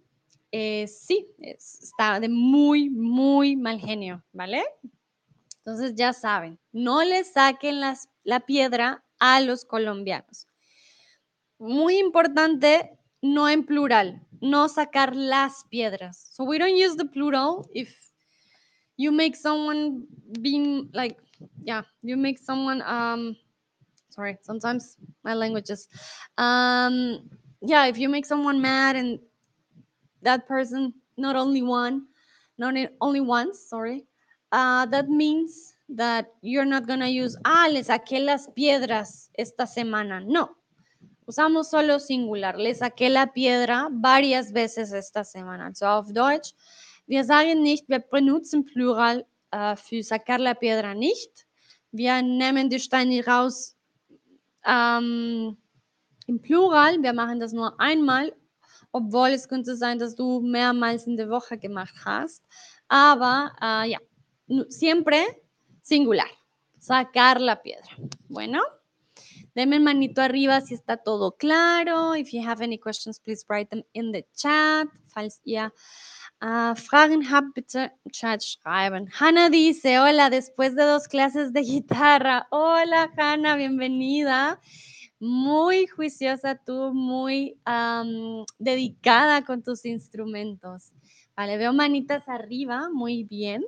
eh, 0.52 0.88
sí, 0.88 1.26
está 1.38 2.20
de 2.20 2.28
muy, 2.28 2.90
muy 2.90 3.56
mal 3.56 3.80
genio, 3.80 4.22
¿vale? 4.34 4.62
Entonces 5.64 5.94
ya 5.94 6.12
saben, 6.12 6.58
no 6.70 7.02
le 7.02 7.24
saquen 7.24 7.80
las, 7.80 8.10
la 8.24 8.40
piedra 8.40 9.02
a 9.18 9.40
los 9.40 9.64
colombianos 9.64 10.49
muy 11.60 11.98
importante, 11.98 12.98
no 13.22 13.48
en 13.48 13.64
plural, 13.64 14.26
no 14.40 14.68
sacar 14.68 15.14
las 15.14 15.64
piedras. 15.70 16.30
So 16.32 16.44
we 16.44 16.58
don't 16.58 16.76
use 16.76 16.96
the 16.96 17.04
plural 17.04 17.68
if 17.74 17.94
you 18.96 19.12
make 19.12 19.36
someone 19.36 20.06
being 20.40 20.90
like, 20.92 21.18
yeah, 21.62 21.82
you 22.02 22.16
make 22.16 22.38
someone, 22.38 22.82
um, 22.82 23.36
sorry, 24.08 24.38
sometimes 24.42 24.96
my 25.22 25.34
language 25.34 25.70
is, 25.70 25.88
um, 26.38 27.28
yeah, 27.60 27.86
if 27.86 27.98
you 27.98 28.08
make 28.08 28.24
someone 28.26 28.60
mad 28.60 28.96
and 28.96 29.18
that 30.22 30.48
person, 30.48 30.94
not 31.16 31.36
only 31.36 31.62
one, 31.62 32.06
not 32.58 32.74
only 33.00 33.20
once, 33.20 33.68
sorry, 33.68 34.06
uh, 34.52 34.86
that 34.86 35.08
means 35.08 35.74
that 35.88 36.26
you're 36.42 36.64
not 36.64 36.86
gonna 36.86 37.08
use, 37.08 37.36
ah, 37.44 37.68
le 37.70 37.82
saqué 37.82 38.24
las 38.24 38.48
piedras 38.56 39.30
esta 39.38 39.66
semana. 39.66 40.24
No, 40.24 40.50
Usamos 41.30 41.70
solo 41.70 42.00
singular. 42.00 42.58
Le 42.58 42.74
saqué 42.74 43.08
la 43.08 43.32
piedra 43.32 43.88
varias 43.88 44.50
veces 44.50 44.92
esta 44.92 45.22
semana. 45.22 45.72
So 45.72 45.86
auf 45.86 46.12
Deutsch, 46.12 46.56
wir 47.06 47.24
sagen 47.24 47.62
nicht, 47.62 47.88
wir 47.88 48.00
benutzen 48.00 48.64
Plural 48.64 49.24
äh, 49.52 49.76
für 49.76 50.02
sacar 50.02 50.40
la 50.40 50.54
piedra 50.54 50.92
nicht. 50.92 51.46
Wir 51.92 52.20
nehmen 52.20 52.68
die 52.68 52.80
Steine 52.80 53.24
raus 53.24 53.76
ähm, 54.66 55.56
im 56.26 56.42
Plural. 56.42 57.00
Wir 57.00 57.12
machen 57.12 57.38
das 57.38 57.52
nur 57.52 57.78
einmal, 57.78 58.34
obwohl 58.90 59.28
es 59.28 59.48
könnte 59.48 59.76
sein, 59.76 60.00
dass 60.00 60.16
du 60.16 60.40
mehrmals 60.40 61.06
in 61.06 61.16
der 61.16 61.30
Woche 61.30 61.56
gemacht 61.56 61.94
hast. 62.04 62.42
Aber 62.88 63.52
äh, 63.62 63.90
ja, 63.90 63.98
siempre 64.68 65.22
singular. 65.82 66.26
Sacar 66.80 67.38
la 67.38 67.54
piedra. 67.54 67.94
Bueno. 68.28 68.79
Denme 69.54 69.80
manito 69.80 70.22
arriba 70.22 70.60
si 70.60 70.74
está 70.74 70.96
todo 70.96 71.32
claro. 71.32 72.14
If 72.14 72.32
you 72.32 72.46
have 72.46 72.62
any 72.62 72.78
questions, 72.78 73.18
please 73.18 73.44
write 73.48 73.70
them 73.70 73.82
in 73.92 74.12
the 74.12 74.24
chat. 74.36 74.88
Falls 75.08 75.40
ihr 75.44 75.72
uh, 76.40 76.74
Fragen 76.76 77.22
habt, 77.22 77.54
bitte 77.54 77.92
Chat 78.12 78.42
schreiben. 78.42 79.08
Hanna 79.18 79.50
dice, 79.50 79.98
hola, 79.98 80.30
después 80.30 80.74
de 80.76 80.84
dos 80.84 81.08
clases 81.08 81.52
de 81.52 81.62
guitarra. 81.62 82.46
Hola, 82.50 83.10
Hanna, 83.16 83.56
bienvenida. 83.56 84.60
Muy 85.18 85.86
juiciosa 85.86 86.54
tú, 86.54 86.94
muy 86.94 87.58
dedicada 88.58 89.44
con 89.44 89.62
tus 89.62 89.84
instrumentos. 89.84 90.92
Vale, 91.36 91.58
veo 91.58 91.72
manitas 91.72 92.26
arriba, 92.28 92.88
muy 92.90 93.24
bien. 93.24 93.64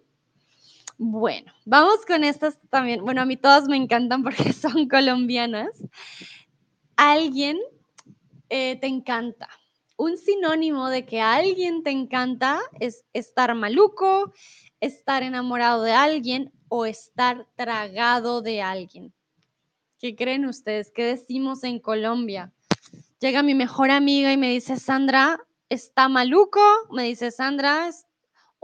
Bueno, 0.99 1.53
vamos 1.65 2.05
con 2.07 2.25
estas 2.25 2.59
también. 2.71 3.05
Bueno, 3.05 3.23
a 3.23 3.25
mí 3.25 3.37
todas 3.37 3.67
me 3.69 3.77
encantan 3.77 4.23
porque 4.23 4.53
son 4.53 4.89
colombianas. 4.89 5.71
Alguien 6.97 7.59
eh, 8.49 8.77
te 8.77 8.87
encanta. 8.87 9.49
Un 9.97 10.19
sinónimo 10.19 10.89
de 10.89 11.05
que 11.05 11.21
alguien 11.21 11.83
te 11.83 11.91
encanta 11.91 12.61
es 12.81 13.05
estar 13.13 13.55
maluco, 13.55 14.33
estar 14.81 15.23
enamorado 15.23 15.83
de 15.83 15.93
alguien 15.93 16.53
o 16.69 16.87
estar 16.87 17.47
tragado 17.55 18.43
de 18.43 18.63
alguien. 18.63 19.13
¿Qué 19.99 20.17
creen 20.17 20.47
ustedes? 20.47 20.91
¿Qué 20.91 21.05
decimos 21.05 21.63
en 21.65 21.79
Colombia? 21.79 22.53
Llega 23.21 23.43
mi 23.43 23.55
mejor 23.55 23.91
amiga 23.91 24.33
y 24.33 24.37
me 24.37 24.51
dice, 24.51 24.77
Sandra, 24.77 25.39
¿está 25.69 26.09
maluco? 26.09 26.61
Me 26.91 27.05
dice, 27.05 27.31
Sandra, 27.31 27.89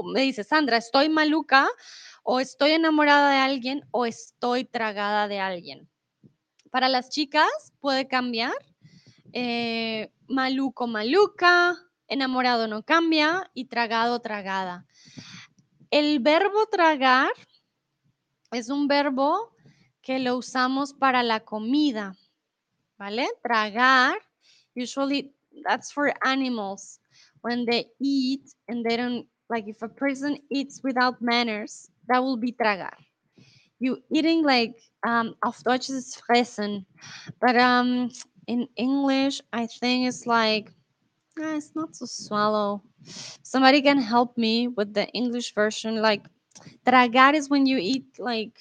me 0.04 0.22
dice, 0.22 0.42
Sandra, 0.42 0.78
estoy 0.78 1.08
maluca 1.08 1.68
o 2.30 2.40
estoy 2.40 2.72
enamorada 2.72 3.30
de 3.30 3.38
alguien 3.38 3.88
o 3.90 4.04
estoy 4.04 4.62
tragada 4.66 5.28
de 5.28 5.40
alguien. 5.40 5.88
Para 6.70 6.90
las 6.90 7.08
chicas 7.08 7.48
puede 7.80 8.06
cambiar. 8.06 8.52
Eh, 9.32 10.12
maluco, 10.28 10.86
maluca, 10.86 11.74
enamorado 12.06 12.68
no 12.68 12.82
cambia 12.82 13.50
y 13.54 13.64
tragado, 13.64 14.20
tragada. 14.20 14.84
El 15.90 16.18
verbo 16.18 16.66
tragar 16.66 17.30
es 18.52 18.68
un 18.68 18.88
verbo 18.88 19.54
que 20.02 20.18
lo 20.18 20.36
usamos 20.36 20.92
para 20.92 21.22
la 21.22 21.40
comida, 21.40 22.14
¿vale? 22.98 23.26
Tragar, 23.42 24.18
usually 24.76 25.34
that's 25.66 25.90
for 25.90 26.12
animals. 26.20 27.00
When 27.40 27.64
they 27.64 27.90
eat 27.98 28.52
and 28.68 28.84
they 28.84 28.98
don't, 28.98 29.26
like 29.48 29.66
if 29.66 29.80
a 29.80 29.88
person 29.88 30.36
eats 30.50 30.82
without 30.84 31.22
manners, 31.22 31.90
that 32.08 32.22
will 32.22 32.36
be 32.36 32.52
tragar. 32.52 32.92
You 33.78 33.98
eating 34.10 34.42
like, 34.42 34.76
um, 35.06 35.34
auf 35.42 35.62
Deutsch 35.62 35.90
is 35.90 36.16
fressen, 36.16 36.84
but 37.40 37.56
um, 37.56 38.10
in 38.46 38.68
English, 38.76 39.40
I 39.52 39.66
think 39.66 40.08
it's 40.08 40.26
like, 40.26 40.72
uh, 41.40 41.54
it's 41.56 41.74
not 41.74 41.92
to 41.94 42.06
swallow. 42.06 42.82
Somebody 43.42 43.82
can 43.82 43.98
help 43.98 44.36
me 44.36 44.68
with 44.68 44.94
the 44.94 45.06
English 45.08 45.54
version. 45.54 46.02
Like, 46.02 46.26
tragar 46.86 47.34
is 47.36 47.48
when 47.48 47.66
you 47.66 47.78
eat 47.78 48.18
like 48.18 48.58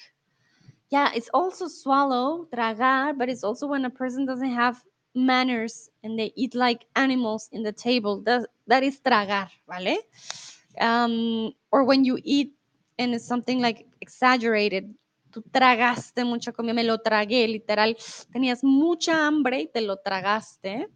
yeah, 0.90 1.10
it's 1.14 1.28
also 1.34 1.68
swallow, 1.68 2.46
tragar, 2.54 3.12
but 3.16 3.28
it's 3.28 3.44
also 3.44 3.66
when 3.66 3.84
a 3.84 3.90
person 3.90 4.24
doesn't 4.24 4.52
have 4.52 4.82
manners 5.14 5.90
and 6.02 6.18
they 6.18 6.32
eat 6.36 6.54
like 6.54 6.86
animals 6.96 7.48
in 7.52 7.62
the 7.62 7.72
table. 7.72 8.22
That, 8.22 8.48
that 8.66 8.82
is 8.82 9.00
tragar, 9.00 9.48
¿vale? 9.68 9.98
Um, 10.80 11.52
or 11.70 11.84
when 11.84 12.04
you 12.04 12.18
eat 12.22 12.54
and 12.98 13.14
it's 13.14 13.26
something 13.26 13.60
like 13.60 13.86
exaggerated. 14.00 14.94
Tú 15.30 15.42
tragaste 15.42 16.24
mucha 16.24 16.52
comida, 16.52 16.74
me 16.74 16.84
lo 16.84 16.98
tragué, 16.98 17.46
literal. 17.46 17.96
Tenías 18.32 18.64
mucha 18.64 19.26
hambre 19.26 19.60
y 19.62 19.66
te 19.68 19.80
lo 19.80 19.96
tragaste. 19.98 20.88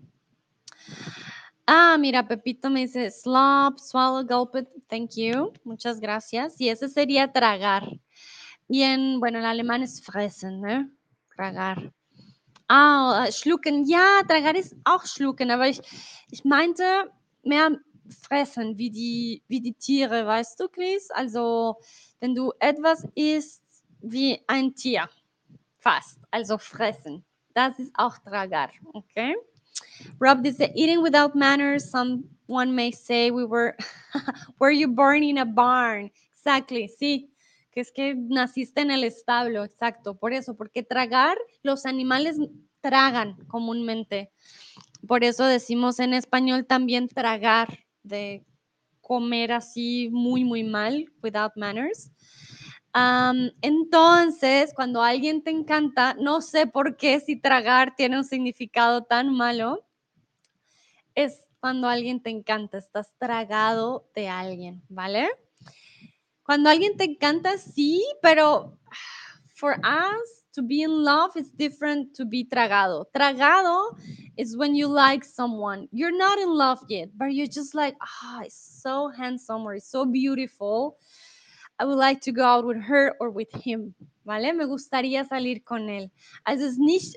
Ah, 1.67 1.97
mira, 1.99 2.27
Pepito 2.27 2.71
me 2.71 2.81
dice 2.81 3.11
slop, 3.11 3.79
swallow, 3.79 4.25
gulp 4.25 4.57
it. 4.57 4.69
Thank 4.89 5.13
you. 5.17 5.53
Muchas 5.65 6.01
gracias. 6.01 6.61
Y 6.61 6.69
ese 6.69 6.89
sería 6.89 7.33
tragar. 7.33 7.85
Y 8.69 8.83
en, 8.83 9.21
bueno, 9.21 9.39
en 9.39 9.45
alemán 9.45 9.83
es 9.83 10.03
fressen, 10.03 10.61
ne? 10.61 10.91
Tragar. 11.37 11.93
Ah, 12.69 13.29
schlucken. 13.31 13.85
Ja, 13.87 14.23
tragar 14.27 14.57
ist 14.57 14.75
auch 14.85 15.05
schlucken, 15.05 15.51
aber 15.51 15.69
ich, 15.69 15.81
ich 16.31 16.45
meinte 16.45 16.85
mehr 17.43 17.79
fressen, 18.09 18.79
wie 18.79 18.91
die, 18.91 19.43
wie 19.49 19.61
die 19.61 19.75
Tiere, 19.75 20.27
weißt 20.27 20.59
du, 20.61 20.69
Chris? 20.69 21.11
Also, 21.11 21.77
wenn 22.21 22.35
du 22.35 22.53
etwas 22.59 23.07
isst 23.15 23.63
wie 24.01 24.41
ein 24.47 24.75
Tier, 24.75 25.09
fast, 25.79 26.19
also 26.31 26.59
fressen. 26.59 27.25
Das 27.55 27.79
ist 27.79 27.93
auch 27.95 28.19
tragar, 28.19 28.71
okay? 28.93 29.37
Rob 30.21 30.43
dice, 30.43 30.71
eating 30.75 31.03
without 31.03 31.35
manners, 31.35 31.91
someone 31.91 32.75
may 32.75 32.93
say 32.93 33.31
we 33.31 33.45
were, 33.45 33.77
were 34.59 34.71
you 34.71 34.89
born 34.89 35.23
in 35.23 35.39
a 35.39 35.45
barn? 35.45 36.11
Exactly, 36.35 36.89
sí, 36.89 37.31
que 37.73 37.81
es 37.81 37.93
que 37.93 38.15
naciste 38.15 38.81
en 38.81 38.91
el 38.91 39.05
establo, 39.05 39.65
exacto, 39.65 40.15
por 40.15 40.33
eso, 40.33 40.57
porque 40.57 40.83
tragar, 40.83 41.37
los 41.63 41.87
animales 41.87 42.37
tragan 42.81 43.37
comúnmente. 43.47 44.31
Por 45.07 45.25
eso 45.25 45.45
decimos 45.45 45.99
en 45.99 46.15
español 46.15 46.67
también 46.67 47.09
tragar, 47.09 47.79
de 48.03 48.45
comer 49.01 49.53
así 49.53 50.09
muy, 50.11 50.45
muy 50.45 50.65
mal, 50.65 51.07
without 51.23 51.53
manners. 51.57 52.11
entonces, 53.63 54.73
cuando 54.75 55.03
alguien 55.03 55.43
te 55.43 55.51
encanta, 55.51 56.15
no 56.15 56.41
sé 56.41 56.67
por 56.67 56.97
qué 56.97 57.21
si 57.21 57.37
tragar 57.37 57.95
tiene 57.97 58.19
un 58.19 58.25
significado 58.25 59.03
tan 59.05 59.33
malo, 59.33 59.85
es 61.15 61.43
cuando 61.61 61.89
alguien 61.89 62.23
te 62.23 62.31
encanta, 62.31 62.79
estás 62.79 63.13
tragado 63.19 64.11
de 64.15 64.29
alguien, 64.29 64.83
¿vale? 64.89 65.31
Cuando 66.43 66.69
alguien 66.69 66.97
te 66.97 67.05
encanta, 67.05 67.57
sí, 67.57 68.05
pero 68.21 68.79
for 69.55 69.77
us 69.79 70.42
to 70.55 70.63
be 70.63 70.83
in 70.83 71.03
love 71.03 71.37
is 71.37 71.51
different 71.51 72.15
to 72.15 72.25
be 72.25 72.45
tragado. 72.45 73.05
Tragado 73.15 73.97
is 74.37 74.57
when 74.57 74.75
you 74.75 74.87
like 74.87 75.25
someone. 75.25 75.89
You're 75.93 76.17
not 76.17 76.39
in 76.39 76.51
love 76.51 76.81
yet, 76.89 77.09
but 77.17 77.35
you're 77.35 77.47
just 77.47 77.75
like, 77.75 77.97
ah, 78.03 78.39
oh, 78.39 78.43
it's 78.45 78.81
so 78.83 79.09
handsome 79.09 79.63
or 79.63 79.75
it's 79.75 79.91
so 79.91 80.05
beautiful. 80.05 80.99
I 81.79 81.85
would 81.85 81.99
like 81.99 82.21
to 82.23 82.33
go 82.33 82.45
out 82.45 82.67
with 82.67 82.83
her 82.83 83.15
or 83.19 83.31
with 83.31 83.53
him. 83.53 83.95
¿Vale? 84.25 84.53
Me 84.53 84.67
gustaría 84.67 85.27
salir 85.27 85.65
con 85.65 85.89
él. 85.89 86.11
Also 86.45 86.67
es 86.67 86.79
nicht 86.79 87.17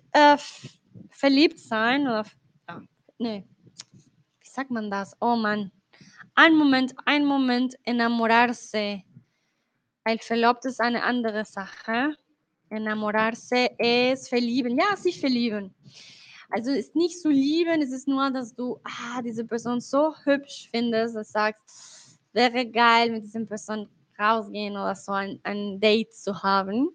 verliebt 1.11 1.59
sein 1.59 2.07
oder, 2.07 2.25
oh, 2.69 2.81
nee. 3.19 3.43
Wie 4.39 4.49
sagt 4.49 4.71
man 4.71 4.89
das? 4.89 5.13
Oh 5.21 5.35
man. 5.35 5.71
Ein 6.35 6.55
Moment, 6.55 6.93
ein 7.05 7.25
Moment, 7.25 7.75
enamorarse. 7.83 9.03
Weil 10.03 10.19
verlobt 10.19 10.65
ist 10.65 10.81
eine 10.81 11.03
andere 11.03 11.45
Sache. 11.45 12.15
Enamorarse 12.69 13.69
ist 13.77 14.29
verlieben. 14.29 14.77
Ja, 14.77 14.95
sich 14.95 15.19
verlieben. 15.19 15.73
Also 16.49 16.71
ist 16.71 16.95
nicht 16.95 17.19
zu 17.19 17.29
lieben, 17.29 17.81
es 17.81 17.91
ist 17.91 18.07
nur, 18.07 18.29
dass 18.31 18.53
du 18.53 18.79
ah, 18.83 19.21
diese 19.21 19.45
Person 19.45 19.81
so 19.81 20.13
hübsch 20.23 20.69
findest, 20.71 21.15
dass 21.15 21.27
du 21.27 21.31
sagst, 21.31 22.19
wäre 22.33 22.65
geil, 22.65 23.11
mit 23.11 23.23
dieser 23.23 23.45
Person 23.45 23.89
rausgehen 24.19 24.73
oder 24.73 24.95
so 24.95 25.11
ein, 25.11 25.39
ein 25.43 25.79
Date 25.79 26.13
zu 26.13 26.43
haben. 26.43 26.89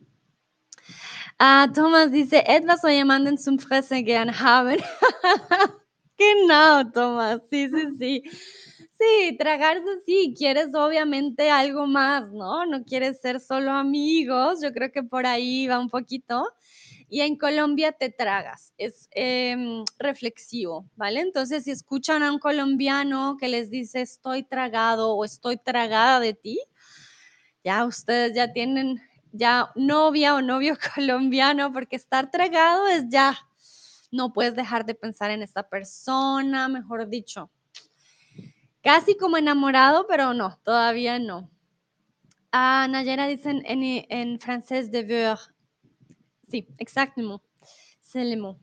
Ah, 1.39 1.67
Thomas 1.67 2.11
dice, 2.11 2.45
etwas 2.47 2.85
o 2.85 2.89
jemanden 2.89 3.39
zum 3.39 3.59
Fressen 3.59 4.05
gern 4.05 4.39
haben. 4.39 4.77
genau, 6.17 6.85
Thomas, 6.85 7.41
sí, 7.51 7.69
sí, 7.69 7.89
sí. 7.99 8.31
Sí, 9.01 9.35
tragarse 9.39 10.03
sí, 10.05 10.35
quieres 10.37 10.69
obviamente 10.75 11.51
algo 11.51 11.87
más, 11.87 12.31
¿no? 12.33 12.67
No 12.67 12.85
quieres 12.85 13.19
ser 13.21 13.41
solo 13.41 13.73
amigos, 13.73 14.61
yo 14.63 14.73
creo 14.75 14.93
que 14.93 15.03
por 15.03 15.25
ahí 15.27 15.67
va 15.67 15.79
un 15.79 15.89
poquito. 15.89 16.47
Y 17.09 17.23
en 17.23 17.37
Colombia 17.37 17.93
te 17.93 18.11
tragas, 18.11 18.75
es 18.77 19.09
em, 19.13 19.85
reflexivo, 19.99 20.85
¿vale? 20.97 21.21
Entonces, 21.21 21.65
si 21.65 21.71
escuchan 21.71 22.23
a 22.23 22.31
un 22.31 22.39
colombiano 22.39 23.37
que 23.41 23.49
les 23.49 23.71
dice 23.71 24.03
estoy 24.03 24.43
tragado 24.45 25.15
o 25.15 25.25
estoy 25.25 25.57
tragada 25.57 26.21
de 26.21 26.35
ti, 26.35 26.61
ya 27.65 27.85
ustedes 27.87 28.35
ya 28.35 28.53
tienen 28.53 29.01
ya 29.33 29.71
novia 29.77 30.35
o 30.35 30.43
novio 30.43 30.77
colombiano, 30.95 31.73
porque 31.73 31.97
estar 31.97 32.31
tragado 32.31 32.87
es 32.89 33.05
ya, 33.09 33.39
no 34.13 34.33
puedes 34.33 34.55
dejar 34.57 34.85
de 34.87 34.95
pensar 34.95 35.31
en 35.31 35.43
esta 35.43 35.69
persona, 35.69 36.69
mejor 36.69 37.09
dicho, 37.09 37.51
Casi 38.83 39.17
como 39.17 39.37
enamorado, 39.37 40.07
pero 40.07 40.33
no, 40.33 40.59
todavía 40.65 41.19
no. 41.19 41.51
Ah, 42.53 42.89
Nayera 42.91 43.27
dicen 43.27 43.63
en, 43.67 43.83
en 44.09 44.41
francés 44.41 44.91
de 44.91 45.03
ver. 45.03 45.39
Sí, 46.51 46.67
exactamente. 46.79 47.45
C'est 48.03 48.25
le 48.25 48.37
mot. 48.37 48.59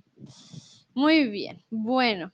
Muy 0.94 1.30
bien. 1.30 1.64
Bueno, 1.70 2.32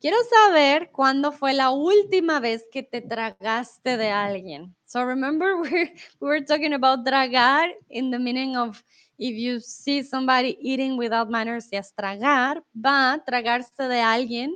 quiero 0.00 0.16
saber 0.30 0.90
cuándo 0.92 1.32
fue 1.32 1.52
la 1.52 1.70
última 1.70 2.40
vez 2.40 2.64
que 2.72 2.82
te 2.82 3.02
tragaste 3.02 3.96
de 3.96 4.08
alguien. 4.08 4.74
So 4.86 5.04
remember 5.04 5.56
we 5.60 5.92
were 6.20 6.44
talking 6.44 6.72
about 6.72 7.04
tragar 7.04 7.70
in 7.90 8.10
the 8.10 8.18
meaning 8.18 8.56
of 8.56 8.82
if 9.18 9.36
you 9.36 9.60
see 9.60 10.02
somebody 10.02 10.56
eating 10.60 10.96
without 10.96 11.28
manners, 11.28 11.68
yes, 11.70 11.92
tragar, 11.94 12.62
but 12.72 13.26
tragarse 13.26 13.88
de 13.88 14.00
alguien 14.00 14.52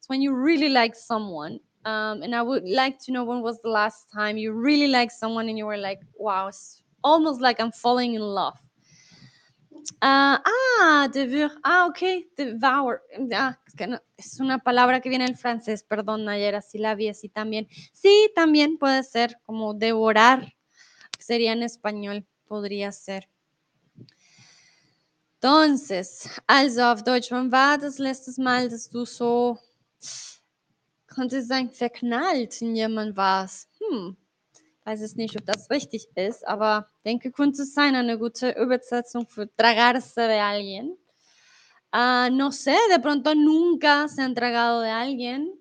is 0.00 0.08
when 0.08 0.22
you 0.22 0.32
really 0.32 0.68
like 0.68 0.94
someone 0.94 1.58
um, 1.86 2.22
and 2.22 2.34
I 2.34 2.42
would 2.42 2.64
like 2.68 2.98
to 3.04 3.12
know 3.12 3.22
when 3.22 3.42
was 3.42 3.60
the 3.62 3.70
last 3.70 4.10
time 4.12 4.36
you 4.36 4.52
really 4.52 4.88
liked 4.88 5.12
someone 5.12 5.48
and 5.48 5.56
you 5.56 5.66
were 5.66 5.78
like, 5.78 6.00
wow, 6.18 6.48
it's 6.48 6.82
almost 7.04 7.40
like 7.40 7.60
I'm 7.60 7.70
falling 7.70 8.14
in 8.14 8.22
love. 8.22 8.58
Uh, 10.02 10.38
ah, 10.44 11.08
devoir. 11.12 11.52
Ah, 11.62 11.86
ok, 11.86 12.26
devour. 12.36 13.02
Ah, 13.32 13.56
es, 13.64 13.74
que 13.74 13.86
no, 13.86 14.00
es 14.18 14.40
una 14.40 14.58
palabra 14.58 15.00
que 15.00 15.08
viene 15.08 15.26
del 15.26 15.36
francés, 15.36 15.84
perdón, 15.84 16.28
ayer 16.28 16.56
así 16.56 16.78
la 16.78 16.96
vi 16.96 17.08
así 17.08 17.28
también. 17.28 17.68
Sí, 17.92 18.32
también 18.34 18.78
puede 18.78 19.04
ser 19.04 19.38
como 19.46 19.72
devorar, 19.72 20.52
sería 21.20 21.52
en 21.52 21.62
español, 21.62 22.26
podría 22.48 22.90
ser. 22.90 23.28
Entonces, 25.40 26.28
also 26.48 26.82
auf 26.82 27.04
Deutsch, 27.04 27.30
wann 27.30 27.52
war 27.52 27.78
das 27.78 28.00
letztes 28.00 28.38
Mal, 28.38 28.68
dass 28.68 28.90
du 28.90 29.06
so 29.06 29.56
könnte 31.16 31.42
sein, 31.42 31.70
verknallt 31.70 32.60
in 32.60 32.76
jemand 32.76 33.16
warst. 33.16 33.70
Hm, 33.80 34.16
weiß 34.84 35.00
es 35.00 35.16
nicht, 35.16 35.34
ob 35.36 35.46
das 35.46 35.70
richtig 35.70 36.06
ist, 36.14 36.46
aber 36.46 36.90
denke, 37.06 37.32
könnte 37.32 37.64
sein 37.64 37.94
eine 37.94 38.18
gute 38.18 38.50
Übersetzung 38.50 39.26
für 39.26 39.48
tragarse 39.56 40.28
de 40.28 40.38
alguien. 40.38 40.96
Uh, 41.94 42.28
no 42.30 42.50
sé, 42.50 42.76
de 42.90 42.98
pronto 43.00 43.34
nunca 43.34 44.06
se 44.08 44.20
han 44.20 44.34
tragado 44.34 44.82
de 44.82 44.90
alguien. 44.90 45.58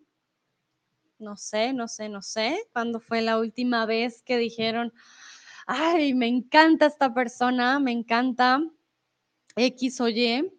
No 1.20 1.38
sé, 1.38 1.72
no 1.72 1.88
sé, 1.88 2.10
no 2.10 2.22
sé. 2.22 2.58
¿Cuándo 2.74 2.99
fue 2.99 3.22
la 3.22 3.39
última 3.39 3.86
vez 3.86 4.22
que 4.24 4.38
dijeron, 4.38 4.91
ay, 5.66 6.14
me 6.14 6.28
encanta 6.28 6.88
esta 6.88 7.14
persona, 7.14 7.80
me 7.80 7.93
encanta 7.93 8.62
X 9.56 10.01
o 10.01 10.10
Y? 10.10 10.51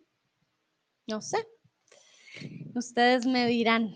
No 1.06 1.20
sé. 1.20 1.46
Ustedes 2.74 3.26
me 3.26 3.46
dirán. 3.46 3.94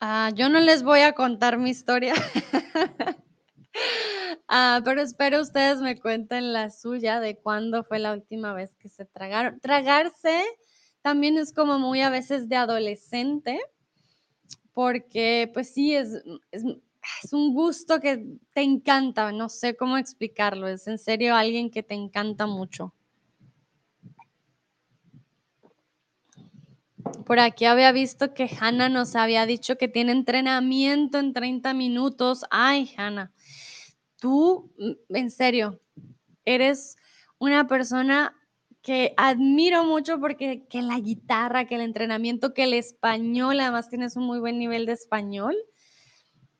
Ah, 0.00 0.30
yo 0.34 0.48
no 0.48 0.60
les 0.60 0.82
voy 0.82 1.00
a 1.00 1.12
contar 1.12 1.58
mi 1.58 1.70
historia. 1.70 2.14
Ah, 4.48 4.80
pero 4.84 5.02
espero 5.02 5.40
ustedes 5.42 5.80
me 5.80 6.00
cuenten 6.00 6.52
la 6.54 6.70
suya 6.70 7.20
de 7.20 7.36
cuándo 7.36 7.84
fue 7.84 7.98
la 7.98 8.14
última 8.14 8.54
vez 8.54 8.74
que 8.76 8.88
se 8.88 9.04
tragaron. 9.04 9.60
Tragarse 9.60 10.42
también 11.02 11.36
es 11.36 11.52
como 11.52 11.78
muy 11.78 12.00
a 12.00 12.08
veces 12.10 12.48
de 12.48 12.56
adolescente, 12.56 13.60
porque 14.72 15.50
pues 15.52 15.74
sí, 15.74 15.94
es, 15.94 16.22
es, 16.50 16.64
es 17.22 17.32
un 17.32 17.54
gusto 17.54 18.00
que 18.00 18.24
te 18.54 18.62
encanta, 18.62 19.32
no 19.32 19.48
sé 19.50 19.76
cómo 19.76 19.98
explicarlo, 19.98 20.66
es 20.66 20.86
en 20.88 20.98
serio 20.98 21.36
alguien 21.36 21.70
que 21.70 21.82
te 21.82 21.94
encanta 21.94 22.46
mucho. 22.46 22.94
Por 27.26 27.40
aquí 27.40 27.64
había 27.64 27.92
visto 27.92 28.34
que 28.34 28.48
Hannah 28.60 28.88
nos 28.88 29.16
había 29.16 29.46
dicho 29.46 29.76
que 29.76 29.88
tiene 29.88 30.12
entrenamiento 30.12 31.18
en 31.18 31.32
30 31.32 31.74
minutos. 31.74 32.44
Ay, 32.50 32.92
Hannah, 32.96 33.32
tú, 34.20 34.72
mm, 34.78 35.16
en 35.16 35.30
serio, 35.30 35.80
eres 36.44 36.96
una 37.38 37.66
persona 37.66 38.34
que 38.82 39.12
admiro 39.16 39.84
mucho 39.84 40.18
porque 40.20 40.66
que 40.68 40.82
la 40.82 40.98
guitarra, 40.98 41.66
que 41.66 41.74
el 41.74 41.82
entrenamiento, 41.82 42.54
que 42.54 42.64
el 42.64 42.74
español, 42.74 43.60
además 43.60 43.88
tienes 43.88 44.16
un 44.16 44.24
muy 44.24 44.38
buen 44.38 44.58
nivel 44.58 44.86
de 44.86 44.92
español. 44.92 45.54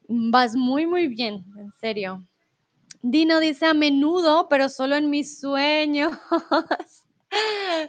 Vas 0.08 0.54
muy, 0.54 0.86
muy 0.86 1.08
bien, 1.08 1.44
en 1.56 1.70
serio. 1.80 2.26
Dino 3.02 3.40
dice 3.40 3.66
a 3.66 3.74
menudo, 3.74 4.48
pero 4.48 4.68
solo 4.68 4.96
en 4.96 5.10
mis 5.10 5.40
sueños. 5.40 6.12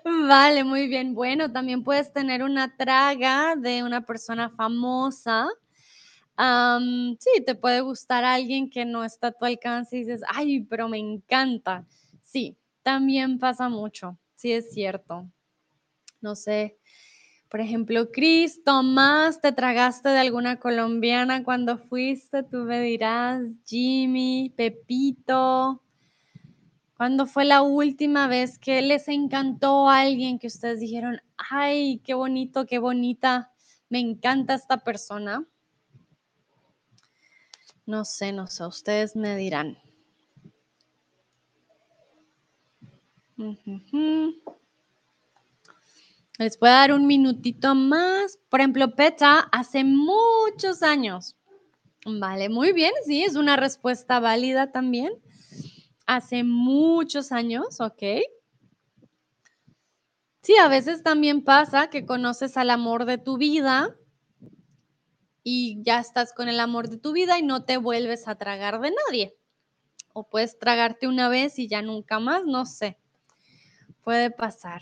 Vale, 0.05 0.63
muy 0.63 0.87
bien. 0.87 1.13
Bueno, 1.13 1.51
también 1.51 1.83
puedes 1.83 2.11
tener 2.13 2.43
una 2.43 2.75
traga 2.75 3.55
de 3.55 3.83
una 3.83 4.01
persona 4.05 4.49
famosa. 4.49 5.47
sí, 7.19 7.43
te 7.45 7.55
puede 7.55 7.81
gustar 7.81 8.23
alguien 8.23 8.69
que 8.69 8.85
no 8.85 9.03
está 9.03 9.27
a 9.27 9.31
tu 9.31 9.45
alcance 9.45 9.97
y 9.97 9.99
dices, 10.01 10.21
ay, 10.27 10.61
pero 10.61 10.87
me 10.89 10.97
encanta. 10.97 11.85
Sí, 12.23 12.57
también 12.83 13.39
pasa 13.39 13.69
mucho. 13.69 14.17
Sí, 14.35 14.53
es 14.53 14.71
cierto. 14.71 15.29
No 16.21 16.35
sé. 16.35 16.77
Por 17.49 17.61
ejemplo, 17.61 18.11
Cris, 18.11 18.63
Tomás, 18.63 19.41
¿te 19.41 19.51
tragaste 19.51 20.09
de 20.09 20.19
alguna 20.19 20.59
colombiana 20.59 21.43
cuando 21.43 21.77
fuiste? 21.79 22.43
Tú 22.43 22.57
me 22.59 22.81
dirás, 22.81 23.41
Jimmy, 23.65 24.53
Pepito. 24.55 25.81
¿Cuándo 26.99 27.27
fue 27.27 27.45
la 27.45 27.61
última 27.61 28.27
vez 28.27 28.59
que 28.59 28.81
les 28.81 29.07
encantó 29.07 29.87
a 29.87 30.01
alguien 30.01 30.37
que 30.37 30.47
ustedes 30.47 30.81
dijeron, 30.81 31.21
ay, 31.37 32.01
qué 32.03 32.13
bonito, 32.13 32.65
qué 32.65 32.77
bonita, 32.77 33.53
me 33.87 33.99
encanta 33.99 34.55
esta 34.55 34.83
persona? 34.83 35.47
No 37.85 38.03
sé, 38.03 38.33
no 38.33 38.47
sé, 38.47 38.65
ustedes 38.65 39.15
me 39.15 39.37
dirán. 39.37 39.77
Les 46.37 46.59
voy 46.59 46.67
a 46.67 46.73
dar 46.73 46.91
un 46.91 47.07
minutito 47.07 47.75
más. 47.75 48.37
Por 48.49 48.59
ejemplo, 48.59 48.93
Petra, 48.93 49.47
hace 49.53 49.85
muchos 49.85 50.83
años. 50.83 51.37
Vale, 52.05 52.49
muy 52.49 52.73
bien, 52.73 52.91
sí, 53.05 53.23
es 53.23 53.37
una 53.37 53.55
respuesta 53.55 54.19
válida 54.19 54.73
también 54.73 55.13
hace 56.09 56.43
muchos 56.43 57.31
años, 57.31 57.79
¿ok? 57.79 58.01
Sí, 60.41 60.55
a 60.57 60.67
veces 60.67 61.03
también 61.03 61.43
pasa 61.43 61.91
que 61.91 62.07
conoces 62.07 62.57
al 62.57 62.71
amor 62.71 63.05
de 63.05 63.19
tu 63.19 63.37
vida 63.37 63.95
y 65.43 65.83
ya 65.83 65.99
estás 65.99 66.33
con 66.33 66.49
el 66.49 66.59
amor 66.59 66.89
de 66.89 66.97
tu 66.97 67.11
vida 67.11 67.37
y 67.37 67.43
no 67.43 67.63
te 67.63 67.77
vuelves 67.77 68.27
a 68.27 68.33
tragar 68.33 68.81
de 68.81 68.91
nadie. 69.07 69.37
O 70.11 70.27
puedes 70.27 70.57
tragarte 70.57 71.07
una 71.07 71.29
vez 71.29 71.59
y 71.59 71.67
ya 71.67 71.83
nunca 71.83 72.19
más, 72.19 72.43
no 72.43 72.65
sé. 72.65 72.97
Puede 74.01 74.31
pasar. 74.31 74.81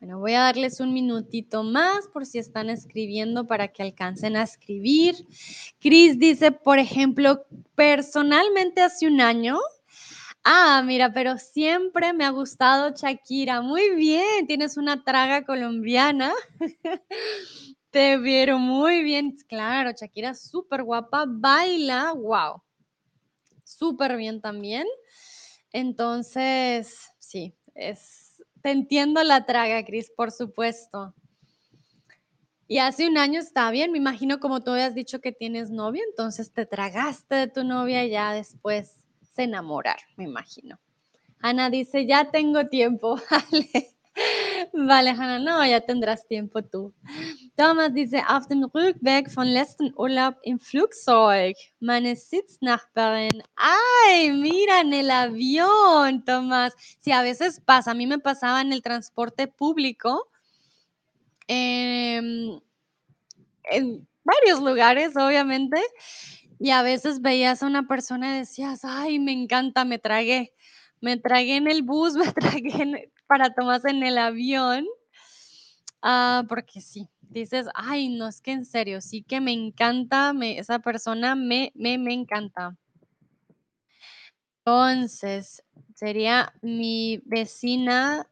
Bueno, 0.00 0.18
voy 0.18 0.32
a 0.32 0.40
darles 0.40 0.80
un 0.80 0.94
minutito 0.94 1.62
más 1.62 2.08
por 2.08 2.24
si 2.24 2.38
están 2.38 2.70
escribiendo 2.70 3.46
para 3.46 3.68
que 3.68 3.82
alcancen 3.82 4.34
a 4.34 4.44
escribir. 4.44 5.14
Cris 5.78 6.18
dice, 6.18 6.52
por 6.52 6.78
ejemplo, 6.78 7.44
personalmente 7.74 8.80
hace 8.80 9.06
un 9.06 9.20
año. 9.20 9.58
Ah, 10.42 10.82
mira, 10.86 11.12
pero 11.12 11.36
siempre 11.36 12.14
me 12.14 12.24
ha 12.24 12.30
gustado 12.30 12.94
Shakira. 12.96 13.60
Muy 13.60 13.94
bien, 13.94 14.46
tienes 14.46 14.78
una 14.78 15.04
traga 15.04 15.44
colombiana. 15.44 16.32
Te 17.90 18.16
vieron 18.16 18.62
muy 18.62 19.02
bien. 19.02 19.36
Claro, 19.48 19.90
Shakira 19.92 20.32
súper 20.34 20.82
guapa, 20.82 21.26
baila, 21.28 22.14
wow. 22.14 22.62
Súper 23.64 24.16
bien 24.16 24.40
también. 24.40 24.86
Entonces, 25.72 26.96
sí, 27.18 27.54
es 27.74 28.19
te 28.62 28.70
entiendo 28.70 29.22
la 29.24 29.46
traga, 29.46 29.84
Cris, 29.84 30.10
por 30.10 30.32
supuesto. 30.32 31.14
Y 32.68 32.78
hace 32.78 33.08
un 33.08 33.18
año 33.18 33.40
está 33.40 33.70
bien, 33.70 33.90
me 33.90 33.98
imagino 33.98 34.38
como 34.38 34.62
tú 34.62 34.70
habías 34.70 34.94
dicho 34.94 35.20
que 35.20 35.32
tienes 35.32 35.70
novia, 35.70 36.02
entonces 36.08 36.52
te 36.52 36.66
tragaste 36.66 37.34
de 37.34 37.48
tu 37.48 37.64
novia 37.64 38.04
y 38.04 38.10
ya 38.10 38.32
después 38.32 38.96
se 39.34 39.42
enamoraron, 39.42 40.04
me 40.16 40.24
imagino. 40.24 40.78
Ana 41.40 41.68
dice, 41.70 42.06
ya 42.06 42.30
tengo 42.30 42.68
tiempo, 42.68 43.18
vale. 43.30 43.90
Vale, 44.72 45.10
Hanna, 45.10 45.38
no, 45.38 45.66
ya 45.66 45.80
tendrás 45.80 46.26
tiempo 46.26 46.62
tú. 46.62 46.92
Thomas 47.56 47.92
dice, 47.92 48.22
auf 48.28 48.46
dem 48.46 48.64
Rückweg 48.64 49.28
von 49.30 49.46
letzten 49.46 49.92
Urlaub 49.96 50.36
im 50.42 50.60
Flugzeug, 50.60 51.56
meine 51.80 52.14
Sitznachbarin. 52.14 53.42
Ay, 53.56 54.30
mira, 54.32 54.80
en 54.80 54.92
el 54.92 55.10
avión, 55.10 56.24
Tomás. 56.24 56.74
Sí, 57.00 57.10
a 57.12 57.22
veces 57.22 57.60
pasa, 57.60 57.90
a 57.90 57.94
mí 57.94 58.06
me 58.06 58.18
pasaba 58.18 58.60
en 58.60 58.72
el 58.72 58.82
transporte 58.82 59.48
público, 59.48 60.28
em, 61.48 62.60
en 63.64 64.06
varios 64.24 64.60
lugares, 64.60 65.16
obviamente, 65.16 65.80
y 66.60 66.70
a 66.70 66.82
veces 66.82 67.20
veías 67.20 67.62
a 67.62 67.66
una 67.66 67.88
persona 67.88 68.36
y 68.36 68.38
decías, 68.40 68.80
ay, 68.84 69.18
me 69.18 69.32
encanta, 69.32 69.84
me 69.84 69.98
tragué. 69.98 70.52
Me 71.00 71.16
tragué 71.16 71.56
en 71.56 71.68
el 71.68 71.82
bus, 71.82 72.14
me 72.16 72.32
tragué 72.32 72.82
en, 72.82 73.12
para 73.26 73.54
Tomás 73.54 73.84
en 73.84 74.02
el 74.02 74.18
avión. 74.18 74.86
Ah, 76.02 76.44
porque 76.48 76.80
sí, 76.80 77.08
dices, 77.20 77.66
ay, 77.74 78.08
no, 78.08 78.26
es 78.28 78.40
que 78.40 78.52
en 78.52 78.64
serio, 78.64 79.00
sí 79.00 79.22
que 79.22 79.40
me 79.40 79.52
encanta, 79.52 80.32
me, 80.32 80.58
esa 80.58 80.78
persona 80.78 81.34
me, 81.34 81.72
me, 81.74 81.98
me 81.98 82.14
encanta. 82.14 82.76
Entonces, 84.64 85.62
sería 85.94 86.52
mi 86.62 87.22
vecina 87.24 88.26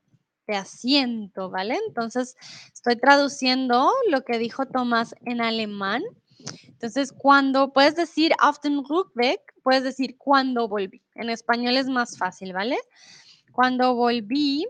de 0.47 0.57
asiento, 0.57 1.51
¿vale? 1.51 1.79
Entonces, 1.87 2.37
estoy 2.73 2.97
traduciendo 2.97 3.91
lo 4.11 4.25
que 4.25 4.39
dijo 4.39 4.67
Tomás 4.67 5.15
en 5.25 5.41
alemán. 5.41 6.03
Entonces, 6.67 7.13
cuando 7.13 7.73
puedes 7.73 7.97
decir 7.97 8.33
auf 8.39 8.61
den 8.61 8.85
Rückweg, 8.85 9.41
puedes 9.63 9.83
decir 9.83 10.17
cuando 10.19 10.69
volví. 10.69 11.03
En 11.15 11.31
español 11.31 11.77
es 11.77 11.89
más 11.89 12.17
fácil, 12.17 12.53
¿vale? 12.53 12.79
Cuando 13.53 13.95
volví, 13.95 14.67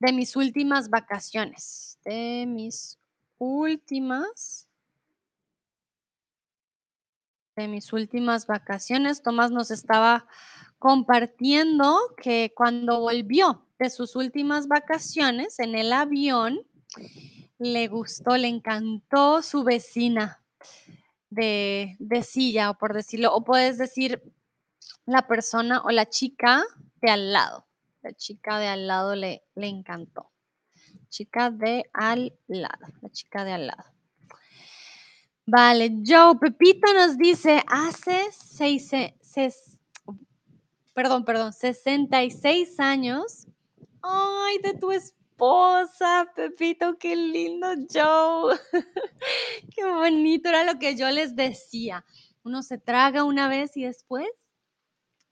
de 0.00 0.12
mis 0.12 0.34
últimas 0.34 0.90
vacaciones. 0.90 1.98
De 2.04 2.46
mis 2.46 2.98
últimas. 3.38 4.66
De 7.56 7.68
mis 7.68 7.92
últimas 7.92 8.46
vacaciones. 8.46 9.22
Tomás 9.22 9.50
nos 9.50 9.70
estaba 9.70 10.26
compartiendo 10.78 11.98
que 12.16 12.52
cuando 12.56 13.00
volvió 13.00 13.66
de 13.78 13.90
sus 13.90 14.16
últimas 14.16 14.66
vacaciones 14.66 15.58
en 15.58 15.74
el 15.74 15.92
avión, 15.92 16.60
le 17.58 17.88
gustó, 17.88 18.36
le 18.38 18.48
encantó 18.48 19.42
su 19.42 19.64
vecina 19.64 20.39
de, 21.30 21.96
de 21.98 22.22
silla, 22.22 22.70
o 22.70 22.78
por 22.78 22.94
decirlo, 22.94 23.34
o 23.34 23.44
puedes 23.44 23.78
decir 23.78 24.22
la 25.06 25.26
persona 25.26 25.82
o 25.82 25.90
la 25.90 26.06
chica 26.06 26.62
de 27.00 27.10
al 27.10 27.32
lado. 27.32 27.66
La 28.02 28.12
chica 28.12 28.58
de 28.58 28.68
al 28.68 28.86
lado 28.86 29.14
le, 29.14 29.44
le 29.54 29.68
encantó. 29.68 30.30
Chica 31.08 31.50
de 31.50 31.84
al 31.92 32.36
lado, 32.46 32.86
la 33.00 33.10
chica 33.10 33.44
de 33.44 33.52
al 33.52 33.66
lado. 33.66 33.84
Vale, 35.46 35.98
Joe 36.06 36.36
Pepito 36.38 36.92
nos 36.94 37.18
dice, 37.18 37.62
hace 37.66 38.28
seis, 38.32 38.90
perdón, 40.94 41.24
perdón, 41.24 41.52
66 41.52 42.78
años. 42.78 43.48
Ay, 44.02 44.58
de 44.58 44.74
tu 44.74 44.92
esposa, 44.92 45.19
Pepito, 46.34 46.98
qué 46.98 47.14
lindo, 47.16 47.68
Joe. 47.92 48.58
qué 49.74 49.84
bonito, 49.84 50.48
era 50.48 50.64
lo 50.64 50.78
que 50.78 50.96
yo 50.96 51.10
les 51.10 51.36
decía. 51.36 52.06
Uno 52.42 52.62
se 52.62 52.78
traga 52.78 53.24
una 53.24 53.48
vez 53.48 53.76
y 53.76 53.84
después 53.84 54.26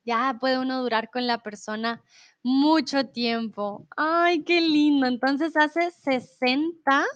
ya 0.05 0.37
puede 0.41 0.59
uno 0.59 0.83
durar 0.83 1.11
con 1.11 1.27
la 1.27 1.43
persona 1.43 2.03
mucho 2.43 3.07
tiempo. 3.07 3.87
Ay, 3.97 4.45
qué 4.45 4.61
lindo. 4.61 5.07
Entonces 5.07 5.57
hace 5.57 5.91
60, 5.91 7.07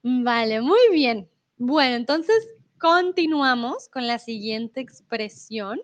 Vale, 0.02 0.60
muy 0.60 0.78
bien. 0.92 1.28
Bueno, 1.56 1.96
entonces 1.96 2.48
continuamos 2.78 3.88
con 3.88 4.06
la 4.06 4.18
siguiente 4.18 4.80
expresión. 4.80 5.80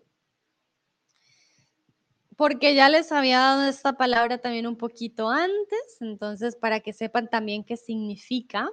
Porque 2.37 2.75
ya 2.75 2.89
les 2.89 3.13
había 3.13 3.39
dado 3.39 3.65
esta 3.65 3.95
palabra 3.95 4.39
también 4.39 4.67
un 4.67 4.77
poquito 4.77 5.31
antes, 5.31 5.97
entonces 6.01 6.55
para 6.55 6.81
que 6.81 6.93
sepan 6.93 7.29
también 7.29 7.65
qué 7.65 7.77
significa. 7.77 8.71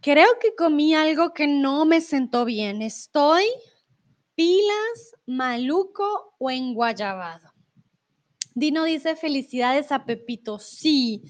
Creo 0.00 0.28
que 0.40 0.54
comí 0.54 0.94
algo 0.94 1.32
que 1.32 1.46
no 1.46 1.84
me 1.84 2.00
sentó 2.00 2.44
bien. 2.44 2.82
Estoy 2.82 3.44
pilas, 4.36 5.16
maluco 5.26 6.34
o 6.38 6.50
enguayabado. 6.50 7.52
Dino 8.54 8.84
dice 8.84 9.16
felicidades 9.16 9.92
a 9.92 10.04
Pepito. 10.04 10.58
Sí, 10.58 11.22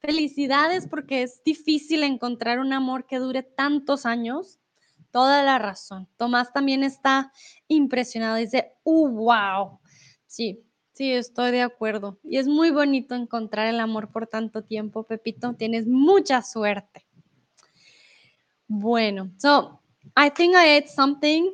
felicidades 0.00 0.86
porque 0.86 1.22
es 1.22 1.42
difícil 1.44 2.02
encontrar 2.02 2.58
un 2.58 2.72
amor 2.72 3.06
que 3.06 3.18
dure 3.18 3.42
tantos 3.42 4.04
años. 4.04 4.58
Toda 5.10 5.42
la 5.44 5.58
razón. 5.58 6.08
Tomás 6.16 6.52
también 6.52 6.82
está 6.82 7.32
impresionado. 7.68 8.36
Dice, 8.36 8.72
uh, 8.82 9.08
wow. 9.08 9.78
Sí, 10.26 10.64
sí, 10.92 11.12
estoy 11.12 11.52
de 11.52 11.62
acuerdo. 11.62 12.18
Y 12.22 12.36
es 12.36 12.48
muy 12.48 12.70
bonito 12.70 13.14
encontrar 13.14 13.68
el 13.68 13.80
amor 13.80 14.10
por 14.10 14.26
tanto 14.26 14.64
tiempo, 14.64 15.04
Pepito. 15.04 15.54
Tienes 15.54 15.86
mucha 15.86 16.42
suerte. 16.42 17.06
Bueno, 18.66 19.30
so 19.38 19.80
I 20.16 20.30
think 20.30 20.54
I 20.54 20.76
ate 20.76 20.88
something 20.88 21.50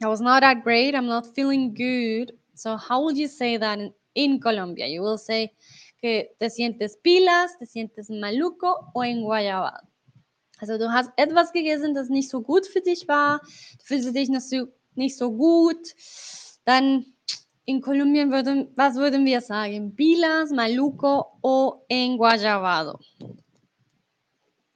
that 0.00 0.08
was 0.08 0.20
not 0.20 0.40
that 0.40 0.62
great. 0.62 0.94
I'm 0.94 1.06
not 1.06 1.34
feeling 1.34 1.74
good. 1.74 2.32
So 2.54 2.76
how 2.76 3.02
would 3.04 3.16
you 3.16 3.28
say 3.28 3.56
that 3.56 3.78
in, 3.78 3.92
in 4.14 4.40
Colombia? 4.40 4.86
You 4.86 5.02
will 5.02 5.18
say 5.18 5.52
que 6.00 6.28
te 6.38 6.50
sientes 6.50 6.96
pilas, 7.02 7.58
te 7.58 7.66
sientes 7.66 8.10
maluco 8.10 8.90
o 8.94 9.02
enguayabado. 9.02 9.86
Also 10.60 10.76
du 10.76 10.90
hast 10.90 11.10
etwas 11.16 11.52
gegessen, 11.52 11.94
das 11.94 12.08
nicht 12.08 12.28
so 12.28 12.40
gut 12.40 12.66
für 12.66 12.80
dich 12.80 13.06
war, 13.06 13.40
du 13.40 13.84
fühlst 13.84 14.14
dich 14.14 14.28
nicht 14.28 14.48
so, 14.48 14.66
nicht 14.96 15.16
so 15.16 15.30
gut, 15.30 15.94
dann 16.64 17.06
in 17.64 17.80
Kolumbien 17.80 18.32
würden, 18.32 18.72
was 18.74 18.96
würden 18.96 19.24
wir 19.24 19.40
sagen? 19.40 19.94
Pilas, 19.94 20.50
maluco 20.50 21.38
o 21.42 21.84
enguayabado. 21.88 22.98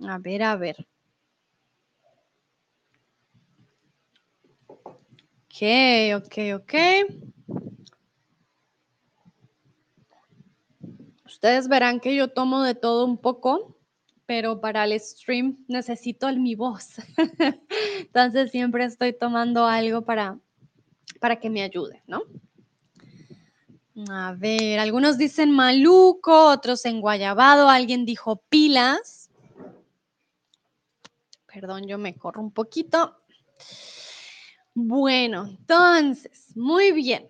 A 0.01 0.19
ver, 0.19 0.43
a 0.43 0.57
ver. 0.57 0.77
Ok, 5.55 6.15
ok, 6.17 6.35
ok. 6.55 6.75
Ustedes 11.27 11.69
verán 11.69 12.01
que 12.01 12.15
yo 12.15 12.29
tomo 12.29 12.63
de 12.63 12.75
todo 12.75 13.05
un 13.05 13.19
poco, 13.19 13.77
pero 14.25 14.63
para 14.63 14.85
el 14.85 14.99
stream 14.99 15.63
necesito 15.69 16.31
el, 16.31 16.41
mi 16.41 16.55
voz. 16.55 16.95
Entonces 18.01 18.51
siempre 18.51 18.87
estoy 18.87 19.13
tomando 19.13 19.67
algo 19.67 20.01
para, 20.01 20.39
para 21.21 21.39
que 21.39 21.51
me 21.51 21.63
ayude, 21.63 22.03
¿no? 22.07 22.23
A 24.11 24.33
ver, 24.33 24.79
algunos 24.79 25.19
dicen 25.19 25.51
maluco, 25.51 26.47
otros 26.47 26.87
enguayabado, 26.87 27.69
alguien 27.69 28.07
dijo 28.07 28.37
pilas. 28.49 29.29
Perdón, 31.53 31.87
yo 31.87 31.99
me 31.99 32.17
corro 32.17 32.41
un 32.41 32.53
poquito. 32.53 33.19
Bueno, 34.75 35.47
entonces, 35.47 36.57
muy 36.57 36.93
bien. 36.93 37.29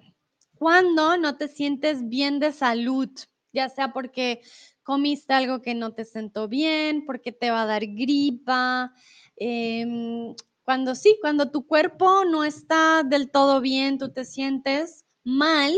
Cuando 0.55 1.17
no 1.17 1.37
te 1.37 1.49
sientes 1.49 2.09
bien 2.09 2.39
de 2.39 2.53
salud, 2.53 3.11
ya 3.53 3.69
sea 3.69 3.93
porque 3.93 4.43
comiste 4.85 5.33
algo 5.33 5.61
que 5.61 5.75
no 5.75 5.93
te 5.93 6.05
sentó 6.05 6.47
bien, 6.49 7.05
porque 7.05 7.33
te 7.33 7.51
va 7.51 7.63
a 7.63 7.67
dar 7.67 7.85
gripa, 7.87 8.95
em, 9.37 10.35
cuando 10.65 10.95
sí, 10.95 11.19
cuando 11.21 11.51
tu 11.51 11.67
cuerpo 11.67 12.25
no 12.25 12.45
está 12.45 13.03
del 13.03 13.31
todo 13.31 13.61
bien, 13.61 13.99
tú 13.99 14.13
te 14.13 14.25
sientes 14.25 15.05
mal, 15.25 15.75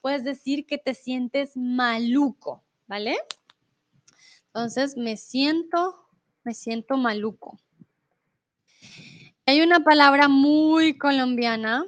puedes 0.00 0.22
decir 0.24 0.66
que 0.66 0.78
te 0.78 0.94
sientes 0.94 1.56
maluco, 1.56 2.62
¿vale? 2.86 3.16
Entonces, 4.46 4.96
me 4.96 5.16
siento, 5.16 5.96
me 6.44 6.54
siento 6.54 6.96
maluco. 6.96 7.58
Hay 9.48 9.62
una 9.62 9.80
palabra 9.80 10.28
muy 10.28 10.98
colombiana, 10.98 11.86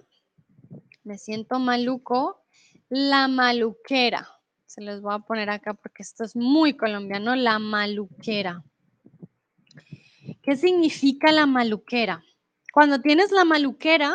me 1.05 1.19
siento 1.19 1.59
maluco, 1.59 2.43
la 2.89 3.29
maluquera. 3.29 4.27
Se 4.65 4.81
les 4.81 5.03
voy 5.03 5.13
a 5.13 5.19
poner 5.19 5.51
acá 5.51 5.75
porque 5.75 6.03
esto 6.03 6.25
es 6.25 6.35
muy 6.35 6.75
colombiano, 6.75 7.37
la 7.37 7.59
maluquera. 7.59 8.65
¿Qué 10.41 10.57
significa 10.57 11.33
la 11.33 11.45
maluquera? 11.45 12.25
Cuando 12.73 13.03
tienes 13.03 13.31
la 13.31 13.45
maluquera, 13.45 14.15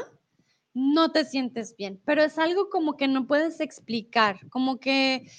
no 0.74 1.12
te 1.12 1.24
sientes 1.24 1.76
bien, 1.78 2.02
pero 2.04 2.24
es 2.24 2.40
algo 2.40 2.72
como 2.72 2.98
que 2.98 3.08
no 3.08 3.28
puedes 3.28 3.60
explicar, 3.60 4.40
como 4.50 4.80
que 4.80 5.30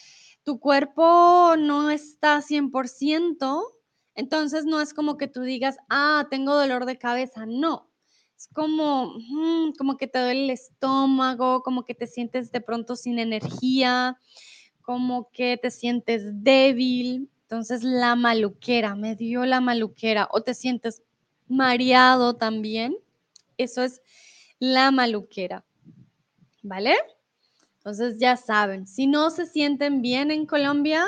tu 0.44 0.61
cuerpo 0.61 1.57
no 1.59 1.90
está 1.90 2.40
100%, 2.40 3.64
entonces 4.14 4.64
no 4.64 4.80
es 4.80 4.94
como 4.94 5.16
que 5.16 5.26
tú 5.26 5.42
digas, 5.42 5.76
ah, 5.88 6.28
tengo 6.30 6.54
dolor 6.54 6.86
de 6.86 6.98
cabeza, 6.98 7.46
no, 7.46 7.90
es 8.37 8.49
como, 8.53 9.14
como 9.78 9.97
que 9.97 10.07
te 10.07 10.18
duele 10.18 10.45
el 10.45 10.51
estómago, 10.51 11.62
como 11.62 11.84
que 11.84 11.95
te 11.95 12.07
sientes 12.07 12.53
de 12.53 12.61
pronto 12.61 12.95
sin 12.95 13.18
energía, 13.18 14.18
como 14.82 15.30
que 15.32 15.57
te 15.57 15.70
sientes 15.70 16.22
débil. 16.43 17.30
Entonces 17.43 17.82
la 17.82 18.14
maluquera, 18.14 18.95
me 18.95 19.14
dio 19.14 19.47
la 19.47 19.61
maluquera 19.61 20.28
o 20.32 20.43
te 20.43 20.55
sientes 20.55 21.03
mareado 21.49 22.37
también. 22.37 22.97
Eso 23.57 23.82
es 23.82 24.03
la 24.59 24.91
maluquera. 24.91 25.64
¿Vale? 26.62 26.95
Entonces 27.78 28.16
ya 28.18 28.37
saben, 28.37 28.87
si 28.87 29.07
no 29.07 29.30
se 29.30 29.47
sienten 29.47 30.03
bien 30.03 30.32
en 30.32 30.45
Colombia, 30.45 31.05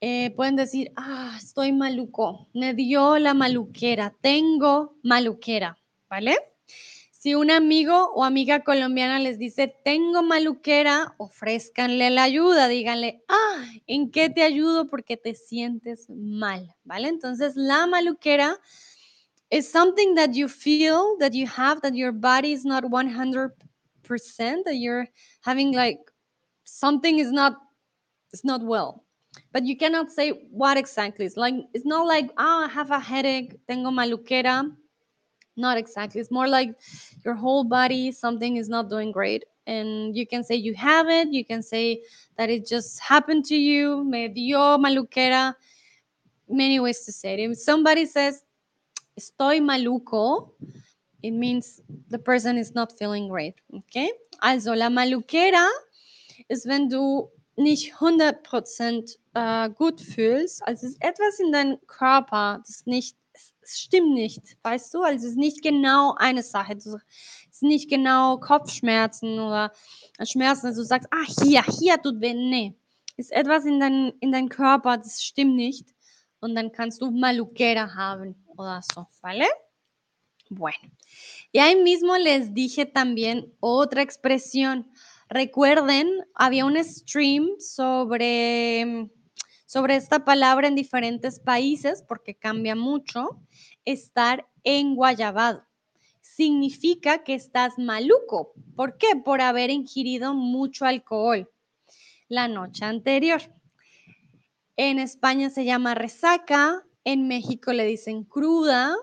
eh, 0.00 0.30
pueden 0.34 0.56
decir, 0.56 0.90
ah, 0.96 1.34
estoy 1.36 1.72
maluco, 1.72 2.48
me 2.54 2.72
dio 2.72 3.18
la 3.18 3.34
maluquera, 3.34 4.14
tengo 4.22 4.96
maluquera. 5.02 5.78
¿Vale? 6.08 6.36
Si 7.10 7.34
un 7.34 7.50
amigo 7.50 8.12
o 8.14 8.22
amiga 8.22 8.64
colombiana 8.64 9.18
les 9.18 9.38
dice, 9.38 9.74
tengo 9.82 10.22
maluquera, 10.22 11.14
ofrézcanle 11.16 12.10
la 12.10 12.24
ayuda, 12.24 12.68
díganle, 12.68 13.22
ah, 13.28 13.64
¿en 13.86 14.10
qué 14.10 14.28
te 14.28 14.42
ayudo? 14.42 14.90
Porque 14.90 15.16
te 15.16 15.34
sientes 15.34 16.10
mal, 16.10 16.74
¿vale? 16.84 17.08
Entonces, 17.08 17.56
la 17.56 17.86
maluquera 17.86 18.58
is 19.50 19.66
something 19.66 20.14
that 20.14 20.32
you 20.32 20.48
feel, 20.48 21.16
that 21.18 21.32
you 21.32 21.46
have, 21.46 21.80
that 21.80 21.94
your 21.94 22.12
body 22.12 22.52
is 22.52 22.66
not 22.66 22.84
100%, 22.84 23.52
that 24.64 24.76
you're 24.76 25.08
having 25.40 25.72
like 25.72 26.00
something 26.64 27.18
is 27.18 27.32
not, 27.32 27.56
it's 28.34 28.44
not 28.44 28.62
well. 28.62 29.02
But 29.50 29.64
you 29.64 29.78
cannot 29.78 30.10
say 30.10 30.46
what 30.50 30.76
exactly. 30.76 31.24
It's 31.24 31.38
like, 31.38 31.54
it's 31.72 31.86
not 31.86 32.06
like, 32.06 32.30
ah, 32.36 32.66
I 32.66 32.68
have 32.68 32.90
a 32.90 33.00
headache, 33.00 33.58
tengo 33.66 33.90
maluquera 33.90 34.70
not 35.56 35.78
exactly. 35.78 36.20
It's 36.20 36.30
more 36.30 36.48
like 36.48 36.74
your 37.24 37.34
whole 37.34 37.64
body, 37.64 38.12
something 38.12 38.56
is 38.56 38.68
not 38.68 38.88
doing 38.88 39.12
great. 39.12 39.44
And 39.66 40.16
you 40.16 40.26
can 40.26 40.44
say 40.44 40.56
you 40.56 40.74
have 40.74 41.08
it. 41.08 41.32
You 41.32 41.44
can 41.44 41.62
say 41.62 42.02
that 42.36 42.50
it 42.50 42.66
just 42.66 43.00
happened 43.00 43.44
to 43.46 43.56
you. 43.56 44.04
Me 44.04 44.28
dio 44.28 44.78
maluquera. 44.78 45.54
Many 46.48 46.80
ways 46.80 47.00
to 47.06 47.12
say 47.12 47.34
it. 47.34 47.50
If 47.50 47.58
somebody 47.58 48.04
says, 48.04 48.42
estoy 49.18 49.60
maluco, 49.60 50.50
it 51.22 51.30
means 51.30 51.80
the 52.10 52.18
person 52.18 52.58
is 52.58 52.74
not 52.74 52.98
feeling 52.98 53.28
great. 53.28 53.54
Okay? 53.74 54.12
Also, 54.42 54.74
la 54.74 54.90
maluquera 54.90 55.66
ist, 56.50 56.66
wenn 56.66 56.90
du 56.90 57.30
nicht 57.56 57.94
100% 57.94 59.16
äh, 59.34 59.70
gut 59.70 60.00
fühlst. 60.00 60.62
Also, 60.66 60.86
es 60.86 60.92
ist 60.92 61.02
etwas 61.02 61.38
in 61.40 61.52
deinem 61.52 61.78
Körper, 61.86 62.62
das 62.66 62.84
nicht 62.84 63.16
stimmt 63.68 64.14
nicht, 64.14 64.42
weißt 64.62 64.94
du? 64.94 65.02
Also 65.02 65.26
es 65.26 65.32
ist 65.32 65.38
nicht 65.38 65.62
genau 65.62 66.14
eine 66.18 66.42
Sache. 66.42 66.74
Es 66.74 66.86
ist 66.86 67.62
nicht 67.62 67.88
genau 67.88 68.38
Kopfschmerzen 68.38 69.38
oder 69.38 69.72
Schmerzen, 70.22 70.68
dass 70.68 70.76
du 70.76 70.84
sagst, 70.84 71.08
ah, 71.10 71.42
hier, 71.42 71.62
hier 71.62 72.00
tut 72.02 72.20
weh. 72.20 72.34
Nee, 72.34 72.74
ist 73.16 73.32
etwas 73.32 73.64
in 73.64 73.80
deinem 73.80 74.12
in 74.20 74.32
dein 74.32 74.48
Körper, 74.48 74.98
das 74.98 75.22
stimmt 75.22 75.56
nicht. 75.56 75.94
Und 76.40 76.54
dann 76.54 76.72
kannst 76.72 77.00
du 77.00 77.10
Maluquera 77.10 77.94
haben 77.94 78.34
oder 78.56 78.82
so, 78.82 79.06
¿vale? 79.22 79.46
Bueno, 80.50 80.92
y 81.52 81.58
ahí 81.58 81.76
mismo 81.76 82.16
les 82.16 82.52
dije 82.52 82.84
también 82.84 83.52
otra 83.60 84.02
expresión. 84.02 84.86
Recuerden, 85.30 86.06
había 86.34 86.66
un 86.66 86.76
stream 86.84 87.48
sobre, 87.58 89.08
sobre 89.74 89.96
esta 89.96 90.24
palabra 90.24 90.68
en 90.68 90.76
diferentes 90.76 91.40
países 91.40 92.04
porque 92.06 92.36
cambia 92.36 92.76
mucho. 92.76 93.40
Estar 93.84 94.46
enguayabado 94.62 95.64
significa 96.20 97.24
que 97.24 97.34
estás 97.34 97.76
maluco. 97.76 98.52
¿Por 98.76 98.98
qué? 98.98 99.16
Por 99.24 99.40
haber 99.40 99.70
ingerido 99.70 100.32
mucho 100.32 100.84
alcohol 100.84 101.50
la 102.28 102.46
noche 102.46 102.84
anterior. 102.84 103.42
En 104.76 105.00
España 105.00 105.50
se 105.50 105.64
llama 105.64 105.96
resaca, 105.96 106.84
en 107.02 107.26
México 107.26 107.72
le 107.72 107.84
dicen 107.84 108.22
cruda. 108.22 108.94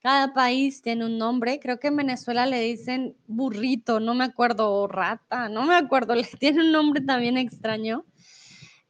Cada 0.00 0.34
país 0.34 0.82
tiene 0.82 1.06
un 1.06 1.16
nombre. 1.16 1.58
Creo 1.58 1.80
que 1.80 1.88
en 1.88 1.96
Venezuela 1.96 2.44
le 2.44 2.60
dicen 2.60 3.16
burrito, 3.26 3.98
no 3.98 4.14
me 4.14 4.24
acuerdo, 4.24 4.86
rata, 4.88 5.48
no 5.48 5.64
me 5.64 5.74
acuerdo. 5.74 6.14
Le 6.14 6.24
tiene 6.38 6.60
un 6.60 6.70
nombre 6.70 7.00
también 7.00 7.38
extraño. 7.38 8.04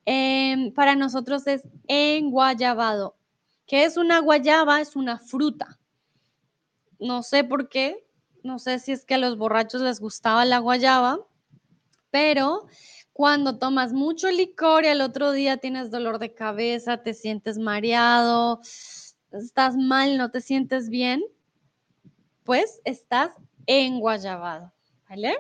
Em, 0.05 0.73
para 0.73 0.97
nosotros 0.97 1.47
es 1.47 1.63
enguayabado. 1.87 3.17
¿Qué 3.67 3.85
es 3.85 3.97
una 3.97 4.21
guayaba? 4.21 4.81
Es 4.81 4.97
una 4.97 5.19
fruta. 5.19 5.79
No 6.99 7.23
sé 7.23 7.45
por 7.45 7.69
qué. 7.69 8.07
No 8.43 8.59
sé 8.59 8.79
si 8.79 8.93
es 8.93 9.05
que 9.05 9.15
a 9.15 9.19
los 9.19 9.39
borrachos 9.39 9.83
les 9.83 10.01
gustaba 10.01 10.45
la 10.45 10.59
guayaba, 10.59 11.21
pero 12.11 12.67
cuando 13.13 13.59
tomas 13.59 13.93
mucho 13.93 14.31
licor 14.31 14.85
y 14.85 14.89
al 14.89 15.01
otro 15.01 15.33
día 15.33 15.59
tienes 15.59 15.91
dolor 15.91 16.19
de 16.19 16.35
cabeza, 16.35 17.03
te 17.03 17.15
sientes 17.15 17.59
mareado, 17.59 18.61
estás 19.31 19.77
mal, 19.77 20.19
no 20.19 20.31
te 20.31 20.41
sientes 20.41 20.89
bien, 20.89 21.23
pues 22.43 22.81
estás 22.85 23.31
enguayabado, 23.67 24.73
¿vale? 25.09 25.37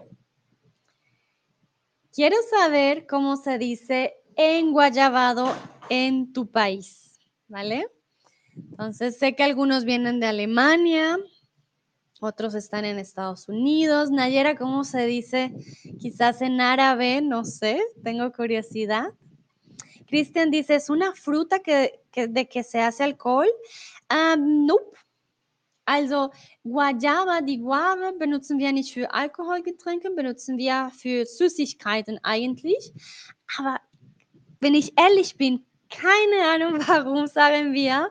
Quiero 2.12 2.36
saber 2.50 3.06
cómo 3.06 3.36
se 3.36 3.58
dice 3.58 4.21
enguayabado 4.36 5.54
en 5.88 6.32
tu 6.32 6.50
país, 6.50 7.20
¿vale? 7.48 7.86
Entonces 8.54 9.18
sé 9.18 9.34
que 9.34 9.42
algunos 9.42 9.84
vienen 9.84 10.20
de 10.20 10.26
Alemania, 10.26 11.18
otros 12.22 12.54
están 12.54 12.84
en 12.84 13.00
Estados 13.00 13.48
Unidos. 13.48 14.12
Nayera, 14.12 14.56
¿cómo 14.56 14.84
se 14.84 15.06
dice? 15.06 15.52
Quizás 15.98 16.40
en 16.40 16.60
árabe, 16.60 17.20
no 17.20 17.44
sé, 17.44 17.82
tengo 18.04 18.30
curiosidad. 18.32 19.12
Cristian 20.06 20.50
dice, 20.50 20.76
¿es 20.76 20.88
una 20.88 21.14
fruta 21.14 21.58
que, 21.58 22.00
de 22.14 22.48
que 22.48 22.62
se 22.62 22.80
hace 22.80 23.02
alcohol? 23.02 23.48
Um, 24.08 24.66
nope. 24.66 24.96
Also 25.84 26.30
Guayaba, 26.62 27.40
die 27.40 27.58
Guave 27.58 28.12
benutzen 28.16 28.58
wir 28.60 28.72
nicht 28.72 28.94
für 28.94 29.12
Alkoholgetränke, 29.12 30.10
benutzen 30.10 30.56
wir 30.56 30.92
für 30.96 31.26
Süßigkeiten 31.26 32.20
eigentlich. 32.22 32.92
Aber 33.58 33.80
wenn 34.62 34.74
ich 34.74 34.98
ehrlich 34.98 35.36
bin, 35.36 35.66
keine 35.90 36.48
Ahnung, 36.54 36.80
warum 36.86 37.26
sagen 37.26 37.72
wir 37.74 38.10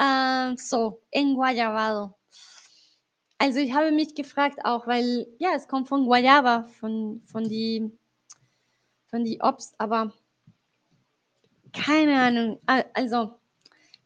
ähm, 0.00 0.56
so, 0.56 1.02
enguayabado. 1.10 2.14
Also 3.38 3.58
ich 3.58 3.72
habe 3.72 3.90
mich 3.90 4.14
gefragt 4.14 4.58
auch, 4.64 4.86
weil 4.86 5.26
ja, 5.38 5.50
es 5.56 5.66
kommt 5.66 5.88
von 5.88 6.06
Guayaba, 6.06 6.68
von, 6.78 7.22
von 7.26 7.48
die, 7.48 7.90
von 9.08 9.24
die 9.24 9.40
Obst, 9.40 9.74
aber 9.78 10.12
keine 11.72 12.20
Ahnung. 12.20 12.60
Also 12.94 13.40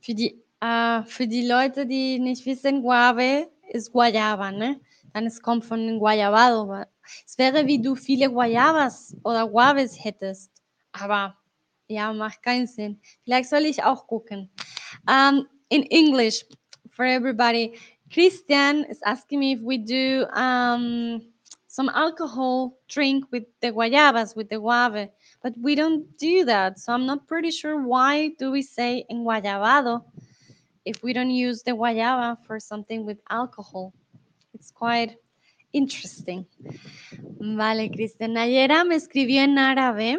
für 0.01 0.15
die, 0.15 0.43
äh, 0.61 1.03
für 1.03 1.27
die 1.27 1.47
Leute, 1.47 1.87
die 1.87 2.19
nicht 2.19 2.47
wissen, 2.47 2.83
Guave 2.83 3.51
ist 3.71 3.93
Guayaba, 3.93 4.53
ne? 4.53 4.81
Dann 5.13 5.27
es 5.27 5.43
kommt 5.43 5.65
von 5.65 5.99
Guayabado. 5.99 6.85
Es 7.27 7.37
wäre 7.37 7.67
wie 7.67 7.81
du 7.81 7.95
viele 7.97 8.31
Guayabas 8.31 9.17
oder 9.25 9.49
Guaves 9.49 10.03
hättest. 10.03 10.51
Aber 10.93 11.37
ja, 11.89 12.13
macht 12.13 12.43
keinen 12.43 12.67
Sinn. 12.67 13.01
Vielleicht 13.25 13.49
soll 13.49 13.65
ich 13.65 13.83
auch 13.83 14.07
gucken. 14.07 14.51
Um, 15.09 15.47
in 15.69 15.83
English, 15.85 16.45
for 16.91 17.05
everybody, 17.05 17.79
Christian 18.13 18.85
is 18.85 19.03
asking 19.03 19.41
me 19.41 19.53
if 19.53 19.61
we 19.61 19.79
do 19.79 20.27
um, 20.35 21.21
some 21.67 21.89
alcohol 21.89 22.79
drink 22.89 23.25
with 23.33 23.45
the 23.61 23.73
guayabas, 23.73 24.37
with 24.37 24.49
the 24.49 24.59
guave, 24.59 25.09
but 25.43 25.53
we 25.61 25.75
don't 25.75 26.17
do 26.19 26.45
that. 26.45 26.79
So 26.79 26.93
I'm 26.93 27.07
not 27.07 27.27
pretty 27.27 27.51
sure 27.51 27.83
why 27.83 28.29
do 28.39 28.53
we 28.53 28.63
say 28.63 29.05
enguayabado 29.11 30.05
if 30.85 31.03
we 31.03 31.13
don't 31.13 31.31
use 31.31 31.63
the 31.63 31.73
guayaba 31.73 32.39
for 32.47 32.61
something 32.61 33.05
with 33.05 33.19
alcohol. 33.31 33.93
It's 34.53 34.71
quite 34.71 35.17
interesting. 35.73 36.47
Vale, 37.41 37.91
Cristian. 37.91 38.35
Nayera 38.35 38.87
me 38.87 38.95
escribió 38.95 39.43
en 39.43 39.59
árabe. 39.59 40.19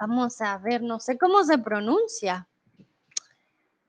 Vamos 0.00 0.40
a 0.40 0.58
ver, 0.58 0.82
no 0.82 1.00
sé 1.00 1.18
cómo 1.18 1.42
se 1.44 1.58
pronuncia. 1.58 2.48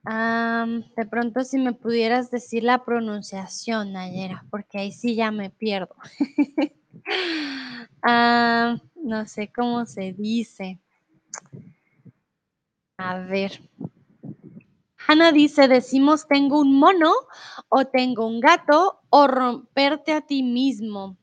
de 0.03 1.05
pronto 1.09 1.43
si 1.43 1.59
me 1.59 1.73
pudieras 1.73 2.31
decir 2.31 2.63
la 2.63 2.83
pronunciación, 2.83 3.93
Nayera, 3.93 4.45
porque 4.49 4.79
ahí 4.79 4.91
sí 4.91 5.15
ya 5.15 5.31
me 5.31 5.49
pierdo. 5.49 5.95
no 8.95 9.27
sé 9.27 9.51
cómo 9.51 9.85
se 9.85 10.13
dice. 10.13 10.79
A 12.97 13.19
ver. 13.19 13.61
Hanna 15.07 15.31
dice, 15.31 15.67
decimos 15.67 16.27
tengo 16.27 16.59
un 16.59 16.77
mono 16.77 17.13
o 17.69 17.85
tengo 17.85 18.27
un 18.27 18.39
gato 18.39 19.01
o 19.09 19.27
romperte 19.27 20.13
a 20.13 20.21
ti 20.21 20.43
mismo. 20.43 21.17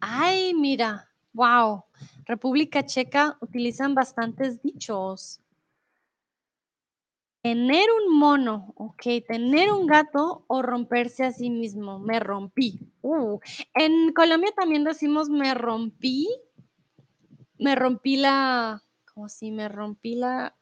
Ay, 0.00 0.52
mira, 0.52 1.08
wow. 1.32 1.85
República 2.24 2.84
Checa 2.84 3.36
utilizan 3.40 3.94
bastantes 3.94 4.60
dichos. 4.62 5.40
Tener 7.42 7.86
un 7.90 8.18
mono, 8.18 8.72
ok, 8.76 9.02
tener 9.28 9.70
un 9.70 9.86
gato 9.86 10.44
o 10.48 10.62
romperse 10.62 11.24
a 11.24 11.32
sí 11.32 11.48
mismo. 11.48 12.00
Me 12.00 12.18
rompí. 12.18 12.80
Uh, 13.02 13.38
en 13.74 14.12
Colombia 14.12 14.52
también 14.56 14.82
decimos 14.82 15.28
me 15.28 15.54
rompí. 15.54 16.28
Me 17.58 17.76
rompí 17.76 18.16
la, 18.16 18.82
como 19.14 19.28
si 19.28 19.50
me 19.52 19.68
rompí 19.68 20.16
la, 20.16 20.56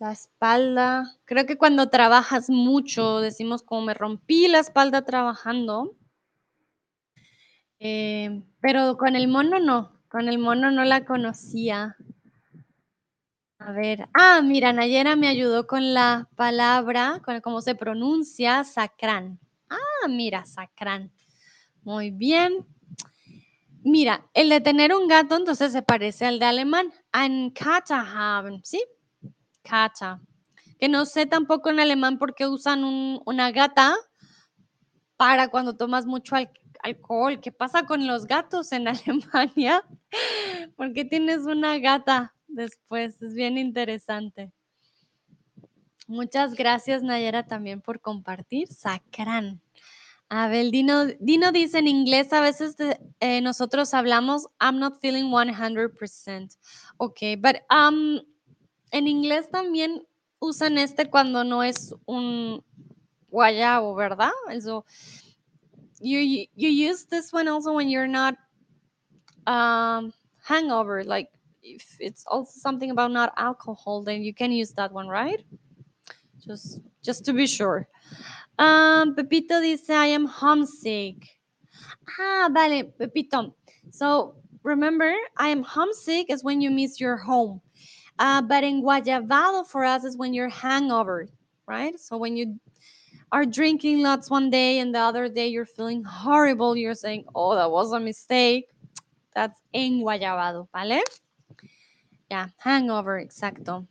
la 0.00 0.10
espalda. 0.10 1.16
Creo 1.24 1.46
que 1.46 1.56
cuando 1.56 1.88
trabajas 1.90 2.50
mucho 2.50 3.20
decimos 3.20 3.62
como 3.62 3.82
me 3.82 3.94
rompí 3.94 4.48
la 4.48 4.58
espalda 4.58 5.04
trabajando. 5.04 5.96
Eh, 7.78 8.42
pero 8.60 8.96
con 8.96 9.16
el 9.16 9.28
mono 9.28 9.58
no, 9.58 10.01
con 10.12 10.28
el 10.28 10.38
mono 10.38 10.70
no 10.70 10.84
la 10.84 11.06
conocía. 11.06 11.96
A 13.58 13.72
ver, 13.72 14.10
ah, 14.12 14.42
mira, 14.42 14.70
Nayera 14.74 15.16
me 15.16 15.26
ayudó 15.26 15.66
con 15.66 15.94
la 15.94 16.28
palabra, 16.36 17.22
con 17.24 17.40
cómo 17.40 17.62
se 17.62 17.74
pronuncia, 17.74 18.62
sacrán. 18.62 19.40
Ah, 19.70 20.08
mira, 20.10 20.44
sacrán. 20.44 21.10
Muy 21.82 22.10
bien. 22.10 22.66
Mira, 23.82 24.28
el 24.34 24.50
de 24.50 24.60
tener 24.60 24.94
un 24.94 25.08
gato 25.08 25.34
entonces 25.34 25.72
se 25.72 25.80
parece 25.80 26.26
al 26.26 26.38
de 26.38 26.44
alemán. 26.44 26.92
Ein 27.14 27.50
Kater 27.50 27.96
haben, 27.96 28.62
¿sí? 28.64 28.84
Kater. 29.62 30.18
Que 30.78 30.90
no 30.90 31.06
sé 31.06 31.24
tampoco 31.24 31.70
en 31.70 31.80
alemán 31.80 32.18
por 32.18 32.34
qué 32.34 32.46
usan 32.46 32.84
una 33.24 33.50
gata 33.50 33.94
para 35.16 35.48
cuando 35.48 35.74
tomas 35.74 36.04
mucho 36.04 36.36
alcohol. 36.82 37.40
¿Qué 37.40 37.52
pasa 37.52 37.84
con 37.84 38.06
los 38.06 38.26
gatos 38.26 38.72
en 38.72 38.88
Alemania? 38.88 39.84
¿Por 40.76 40.92
qué 40.92 41.04
tienes 41.04 41.40
una 41.46 41.78
gata? 41.78 42.34
después. 42.52 43.20
Es 43.20 43.34
bien 43.34 43.58
interesante. 43.58 44.52
Muchas 46.06 46.54
gracias, 46.54 47.02
Nayera, 47.02 47.46
también 47.46 47.80
por 47.80 48.00
compartir. 48.00 48.68
Sacran. 48.68 49.60
A 50.28 50.48
ver, 50.48 50.70
Dino, 50.70 51.06
Dino 51.20 51.52
dice 51.52 51.78
en 51.78 51.88
inglés, 51.88 52.32
a 52.32 52.40
veces 52.40 52.74
eh, 53.20 53.40
nosotros 53.42 53.92
hablamos, 53.92 54.48
I'm 54.60 54.78
not 54.78 54.98
feeling 55.00 55.30
100%. 55.30 56.56
Ok, 56.96 57.20
but 57.38 57.56
um, 57.70 58.18
en 58.90 59.08
inglés 59.08 59.50
también 59.50 60.06
usan 60.38 60.78
este 60.78 61.08
cuando 61.10 61.44
no 61.44 61.62
es 61.62 61.94
un 62.06 62.64
guayabo, 63.28 63.94
¿verdad? 63.94 64.30
So, 64.62 64.84
you, 66.02 66.46
you 66.54 66.68
use 66.68 67.04
this 67.04 67.32
one 67.32 67.48
also 67.48 67.72
when 67.72 67.88
you're 67.88 68.08
not 68.08 68.34
um, 69.46 70.12
hangover, 70.44 71.04
like 71.04 71.28
if 71.62 71.96
it's 72.00 72.24
also 72.26 72.52
something 72.58 72.90
about 72.90 73.12
not 73.12 73.32
alcohol, 73.36 74.02
then 74.02 74.22
you 74.22 74.34
can 74.34 74.50
use 74.50 74.72
that 74.72 74.92
one, 74.92 75.08
right? 75.08 75.44
Just, 76.44 76.80
just 77.02 77.24
to 77.26 77.32
be 77.32 77.46
sure. 77.46 77.86
Um, 78.58 79.14
Pepito 79.14 79.60
dice, 79.60 79.88
I 79.90 80.06
am 80.06 80.26
homesick. 80.26 81.28
Ah, 82.18 82.48
vale, 82.52 82.84
Pepito. 82.98 83.54
So 83.90 84.34
remember, 84.62 85.14
I 85.36 85.48
am 85.48 85.62
homesick 85.62 86.30
is 86.30 86.42
when 86.42 86.60
you 86.60 86.70
miss 86.70 87.00
your 87.00 87.16
home. 87.16 87.60
Uh, 88.18 88.42
but 88.42 88.62
in 88.64 88.82
Guayabado 88.82 89.66
for 89.66 89.84
us 89.84 90.04
is 90.04 90.16
when 90.16 90.34
you're 90.34 90.48
hangover, 90.48 91.28
right? 91.66 91.98
So 91.98 92.16
when 92.16 92.36
you 92.36 92.58
are 93.32 93.46
drinking 93.46 94.02
lots 94.02 94.30
one 94.30 94.50
day 94.50 94.78
and 94.78 94.94
the 94.94 95.00
other 95.00 95.28
day 95.28 95.48
you're 95.48 95.66
feeling 95.66 96.04
horrible, 96.04 96.76
you're 96.76 96.94
saying, 96.94 97.24
oh, 97.34 97.54
that 97.56 97.70
was 97.70 97.92
a 97.92 97.98
mistake. 97.98 98.68
That's 99.34 99.58
enguayabado, 99.74 100.68
¿vale? 100.72 101.02
Ya, 102.30 102.50
hangover, 102.58 103.18
exacto. 103.18 103.86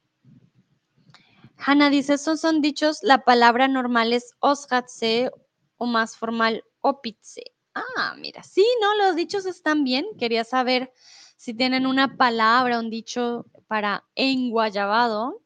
Hanna 1.57 1.89
dice, 1.89 2.13
esos 2.13 2.39
son 2.39 2.61
dichos, 2.61 2.99
la 3.03 3.19
palabra 3.19 3.67
normal 3.67 4.13
es 4.13 4.33
osgatse 4.39 5.31
o 5.77 5.85
más 5.85 6.15
formal 6.15 6.63
opitse. 6.81 7.43
Ah, 7.73 8.15
mira, 8.17 8.43
sí, 8.43 8.65
no, 8.81 8.95
los 9.05 9.15
dichos 9.15 9.45
están 9.45 9.83
bien. 9.83 10.05
Quería 10.19 10.43
saber 10.43 10.91
si 11.37 11.53
tienen 11.53 11.87
una 11.87 12.17
palabra, 12.17 12.79
un 12.79 12.89
dicho 12.89 13.45
para 13.67 14.03
enguayabado. 14.15 15.41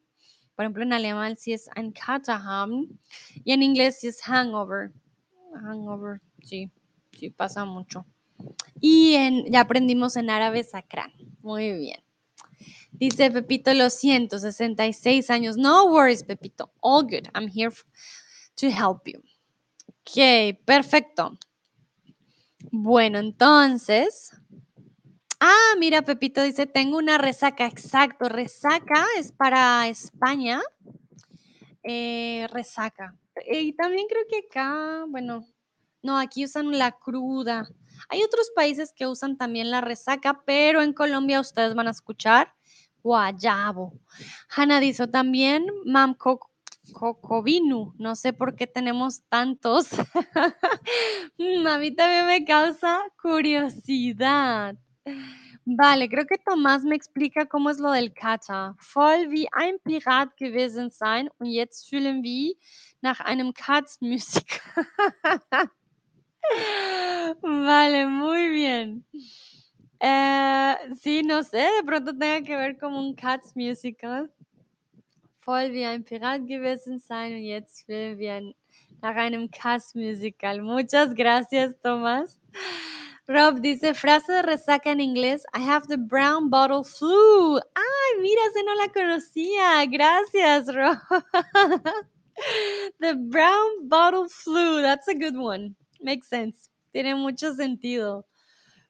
Por 0.56 0.64
ejemplo, 0.64 0.82
en 0.82 0.94
alemán 0.94 1.36
sí 1.36 1.52
es 1.52 1.68
ein 1.76 1.92
Katerhaben 1.92 2.98
y 3.44 3.52
en 3.52 3.62
inglés 3.62 3.98
sí 4.00 4.08
es 4.08 4.22
hangover. 4.22 4.90
Hangover, 5.54 6.20
sí, 6.42 6.70
sí 7.12 7.28
pasa 7.30 7.66
mucho. 7.66 8.06
Y 8.80 9.14
en, 9.14 9.52
ya 9.52 9.60
aprendimos 9.60 10.16
en 10.16 10.30
árabe 10.30 10.64
sakran. 10.64 11.12
Muy 11.42 11.72
bien. 11.72 12.02
Dice 12.92 13.30
Pepito, 13.30 13.74
lo 13.74 13.90
siento, 13.90 14.38
66 14.38 15.28
años. 15.28 15.58
No 15.58 15.86
worries, 15.86 16.24
Pepito. 16.24 16.72
All 16.80 17.02
good. 17.02 17.28
I'm 17.34 17.48
here 17.48 17.74
to 18.56 18.68
help 18.68 19.06
you. 19.06 19.20
Ok, 19.88 20.58
perfecto. 20.64 21.38
Bueno, 22.70 23.18
entonces. 23.18 24.30
Ah, 25.40 25.74
mira, 25.78 26.02
Pepito 26.02 26.42
dice, 26.42 26.66
tengo 26.66 26.98
una 26.98 27.18
resaca. 27.18 27.66
Exacto, 27.66 28.28
resaca 28.28 29.04
es 29.18 29.32
para 29.32 29.86
España. 29.88 30.62
Eh, 31.82 32.46
resaca. 32.52 33.14
Y 33.50 33.74
también 33.74 34.06
creo 34.08 34.24
que 34.28 34.46
acá, 34.48 35.04
bueno, 35.08 35.46
no, 36.02 36.18
aquí 36.18 36.44
usan 36.44 36.78
la 36.78 36.92
cruda. 36.92 37.68
Hay 38.08 38.22
otros 38.22 38.50
países 38.54 38.92
que 38.94 39.06
usan 39.06 39.36
también 39.36 39.70
la 39.70 39.80
resaca, 39.80 40.42
pero 40.46 40.82
en 40.82 40.92
Colombia 40.92 41.40
ustedes 41.40 41.74
van 41.74 41.88
a 41.88 41.92
escuchar 41.92 42.52
guayabo. 43.02 43.92
Hanna 44.48 44.80
dice 44.80 45.06
también 45.06 45.66
mam 45.84 46.16
cocovinu. 46.92 47.94
No 47.98 48.16
sé 48.16 48.32
por 48.32 48.56
qué 48.56 48.66
tenemos 48.66 49.22
tantos. 49.28 49.88
Mm, 51.38 51.66
a 51.66 51.78
mí 51.78 51.90
también 51.90 52.26
me 52.26 52.44
causa 52.46 53.02
curiosidad. 53.20 54.74
Vale, 55.64 56.08
creo 56.08 56.26
que 56.26 56.38
Tomás 56.38 56.84
me 56.84 56.94
explica 56.94 57.44
cómo 57.46 57.70
es 57.70 57.78
lo 57.78 57.90
del 57.90 58.12
Kata. 58.12 58.76
Voll 58.78 59.30
wie 59.30 59.48
ein 59.52 59.78
Pirat 59.80 60.36
gewesen 60.36 60.90
sein 60.90 61.28
und 61.38 61.46
jetzt 61.46 61.88
fühlen 61.88 62.22
wir 62.22 62.54
nach 63.00 63.18
einem 63.20 63.52
Katz-Musical. 63.52 64.86
vale, 67.42 68.06
muy 68.06 68.48
bien. 68.50 69.04
Eh, 69.98 70.74
sí, 71.00 71.22
no 71.22 71.42
sé, 71.42 71.66
de 71.78 71.82
pronto 71.84 72.12
tenga 72.16 72.42
que 72.42 72.56
ver 72.56 72.78
como 72.78 73.00
un 73.00 73.16
Cats 73.16 73.56
Musical. 73.56 74.30
Voll 75.40 75.72
wie 75.72 75.84
ein 75.84 76.04
Pirat 76.04 76.46
gewesen 76.46 77.00
sein 77.00 77.34
und 77.34 77.44
jetzt 77.44 77.88
will 77.88 78.18
wir 78.18 78.52
nach 79.02 79.16
einem 79.16 79.50
Cats 79.50 79.94
Musical. 79.94 80.60
Muchas 80.62 81.14
gracias, 81.14 81.74
Tomás. 81.82 82.38
Rob 83.28 83.60
dice, 83.60 83.92
frase 83.92 84.32
de 84.32 84.42
resaca 84.42 84.90
en 84.90 85.00
inglés, 85.00 85.42
I 85.52 85.60
have 85.60 85.88
the 85.88 85.96
brown 85.96 86.48
bottle 86.48 86.84
flu. 86.84 87.58
Ay, 87.74 88.20
mira, 88.20 88.42
se 88.54 88.62
no 88.62 88.74
la 88.76 88.88
conocía. 88.88 89.84
Gracias, 89.90 90.72
Rob. 90.72 90.98
the 93.00 93.14
brown 93.16 93.88
bottle 93.88 94.28
flu, 94.28 94.80
that's 94.80 95.08
a 95.08 95.14
good 95.14 95.36
one. 95.36 95.74
Makes 96.00 96.28
sense. 96.28 96.70
Tiene 96.92 97.16
mucho 97.16 97.52
sentido. 97.54 98.24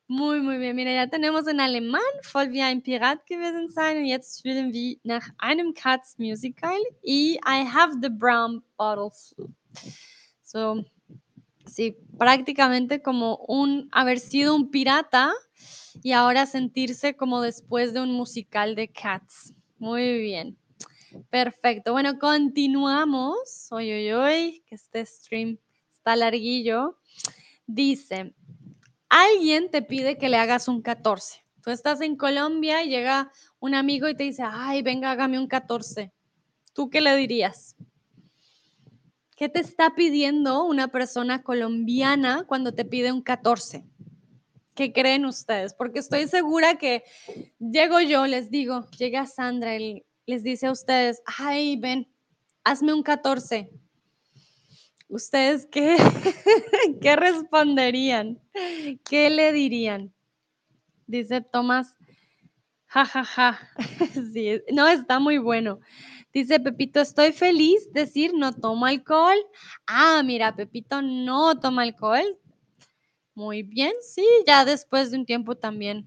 Muy, 0.08 0.40
muy 0.40 0.58
bien. 0.58 0.76
Mira, 0.76 0.92
ya 0.92 1.08
tenemos 1.08 1.48
en 1.48 1.58
alemán, 1.58 2.02
voll 2.22 2.52
wie 2.52 2.60
ein 2.60 2.82
Pirat 2.82 3.26
gewesen 3.26 3.70
sein. 3.70 3.96
Und 3.96 4.06
jetzt 4.06 4.38
spielen 4.38 4.72
wir 4.72 4.98
nach 5.02 5.28
einem 5.38 5.72
Katz 5.72 6.16
Musical. 6.18 6.78
Y 7.02 7.38
I 7.44 7.64
have 7.64 8.00
the 8.02 8.10
brown 8.10 8.62
bottle 8.76 9.10
flu. 9.10 9.48
So, 10.42 10.84
sí, 11.66 11.96
prácticamente 12.18 13.02
como 13.02 13.36
un 13.48 13.88
haber 13.92 14.18
sido 14.18 14.54
un 14.54 14.70
pirata 14.70 15.32
y 16.02 16.12
ahora 16.12 16.46
sentirse 16.46 17.16
como 17.16 17.40
después 17.40 17.92
de 17.92 18.00
un 18.00 18.12
musical 18.12 18.74
de 18.74 18.88
Cats. 18.88 19.54
Muy 19.78 20.18
bien. 20.20 20.56
Perfecto. 21.30 21.92
Bueno, 21.92 22.18
continuamos. 22.18 23.68
Oye, 23.70 23.96
oye, 23.96 24.14
oye, 24.14 24.62
que 24.66 24.74
este 24.74 25.06
stream 25.06 25.58
está 25.98 26.16
larguillo. 26.16 26.98
Dice, 27.66 28.34
alguien 29.08 29.70
te 29.70 29.82
pide 29.82 30.18
que 30.18 30.28
le 30.28 30.36
hagas 30.36 30.68
un 30.68 30.82
14. 30.82 31.42
Tú 31.62 31.70
estás 31.70 32.00
en 32.00 32.16
Colombia 32.16 32.84
y 32.84 32.90
llega 32.90 33.32
un 33.58 33.74
amigo 33.74 34.08
y 34.08 34.14
te 34.14 34.24
dice, 34.24 34.44
ay, 34.46 34.82
venga, 34.82 35.10
hágame 35.10 35.38
un 35.38 35.48
14. 35.48 36.12
¿Tú 36.72 36.90
qué 36.90 37.00
le 37.00 37.16
dirías? 37.16 37.74
¿Qué 39.36 39.50
te 39.50 39.60
está 39.60 39.94
pidiendo 39.94 40.64
una 40.64 40.88
persona 40.88 41.42
colombiana 41.42 42.44
cuando 42.46 42.72
te 42.72 42.86
pide 42.86 43.12
un 43.12 43.20
14? 43.20 43.84
¿Qué 44.74 44.94
creen 44.94 45.26
ustedes? 45.26 45.74
Porque 45.74 45.98
estoy 45.98 46.26
segura 46.26 46.76
que 46.76 47.04
llego 47.58 48.00
yo, 48.00 48.26
les 48.26 48.50
digo, 48.50 48.88
llega 48.92 49.26
Sandra 49.26 49.76
y 49.76 50.06
les 50.24 50.42
dice 50.42 50.68
a 50.68 50.72
ustedes, 50.72 51.22
ay, 51.26 51.76
ven, 51.76 52.10
hazme 52.64 52.94
un 52.94 53.02
14. 53.02 53.70
¿Ustedes 55.08 55.66
qué, 55.70 55.96
qué 57.02 57.14
responderían? 57.14 58.40
¿Qué 59.04 59.28
le 59.28 59.52
dirían? 59.52 60.14
Dice 61.06 61.42
Tomás, 61.42 61.94
jajaja. 62.86 63.52
Ja, 63.52 63.52
ja. 63.52 64.06
Sí, 64.32 64.62
no, 64.72 64.88
está 64.88 65.20
muy 65.20 65.36
bueno. 65.36 65.80
Dice 66.36 66.60
Pepito, 66.60 67.00
estoy 67.00 67.32
feliz 67.32 67.90
decir 67.94 68.34
no 68.34 68.52
tomo 68.52 68.84
alcohol. 68.84 69.38
Ah, 69.86 70.22
mira, 70.22 70.54
Pepito 70.54 71.00
no 71.00 71.58
toma 71.58 71.84
alcohol. 71.84 72.38
Muy 73.34 73.62
bien, 73.62 73.94
sí, 74.02 74.22
ya 74.46 74.66
después 74.66 75.10
de 75.10 75.16
un 75.16 75.24
tiempo 75.24 75.54
también 75.54 76.06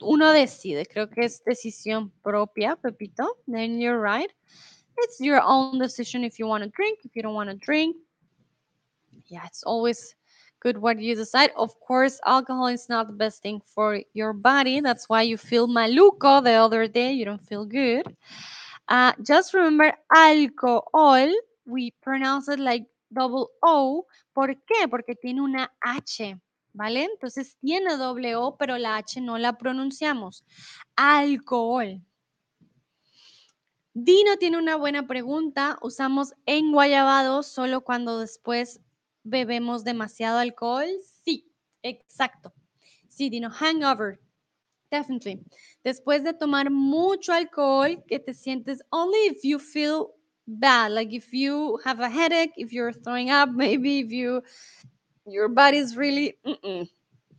uno 0.00 0.32
decide, 0.32 0.86
creo 0.86 1.10
que 1.10 1.26
es 1.26 1.44
decisión 1.44 2.10
propia, 2.22 2.76
Pepito. 2.76 3.36
Then 3.46 3.78
you're 3.78 4.00
right. 4.00 4.30
It's 5.04 5.20
your 5.20 5.42
own 5.44 5.78
decision 5.78 6.24
if 6.24 6.38
you 6.38 6.48
want 6.48 6.64
to 6.64 6.70
drink, 6.70 7.00
if 7.04 7.14
you 7.14 7.22
don't 7.22 7.34
want 7.34 7.50
to 7.50 7.56
drink. 7.56 7.94
Yeah, 9.26 9.44
it's 9.44 9.62
always 9.64 10.16
good 10.60 10.78
what 10.78 10.98
you 10.98 11.14
decide. 11.14 11.50
Of 11.58 11.78
course, 11.86 12.18
alcohol 12.24 12.68
is 12.68 12.88
not 12.88 13.08
the 13.08 13.12
best 13.12 13.42
thing 13.42 13.60
for 13.66 14.00
your 14.14 14.32
body. 14.32 14.80
That's 14.80 15.10
why 15.10 15.24
you 15.28 15.36
feel 15.36 15.68
maluco 15.68 16.42
the 16.42 16.52
other 16.52 16.88
day. 16.88 17.12
You 17.12 17.26
don't 17.26 17.46
feel 17.46 17.66
good. 17.66 18.16
Uh, 18.88 19.12
just 19.22 19.52
remember 19.52 19.92
alcohol, 20.14 21.32
we 21.66 21.92
pronounce 22.02 22.48
it 22.48 22.60
like 22.60 22.86
double 23.12 23.50
O. 23.62 24.06
¿Por 24.34 24.54
qué? 24.66 24.88
Porque 24.88 25.14
tiene 25.14 25.40
una 25.40 25.72
H, 25.80 26.38
¿vale? 26.72 27.04
Entonces 27.04 27.56
tiene 27.60 27.96
doble 27.96 28.36
O, 28.36 28.56
pero 28.56 28.78
la 28.78 28.96
H 28.96 29.20
no 29.20 29.38
la 29.38 29.58
pronunciamos. 29.58 30.44
Alcohol. 30.96 32.00
Dino 33.94 34.36
tiene 34.36 34.58
una 34.58 34.76
buena 34.76 35.06
pregunta. 35.06 35.78
Usamos 35.80 36.34
enguayabado 36.44 37.42
solo 37.42 37.80
cuando 37.80 38.20
después 38.20 38.80
bebemos 39.24 39.84
demasiado 39.84 40.38
alcohol. 40.38 40.86
Sí, 41.24 41.50
exacto. 41.82 42.52
Sí, 43.08 43.30
Dino, 43.30 43.50
hangover. 43.50 44.20
Definitely. 44.90 45.40
Después 45.84 46.22
de 46.22 46.32
tomar 46.32 46.70
mucho 46.70 47.32
alcohol, 47.32 48.02
que 48.06 48.18
te 48.18 48.32
sientes 48.32 48.80
only 48.92 49.18
if 49.26 49.42
you 49.44 49.58
feel 49.58 50.12
bad, 50.46 50.92
like 50.92 51.12
if 51.12 51.32
you 51.32 51.78
have 51.84 52.00
a 52.00 52.08
headache, 52.08 52.52
if 52.56 52.72
you're 52.72 52.92
throwing 52.92 53.30
up, 53.30 53.50
maybe 53.50 53.98
if 54.00 54.12
you 54.12 54.42
your 55.26 55.48
body's 55.48 55.96
really 55.96 56.38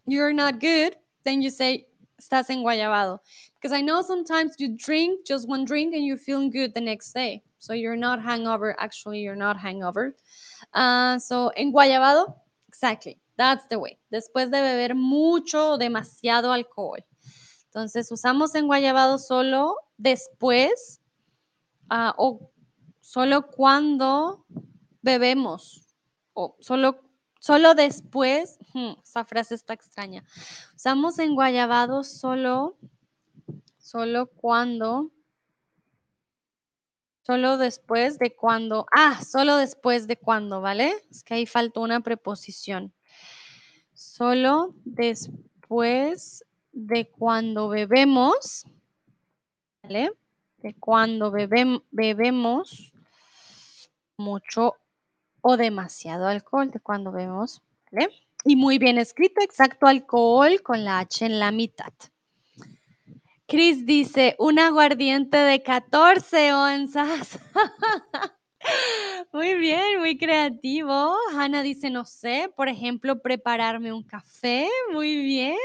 you're 0.07 0.33
not 0.33 0.59
good, 0.59 0.95
then 1.23 1.41
you 1.41 1.49
say 1.49 1.85
estás 2.21 2.49
enguayabado. 2.49 3.19
Because 3.55 3.71
I 3.71 3.81
know 3.81 4.01
sometimes 4.01 4.55
you 4.59 4.75
drink 4.77 5.25
just 5.25 5.47
one 5.47 5.65
drink 5.65 5.95
and 5.95 6.05
you're 6.05 6.17
feeling 6.17 6.49
good 6.49 6.73
the 6.73 6.81
next 6.81 7.13
day. 7.13 7.41
So 7.59 7.73
you're 7.73 7.95
not 7.95 8.21
hangover. 8.21 8.75
Actually, 8.79 9.19
you're 9.21 9.35
not 9.35 9.57
hangover. 9.57 10.15
Uh, 10.73 11.17
so 11.19 11.51
enguayabado, 11.57 12.35
exactly. 12.67 13.17
That's 13.37 13.65
the 13.69 13.79
way. 13.79 13.97
Después 14.11 14.51
de 14.51 14.61
beber 14.61 14.95
mucho 14.95 15.77
demasiado 15.77 16.53
alcohol. 16.53 16.97
Entonces 17.77 18.11
usamos 18.11 18.55
enguayabado 18.55 19.19
solo 19.19 19.75
después 19.97 20.99
uh, 21.91 22.11
o 22.17 22.51
solo 23.01 23.51
cuando 23.51 24.43
bebemos 25.03 25.85
o 26.33 26.57
solo 26.59 27.03
Solo 27.39 27.75
después, 27.75 28.57
hmm, 28.73 28.93
esa 29.03 29.23
frase 29.23 29.53
está 29.53 29.73
extraña. 29.73 30.23
Usamos 30.75 31.19
enguayabado 31.19 32.03
solo, 32.03 32.75
solo 33.77 34.25
cuando 34.25 35.11
Solo 37.21 37.57
después 37.57 38.17
de 38.17 38.35
cuando. 38.35 38.87
Ah, 38.91 39.23
solo 39.23 39.55
después 39.57 40.07
de 40.07 40.17
cuando, 40.17 40.61
¿vale? 40.61 40.95
Es 41.11 41.23
que 41.23 41.35
ahí 41.35 41.45
faltó 41.45 41.81
una 41.81 42.01
preposición. 42.01 42.91
Solo 43.93 44.73
después 44.83 46.43
de 46.77 47.09
cuando 47.09 47.69
bebemos, 47.69 48.65
¿vale? 49.81 50.11
De 50.57 50.75
cuando 50.75 51.31
bebemos 51.31 52.93
mucho 54.15 54.75
o 55.41 55.57
demasiado 55.57 56.27
alcohol, 56.27 56.69
de 56.69 56.79
cuando 56.79 57.11
bebemos, 57.11 57.63
¿vale? 57.91 58.09
Y 58.43 58.55
muy 58.55 58.77
bien 58.77 58.99
escrito, 58.99 59.41
exacto 59.41 59.87
alcohol 59.87 60.61
con 60.61 60.83
la 60.83 60.99
H 60.99 61.25
en 61.25 61.39
la 61.39 61.51
mitad. 61.51 61.93
Chris 63.47 63.85
dice, 63.87 64.35
un 64.37 64.59
aguardiente 64.59 65.37
de 65.37 65.63
14 65.63 66.53
onzas. 66.53 67.39
muy 69.33 69.55
bien, 69.55 69.99
muy 69.99 70.17
creativo. 70.17 71.15
Hanna 71.33 71.63
dice, 71.63 71.89
no 71.89 72.05
sé, 72.05 72.51
por 72.55 72.69
ejemplo, 72.69 73.19
prepararme 73.19 73.91
un 73.93 74.03
café. 74.03 74.69
Muy 74.91 75.15
bien. 75.23 75.57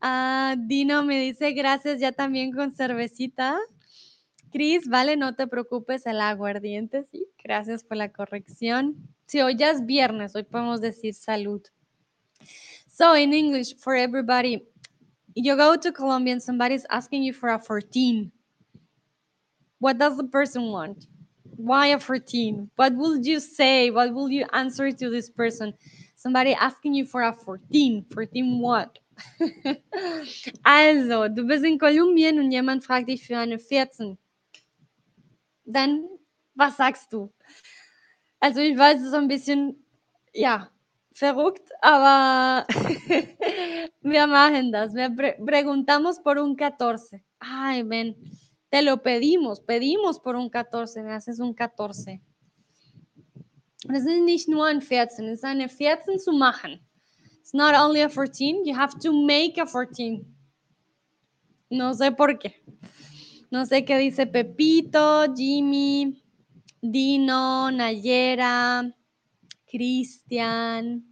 Ah, 0.00 0.54
Dino 0.58 1.02
me 1.02 1.20
dice, 1.20 1.52
gracias, 1.52 2.00
ya 2.00 2.12
también 2.12 2.52
con 2.52 2.74
cervecita. 2.74 3.58
Chris, 4.52 4.88
vale, 4.88 5.16
no 5.16 5.34
te 5.34 5.46
preocupes, 5.46 6.06
el 6.06 6.20
aguardiente, 6.20 7.04
sí. 7.10 7.26
Gracias 7.42 7.84
por 7.84 7.96
la 7.96 8.10
corrección. 8.10 8.96
Si 9.26 9.40
hoy 9.40 9.56
ya 9.56 9.70
es 9.70 9.84
viernes, 9.84 10.34
hoy 10.34 10.44
podemos 10.44 10.80
decir 10.80 11.14
salud. 11.14 11.62
So, 12.90 13.16
in 13.16 13.32
English, 13.32 13.76
for 13.76 13.94
everybody, 13.94 14.62
you 15.34 15.56
go 15.56 15.76
to 15.76 15.92
Colombia 15.92 16.32
and 16.32 16.42
somebody's 16.42 16.86
asking 16.90 17.22
you 17.22 17.32
for 17.32 17.50
a 17.50 17.58
14. 17.58 18.32
What 19.80 19.98
does 19.98 20.16
the 20.16 20.24
person 20.24 20.70
want? 20.70 21.06
Why 21.56 21.88
a 21.88 21.98
14? 21.98 22.70
What 22.76 22.94
will 22.94 23.18
you 23.18 23.40
say? 23.40 23.90
What 23.90 24.12
will 24.14 24.30
you 24.30 24.46
answer 24.52 24.90
to 24.90 25.10
this 25.10 25.28
person? 25.28 25.74
Somebody 26.16 26.54
asking 26.54 26.94
you 26.94 27.04
for 27.04 27.22
a 27.22 27.32
14. 27.32 28.06
14 28.12 28.60
what? 28.60 28.98
Also, 30.62 31.28
du 31.28 31.44
bist 31.44 31.64
in 31.64 31.78
Kolumbien 31.78 32.38
und 32.38 32.50
jemand 32.50 32.84
fragt 32.84 33.08
dich 33.08 33.26
für 33.26 33.38
eine 33.38 33.58
14. 33.58 34.18
Dann, 35.64 36.04
was 36.54 36.76
sagst 36.76 37.12
du? 37.12 37.32
Also, 38.40 38.60
ich 38.60 38.76
weiß, 38.76 39.00
es 39.00 39.08
ist 39.08 39.14
ein 39.14 39.28
bisschen, 39.28 39.84
ja, 40.32 40.70
verrückt, 41.18 41.68
aber 41.80 42.66
wir 44.02 44.26
machen 44.26 44.72
das. 44.72 44.94
Wir 44.94 45.10
pre 45.10 45.36
preguntamos 45.44 46.22
por 46.22 46.38
un 46.38 46.56
14. 46.56 47.22
Ay, 47.40 47.82
ven, 47.82 48.14
te 48.70 48.82
lo 48.82 48.96
pedimos, 49.02 49.60
pedimos 49.60 50.20
por 50.20 50.36
un 50.36 50.50
14, 50.50 51.02
me 51.02 51.12
haces 51.12 51.40
un 51.40 51.54
14. 51.54 52.20
Es 53.90 54.00
ist 54.00 54.24
nicht 54.24 54.48
nur 54.48 54.66
ein 54.66 54.80
14, 54.80 55.26
es 55.26 55.38
ist 55.38 55.44
eine 55.44 55.68
14 55.68 56.18
zu 56.18 56.32
machen. 56.32 56.80
It's 57.48 57.54
not 57.54 57.74
only 57.74 58.02
a 58.02 58.10
14, 58.10 58.66
you 58.66 58.74
have 58.74 58.98
to 59.00 59.10
make 59.10 59.56
a 59.56 59.64
14. 59.64 60.22
No 61.70 61.94
sé 61.94 62.14
por 62.14 62.38
qué. 62.38 62.56
No 63.50 63.64
sé 63.64 63.86
qué 63.86 63.96
dice 63.96 64.26
Pepito, 64.26 65.34
Jimmy, 65.34 66.22
Dino, 66.82 67.70
Nayera, 67.70 68.94
Cristian. 69.66 71.02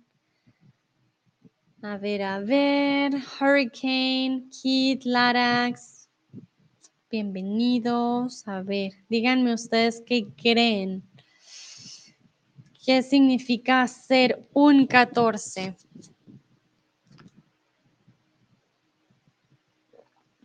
A 1.82 1.96
ver, 1.96 2.20
a 2.20 2.40
ver. 2.40 3.12
Hurricane, 3.14 4.50
Kid, 4.50 5.04
Larax. 5.06 6.10
Bienvenidos. 7.10 8.46
A 8.46 8.60
ver, 8.60 8.92
díganme 9.08 9.54
ustedes 9.54 10.02
qué 10.04 10.26
creen. 10.36 11.02
¿Qué 12.84 13.02
significa 13.02 13.88
ser 13.88 14.46
un 14.52 14.86
14? 14.86 15.74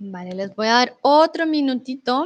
Vale, 0.03 0.33
les 0.33 0.55
voy 0.55 0.65
a 0.65 0.73
dar 0.73 0.97
otro 1.03 1.45
minutito. 1.45 2.25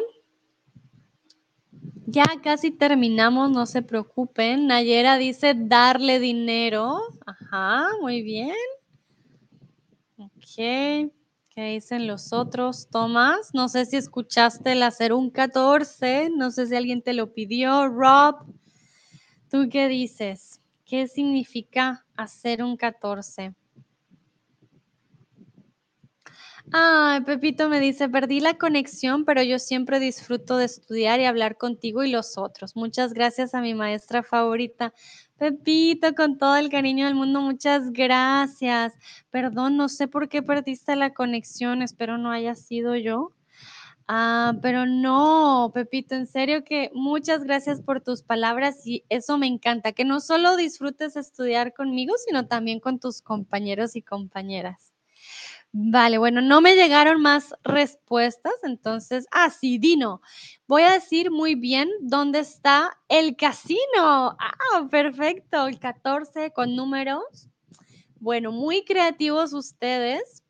Ya 2.07 2.23
casi 2.41 2.71
terminamos, 2.71 3.51
no 3.51 3.65
se 3.65 3.81
preocupen. 3.81 4.67
Nayera 4.67 5.17
dice 5.17 5.53
darle 5.57 6.21
dinero. 6.21 7.01
Ajá, 7.25 7.87
muy 7.99 8.21
bien. 8.21 8.55
Ok. 10.17 10.55
¿Qué 10.55 11.11
dicen 11.73 12.07
los 12.07 12.31
otros? 12.31 12.87
Tomás, 12.89 13.53
no 13.53 13.67
sé 13.67 13.85
si 13.85 13.97
escuchaste 13.97 14.71
el 14.71 14.81
hacer 14.81 15.11
un 15.11 15.29
14. 15.29 16.29
No 16.29 16.51
sé 16.51 16.67
si 16.67 16.75
alguien 16.77 17.01
te 17.01 17.13
lo 17.13 17.33
pidió. 17.33 17.89
Rob, 17.89 18.37
¿tú 19.51 19.67
qué 19.69 19.89
dices? 19.89 20.61
¿Qué 20.85 21.09
significa 21.09 22.05
hacer 22.15 22.63
un 22.63 22.77
14? 22.77 23.53
Ay, 26.77 27.21
Pepito 27.21 27.69
me 27.69 27.79
dice, 27.79 28.09
perdí 28.09 28.41
la 28.41 28.55
conexión, 28.55 29.23
pero 29.23 29.41
yo 29.41 29.59
siempre 29.59 29.97
disfruto 30.01 30.57
de 30.57 30.65
estudiar 30.65 31.21
y 31.21 31.25
hablar 31.25 31.55
contigo 31.55 32.03
y 32.03 32.11
los 32.11 32.37
otros. 32.37 32.75
Muchas 32.75 33.13
gracias 33.13 33.53
a 33.53 33.61
mi 33.61 33.73
maestra 33.73 34.23
favorita. 34.23 34.93
Pepito, 35.37 36.13
con 36.15 36.37
todo 36.37 36.57
el 36.57 36.67
cariño 36.69 37.05
del 37.05 37.15
mundo, 37.15 37.39
muchas 37.39 37.93
gracias. 37.93 38.93
Perdón, 39.31 39.77
no 39.77 39.87
sé 39.87 40.09
por 40.09 40.27
qué 40.27 40.43
perdiste 40.43 40.97
la 40.97 41.13
conexión, 41.13 41.81
espero 41.81 42.17
no 42.17 42.29
haya 42.29 42.55
sido 42.55 42.97
yo. 42.97 43.31
Ah, 44.09 44.55
pero 44.61 44.85
no, 44.85 45.71
Pepito, 45.73 46.15
en 46.15 46.27
serio 46.27 46.65
que 46.65 46.91
muchas 46.93 47.45
gracias 47.45 47.81
por 47.81 48.01
tus 48.01 48.21
palabras 48.21 48.85
y 48.85 49.05
eso 49.07 49.37
me 49.37 49.47
encanta, 49.47 49.93
que 49.93 50.03
no 50.03 50.19
solo 50.19 50.57
disfrutes 50.57 51.15
estudiar 51.15 51.73
conmigo, 51.73 52.15
sino 52.25 52.47
también 52.47 52.81
con 52.81 52.99
tus 52.99 53.21
compañeros 53.21 53.95
y 53.95 54.01
compañeras. 54.01 54.94
Vale, 55.77 56.17
bueno, 56.19 56.39
no 56.41 56.61
me 56.61 56.73
llegaron 56.73 57.21
más 57.21 57.53
respuestas, 57.65 58.53
entonces, 58.63 59.27
ah, 59.31 59.49
sí, 59.49 59.77
Dino, 59.77 60.21
voy 60.67 60.83
a 60.83 60.93
decir 60.93 61.31
muy 61.31 61.55
bien 61.55 61.89
dónde 61.99 62.39
está 62.39 62.97
el 63.09 63.35
casino. 63.35 64.37
Ah, 64.39 64.87
perfecto, 64.89 65.67
el 65.67 65.77
14 65.77 66.51
con 66.51 66.77
números. 66.77 67.49
Bueno, 68.21 68.53
muy 68.53 68.85
creativos 68.85 69.51
ustedes, 69.51 70.43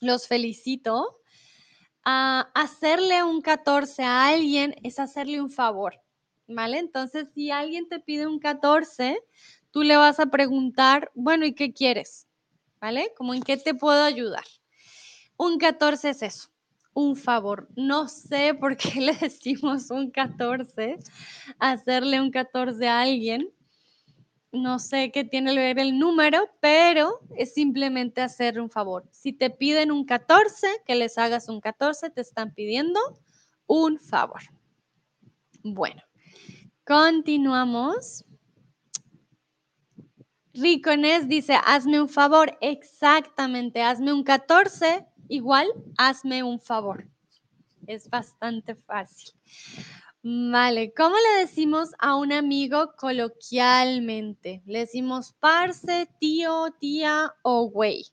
los 0.00 0.26
felicito. 0.26 1.18
Ah, 2.04 2.50
hacerle 2.54 3.22
un 3.24 3.42
14 3.42 4.04
a 4.04 4.28
alguien 4.28 4.74
es 4.82 4.98
hacerle 4.98 5.42
un 5.42 5.50
favor, 5.50 6.00
¿vale? 6.48 6.78
Entonces, 6.78 7.28
si 7.34 7.50
alguien 7.50 7.88
te 7.90 8.00
pide 8.00 8.26
un 8.26 8.38
14, 8.40 9.20
tú 9.70 9.82
le 9.82 9.98
vas 9.98 10.18
a 10.18 10.26
preguntar, 10.26 11.10
bueno, 11.14 11.44
¿y 11.46 11.54
qué 11.54 11.74
quieres? 11.74 12.29
¿Vale? 12.80 13.12
Como 13.16 13.34
en 13.34 13.42
qué 13.42 13.56
te 13.56 13.74
puedo 13.74 14.02
ayudar. 14.02 14.44
Un 15.36 15.58
14 15.58 16.10
es 16.10 16.22
eso, 16.22 16.50
un 16.94 17.16
favor. 17.16 17.68
No 17.76 18.08
sé 18.08 18.54
por 18.54 18.76
qué 18.76 19.00
le 19.00 19.14
decimos 19.14 19.90
un 19.90 20.10
14, 20.10 20.98
hacerle 21.58 22.20
un 22.20 22.30
14 22.30 22.88
a 22.88 23.00
alguien. 23.00 23.50
No 24.52 24.80
sé 24.80 25.12
qué 25.12 25.24
tiene 25.24 25.54
que 25.54 25.60
ver 25.60 25.78
el 25.78 25.98
número, 25.98 26.50
pero 26.60 27.20
es 27.36 27.54
simplemente 27.54 28.20
hacer 28.20 28.60
un 28.60 28.68
favor. 28.68 29.08
Si 29.12 29.32
te 29.32 29.48
piden 29.48 29.92
un 29.92 30.04
14, 30.04 30.66
que 30.84 30.96
les 30.96 31.18
hagas 31.18 31.48
un 31.48 31.60
14, 31.60 32.10
te 32.10 32.20
están 32.20 32.52
pidiendo 32.52 32.98
un 33.66 34.00
favor. 34.00 34.40
Bueno, 35.62 36.02
continuamos. 36.84 38.24
Ricones 40.52 41.28
dice, 41.28 41.54
hazme 41.64 42.00
un 42.00 42.08
favor. 42.08 42.56
Exactamente, 42.60 43.82
hazme 43.82 44.12
un 44.12 44.24
14, 44.24 45.06
igual, 45.28 45.68
hazme 45.96 46.42
un 46.42 46.60
favor. 46.60 47.06
Es 47.86 48.08
bastante 48.10 48.74
fácil. 48.74 49.32
Vale, 50.22 50.92
¿cómo 50.94 51.16
le 51.16 51.40
decimos 51.40 51.90
a 51.98 52.16
un 52.16 52.32
amigo 52.32 52.92
coloquialmente? 52.96 54.62
Le 54.66 54.80
decimos 54.80 55.34
parce, 55.40 56.08
tío, 56.18 56.74
tía 56.78 57.32
o 57.42 57.70
güey. 57.70 58.04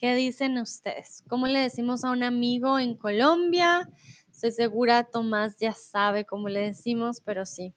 ¿Qué 0.00 0.14
dicen 0.14 0.58
ustedes? 0.58 1.22
¿Cómo 1.28 1.46
le 1.46 1.60
decimos 1.60 2.04
a 2.04 2.10
un 2.10 2.22
amigo 2.22 2.78
en 2.78 2.96
Colombia? 2.96 3.88
Estoy 4.32 4.52
segura 4.52 5.04
Tomás 5.04 5.56
ya 5.58 5.74
sabe 5.74 6.24
cómo 6.24 6.48
le 6.48 6.60
decimos, 6.60 7.20
pero 7.22 7.44
sí. 7.44 7.74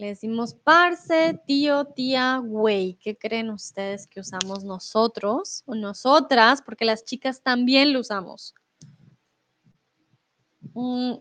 Le 0.00 0.06
decimos 0.06 0.54
parce, 0.54 1.38
tío, 1.46 1.84
tía, 1.84 2.38
güey. 2.38 2.94
¿Qué 3.02 3.18
creen 3.18 3.50
ustedes 3.50 4.06
que 4.06 4.20
usamos 4.20 4.64
nosotros 4.64 5.62
o 5.66 5.74
nosotras? 5.74 6.62
Porque 6.62 6.86
las 6.86 7.04
chicas 7.04 7.42
también 7.42 7.92
lo 7.92 8.00
usamos. 8.00 8.54
Mm, 10.72 11.16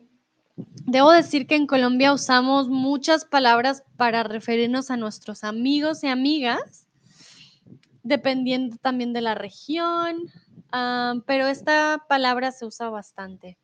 debo 0.86 1.12
decir 1.12 1.46
que 1.46 1.58
en 1.58 1.68
Colombia 1.68 2.14
usamos 2.14 2.70
muchas 2.70 3.26
palabras 3.26 3.84
para 3.98 4.24
referirnos 4.24 4.90
a 4.92 4.96
nuestros 4.96 5.44
amigos 5.44 6.02
y 6.06 6.08
amigas, 6.08 6.88
dependiendo 8.02 8.78
también 8.78 9.12
de 9.12 9.20
la 9.20 9.36
región, 9.36 10.32
ah, 10.72 11.16
pero 11.26 11.48
esta 11.48 12.06
palabra 12.08 12.54
se 12.54 12.66
usa 12.66 12.90
bastante. 12.90 13.58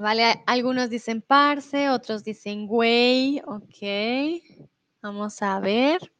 Vale, 0.00 0.42
algunos 0.46 0.88
dicen 0.88 1.20
parce, 1.20 1.90
otros 1.90 2.24
dicen 2.24 2.66
güey, 2.66 3.42
ok. 3.44 4.42
Vamos 5.02 5.42
a 5.42 5.60
ver. 5.60 6.10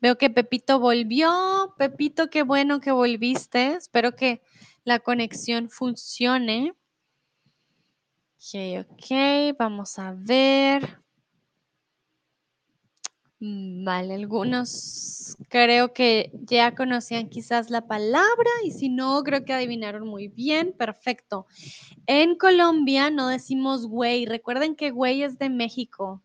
Veo 0.00 0.18
que 0.18 0.28
Pepito 0.28 0.80
volvió. 0.80 1.72
Pepito, 1.78 2.28
qué 2.30 2.42
bueno 2.42 2.80
que 2.80 2.90
volviste. 2.90 3.74
Espero 3.74 4.16
que 4.16 4.42
la 4.82 4.98
conexión 4.98 5.70
funcione. 5.70 6.74
Ok, 8.38 8.90
ok, 8.90 9.56
vamos 9.56 9.96
a 10.00 10.12
ver. 10.12 11.03
Mm, 13.40 13.84
vale, 13.84 14.14
algunos 14.14 15.36
creo 15.48 15.92
que 15.92 16.30
ya 16.32 16.74
conocían 16.74 17.28
quizás 17.28 17.70
la 17.70 17.86
palabra 17.86 18.50
y 18.64 18.70
si 18.70 18.88
no, 18.88 19.22
creo 19.22 19.44
que 19.44 19.52
adivinaron 19.52 20.06
muy 20.06 20.28
bien. 20.28 20.72
Perfecto. 20.72 21.46
En 22.06 22.36
Colombia 22.36 23.10
no 23.10 23.28
decimos 23.28 23.86
güey. 23.86 24.26
Recuerden 24.26 24.76
que 24.76 24.90
güey 24.90 25.22
es 25.22 25.38
de 25.38 25.50
México. 25.50 26.22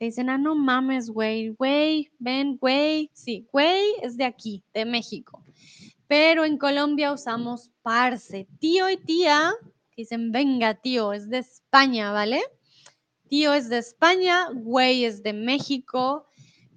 Dicen, 0.00 0.30
ah, 0.30 0.38
no 0.38 0.54
mames, 0.54 1.10
güey, 1.10 1.48
güey, 1.48 2.10
ven, 2.20 2.56
güey. 2.56 3.10
Sí, 3.12 3.48
güey 3.52 3.82
es 4.02 4.16
de 4.16 4.24
aquí, 4.24 4.62
de 4.72 4.84
México. 4.84 5.44
Pero 6.06 6.44
en 6.44 6.56
Colombia 6.56 7.12
usamos 7.12 7.70
parce. 7.82 8.46
Tío 8.60 8.88
y 8.88 8.96
tía, 8.96 9.52
dicen, 9.96 10.30
venga, 10.30 10.74
tío, 10.74 11.12
es 11.12 11.28
de 11.28 11.38
España, 11.38 12.12
¿vale? 12.12 12.40
Tío 13.28 13.52
es 13.54 13.68
de 13.68 13.78
España, 13.78 14.48
güey 14.54 15.04
es 15.04 15.22
de 15.22 15.32
México, 15.32 16.27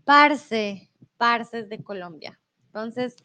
parce, 0.05 0.89
parce 1.17 1.59
es 1.59 1.69
de 1.69 1.83
Colombia. 1.83 2.39
Entonces, 2.67 3.15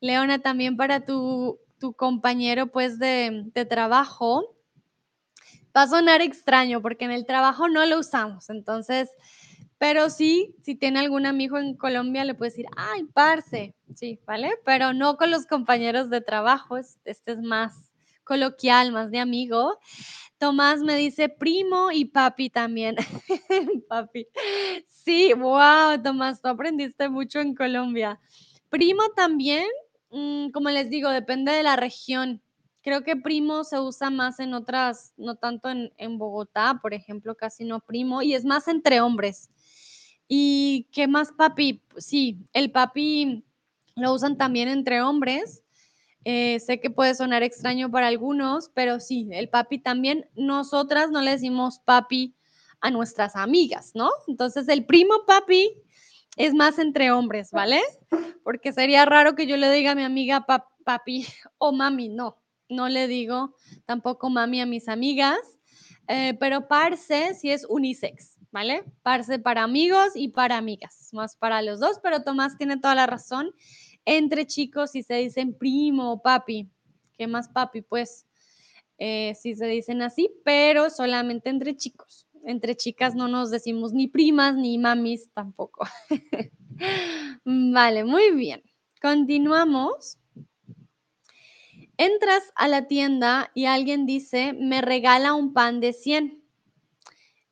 Leona, 0.00 0.38
también 0.38 0.76
para 0.76 1.04
tu, 1.04 1.58
tu 1.78 1.94
compañero, 1.94 2.68
pues, 2.68 2.98
de, 2.98 3.44
de 3.54 3.64
trabajo, 3.64 4.56
va 5.76 5.82
a 5.82 5.88
sonar 5.88 6.20
extraño 6.20 6.80
porque 6.80 7.04
en 7.04 7.10
el 7.10 7.26
trabajo 7.26 7.68
no 7.68 7.84
lo 7.86 7.98
usamos. 7.98 8.50
Entonces, 8.50 9.10
pero 9.78 10.08
sí, 10.08 10.54
si 10.62 10.76
tiene 10.76 11.00
algún 11.00 11.26
amigo 11.26 11.58
en 11.58 11.76
Colombia, 11.76 12.24
le 12.24 12.34
puede 12.34 12.50
decir, 12.52 12.66
ay, 12.76 13.04
parce, 13.12 13.74
sí, 13.94 14.20
¿vale? 14.26 14.52
Pero 14.64 14.92
no 14.92 15.16
con 15.16 15.30
los 15.30 15.46
compañeros 15.46 16.10
de 16.10 16.20
trabajo, 16.20 16.78
este 16.78 17.32
es 17.32 17.42
más 17.42 17.83
coloquial, 18.24 18.92
más 18.92 19.10
de 19.10 19.18
amigo. 19.18 19.78
Tomás 20.38 20.80
me 20.80 20.96
dice 20.96 21.28
primo 21.28 21.90
y 21.92 22.06
papi 22.06 22.50
también. 22.50 22.96
papi. 23.88 24.26
Sí, 24.88 25.32
wow, 25.34 26.02
Tomás, 26.02 26.40
tú 26.40 26.48
aprendiste 26.48 27.08
mucho 27.08 27.40
en 27.40 27.54
Colombia. 27.54 28.20
Primo 28.70 29.02
también, 29.14 29.66
mm, 30.10 30.50
como 30.50 30.70
les 30.70 30.90
digo, 30.90 31.10
depende 31.10 31.52
de 31.52 31.62
la 31.62 31.76
región. 31.76 32.42
Creo 32.82 33.02
que 33.02 33.16
primo 33.16 33.64
se 33.64 33.80
usa 33.80 34.10
más 34.10 34.40
en 34.40 34.54
otras, 34.54 35.12
no 35.16 35.36
tanto 35.36 35.70
en, 35.70 35.92
en 35.96 36.18
Bogotá, 36.18 36.78
por 36.82 36.92
ejemplo, 36.92 37.34
casi 37.34 37.64
no 37.64 37.80
primo, 37.80 38.20
y 38.22 38.34
es 38.34 38.44
más 38.44 38.68
entre 38.68 39.00
hombres. 39.00 39.48
¿Y 40.28 40.88
qué 40.92 41.06
más 41.06 41.32
papi? 41.32 41.82
Sí, 41.96 42.38
el 42.52 42.70
papi 42.70 43.44
lo 43.96 44.12
usan 44.12 44.36
también 44.36 44.68
entre 44.68 45.02
hombres. 45.02 45.63
Eh, 46.24 46.58
sé 46.60 46.80
que 46.80 46.90
puede 46.90 47.14
sonar 47.14 47.42
extraño 47.42 47.90
para 47.90 48.06
algunos, 48.06 48.70
pero 48.74 49.00
sí, 49.00 49.28
el 49.32 49.48
papi 49.48 49.78
también. 49.78 50.28
Nosotras 50.34 51.10
no 51.10 51.20
le 51.20 51.32
decimos 51.32 51.80
papi 51.84 52.34
a 52.80 52.90
nuestras 52.90 53.36
amigas, 53.36 53.92
¿no? 53.94 54.10
Entonces 54.26 54.68
el 54.68 54.86
primo 54.86 55.24
papi 55.26 55.72
es 56.36 56.54
más 56.54 56.78
entre 56.78 57.12
hombres, 57.12 57.50
¿vale? 57.52 57.80
Porque 58.42 58.72
sería 58.72 59.04
raro 59.04 59.34
que 59.34 59.46
yo 59.46 59.56
le 59.56 59.70
diga 59.70 59.92
a 59.92 59.94
mi 59.94 60.02
amiga 60.02 60.46
papi 60.84 61.26
o 61.58 61.72
mami, 61.72 62.08
no 62.08 62.38
no 62.68 62.88
le 62.88 63.06
digo 63.08 63.54
tampoco 63.86 64.30
mami 64.30 64.60
a 64.60 64.66
mis 64.66 64.88
amigas, 64.88 65.38
eh, 66.08 66.34
pero 66.38 66.68
parce 66.68 67.34
sí 67.34 67.50
es 67.50 67.66
unisex, 67.68 68.38
¿vale? 68.50 68.84
Parce 69.02 69.38
para 69.38 69.62
amigos 69.62 70.12
y 70.14 70.28
para 70.28 70.56
amigas, 70.56 71.08
más 71.12 71.36
para 71.36 71.62
los 71.62 71.80
dos, 71.80 71.98
pero 72.02 72.22
Tomás 72.22 72.56
tiene 72.56 72.78
toda 72.78 72.94
la 72.94 73.06
razón. 73.06 73.54
Entre 74.04 74.46
chicos, 74.46 74.90
si 74.92 75.02
se 75.02 75.14
dicen 75.14 75.54
primo 75.54 76.12
o 76.12 76.22
papi, 76.22 76.68
¿qué 77.16 77.26
más 77.26 77.48
papi? 77.48 77.82
Pues 77.82 78.26
eh, 78.98 79.34
si 79.34 79.54
se 79.54 79.66
dicen 79.66 80.02
así, 80.02 80.30
pero 80.44 80.90
solamente 80.90 81.48
entre 81.48 81.76
chicos. 81.76 82.26
Entre 82.44 82.76
chicas 82.76 83.14
no 83.14 83.28
nos 83.28 83.50
decimos 83.50 83.92
ni 83.92 84.06
primas 84.06 84.54
ni 84.54 84.76
mamis 84.78 85.30
tampoco. 85.32 85.86
vale, 87.44 88.04
muy 88.04 88.30
bien. 88.32 88.62
Continuamos. 89.00 90.18
Entras 91.96 92.42
a 92.56 92.68
la 92.68 92.86
tienda 92.86 93.50
y 93.54 93.66
alguien 93.66 94.04
dice, 94.04 94.52
me 94.52 94.82
regala 94.82 95.32
un 95.32 95.52
pan 95.52 95.80
de 95.80 95.92
100. 95.92 96.42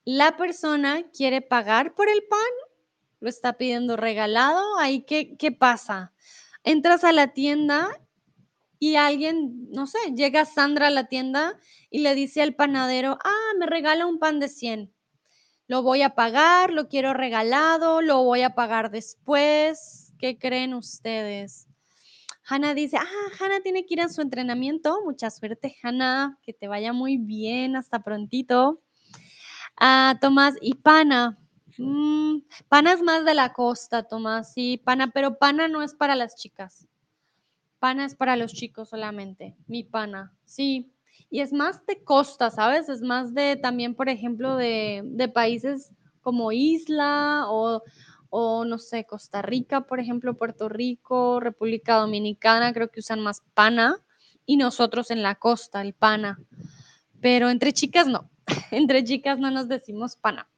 La 0.05 0.37
persona 0.37 1.05
quiere 1.16 1.43
pagar 1.43 1.95
por 1.95 2.09
el 2.09 2.24
pan, 2.29 2.41
lo 3.20 3.29
está 3.29 3.53
pidiendo 3.53 3.97
regalado, 3.97 4.79
ahí 4.79 5.03
qué, 5.03 5.37
qué 5.37 5.53
pasa. 5.53 6.12
Entras 6.64 7.05
a 7.05 7.12
la 7.12 7.28
tienda 7.28 7.89
y 8.78 8.97
alguien, 8.97 9.70
no 9.70 9.86
sé, 9.86 9.98
llega 10.16 10.44
Sandra 10.44 10.89
a 10.89 10.90
la 10.90 11.05
tienda 11.05 11.59
y 11.90 12.01
le 12.01 12.14
dice 12.14 12.43
al 12.43 12.55
panadero, 12.55 13.18
ah, 13.24 13.52
me 13.59 13.66
regala 13.66 14.06
un 14.06 14.18
pan 14.18 14.40
de 14.40 14.48
100. 14.48 14.93
Lo 15.68 15.82
voy 15.82 16.02
a 16.02 16.14
pagar, 16.14 16.72
lo 16.72 16.89
quiero 16.89 17.14
regalado, 17.14 18.02
lo 18.02 18.24
voy 18.24 18.43
a 18.43 18.55
pagar 18.55 18.90
después. 18.90 20.12
¿Qué 20.18 20.39
creen 20.39 20.74
ustedes? 20.74 21.68
Hanna 22.44 22.74
dice, 22.74 22.97
ah, 22.97 23.06
Hanna 23.39 23.60
tiene 23.60 23.86
que 23.86 23.94
ir 23.94 24.01
a 24.01 24.09
su 24.09 24.20
entrenamiento. 24.20 25.01
Mucha 25.05 25.30
suerte, 25.30 25.76
Hanna, 25.82 26.39
que 26.43 26.52
te 26.52 26.68
vaya 26.68 26.93
muy 26.93 27.16
bien, 27.16 27.76
hasta 27.76 28.02
prontito. 28.02 28.82
Ah, 29.76 30.18
Tomás, 30.20 30.55
y 30.60 30.74
Pana. 30.74 31.39
Mm, 31.78 32.39
pana 32.69 32.93
es 32.93 33.03
más 33.03 33.24
de 33.24 33.35
la 33.35 33.53
costa, 33.53 34.03
Tomás, 34.03 34.53
sí, 34.53 34.81
Pana, 34.85 35.11
pero 35.11 35.39
Pana 35.39 35.69
no 35.69 35.82
es 35.82 35.94
para 35.94 36.16
las 36.16 36.36
chicas. 36.36 36.86
Pana 37.78 38.05
es 38.05 38.15
para 38.15 38.36
los 38.36 38.53
chicos 38.53 38.90
solamente, 38.90 39.57
mi 39.66 39.82
Pana, 39.85 40.32
sí. 40.44 40.93
Y 41.31 41.40
es 41.40 41.53
más 41.53 41.85
de 41.86 42.03
costa, 42.05 42.51
¿sabes? 42.51 42.89
Es 42.89 43.01
más 43.01 43.35
de 43.35 43.57
también, 43.57 43.94
por 43.94 44.09
ejemplo, 44.09 44.57
de, 44.57 45.03
de 45.05 45.28
países 45.28 45.90
como 46.20 46.53
Isla 46.53 47.47
o, 47.49 47.82
o 48.31 48.65
no 48.65 48.78
sé, 48.78 49.05
Costa 49.05 49.43
Rica, 49.43 49.82
por 49.82 49.99
ejemplo, 49.99 50.35
Puerto 50.35 50.69
Rico, 50.69 51.40
República 51.40 51.97
Dominicana, 51.97 52.73
creo 52.73 52.89
que 52.89 53.01
usan 53.01 53.20
más 53.20 53.43
pana 53.55 53.97
y 54.47 54.57
nosotros 54.57 55.11
en 55.11 55.23
la 55.23 55.35
costa, 55.35 55.81
el 55.81 55.94
pana. 55.94 56.39
Pero 57.20 57.51
entre 57.51 57.73
chicas 57.73 58.07
no, 58.07 58.31
entre 58.70 59.05
chicas 59.05 59.39
no 59.39 59.51
nos 59.51 59.69
decimos 59.69 60.16
pana, 60.16 60.49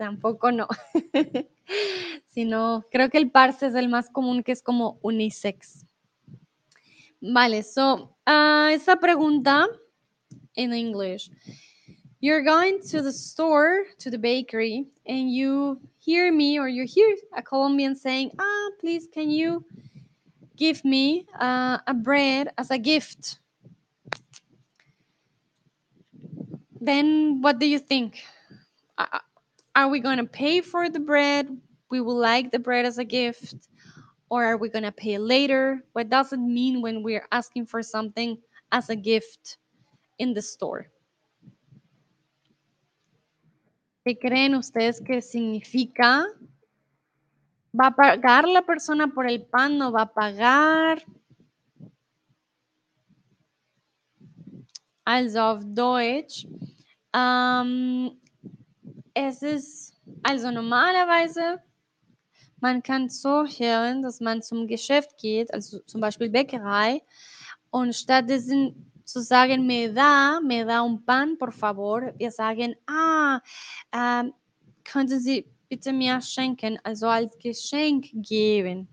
tampoco 0.00 0.50
no. 0.50 0.66
Sino, 2.30 2.86
creo 2.90 3.10
que 3.10 3.18
el 3.18 3.30
parce 3.30 3.66
es 3.66 3.74
el 3.74 3.90
más 3.90 4.08
común 4.08 4.42
que 4.42 4.52
es 4.52 4.62
como 4.62 4.98
unisex. 5.02 5.84
Vale, 7.20 7.62
so, 7.62 8.16
uh, 8.26 8.68
esa 8.70 8.96
pregunta 8.96 9.68
en 10.54 10.72
inglés. 10.72 11.30
You're 12.22 12.42
going 12.42 12.80
to 12.90 13.02
the 13.02 13.12
store, 13.12 13.84
to 13.98 14.10
the 14.10 14.18
bakery, 14.18 14.86
and 15.06 15.30
you 15.30 15.78
hear 15.98 16.32
me 16.32 16.58
or 16.58 16.66
you 16.66 16.86
hear 16.86 17.14
a 17.36 17.42
Colombian 17.42 17.94
saying, 17.94 18.30
ah, 18.38 18.70
please, 18.80 19.06
can 19.12 19.30
you 19.30 19.62
give 20.56 20.82
me 20.82 21.26
uh, 21.38 21.76
a 21.86 21.92
bread 21.92 22.48
as 22.56 22.70
a 22.70 22.78
gift? 22.78 23.38
Then 26.80 27.42
what 27.42 27.58
do 27.58 27.66
you 27.66 27.78
think? 27.78 28.22
Are 29.74 29.88
we 29.88 30.00
going 30.00 30.18
to 30.18 30.24
pay 30.24 30.60
for 30.60 30.88
the 30.88 31.00
bread? 31.00 31.48
We 31.90 32.00
will 32.00 32.16
like 32.16 32.50
the 32.50 32.58
bread 32.58 32.84
as 32.84 32.98
a 32.98 33.04
gift. 33.04 33.54
Or 34.28 34.44
are 34.44 34.56
we 34.56 34.68
going 34.68 34.84
to 34.84 34.92
pay 34.92 35.18
later? 35.18 35.82
What 35.92 36.08
does 36.08 36.32
it 36.32 36.38
mean 36.38 36.82
when 36.82 37.02
we're 37.02 37.26
asking 37.32 37.66
for 37.66 37.82
something 37.82 38.38
as 38.72 38.90
a 38.90 38.96
gift 38.96 39.58
in 40.18 40.34
the 40.34 40.42
store? 40.42 40.86
¿Qué 44.06 44.18
creen 44.18 44.54
ustedes 44.54 45.00
que 45.00 45.20
significa? 45.20 46.26
¿Va 47.72 47.88
a 47.88 47.90
pagar 47.90 48.48
la 48.48 48.62
persona 48.62 49.08
por 49.08 49.26
el 49.26 49.42
pan? 49.42 49.78
¿No 49.78 49.92
va 49.92 50.02
a 50.02 50.06
pagar? 50.06 51.02
Also 55.04 55.38
auf 55.38 55.64
Deutsch. 55.64 56.46
Ähm, 57.12 58.16
es 59.14 59.42
ist 59.42 59.94
also 60.22 60.50
normalerweise, 60.50 61.62
man 62.60 62.82
kann 62.82 63.08
so 63.08 63.44
hören, 63.44 64.02
dass 64.02 64.20
man 64.20 64.42
zum 64.42 64.66
Geschäft 64.66 65.16
geht, 65.18 65.52
also 65.52 65.78
zum 65.80 66.00
Beispiel 66.00 66.28
Bäckerei, 66.28 67.02
und 67.70 67.94
stattdessen 67.94 68.90
zu 69.04 69.20
sagen, 69.20 69.66
me 69.66 69.92
da, 69.92 70.40
me 70.40 70.64
da 70.64 70.82
un 70.82 71.04
pan, 71.04 71.36
por 71.38 71.52
favor. 71.52 72.12
Wir 72.18 72.30
sagen, 72.30 72.74
ah, 72.86 73.40
äh, 73.92 74.30
könnten 74.84 75.20
Sie 75.20 75.46
bitte 75.68 75.92
mir 75.92 76.20
schenken, 76.20 76.78
also 76.84 77.06
als 77.06 77.36
Geschenk 77.38 78.08
geben. 78.12 78.88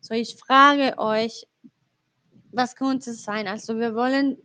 So, 0.00 0.14
ich 0.14 0.36
frage 0.36 0.98
euch, 0.98 1.46
was 2.52 2.74
könnte 2.76 3.10
es 3.10 3.22
sein? 3.22 3.46
Also 3.48 3.78
wir 3.78 3.94
wollen 3.94 4.36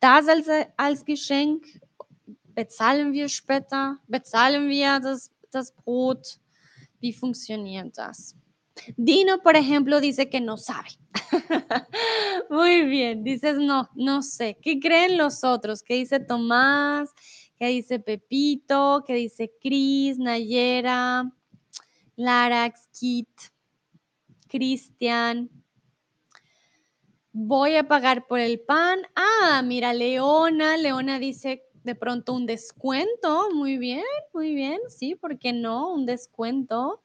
das 0.00 0.28
als, 0.28 0.46
als 0.76 1.04
Geschenk? 1.04 1.64
Bezahlen 2.54 3.12
wir 3.12 3.28
später? 3.28 3.98
Bezahlen 4.06 4.68
wir 4.68 5.00
das, 5.00 5.30
das 5.50 5.72
Brot? 5.72 6.38
Wie? 7.00 7.14
Dino, 8.96 9.38
por 9.42 9.56
ejemplo, 9.56 10.00
dice 10.00 10.28
que 10.28 10.40
no 10.40 10.56
sabe. 10.56 10.88
Muy 12.50 12.82
bien, 12.86 13.22
dices 13.22 13.58
no, 13.58 13.88
no 13.94 14.22
sé. 14.22 14.56
¿Qué 14.62 14.80
creen 14.80 15.18
los 15.18 15.44
otros? 15.44 15.82
¿Qué 15.82 15.94
dice 15.94 16.20
Tomás? 16.20 17.10
¿Qué 17.58 17.68
dice 17.68 17.98
Pepito? 17.98 19.04
¿Qué 19.06 19.14
dice 19.14 19.52
Cris, 19.60 20.18
Nayera, 20.18 21.30
Larax, 22.16 22.88
Kit, 22.98 23.28
Cristian? 24.48 25.50
Voy 27.32 27.76
a 27.76 27.86
pagar 27.86 28.26
por 28.26 28.38
el 28.40 28.60
pan. 28.60 29.00
Ah, 29.14 29.62
mira, 29.62 29.92
Leona. 29.92 30.76
Leona 30.76 31.18
dice 31.18 31.63
de 31.84 31.94
pronto 31.94 32.32
un 32.32 32.46
descuento. 32.46 33.50
Muy 33.54 33.78
bien, 33.78 34.04
muy 34.32 34.54
bien. 34.54 34.80
Sí, 34.88 35.14
¿por 35.14 35.38
qué 35.38 35.52
no? 35.52 35.92
Un 35.92 36.06
descuento. 36.06 37.00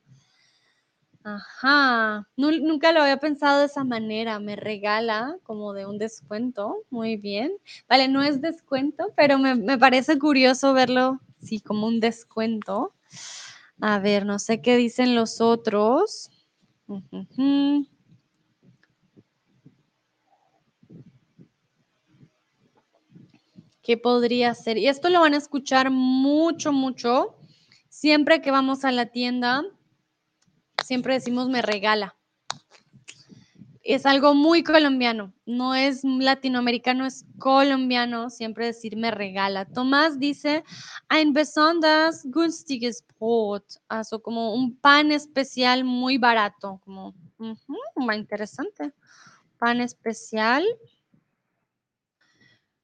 Ajá, 1.23 2.27
nunca 2.37 2.93
lo 2.93 3.01
había 3.01 3.17
pensado 3.17 3.59
de 3.59 3.65
esa 3.65 3.83
manera, 3.83 4.39
me 4.39 4.55
regala 4.55 5.35
como 5.43 5.73
de 5.73 5.85
un 5.85 5.97
descuento, 5.97 6.77
muy 6.89 7.17
bien. 7.17 7.51
Vale, 7.89 8.07
no 8.07 8.23
es 8.23 8.41
descuento, 8.41 9.11
pero 9.17 9.37
me, 9.37 9.77
parece 9.77 10.17
curioso 10.17 10.73
verlo, 10.73 11.19
sí, 11.41 11.59
como 11.59 11.87
un 11.87 11.99
descuento. 11.99 12.93
A 13.81 13.99
ver, 13.99 14.25
no 14.25 14.39
sé 14.39 14.61
qué 14.61 14.77
dicen 14.77 15.13
los 15.13 15.41
otros. 15.41 16.31
¿Qué 23.89 23.97
podría 23.97 24.53
ser? 24.53 24.77
Y 24.77 24.87
esto 24.87 25.09
lo 25.09 25.19
van 25.19 25.33
a 25.33 25.37
escuchar 25.37 25.89
mucho, 25.89 26.71
mucho, 26.71 27.35
siempre 27.89 28.39
que 28.39 28.51
vamos 28.51 28.85
a 28.85 28.91
la 28.91 29.07
tienda 29.07 29.63
siempre 30.85 31.15
decimos 31.15 31.49
me 31.49 31.63
regala. 31.63 32.15
Es 33.81 34.05
algo 34.05 34.35
muy 34.35 34.61
colombiano, 34.61 35.33
no 35.47 35.73
es 35.73 36.03
latinoamericano, 36.03 37.07
es 37.07 37.25
colombiano 37.39 38.29
siempre 38.29 38.67
decir 38.67 38.95
me 38.95 39.09
regala. 39.09 39.65
Tomás 39.65 40.19
dice 40.19 40.63
ein 41.07 41.33
besonders 41.33 42.21
günstiges 42.25 43.03
Brot, 43.19 43.65
also 43.87 44.21
como 44.21 44.53
un 44.53 44.77
pan 44.77 45.11
especial 45.11 45.83
muy 45.83 46.19
barato, 46.19 46.79
como 46.85 47.15
muy 47.39 48.15
interesante. 48.15 48.93
Pan 49.57 49.81
especial 49.81 50.63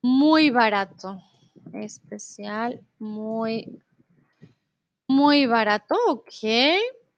muy 0.05 0.51
barato, 0.51 1.19
especial 1.73 2.79
muy 2.99 3.81
muy 5.07 5.47
barato, 5.47 5.95
ok. 6.07 6.29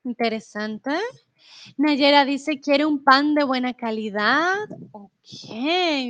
Interesante. 0.05 0.91
Nayera 1.75 2.23
dice, 2.23 2.61
quiere 2.61 2.85
un 2.85 3.03
pan 3.03 3.35
de 3.35 3.43
buena 3.43 3.73
calidad. 3.73 4.55
Ok, 4.91 5.51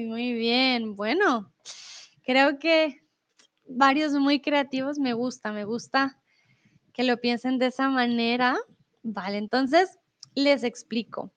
muy 0.06 0.34
bien. 0.34 0.96
Bueno, 0.96 1.52
creo 2.24 2.60
que 2.60 3.02
varios 3.68 4.14
muy 4.14 4.40
creativos 4.40 5.00
me 5.00 5.14
gusta, 5.14 5.52
me 5.52 5.66
gusta 5.66 6.22
que 6.94 7.04
lo 7.04 7.18
piensen 7.18 7.58
de 7.58 7.68
esa 7.68 7.90
manera. 7.90 8.56
Vale, 9.02 9.38
entonces 9.38 9.98
les 10.36 10.64
explico. 10.64 11.32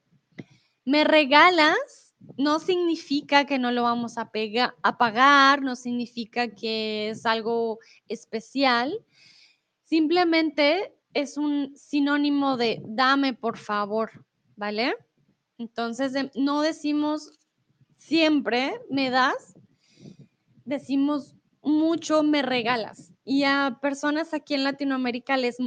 Me 0.85 1.05
regalas 1.05 2.10
no 2.37 2.59
significa 2.59 3.45
que 3.45 3.59
no 3.59 3.73
lo 3.73 3.83
vamos 3.83 4.17
a, 4.19 4.31
pagar, 4.99 5.63
no 5.63 5.77
significa 5.77 6.49
que 6.55 7.11
es 7.11 7.27
algo 7.27 7.79
especial. 8.09 9.05
Simplemente 9.85 10.95
es 11.13 11.37
un 11.37 11.75
sinónimo 11.77 12.57
de 12.57 12.83
dame 12.85 13.35
por 13.35 13.59
favor, 13.59 14.25
¿vale? 14.57 14.95
Entonces, 15.59 16.15
no 16.35 16.63
decimos 16.63 17.33
siempre 17.99 18.81
me 18.89 19.11
das, 19.11 19.55
decimos 20.65 21.37
mucho 21.63 22.23
me 22.23 22.43
regalas. 22.43 23.13
Y 23.25 23.45
a 23.45 23.79
personas 23.83 24.33
aquí 24.33 24.55
en 24.55 24.65
Latinoamérica 24.65 25.37
les, 25.37 25.59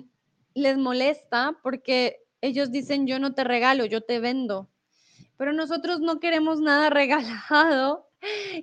les 0.55 0.77
molesta 0.77 1.57
porque 1.61 2.17
ellos 2.41 2.71
dicen 2.71 3.05
yo 3.05 3.19
no 3.19 3.33
te 3.33 3.43
regalo, 3.43 3.85
yo 3.85 4.01
te 4.01 4.19
vendo. 4.19 4.69
Pero 5.37 5.53
nosotros 5.53 5.99
no 5.99 6.19
queremos 6.19 6.59
nada 6.59 6.89
regalado, 6.91 8.07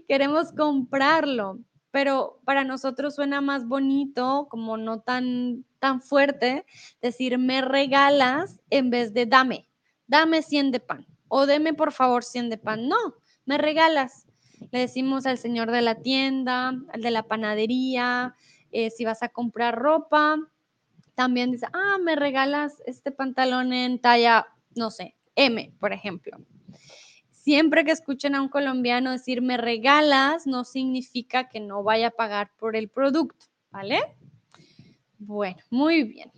queremos 0.08 0.52
comprarlo 0.52 1.58
pero 1.90 2.40
para 2.44 2.64
nosotros 2.64 3.14
suena 3.14 3.40
más 3.40 3.66
bonito, 3.66 4.46
como 4.50 4.76
no 4.76 5.00
tan, 5.00 5.64
tan 5.78 6.00
fuerte, 6.00 6.64
decir 7.02 7.38
me 7.38 7.62
regalas 7.62 8.60
en 8.70 8.90
vez 8.90 9.12
de 9.12 9.26
dame, 9.26 9.66
dame 10.06 10.42
100 10.42 10.70
de 10.70 10.80
pan 10.80 11.06
o 11.28 11.46
deme 11.46 11.74
por 11.74 11.92
favor 11.92 12.24
100 12.24 12.50
de 12.50 12.58
pan. 12.58 12.88
No, 12.88 13.14
me 13.46 13.56
regalas. 13.56 14.26
Le 14.72 14.80
decimos 14.80 15.26
al 15.26 15.38
señor 15.38 15.70
de 15.70 15.80
la 15.80 15.96
tienda, 15.96 16.74
al 16.92 17.00
de 17.00 17.10
la 17.10 17.22
panadería, 17.22 18.34
eh, 18.72 18.90
si 18.90 19.04
vas 19.04 19.22
a 19.22 19.28
comprar 19.28 19.76
ropa, 19.76 20.36
también 21.14 21.50
dice, 21.50 21.66
ah, 21.72 21.98
me 22.02 22.14
regalas 22.14 22.82
este 22.86 23.10
pantalón 23.10 23.72
en 23.72 24.00
talla, 24.00 24.46
no 24.74 24.90
sé, 24.90 25.16
M, 25.34 25.72
por 25.80 25.92
ejemplo. 25.92 26.38
Siempre 27.50 27.84
que 27.84 27.90
escuchen 27.90 28.36
a 28.36 28.42
un 28.42 28.48
colombiano 28.48 29.10
decir 29.10 29.42
me 29.42 29.56
regalas, 29.56 30.46
no 30.46 30.62
significa 30.62 31.48
que 31.48 31.58
no 31.58 31.82
vaya 31.82 32.06
a 32.06 32.10
pagar 32.12 32.52
por 32.56 32.76
el 32.76 32.88
producto, 32.88 33.46
¿vale? 33.72 33.98
Bueno, 35.18 35.56
muy 35.68 36.04
bien. 36.04 36.30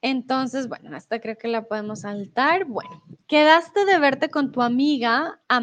Entonces, 0.00 0.68
bueno, 0.68 0.96
esta 0.96 1.20
creo 1.20 1.36
que 1.36 1.48
la 1.48 1.68
podemos 1.68 2.00
saltar. 2.00 2.64
Bueno, 2.64 3.02
quedaste 3.26 3.84
de 3.84 3.98
verte 3.98 4.30
con 4.30 4.52
tu 4.52 4.62
amiga 4.62 5.38
a, 5.48 5.60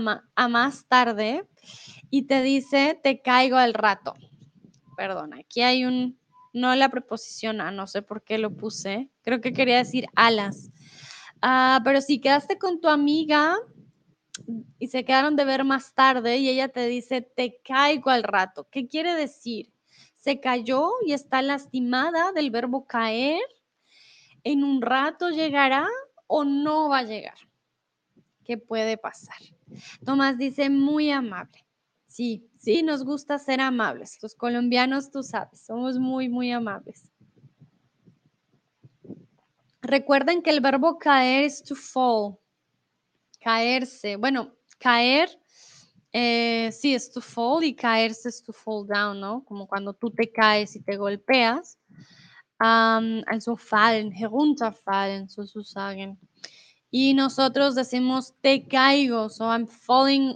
más 0.48 0.86
tarde 0.88 1.48
y 2.12 2.28
te 2.28 2.44
dice, 2.44 3.00
te 3.02 3.24
caigo 3.24 3.58
al 3.58 3.74
rato. 3.74 4.14
Perdón, 4.96 5.34
aquí 5.34 5.64
hay 5.64 5.84
un, 5.86 6.20
no 6.54 6.76
la 6.76 6.90
preposición 6.90 7.60
a, 7.60 7.72
no 7.72 7.88
sé 7.88 8.04
por 8.04 8.22
qué 8.22 8.38
lo 8.38 8.52
puse. 8.52 9.10
Creo 9.24 9.42
que 9.42 9.52
quería 9.52 9.78
decir 9.78 10.06
alas. 10.14 10.70
Ah, 11.42 11.82
pero 11.84 12.02
si 12.02 12.20
quedaste 12.20 12.58
con 12.58 12.80
tu 12.80 12.88
amiga 12.88 13.56
y 14.80 14.88
se 14.88 15.06
quedaron 15.06 15.36
de 15.36 15.46
ver 15.46 15.64
más 15.64 15.94
tarde 15.94 16.38
y 16.38 16.50
ella 16.50 16.70
te 16.70 16.88
dice, 16.88 17.22
te 17.22 17.60
caigo 17.64 18.10
al 18.10 18.24
rato, 18.24 18.68
¿qué 18.70 18.88
quiere 18.88 19.16
decir? 19.16 19.72
¿Se 20.16 20.40
cayó 20.40 20.90
y 21.06 21.14
está 21.14 21.42
lastimada 21.42 22.32
del 22.32 22.50
verbo 22.50 22.86
caer? 22.86 23.42
¿En 24.44 24.64
un 24.64 24.82
rato 24.82 25.30
llegará 25.30 25.88
o 26.28 26.44
no 26.44 26.90
va 26.90 27.00
a 27.00 27.04
llegar? 27.04 27.38
¿Qué 28.44 28.58
puede 28.58 28.98
pasar? 28.98 29.38
Tomás 30.04 30.38
dice, 30.38 30.70
muy 30.70 31.12
amable. 31.12 31.66
Sí, 32.08 32.48
sí, 32.60 32.82
nos 32.82 33.04
gusta 33.04 33.40
ser 33.40 33.60
amables. 33.60 34.18
Los 34.22 34.36
colombianos, 34.36 35.12
tú 35.12 35.22
sabes, 35.24 35.66
somos 35.66 36.00
muy, 36.00 36.30
muy 36.30 36.52
amables. 36.52 37.04
Recuerden 39.88 40.42
que 40.42 40.50
el 40.50 40.62
verbo 40.62 40.98
caer 40.98 41.44
es 41.44 41.64
to 41.64 41.76
fall. 41.76 42.38
Caerse. 43.40 44.16
Bueno, 44.16 44.52
caer 44.80 45.30
eh, 46.12 46.72
sí 46.72 46.96
es 46.96 47.12
to 47.12 47.22
fall 47.22 47.64
y 47.64 47.76
caerse 47.76 48.30
es 48.30 48.42
to 48.42 48.52
fall 48.52 48.88
down, 48.88 49.20
¿no? 49.20 49.44
Como 49.46 49.68
cuando 49.68 49.94
tú 49.94 50.10
te 50.10 50.32
caes 50.32 50.76
y 50.76 50.82
te 50.82 50.98
golpeas. 50.98 51.78
Um, 52.60 53.22
also 53.28 53.56
fallen, 53.58 54.12
herunterfallen, 54.12 55.30
sozusagen. 55.30 56.18
Y 56.90 57.14
nosotros 57.14 57.76
decimos 57.76 58.34
te 58.42 58.66
caigo, 58.66 59.30
so 59.30 59.46
I'm 59.46 59.68
falling 59.68 60.36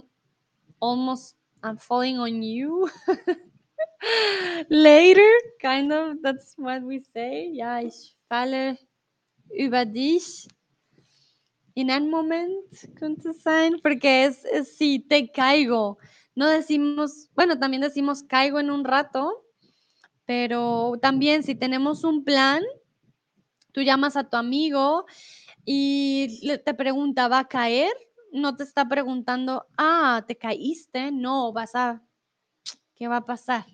almost, 0.80 1.34
I'm 1.64 1.78
falling 1.78 2.18
on 2.18 2.42
you. 2.42 2.88
Later, 4.68 5.30
kind 5.60 5.92
of, 5.92 6.18
that's 6.22 6.54
what 6.56 6.82
we 6.82 7.00
say. 7.00 7.52
Ja, 7.56 7.80
ich 7.80 8.14
falle 8.28 8.78
über 9.52 9.84
dich 9.84 10.48
en 11.74 11.90
un 11.90 12.10
moment, 12.10 12.52
könnte 12.94 13.32
sein, 13.32 13.80
porque 13.82 14.24
es, 14.24 14.42
si 14.76 14.98
te 14.98 15.30
caigo. 15.30 15.98
No 16.34 16.48
decimos, 16.48 17.28
bueno, 17.34 17.58
también 17.58 17.82
decimos 17.82 18.22
caigo 18.22 18.58
en 18.60 18.70
un 18.70 18.84
rato, 18.84 19.44
pero 20.26 20.94
también 21.00 21.42
si 21.42 21.54
tenemos 21.54 22.04
un 22.04 22.24
plan, 22.24 22.62
tú 23.72 23.82
llamas 23.82 24.16
a 24.16 24.28
tu 24.28 24.36
amigo 24.36 25.06
y 25.64 26.56
te 26.64 26.74
pregunta, 26.74 27.28
¿va 27.28 27.40
a 27.40 27.48
caer? 27.48 27.92
No 28.32 28.56
te 28.56 28.64
está 28.64 28.88
preguntando, 28.88 29.66
ah, 29.76 30.24
te 30.26 30.36
caíste, 30.36 31.10
no, 31.10 31.52
vas 31.52 31.74
a, 31.74 32.02
¿qué 32.94 33.08
va 33.08 33.18
a 33.18 33.26
pasar? 33.26 33.66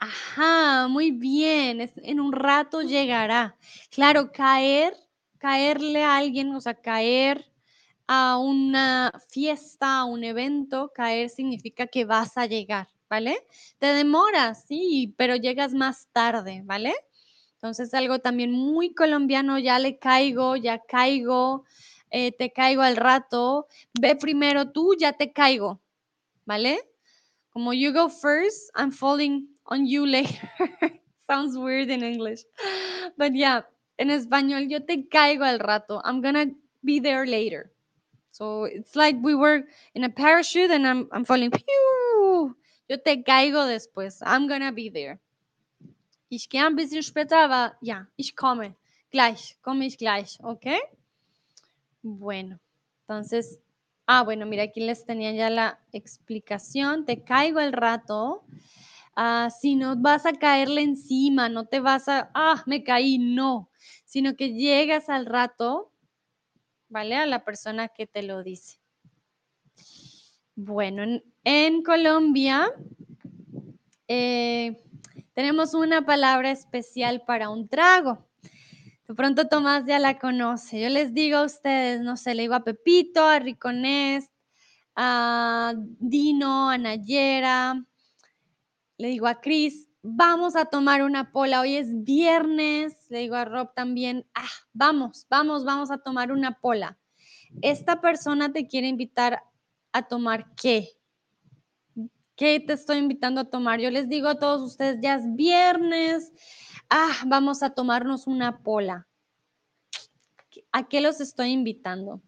Ajá, 0.00 0.86
muy 0.88 1.10
bien, 1.10 1.90
en 1.96 2.20
un 2.20 2.32
rato 2.32 2.82
llegará. 2.82 3.56
Claro, 3.90 4.30
caer, 4.30 4.94
caerle 5.38 6.04
a 6.04 6.16
alguien, 6.18 6.54
o 6.54 6.60
sea, 6.60 6.74
caer 6.74 7.44
a 8.06 8.38
una 8.38 9.12
fiesta, 9.28 9.98
a 10.00 10.04
un 10.04 10.22
evento, 10.22 10.92
caer 10.94 11.30
significa 11.30 11.88
que 11.88 12.04
vas 12.04 12.36
a 12.38 12.46
llegar, 12.46 12.88
¿vale? 13.10 13.44
Te 13.78 13.86
demoras, 13.88 14.64
sí, 14.68 15.14
pero 15.16 15.34
llegas 15.34 15.74
más 15.74 16.06
tarde, 16.12 16.62
¿vale? 16.64 16.94
Entonces 17.54 17.92
algo 17.92 18.20
también 18.20 18.52
muy 18.52 18.94
colombiano, 18.94 19.58
ya 19.58 19.78
le 19.80 19.98
caigo, 19.98 20.54
ya 20.56 20.78
caigo, 20.78 21.64
eh, 22.10 22.30
te 22.32 22.52
caigo 22.52 22.82
al 22.82 22.96
rato, 22.96 23.66
ve 24.00 24.14
primero 24.14 24.70
tú, 24.70 24.94
ya 24.96 25.12
te 25.14 25.32
caigo, 25.32 25.80
¿vale? 26.46 26.80
Como 27.50 27.72
you 27.74 27.92
go 27.92 28.08
first, 28.10 28.70
I'm 28.76 28.92
falling 28.92 29.48
on 29.68 29.86
you 29.86 30.06
later. 30.06 30.50
Sounds 31.30 31.56
weird 31.56 31.90
in 31.90 32.02
English. 32.02 32.40
But 33.16 33.34
yeah, 33.34 33.62
en 33.98 34.08
español 34.10 34.68
yo 34.70 34.80
te 34.80 35.08
caigo 35.08 35.44
al 35.44 35.58
rato. 35.58 36.00
I'm 36.02 36.20
gonna 36.20 36.46
be 36.82 37.00
there 37.00 37.26
later. 37.26 37.70
So 38.32 38.64
it's 38.64 38.96
like 38.96 39.16
we 39.20 39.34
were 39.34 39.64
in 39.94 40.04
a 40.04 40.10
parachute 40.10 40.70
and 40.70 40.86
I'm, 40.86 41.08
I'm 41.12 41.24
falling. 41.24 41.50
Pew! 41.50 42.56
Yo 42.88 42.96
te 42.96 43.22
caigo 43.22 43.66
después. 43.66 44.22
I'm 44.22 44.48
gonna 44.48 44.72
be 44.72 44.88
there. 44.90 45.20
Ich 46.30 46.48
gehe 46.48 46.64
ein 46.64 46.76
bisschen 46.76 47.02
später, 47.02 47.36
aber 47.36 47.76
ja, 47.80 48.06
ich 48.16 48.36
komme. 48.36 48.74
Gleich, 49.10 49.56
komme 49.62 49.86
ich 49.86 49.96
gleich, 49.96 50.38
¿ok? 50.42 50.66
Bueno, 52.02 52.60
entonces, 53.02 53.58
ah, 54.06 54.22
bueno, 54.22 54.44
mira, 54.44 54.64
aquí 54.64 54.80
les 54.80 55.04
tenía 55.06 55.32
ya 55.32 55.48
la 55.48 55.78
explicación. 55.92 57.06
Te 57.06 57.22
caigo 57.22 57.60
el 57.60 57.72
rato. 57.72 58.44
Ah, 59.20 59.50
si 59.50 59.74
no 59.74 59.96
vas 59.96 60.26
a 60.26 60.32
caerle 60.32 60.80
encima, 60.80 61.48
no 61.48 61.66
te 61.66 61.80
vas 61.80 62.06
a, 62.06 62.30
ah, 62.34 62.62
me 62.66 62.84
caí, 62.84 63.18
no, 63.18 63.68
sino 64.04 64.36
que 64.36 64.52
llegas 64.52 65.08
al 65.08 65.26
rato, 65.26 65.90
¿vale? 66.88 67.16
A 67.16 67.26
la 67.26 67.44
persona 67.44 67.88
que 67.88 68.06
te 68.06 68.22
lo 68.22 68.44
dice. 68.44 68.78
Bueno, 70.54 71.20
en, 71.42 71.82
Colombia 71.82 72.72
eh, 74.06 74.80
tenemos 75.34 75.74
una 75.74 76.02
palabra 76.06 76.52
especial 76.52 77.24
para 77.26 77.50
un 77.50 77.66
trago. 77.66 78.24
De 79.08 79.16
pronto 79.16 79.48
Tomás 79.48 79.84
ya 79.84 79.98
la 79.98 80.20
conoce. 80.20 80.80
Yo 80.80 80.90
les 80.90 81.12
digo 81.12 81.38
a 81.38 81.44
ustedes, 81.44 82.02
no 82.02 82.16
sé, 82.16 82.36
le 82.36 82.42
digo 82.42 82.54
a 82.54 82.62
Pepito, 82.62 83.26
a 83.26 83.40
Riconés, 83.40 84.30
a 84.94 85.74
Dino, 85.76 86.70
a 86.70 86.78
Nayera, 86.78 87.84
le 88.98 89.08
digo 89.08 89.28
a 89.28 89.40
Cris, 89.40 89.88
vamos 90.02 90.56
a 90.56 90.66
tomar 90.66 91.02
una 91.02 91.30
pola. 91.30 91.60
Hoy 91.60 91.76
es 91.76 92.04
viernes, 92.04 92.96
le 93.08 93.20
digo 93.20 93.36
a 93.36 93.44
Rob 93.44 93.72
también, 93.74 94.26
ah, 94.34 94.50
vamos, 94.72 95.26
vamos, 95.30 95.64
vamos 95.64 95.90
a 95.90 95.98
tomar 95.98 96.32
una 96.32 96.58
pola. 96.60 96.98
Esta 97.62 98.00
persona 98.00 98.52
te 98.52 98.66
quiere 98.66 98.88
invitar 98.88 99.42
a 99.92 100.02
tomar 100.02 100.52
qué? 100.56 100.88
¿Qué 102.36 102.60
te 102.60 102.74
estoy 102.74 102.98
invitando 102.98 103.40
a 103.40 103.50
tomar? 103.50 103.80
Yo 103.80 103.90
les 103.90 104.08
digo 104.08 104.28
a 104.28 104.38
todos 104.38 104.62
ustedes, 104.62 104.98
ya 105.00 105.14
es 105.14 105.34
viernes, 105.34 106.32
ah, 106.90 107.16
vamos 107.26 107.62
a 107.62 107.70
tomarnos 107.70 108.26
una 108.26 108.58
pola. 108.62 109.06
¿A 110.72 110.88
qué 110.88 111.00
los 111.00 111.20
estoy 111.20 111.50
invitando? 111.50 112.20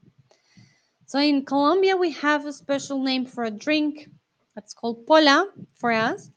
So 1.06 1.20
in 1.20 1.44
Colombia, 1.44 1.96
we 1.96 2.12
have 2.22 2.46
a 2.46 2.52
special 2.52 3.02
name 3.02 3.26
for 3.26 3.44
a 3.44 3.50
drink. 3.50 4.08
That's 4.54 4.72
called 4.72 5.04
pola 5.06 5.46
for 5.74 5.92
us. 5.92 6.30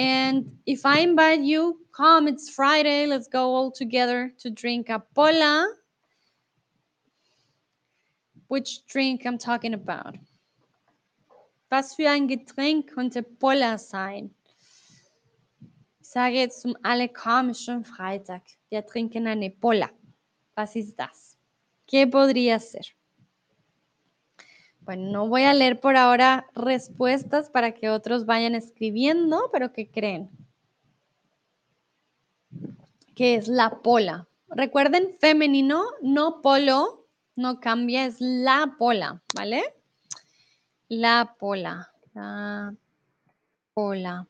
And 0.00 0.56
if 0.64 0.86
I 0.86 1.00
invite 1.00 1.40
you, 1.40 1.84
come, 1.92 2.26
it's 2.26 2.48
Friday, 2.48 3.04
let's 3.04 3.28
go 3.28 3.54
all 3.54 3.70
together 3.70 4.32
to 4.38 4.48
drink 4.48 4.88
a 4.88 4.98
pola. 5.14 5.74
Which 8.48 8.86
drink 8.86 9.26
I'm 9.26 9.36
talking 9.36 9.74
about? 9.74 10.16
Was 11.70 11.94
für 11.94 12.08
ein 12.08 12.28
Getränk 12.28 12.94
könnte 12.94 13.22
Pola 13.22 13.76
sein? 13.76 14.30
Ich 16.00 16.08
sage 16.08 16.36
jetzt 16.36 16.62
zum 16.62 16.74
alle, 16.82 17.10
schon 17.54 17.84
Freitag. 17.84 18.40
Wir 18.70 18.86
trinken 18.86 19.26
eine 19.26 19.50
Pola. 19.50 19.90
Was 20.54 20.76
ist 20.76 20.96
das? 20.96 21.36
¿Qué 21.86 22.06
podría 22.06 22.58
ser? 22.58 22.86
Bueno, 24.82 25.10
no 25.10 25.28
voy 25.28 25.42
a 25.42 25.54
leer 25.54 25.78
por 25.78 25.96
ahora 25.96 26.46
respuestas 26.54 27.50
para 27.50 27.72
que 27.72 27.90
otros 27.90 28.26
vayan 28.26 28.54
escribiendo, 28.54 29.50
pero 29.52 29.72
¿qué 29.72 29.90
creen? 29.90 30.30
Que 33.14 33.34
es 33.34 33.48
la 33.48 33.82
pola. 33.82 34.26
Recuerden, 34.48 35.16
femenino, 35.20 35.84
no 36.02 36.40
polo, 36.40 37.06
no 37.36 37.60
cambia, 37.60 38.06
es 38.06 38.20
la 38.20 38.74
pola, 38.78 39.22
¿vale? 39.34 39.62
La 40.88 41.36
pola, 41.38 41.92
la 42.14 42.74
pola. 43.74 44.29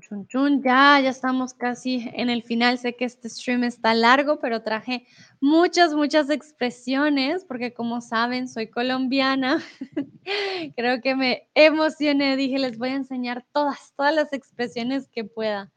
Chun, 0.00 0.26
chun, 0.26 0.62
Ya, 0.62 1.00
ya 1.00 1.10
estamos 1.10 1.54
casi 1.54 2.10
en 2.14 2.30
el 2.30 2.42
final. 2.42 2.78
Sé 2.78 2.94
que 2.94 3.04
este 3.04 3.28
stream 3.28 3.64
está 3.64 3.94
largo, 3.94 4.38
pero 4.40 4.62
traje 4.62 5.06
muchas, 5.40 5.94
muchas 5.94 6.30
expresiones, 6.30 7.44
porque 7.44 7.72
como 7.72 8.00
saben, 8.00 8.48
soy 8.48 8.68
colombiana. 8.68 9.62
Creo 10.76 11.00
que 11.00 11.14
me 11.14 11.48
emocioné. 11.54 12.36
Dije, 12.36 12.58
les 12.58 12.78
voy 12.78 12.90
a 12.90 12.94
enseñar 12.94 13.44
todas, 13.52 13.92
todas 13.96 14.14
las 14.14 14.32
expresiones 14.32 15.08
que 15.08 15.24
pueda. 15.24 15.70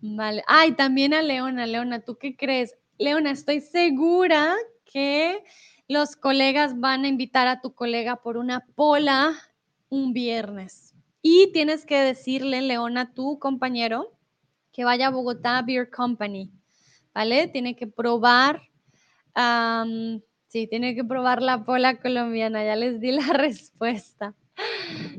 Vale. 0.00 0.42
Ay, 0.46 0.72
también 0.72 1.14
a 1.14 1.22
Leona. 1.22 1.66
Leona, 1.66 2.00
¿tú 2.00 2.16
qué 2.18 2.36
crees? 2.36 2.74
Leona, 2.98 3.30
estoy 3.30 3.60
segura 3.60 4.54
que 4.84 5.42
los 5.88 6.16
colegas 6.16 6.78
van 6.78 7.04
a 7.04 7.08
invitar 7.08 7.46
a 7.46 7.60
tu 7.60 7.72
colega 7.74 8.16
por 8.16 8.36
una 8.36 8.66
pola 8.74 9.34
un 9.88 10.12
viernes. 10.12 10.87
Y 11.22 11.50
tienes 11.52 11.84
que 11.84 11.98
decirle, 11.98 12.62
Leona, 12.62 13.00
a 13.02 13.14
tu 13.14 13.38
compañero, 13.38 14.12
que 14.72 14.84
vaya 14.84 15.08
a 15.08 15.10
Bogotá 15.10 15.60
Beer 15.62 15.90
Company, 15.90 16.50
¿vale? 17.12 17.48
Tiene 17.48 17.74
que 17.74 17.86
probar, 17.86 18.62
sí, 20.46 20.66
tiene 20.68 20.94
que 20.94 21.04
probar 21.04 21.42
la 21.42 21.64
pola 21.64 22.00
colombiana, 22.00 22.64
ya 22.64 22.76
les 22.76 23.00
di 23.00 23.12
la 23.12 23.26
respuesta. 23.32 24.34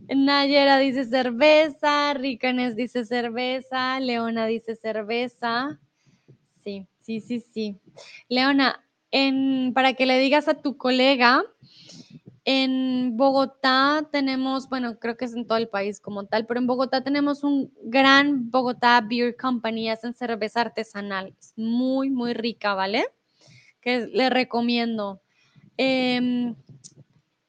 Nayera 0.07 0.79
dice 0.79 1.05
cerveza, 1.05 2.13
Ricanes 2.13 2.75
dice 2.75 3.05
cerveza, 3.05 3.99
Leona 3.99 4.45
dice 4.45 4.75
cerveza. 4.75 5.79
Sí, 6.63 6.87
sí, 7.01 7.21
sí, 7.21 7.39
sí. 7.39 7.79
Leona, 8.27 8.83
en, 9.11 9.73
para 9.73 9.93
que 9.93 10.05
le 10.05 10.19
digas 10.19 10.47
a 10.47 10.61
tu 10.61 10.77
colega 10.77 11.43
en 12.51 13.15
Bogotá 13.15 14.09
tenemos, 14.11 14.69
bueno, 14.69 14.97
creo 14.97 15.15
que 15.15 15.25
es 15.25 15.35
en 15.35 15.45
todo 15.45 15.59
el 15.59 15.67
país 15.67 15.99
como 15.99 16.25
tal, 16.25 16.47
pero 16.47 16.59
en 16.59 16.65
Bogotá 16.65 17.03
tenemos 17.03 17.43
un 17.43 17.71
gran 17.83 18.49
Bogotá 18.49 18.99
Beer 19.01 19.35
Company, 19.37 19.87
hacen 19.87 20.15
cerveza 20.15 20.61
artesanal, 20.61 21.35
es 21.39 21.53
muy, 21.55 22.09
muy 22.09 22.33
rica, 22.33 22.73
¿vale? 22.73 23.05
Que 23.81 24.07
le 24.07 24.31
recomiendo. 24.31 25.21
Em, 25.77 26.55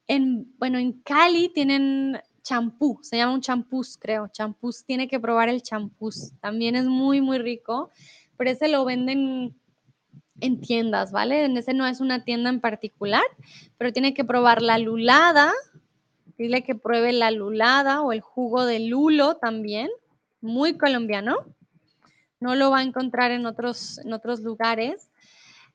en, 0.07 0.55
bueno, 0.59 0.79
en 0.79 0.93
Cali 1.01 1.49
tienen 1.49 2.21
champú, 2.43 2.99
se 3.01 3.17
llama 3.17 3.33
un 3.33 3.41
champús, 3.41 3.97
creo, 3.99 4.29
champús, 4.29 4.85
tiene 4.85 5.09
que 5.09 5.19
probar 5.19 5.49
el 5.49 5.63
champús, 5.63 6.33
también 6.43 6.77
es 6.77 6.85
muy, 6.85 7.23
muy 7.23 7.39
rico, 7.39 7.91
pero 8.37 8.51
ese 8.51 8.69
lo 8.69 8.85
venden 8.85 9.59
en 10.41 10.61
tiendas, 10.61 11.13
¿vale? 11.13 11.45
En 11.45 11.57
ese 11.57 11.75
no 11.75 11.87
es 11.87 12.01
una 12.01 12.25
tienda 12.25 12.51
en 12.51 12.61
particular, 12.61 13.25
pero 13.79 13.93
tiene 13.93 14.15
que 14.15 14.25
probar 14.25 14.63
la 14.63 14.79
lulada. 14.79 15.53
Dile 16.39 16.63
que 16.63 16.75
pruebe 16.75 17.13
la 17.13 17.31
lulada 17.31 18.03
o 18.03 18.13
el 18.13 18.21
jugo 18.21 18.65
de 18.65 18.81
lulo 18.81 19.37
también, 19.37 19.89
muy 20.41 20.79
colombiano. 20.79 21.37
No 22.41 22.55
lo 22.55 22.71
va 22.71 22.79
a 22.79 22.83
encontrar 22.83 23.31
en 23.31 23.45
otros, 23.47 23.99
en 23.99 24.13
otros 24.13 24.41
lugares. 24.41 25.11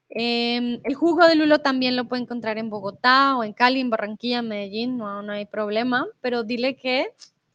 Em, 0.09 0.79
el 0.83 0.95
jugo 0.95 1.27
de 1.27 1.35
lulo 1.35 1.59
también 1.59 1.95
lo 1.95 2.05
puede 2.05 2.23
encontrar 2.23 2.57
en 2.57 2.69
Bogotá 2.69 3.35
o 3.37 3.43
en 3.43 3.53
Cali, 3.53 3.79
en 3.79 3.89
Barranquilla, 3.89 4.39
en 4.39 4.47
Medellín, 4.47 4.97
no, 4.97 5.21
no 5.21 5.33
hay 5.33 5.45
problema, 5.45 6.07
pero 6.21 6.43
dile 6.43 6.75
que 6.75 7.11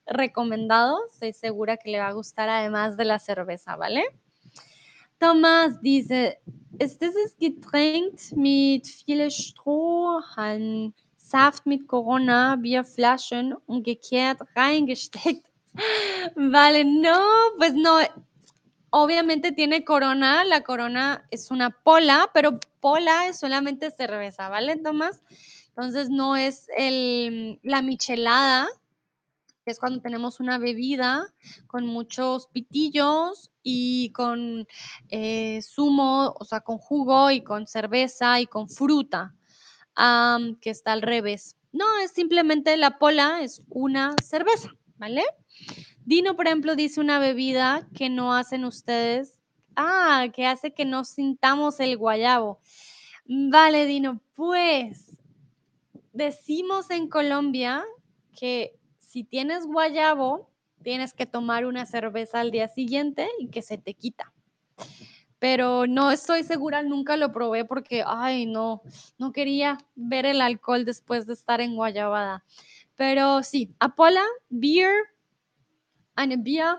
recomendado, 0.06 0.98
estoy 1.12 1.32
segura 1.32 1.76
que 1.76 1.90
le 1.90 2.00
va 2.00 2.08
a 2.08 2.12
gustar 2.12 2.48
además 2.48 2.96
de 2.96 3.04
la 3.04 3.18
cerveza, 3.18 3.76
¿vale? 3.76 4.04
Tomás 5.20 5.78
dice, 5.82 6.38
ist 6.78 6.98
dieses 7.02 7.36
Getränk 7.36 8.18
mit 8.34 8.88
viel 8.88 9.30
Strohhalm, 9.30 10.94
Saft 11.18 11.66
mit 11.66 11.86
Corona, 11.86 12.56
Bierflaschen 12.56 13.54
umgekehrt 13.66 14.40
reingesteckt. 14.56 15.46
Vale, 16.36 16.84
no, 16.86 17.20
pues 17.58 17.74
no. 17.74 17.98
Obviamente 18.92 19.52
tiene 19.52 19.84
corona, 19.84 20.42
la 20.44 20.62
corona 20.62 21.22
es 21.30 21.50
una 21.50 21.70
pola, 21.70 22.30
pero 22.32 22.58
pola 22.80 23.28
es 23.28 23.38
solamente 23.38 23.90
cerveza, 23.92 24.48
¿vale, 24.48 24.76
Tomás? 24.78 25.20
Entonces 25.68 26.08
no 26.08 26.34
es 26.34 26.66
la 27.62 27.82
michelada, 27.82 28.66
que 29.64 29.70
es 29.70 29.78
cuando 29.78 30.00
tenemos 30.00 30.40
una 30.40 30.58
bebida 30.58 31.26
con 31.68 31.86
muchos 31.86 32.48
pitillos 32.48 33.49
y 33.62 34.10
con 34.10 34.66
eh, 35.08 35.60
zumo, 35.62 36.34
o 36.38 36.44
sea, 36.44 36.60
con 36.60 36.78
jugo 36.78 37.30
y 37.30 37.42
con 37.42 37.66
cerveza 37.66 38.40
y 38.40 38.46
con 38.46 38.68
fruta, 38.68 39.34
que 40.60 40.70
está 40.70 40.92
al 40.92 41.02
revés. 41.02 41.56
No, 41.72 41.84
es 42.02 42.12
simplemente 42.12 42.76
la 42.76 42.98
pola, 42.98 43.42
es 43.42 43.62
una 43.68 44.14
cerveza, 44.24 44.70
¿vale? 44.96 45.24
Dino, 46.04 46.34
por 46.34 46.46
ejemplo, 46.46 46.74
dice 46.74 47.00
una 47.00 47.18
bebida 47.18 47.86
que 47.94 48.08
no 48.08 48.34
hacen 48.34 48.64
ustedes. 48.64 49.34
Ah, 49.76 50.26
que 50.34 50.46
hace 50.46 50.72
que 50.72 50.84
no 50.84 51.04
sintamos 51.04 51.78
el 51.80 51.96
guayabo. 51.96 52.60
Vale, 53.26 53.86
Dino, 53.86 54.20
pues 54.34 55.14
decimos 56.12 56.90
en 56.90 57.08
Colombia 57.08 57.84
que 58.36 58.76
si 58.98 59.22
tienes 59.22 59.66
guayabo, 59.66 60.49
tienes 60.82 61.12
que 61.14 61.26
tomar 61.26 61.66
una 61.66 61.86
cerveza 61.86 62.40
al 62.40 62.50
día 62.50 62.68
siguiente 62.68 63.28
y 63.38 63.48
que 63.48 63.62
se 63.62 63.78
te 63.78 63.94
quita. 63.94 64.32
Pero 65.38 65.86
no 65.86 66.10
estoy 66.10 66.42
segura, 66.44 66.82
nunca 66.82 67.16
lo 67.16 67.32
probé 67.32 67.64
porque, 67.64 68.04
ay, 68.06 68.46
no, 68.46 68.82
no 69.18 69.32
quería 69.32 69.78
ver 69.94 70.26
el 70.26 70.40
alcohol 70.42 70.84
después 70.84 71.26
de 71.26 71.32
estar 71.32 71.60
en 71.60 71.76
Guayabada. 71.76 72.44
Pero 72.96 73.42
sí, 73.42 73.74
Apola, 73.78 74.24
beer, 74.50 74.92
and 76.16 76.44
beer, 76.44 76.76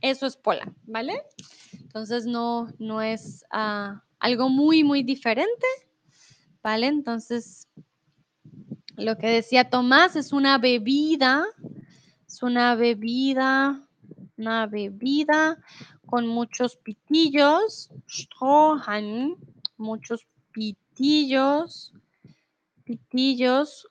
eso 0.00 0.26
es 0.26 0.36
pola, 0.36 0.72
¿vale? 0.84 1.20
Entonces 1.72 2.24
no, 2.24 2.68
no 2.78 3.02
es 3.02 3.44
ah, 3.50 4.02
algo 4.18 4.48
muy, 4.48 4.82
muy 4.82 5.02
diferente, 5.02 5.66
¿vale? 6.62 6.86
Entonces, 6.86 7.68
lo 8.96 9.18
que 9.18 9.26
decía 9.26 9.68
Tomás 9.68 10.16
es 10.16 10.32
una 10.32 10.56
bebida 10.56 11.44
es 12.34 12.42
una 12.42 12.74
bebida, 12.74 13.80
una 14.36 14.66
bebida 14.66 15.56
con 16.04 16.26
muchos 16.26 16.74
pitillos, 16.74 17.90
muchos 19.76 20.26
pitillos, 20.50 21.92
pitillos, 22.82 23.86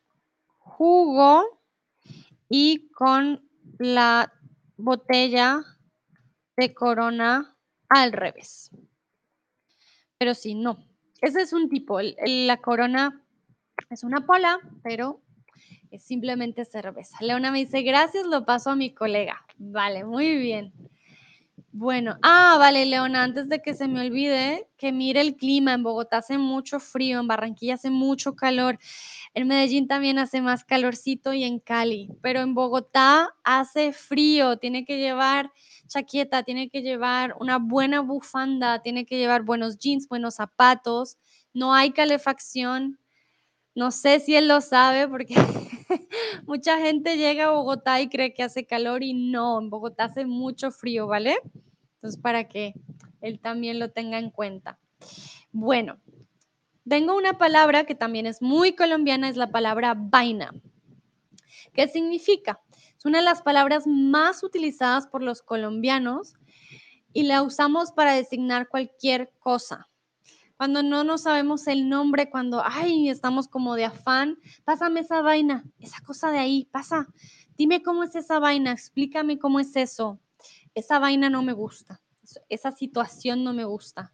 jugo 0.57 1.61
y 2.49 2.90
con 2.90 3.48
la 3.80 4.34
botella 4.76 5.64
de 6.57 6.74
corona 6.74 7.56
al 7.88 8.11
revés. 8.11 8.72
Pero 10.18 10.36
sí, 10.36 10.53
no. 10.53 10.84
Ese 11.22 11.44
es 11.44 11.53
un 11.53 11.70
tipo. 11.70 11.99
la 12.02 12.57
corona 12.57 13.24
es 13.90 14.03
una 14.03 14.26
pola, 14.26 14.60
pero 14.84 15.22
simplemente 15.99 16.65
cerveza. 16.65 17.18
Leona 17.22 17.52
me 17.52 17.60
dice, 17.60 17.82
gracias, 17.82 18.26
lo 18.26 18.45
paso 18.45 18.72
a 18.72 18.76
mi 18.76 18.94
colega. 18.94 19.45
Vale, 19.57 20.03
muy 20.03 20.38
bien. 20.38 20.74
Bueno, 21.76 22.18
ah, 22.22 22.57
vale, 22.60 22.86
Leona, 22.86 23.24
antes 23.24 23.49
de 23.49 23.60
que 23.60 23.74
se 23.74 23.88
me 23.88 24.02
olvide, 24.02 24.68
que 24.78 24.91
mire 24.91 25.22
el 25.22 25.36
clima. 25.36 25.74
En 25.74 25.82
Bogotá 25.82 26.18
hace 26.18 26.38
mucho 26.38 26.80
frío, 26.80 27.20
en 27.20 27.28
Barranquilla 27.28 27.74
hace 27.74 27.90
mucho 27.90 28.36
calor, 28.36 28.78
en 29.34 29.48
Medellín 29.48 29.88
también 29.88 30.20
hace 30.20 30.40
más 30.40 30.65
calorcito 30.65 31.34
y 31.34 31.44
en 31.44 31.60
Cali, 31.60 32.10
pero 32.22 32.41
en 32.41 32.53
Bogotá 32.53 33.34
hace 33.44 33.91
frío, 33.91 34.57
tiene 34.57 34.86
que 34.86 34.99
llevar 34.99 35.52
chaqueta, 35.88 36.44
tiene 36.44 36.70
que 36.70 36.84
llevar 36.84 37.36
una 37.40 37.57
buena 37.57 38.02
bufanda, 38.02 38.84
tiene 38.84 39.07
que 39.07 39.18
llevar 39.18 39.41
buenos 39.41 39.80
jeans, 39.80 40.07
buenos 40.07 40.36
zapatos, 40.36 41.18
no 41.53 41.74
hay 41.74 41.91
calefacción. 41.91 42.99
No 43.75 43.91
sé 43.91 44.19
si 44.19 44.35
él 44.35 44.47
lo 44.47 44.61
sabe 44.61 45.07
porque 45.07 45.35
Mucha 46.45 46.77
gente 46.79 47.17
llega 47.17 47.45
a 47.45 47.51
Bogotá 47.51 48.01
y 48.01 48.09
cree 48.09 48.33
que 48.33 48.43
hace 48.43 48.65
calor 48.65 49.03
y 49.03 49.13
no, 49.13 49.59
en 49.59 49.69
Bogotá 49.69 50.05
hace 50.05 50.25
mucho 50.25 50.71
frío, 50.71 51.07
¿vale? 51.07 51.37
Entonces, 51.95 52.19
para 52.19 52.47
que 52.47 52.73
él 53.21 53.39
también 53.39 53.79
lo 53.79 53.91
tenga 53.91 54.17
en 54.17 54.29
cuenta. 54.29 54.79
Bueno, 55.51 55.99
tengo 56.87 57.15
una 57.15 57.37
palabra 57.37 57.85
que 57.85 57.95
también 57.95 58.25
es 58.25 58.41
muy 58.41 58.73
colombiana, 58.73 59.29
es 59.29 59.37
la 59.37 59.51
palabra 59.51 59.95
vaina. 59.97 60.51
¿Qué 61.73 61.87
significa? 61.87 62.59
Es 62.97 63.05
una 63.05 63.19
de 63.19 63.25
las 63.25 63.41
palabras 63.41 63.87
más 63.87 64.43
utilizadas 64.43 65.07
por 65.07 65.23
los 65.23 65.41
colombianos 65.41 66.33
y 67.13 67.23
la 67.23 67.41
usamos 67.41 67.91
para 67.91 68.13
designar 68.13 68.67
cualquier 68.67 69.31
cosa 69.39 69.87
cuando 70.57 70.84
no 70.84 71.03
nos 71.03 71.23
sabemos 71.23 71.67
el 71.67 71.89
nombre, 71.89 72.30
cuando, 72.30 72.61
ay, 72.63 73.09
estamos 73.09 73.47
como 73.47 73.75
de 73.75 73.85
afán, 73.85 74.38
pásame 74.63 75.01
esa 75.01 75.21
vaina, 75.21 75.63
esa 75.80 76.01
cosa 76.01 76.31
de 76.31 76.39
ahí, 76.39 76.69
pasa, 76.71 77.07
dime 77.57 77.81
cómo 77.81 78.03
es 78.03 78.15
esa 78.15 78.39
vaina, 78.39 78.71
explícame 78.71 79.39
cómo 79.39 79.59
es 79.59 79.75
eso. 79.75 80.19
Esa 80.75 80.99
vaina 80.99 81.30
no 81.30 81.43
me 81.43 81.53
gusta, 81.53 82.01
esa 82.49 82.71
situación 82.71 83.43
no 83.43 83.53
me 83.53 83.65
gusta, 83.65 84.13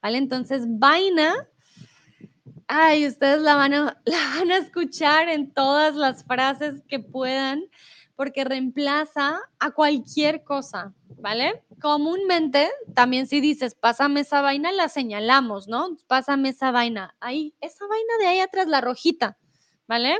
¿vale? 0.00 0.18
Entonces, 0.18 0.64
vaina, 0.66 1.34
ay, 2.66 3.06
ustedes 3.06 3.42
la 3.42 3.56
van 3.56 3.74
a, 3.74 4.00
la 4.04 4.18
van 4.36 4.50
a 4.50 4.58
escuchar 4.58 5.28
en 5.28 5.52
todas 5.52 5.94
las 5.96 6.24
frases 6.24 6.82
que 6.88 7.00
puedan 7.00 7.64
porque 8.18 8.42
reemplaza 8.42 9.38
a 9.60 9.70
cualquier 9.70 10.42
cosa, 10.42 10.92
¿vale? 11.20 11.62
Comúnmente, 11.80 12.68
también 12.92 13.28
si 13.28 13.40
dices, 13.40 13.76
pásame 13.76 14.22
esa 14.22 14.42
vaina, 14.42 14.72
la 14.72 14.88
señalamos, 14.88 15.68
¿no? 15.68 15.96
Pásame 16.08 16.48
esa 16.48 16.72
vaina. 16.72 17.14
Ahí, 17.20 17.54
esa 17.60 17.86
vaina 17.86 18.14
de 18.18 18.26
ahí 18.26 18.40
atrás, 18.40 18.66
la 18.66 18.80
rojita, 18.80 19.38
¿vale? 19.86 20.18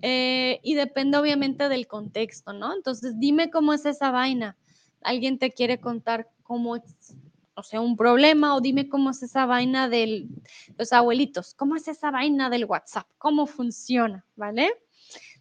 Eh, 0.00 0.60
y 0.62 0.74
depende 0.74 1.18
obviamente 1.18 1.68
del 1.68 1.88
contexto, 1.88 2.52
¿no? 2.52 2.72
Entonces, 2.72 3.18
dime 3.18 3.50
cómo 3.50 3.72
es 3.72 3.84
esa 3.84 4.12
vaina. 4.12 4.56
Alguien 5.02 5.40
te 5.40 5.50
quiere 5.50 5.80
contar 5.80 6.30
cómo 6.44 6.76
es, 6.76 7.16
o 7.54 7.64
sea, 7.64 7.80
un 7.80 7.96
problema, 7.96 8.54
o 8.54 8.60
dime 8.60 8.88
cómo 8.88 9.10
es 9.10 9.24
esa 9.24 9.44
vaina 9.44 9.88
de 9.88 10.28
los 10.76 10.92
abuelitos, 10.92 11.52
cómo 11.54 11.74
es 11.74 11.88
esa 11.88 12.12
vaina 12.12 12.48
del 12.48 12.64
WhatsApp, 12.66 13.08
cómo 13.18 13.48
funciona, 13.48 14.24
¿vale? 14.36 14.70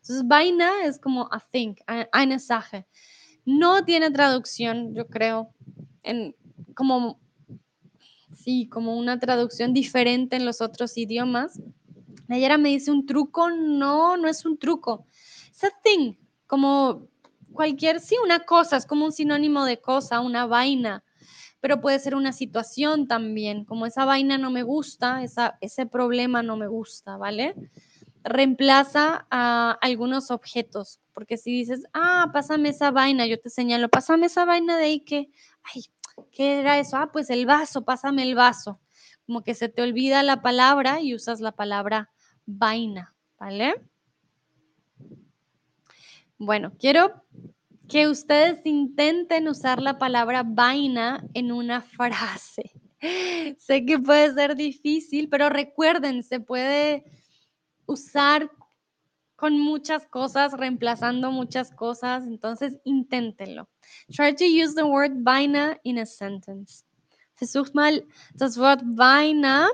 Entonces, 0.07 0.25
vaina 0.25 0.85
es 0.85 0.99
como 0.99 1.27
a 1.33 1.41
think, 1.51 1.79
a 1.85 2.25
mensaje. 2.25 2.87
No 3.43 3.83
tiene 3.83 4.09
traducción, 4.09 4.95
yo 4.95 5.07
creo, 5.07 5.49
en 6.01 6.33
como 6.73 7.19
sí, 8.33 8.69
como 8.69 8.95
una 8.95 9.19
traducción 9.19 9.73
diferente 9.73 10.37
en 10.37 10.45
los 10.45 10.61
otros 10.61 10.97
idiomas. 10.97 11.59
Nayara 12.29 12.57
me 12.57 12.69
dice 12.69 12.89
un 12.89 13.05
truco, 13.05 13.49
no, 13.51 14.15
no 14.15 14.29
es 14.29 14.45
un 14.45 14.57
truco. 14.57 15.05
Es 15.51 15.65
a 15.65 15.71
thing, 15.83 16.13
como 16.45 17.09
cualquier, 17.51 17.99
sí, 17.99 18.15
una 18.23 18.39
cosa, 18.39 18.77
es 18.77 18.85
como 18.85 19.03
un 19.03 19.11
sinónimo 19.11 19.65
de 19.65 19.81
cosa, 19.81 20.21
una 20.21 20.45
vaina, 20.45 21.03
pero 21.59 21.81
puede 21.81 21.99
ser 21.99 22.15
una 22.15 22.31
situación 22.31 23.07
también, 23.07 23.65
como 23.65 23.85
esa 23.85 24.05
vaina 24.05 24.37
no 24.37 24.51
me 24.51 24.63
gusta, 24.63 25.21
esa, 25.21 25.57
ese 25.59 25.85
problema 25.85 26.43
no 26.43 26.55
me 26.55 26.67
gusta, 26.67 27.17
¿vale? 27.17 27.55
Reemplaza 28.27 29.27
a 29.29 29.77
algunos 29.81 30.31
objetos, 30.31 30.99
porque 31.13 31.37
si 31.37 31.51
dices, 31.51 31.83
ah, 31.93 32.29
pásame 32.33 32.69
esa 32.69 32.91
vaina, 32.91 33.25
yo 33.25 33.39
te 33.39 33.49
señalo, 33.49 33.89
pásame 33.89 34.27
esa 34.27 34.45
vaina 34.45 34.77
de 34.77 34.85
ahí 34.85 34.99
que, 35.01 35.29
ay, 35.63 35.83
¿qué 36.31 36.59
era 36.59 36.79
eso? 36.79 36.97
Ah, 36.97 37.11
pues 37.11 37.29
el 37.29 37.45
vaso, 37.45 37.85
pásame 37.85 38.23
el 38.23 38.35
vaso. 38.35 38.79
Como 39.25 39.43
que 39.43 39.55
se 39.55 39.69
te 39.69 39.81
olvida 39.81 40.23
la 40.23 40.41
palabra 40.41 41.01
y 41.01 41.13
usas 41.13 41.41
la 41.41 41.51
palabra 41.51 42.09
vaina, 42.45 43.13
¿vale? 43.39 43.75
Bueno, 46.37 46.71
quiero 46.79 47.23
que 47.89 48.07
ustedes 48.07 48.65
intenten 48.65 49.47
usar 49.47 49.81
la 49.81 49.97
palabra 49.97 50.43
vaina 50.45 51.23
en 51.33 51.51
una 51.51 51.81
frase. 51.81 52.71
sé 53.59 53.85
que 53.85 53.99
puede 53.99 54.33
ser 54.33 54.55
difícil, 54.55 55.29
pero 55.29 55.49
recuerden, 55.49 56.23
se 56.23 56.39
puede 56.39 57.05
usar 57.87 58.49
con 59.35 59.59
muchas 59.59 60.05
cosas, 60.07 60.53
reemplazando 60.53 61.31
muchas 61.31 61.71
cosas. 61.71 62.25
Entonces, 62.25 62.73
inténtenlo. 62.83 63.67
Try 64.11 64.35
to 64.35 64.45
use 64.45 64.75
the 64.75 64.83
word 64.83 65.23
vaina 65.23 65.77
in 65.83 65.99
a 65.99 66.05
sentence. 66.05 66.83
Versucht 67.35 67.73
mal 67.73 68.03
das 68.35 68.57
Wort 68.57 68.81
vaina 68.83 69.69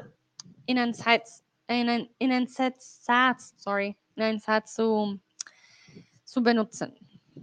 in 0.65 0.77
einen 0.77 0.93
Satz, 0.93 1.43
in 1.67 1.89
einen, 1.89 2.09
in 2.19 2.31
einen 2.31 2.47
Satz, 2.47 3.53
sorry, 3.57 3.97
in 4.15 4.23
einen 4.23 4.39
Satz 4.39 4.75
zu, 4.75 5.19
zu 6.25 6.43
benutzen. 6.43 6.93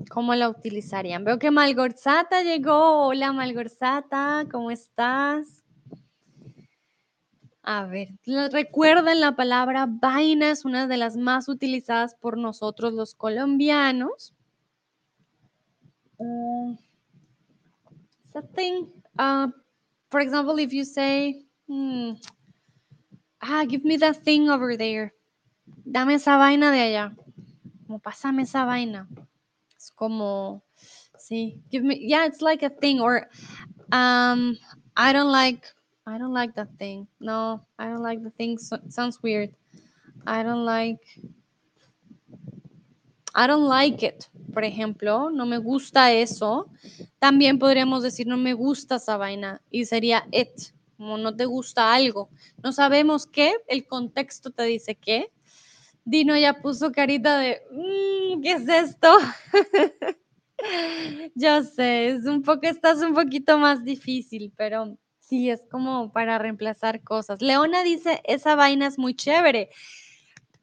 ¿Cómo 0.08 0.34
la 0.34 0.48
utilizarían? 0.48 1.24
Veo 1.24 1.38
que 1.38 1.50
Malgorzata 1.50 2.42
llegó. 2.42 3.06
Hola 3.06 3.32
Malgorzata, 3.32 4.44
¿cómo 4.50 4.70
estás? 4.70 5.59
A 7.62 7.84
ver, 7.86 8.08
recuerden 8.52 9.20
la 9.20 9.36
palabra 9.36 9.86
vaina 9.88 10.50
es 10.50 10.64
una 10.64 10.86
de 10.86 10.96
las 10.96 11.16
más 11.16 11.48
utilizadas 11.48 12.14
por 12.14 12.38
nosotros 12.38 12.94
los 12.94 13.14
colombianos. 13.14 14.34
Uh, 16.18 16.76
something, 18.32 18.86
uh, 19.18 19.48
for 20.10 20.20
example, 20.20 20.58
if 20.58 20.72
you 20.72 20.84
say, 20.84 21.46
hmm, 21.68 22.12
ah, 23.40 23.64
give 23.68 23.84
me 23.84 23.98
that 23.98 24.22
thing 24.24 24.48
over 24.48 24.76
there. 24.76 25.12
Dame 25.84 26.14
esa 26.14 26.36
vaina 26.36 26.70
de 26.72 26.80
allá. 26.80 27.14
Como 27.86 27.98
pásame 27.98 28.42
esa 28.42 28.64
vaina. 28.64 29.08
Es 29.76 29.90
como, 29.92 30.62
sí, 31.18 31.62
give 31.70 31.84
me, 31.84 31.96
yeah, 31.96 32.26
it's 32.26 32.42
like 32.42 32.62
a 32.62 32.70
thing. 32.70 33.00
Or 33.00 33.28
Um, 33.92 34.56
I 34.96 35.12
don't 35.12 35.30
like. 35.32 35.66
I 36.10 36.18
don't 36.18 36.34
like 36.34 36.54
that 36.54 36.76
thing. 36.76 37.06
No, 37.20 37.64
I 37.78 37.86
don't 37.86 38.02
like 38.02 38.20
the 38.22 38.30
thing. 38.30 38.58
So, 38.58 38.78
sounds 38.88 39.22
weird. 39.22 39.54
I 40.26 40.42
don't 40.42 40.64
like. 40.64 40.98
I 43.32 43.46
don't 43.46 43.68
like 43.68 44.02
it. 44.02 44.28
Por 44.52 44.64
ejemplo, 44.64 45.30
no 45.30 45.46
me 45.46 45.58
gusta 45.58 46.12
eso. 46.12 46.68
También 47.20 47.60
podríamos 47.60 48.02
decir 48.02 48.26
no 48.26 48.36
me 48.36 48.54
gusta 48.54 48.96
esa 48.96 49.16
vaina 49.16 49.60
y 49.70 49.84
sería 49.84 50.26
it, 50.32 50.72
como 50.96 51.16
no 51.16 51.36
te 51.36 51.44
gusta 51.44 51.94
algo. 51.94 52.28
No 52.60 52.72
sabemos 52.72 53.24
qué, 53.26 53.54
el 53.68 53.86
contexto 53.86 54.50
te 54.50 54.64
dice 54.64 54.96
qué. 54.96 55.30
Dino 56.04 56.36
ya 56.36 56.54
puso 56.60 56.90
carita 56.90 57.38
de, 57.38 57.62
mm, 57.70 58.40
¿qué 58.42 58.52
es 58.52 58.68
esto? 58.68 59.16
Yo 61.36 61.62
sé, 61.62 62.08
es 62.08 62.24
un 62.24 62.42
poco, 62.42 62.62
estás 62.66 62.98
un 62.98 63.14
poquito 63.14 63.58
más 63.58 63.84
difícil, 63.84 64.52
pero 64.56 64.96
sí, 65.30 65.48
es 65.48 65.62
como 65.70 66.12
para 66.12 66.38
reemplazar 66.38 67.02
cosas. 67.02 67.40
Leona 67.40 67.84
dice, 67.84 68.20
esa 68.24 68.56
vaina 68.56 68.88
es 68.88 68.98
muy 68.98 69.14
chévere. 69.14 69.70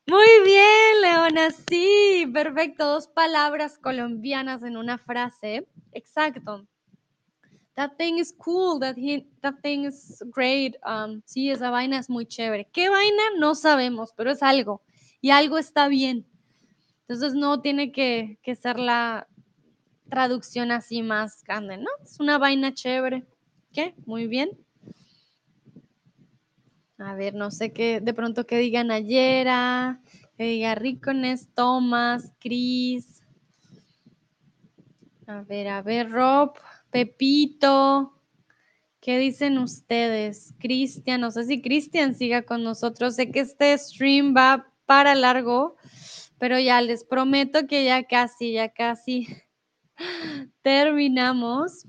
Muy 0.05 0.27
bien, 0.45 1.01
Leona, 1.01 1.51
sí, 1.51 2.29
perfecto. 2.33 2.85
Dos 2.85 3.07
palabras 3.07 3.79
colombianas 3.79 4.63
en 4.63 4.75
una 4.75 4.97
frase. 4.97 5.65
Exacto. 5.93 6.67
That 7.75 7.93
thing 7.97 8.17
is 8.17 8.33
cool, 8.37 8.79
that, 8.81 8.95
thing 9.61 9.85
is 9.85 10.21
great. 10.35 10.75
Um, 10.85 11.21
sí, 11.25 11.49
esa 11.49 11.69
vaina 11.69 11.99
es 11.99 12.09
muy 12.09 12.25
chévere. 12.25 12.67
¿Qué 12.73 12.89
vaina? 12.89 13.23
No 13.37 13.55
sabemos, 13.55 14.13
pero 14.17 14.31
es 14.31 14.43
algo. 14.43 14.81
Y 15.21 15.29
algo 15.29 15.57
está 15.57 15.87
bien. 15.87 16.25
Entonces 17.07 17.33
no 17.33 17.61
tiene 17.61 17.93
que 17.93 18.37
ser 18.61 18.79
la 18.79 19.27
traducción 20.09 20.71
así 20.71 21.03
más 21.03 21.43
grande, 21.43 21.77
¿no? 21.77 21.89
Es 22.03 22.19
una 22.19 22.37
vaina 22.37 22.73
chévere. 22.73 23.25
Muy 24.05 24.27
bien. 24.27 24.49
A 26.97 27.13
ver, 27.13 27.35
no 27.35 27.51
sé 27.51 27.73
qué, 27.73 28.01
de 28.01 28.13
pronto 28.13 28.47
que 28.47 28.57
digan 28.57 28.89
Ayera, 28.89 30.01
que 30.35 30.45
diga 30.45 30.73
Ricones, 30.73 31.47
Tomás, 31.53 32.31
Cris. 32.39 33.21
A 35.27 35.41
ver, 35.41 35.67
a 35.67 35.81
ver, 35.83 36.09
Rob, 36.09 36.53
Pepito. 36.89 38.13
¿Qué 38.99 39.19
dicen 39.19 39.59
ustedes? 39.59 40.55
Cristian, 40.59 41.21
no 41.21 41.29
sé 41.29 41.45
si 41.45 41.61
Cristian 41.61 42.15
siga 42.15 42.41
con 42.41 42.63
nosotros. 42.63 43.15
Sé 43.15 43.31
que 43.31 43.41
este 43.41 43.77
stream 43.77 44.35
va 44.35 44.73
para 44.87 45.13
largo, 45.13 45.75
pero 46.39 46.59
ya 46.59 46.81
les 46.81 47.03
prometo 47.03 47.67
que 47.67 47.85
ya 47.85 48.03
casi, 48.05 48.53
ya 48.53 48.69
casi 48.69 49.27
terminamos. 50.63 51.85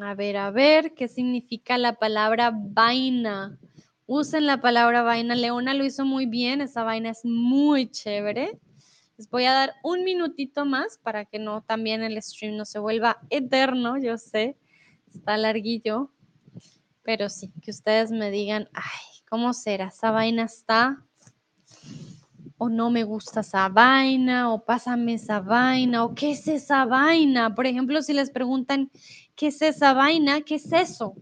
A 0.00 0.14
ver, 0.14 0.36
a 0.36 0.50
ver, 0.50 0.92
¿qué 0.92 1.08
significa 1.08 1.78
la 1.78 1.94
palabra 1.94 2.52
vaina? 2.54 3.58
Usen 4.04 4.44
la 4.44 4.60
palabra 4.60 5.02
vaina. 5.02 5.34
Leona 5.34 5.72
lo 5.72 5.86
hizo 5.86 6.04
muy 6.04 6.26
bien, 6.26 6.60
esa 6.60 6.84
vaina 6.84 7.10
es 7.10 7.24
muy 7.24 7.90
chévere. 7.90 8.58
Les 9.16 9.30
voy 9.30 9.46
a 9.46 9.54
dar 9.54 9.72
un 9.82 10.04
minutito 10.04 10.66
más 10.66 10.98
para 11.02 11.24
que 11.24 11.38
no 11.38 11.62
también 11.62 12.02
el 12.02 12.22
stream 12.22 12.56
no 12.56 12.66
se 12.66 12.78
vuelva 12.78 13.18
eterno, 13.30 13.96
yo 13.96 14.18
sé, 14.18 14.58
está 15.14 15.38
larguillo, 15.38 16.10
pero 17.02 17.30
sí, 17.30 17.50
que 17.62 17.70
ustedes 17.70 18.10
me 18.10 18.30
digan, 18.30 18.68
ay, 18.74 19.22
¿cómo 19.30 19.54
será? 19.54 19.86
Esa 19.86 20.10
vaina 20.10 20.42
está, 20.42 21.02
o 22.58 22.68
no 22.68 22.90
me 22.90 23.04
gusta 23.04 23.40
esa 23.40 23.70
vaina, 23.70 24.52
o 24.52 24.62
pásame 24.62 25.14
esa 25.14 25.40
vaina, 25.40 26.04
o 26.04 26.14
qué 26.14 26.32
es 26.32 26.46
esa 26.48 26.84
vaina. 26.84 27.54
Por 27.54 27.66
ejemplo, 27.66 28.02
si 28.02 28.12
les 28.12 28.30
preguntan, 28.30 28.90
¿qué 29.36 29.48
es 29.48 29.62
esa 29.62 29.92
vaina? 29.92 30.40
¿Qué 30.40 30.56
es 30.56 30.72
eso? 30.72 31.14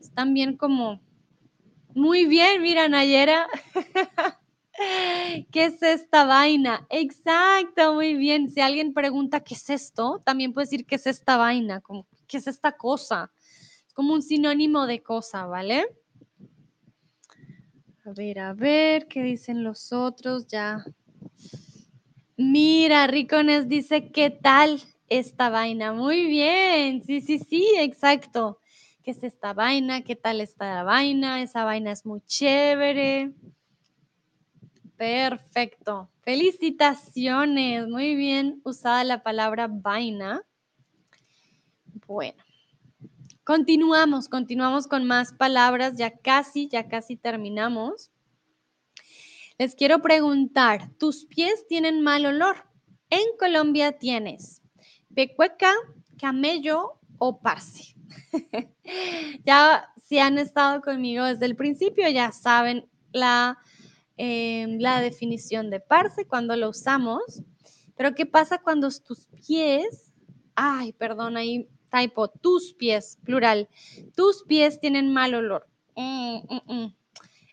Están 0.00 0.34
bien 0.34 0.56
como, 0.56 1.00
muy 1.94 2.24
bien, 2.24 2.62
mira, 2.62 2.88
Nayera. 2.88 3.46
¿Qué 5.52 5.66
es 5.66 5.82
esta 5.82 6.24
vaina? 6.24 6.86
Exacto, 6.88 7.94
muy 7.94 8.14
bien. 8.14 8.50
Si 8.50 8.60
alguien 8.60 8.94
pregunta 8.94 9.44
qué 9.44 9.54
es 9.54 9.68
esto, 9.70 10.22
también 10.24 10.52
puede 10.52 10.64
decir 10.64 10.86
qué 10.86 10.96
es 10.96 11.06
esta 11.06 11.36
vaina, 11.36 11.80
como 11.80 12.06
qué 12.26 12.38
es 12.38 12.46
esta 12.46 12.72
cosa. 12.72 13.30
Es 13.86 13.92
como 13.92 14.14
un 14.14 14.22
sinónimo 14.22 14.86
de 14.86 15.02
cosa, 15.02 15.44
¿vale? 15.44 15.84
A 18.04 18.12
ver, 18.12 18.38
a 18.40 18.54
ver, 18.54 19.06
¿qué 19.06 19.22
dicen 19.22 19.62
los 19.62 19.92
otros? 19.92 20.46
Ya. 20.48 20.84
Mira, 22.36 23.06
Ricones 23.06 23.68
dice, 23.68 24.10
¿qué 24.10 24.30
tal 24.30 24.82
esta 25.18 25.50
vaina? 25.50 25.92
Muy 25.92 26.26
bien, 26.26 27.02
sí, 27.04 27.20
sí, 27.20 27.38
sí, 27.38 27.74
exacto. 27.78 28.58
¿Qué 29.02 29.10
es 29.10 29.22
esta 29.22 29.52
vaina? 29.52 30.02
¿Qué 30.02 30.16
tal 30.16 30.40
esta 30.40 30.82
vaina? 30.84 31.42
Esa 31.42 31.64
vaina 31.64 31.92
es 31.92 32.06
muy 32.06 32.22
chévere. 32.22 33.32
Perfecto. 34.96 36.08
Felicitaciones. 36.22 37.88
Muy 37.88 38.14
bien 38.14 38.62
usada 38.64 39.04
la 39.04 39.22
palabra 39.22 39.68
vaina. 39.68 40.42
Bueno. 42.06 42.42
Continuamos, 43.44 44.28
continuamos 44.28 44.86
con 44.86 45.04
más 45.04 45.32
palabras. 45.32 45.94
Ya 45.96 46.16
casi, 46.16 46.68
ya 46.68 46.88
casi 46.88 47.16
terminamos. 47.16 48.10
Les 49.58 49.74
quiero 49.74 50.00
preguntar, 50.00 50.90
¿tus 50.96 51.26
pies 51.26 51.66
tienen 51.66 52.00
mal 52.02 52.24
olor? 52.24 52.64
En 53.10 53.36
Colombia 53.38 53.98
tienes 53.98 54.61
pecueca, 55.14 55.72
camello 56.18 56.98
o 57.18 57.40
parse. 57.40 57.94
ya 59.44 59.88
si 60.04 60.18
han 60.18 60.38
estado 60.38 60.80
conmigo 60.82 61.24
desde 61.24 61.46
el 61.46 61.56
principio, 61.56 62.08
ya 62.08 62.32
saben 62.32 62.86
la 63.12 63.58
la 64.16 65.00
definición 65.00 65.70
de 65.70 65.80
parse 65.80 66.26
cuando 66.26 66.56
lo 66.56 66.70
usamos. 66.70 67.42
Pero 67.96 68.14
¿qué 68.14 68.26
pasa 68.26 68.58
cuando 68.58 68.88
tus 69.06 69.26
pies, 69.46 70.12
ay, 70.54 70.92
perdón, 70.92 71.36
ahí 71.36 71.68
typo, 71.90 72.28
tus 72.28 72.74
pies, 72.74 73.18
plural, 73.24 73.68
tus 74.14 74.44
pies 74.44 74.80
tienen 74.80 75.12
mal 75.12 75.34
olor? 75.34 75.66
Mm, 75.96 76.36
mm, 76.48 76.72
mm. 76.74 76.94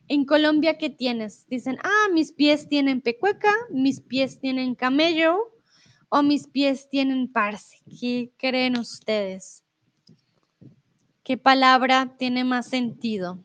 En 0.07 0.25
Colombia, 0.25 0.77
¿qué 0.77 0.89
tienes? 0.89 1.45
Dicen, 1.47 1.77
ah, 1.83 2.07
mis 2.13 2.31
pies 2.31 2.67
tienen 2.67 3.01
pecueca, 3.01 3.53
mis 3.69 4.01
pies 4.01 4.39
tienen 4.39 4.75
camello 4.75 5.51
o 6.09 6.23
mis 6.23 6.47
pies 6.47 6.89
tienen 6.89 7.31
parse. 7.31 7.77
¿Qué 7.99 8.31
creen 8.37 8.77
ustedes? 8.77 9.63
¿Qué 11.23 11.37
palabra 11.37 12.15
tiene 12.17 12.43
más 12.43 12.67
sentido? 12.67 13.39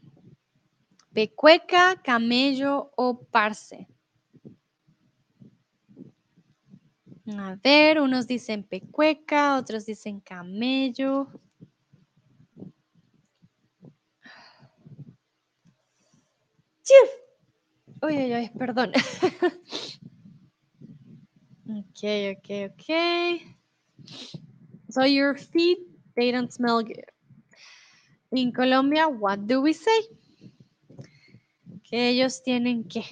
Pecueca, 1.13 2.01
camello 2.03 2.91
o 2.97 3.23
parse. 3.25 3.87
A 7.39 7.57
ver, 7.63 8.01
unos 8.01 8.27
dicen 8.27 8.65
pecueca, 8.65 9.57
otros 9.57 9.87
dicen 9.87 10.21
camello. 10.21 11.29
Uy, 18.03 18.17
uy, 18.17 18.35
uy, 18.35 18.51
perdón. 18.59 18.93
ok, 21.69 22.37
ok, 22.37 22.71
ok. 22.71 23.43
So 24.91 25.05
your 25.05 25.35
feet, 25.35 25.79
they 26.17 26.31
don't 26.31 26.53
smell 26.53 26.83
good. 26.83 27.05
In 28.33 28.53
Colombia, 28.53 29.09
what 29.09 29.47
do 29.47 29.63
we 29.63 29.73
say? 29.73 30.09
Que 31.83 32.11
ellos 32.11 32.43
tienen 32.43 32.89
que. 32.89 33.03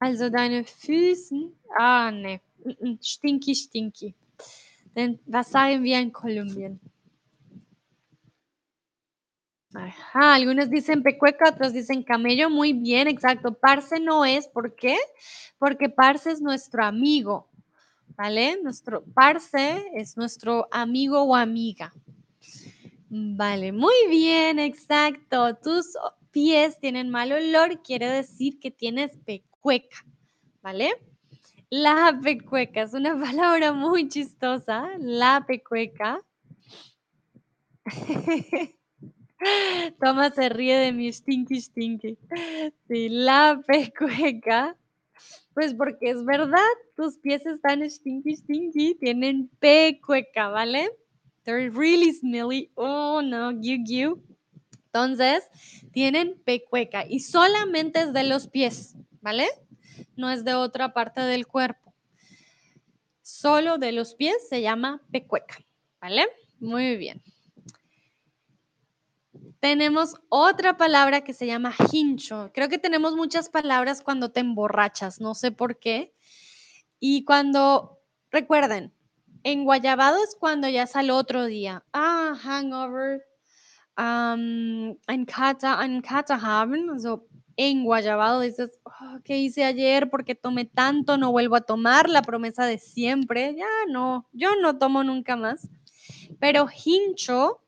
Also 0.00 0.30
deine 0.30 0.64
Füßen, 0.64 1.50
ah, 1.76 2.10
ne, 2.10 2.40
stinky, 3.00 3.54
stinky. 3.54 4.14
Denn 4.94 5.18
was 5.26 5.48
sagen 5.48 5.82
wir 5.82 6.00
in 6.00 6.12
Kolumbien? 6.12 6.78
Algunos 10.12 10.70
dicen 10.70 11.02
pecueca, 11.02 11.50
otros 11.50 11.72
dicen 11.72 12.02
camello. 12.02 12.50
Muy 12.50 12.72
bien, 12.72 13.08
exacto. 13.08 13.54
Parce 13.54 14.00
no 14.00 14.24
es, 14.24 14.48
¿por 14.48 14.74
qué? 14.74 14.96
Porque 15.58 15.88
parce 15.88 16.30
es 16.30 16.40
nuestro 16.40 16.84
amigo, 16.84 17.48
¿vale? 18.16 18.58
Nuestro 18.62 19.04
parce 19.14 19.84
es 19.94 20.16
nuestro 20.16 20.68
amigo 20.70 21.22
o 21.22 21.34
amiga. 21.34 21.92
Vale, 23.10 23.72
muy 23.72 23.94
bien, 24.08 24.58
exacto. 24.58 25.54
Tus 25.56 25.96
pies 26.30 26.78
tienen 26.78 27.08
mal 27.10 27.32
olor, 27.32 27.82
quiere 27.82 28.08
decir 28.08 28.58
que 28.60 28.70
tienes 28.70 29.16
pecueca, 29.24 30.04
¿vale? 30.62 30.90
La 31.70 32.18
pecueca 32.22 32.82
es 32.82 32.94
una 32.94 33.18
palabra 33.20 33.72
muy 33.72 34.08
chistosa, 34.08 34.88
la 34.98 35.44
pecueca. 35.46 36.20
Toma 40.00 40.30
se 40.30 40.48
ríe 40.48 40.76
de 40.76 40.92
mi 40.92 41.12
stinky 41.12 41.60
stinky. 41.60 42.18
Sí, 42.88 43.08
la 43.08 43.62
pecueca. 43.66 44.76
Pues 45.54 45.74
porque 45.74 46.10
es 46.10 46.24
verdad, 46.24 46.68
tus 46.96 47.18
pies 47.18 47.44
están 47.44 47.88
stinky 47.88 48.36
stinky, 48.36 48.94
tienen 48.94 49.48
pecueca, 49.58 50.48
¿vale? 50.48 50.90
They're 51.44 51.70
really 51.70 52.12
smelly. 52.12 52.70
Oh, 52.74 53.20
no, 53.22 53.50
you, 53.50 53.78
you. 53.84 54.22
Entonces, 54.86 55.48
tienen 55.92 56.40
pecueca 56.44 57.04
y 57.08 57.20
solamente 57.20 58.02
es 58.02 58.12
de 58.12 58.24
los 58.24 58.48
pies, 58.48 58.94
¿vale? 59.20 59.48
No 60.16 60.30
es 60.30 60.44
de 60.44 60.54
otra 60.54 60.92
parte 60.92 61.20
del 61.20 61.46
cuerpo. 61.46 61.94
Solo 63.22 63.78
de 63.78 63.92
los 63.92 64.14
pies 64.14 64.48
se 64.48 64.62
llama 64.62 65.02
pecueca, 65.10 65.58
¿vale? 66.00 66.26
Muy 66.60 66.96
bien. 66.96 67.22
Tenemos 69.60 70.14
otra 70.28 70.76
palabra 70.76 71.22
que 71.22 71.34
se 71.34 71.46
llama 71.46 71.74
hincho. 71.92 72.50
Creo 72.54 72.68
que 72.68 72.78
tenemos 72.78 73.16
muchas 73.16 73.48
palabras 73.48 74.02
cuando 74.02 74.30
te 74.30 74.40
emborrachas, 74.40 75.20
no 75.20 75.34
sé 75.34 75.50
por 75.50 75.78
qué. 75.78 76.14
Y 77.00 77.24
cuando, 77.24 77.98
recuerden, 78.30 78.92
en 79.42 79.64
Guayabado 79.64 80.22
es 80.22 80.36
cuando 80.38 80.68
ya 80.68 80.86
sale 80.86 81.12
otro 81.12 81.46
día. 81.46 81.84
Ah, 81.92 82.34
hangover. 82.40 83.24
Um, 83.96 84.96
Kata, 85.26 85.84
en 85.84 86.02
Kata 86.02 86.36
haben, 86.36 86.86
en 87.56 87.84
Guayabado 87.84 88.40
dices, 88.40 88.78
oh, 88.84 89.18
¿qué 89.24 89.38
hice 89.38 89.64
ayer? 89.64 90.08
Porque 90.08 90.36
tomé 90.36 90.66
tanto, 90.66 91.16
no 91.16 91.32
vuelvo 91.32 91.56
a 91.56 91.62
tomar, 91.62 92.08
la 92.08 92.22
promesa 92.22 92.64
de 92.64 92.78
siempre. 92.78 93.56
Ya 93.56 93.66
no, 93.88 94.28
yo 94.32 94.50
no 94.62 94.78
tomo 94.78 95.02
nunca 95.02 95.34
más. 95.34 95.68
Pero 96.38 96.68
hincho 96.84 97.60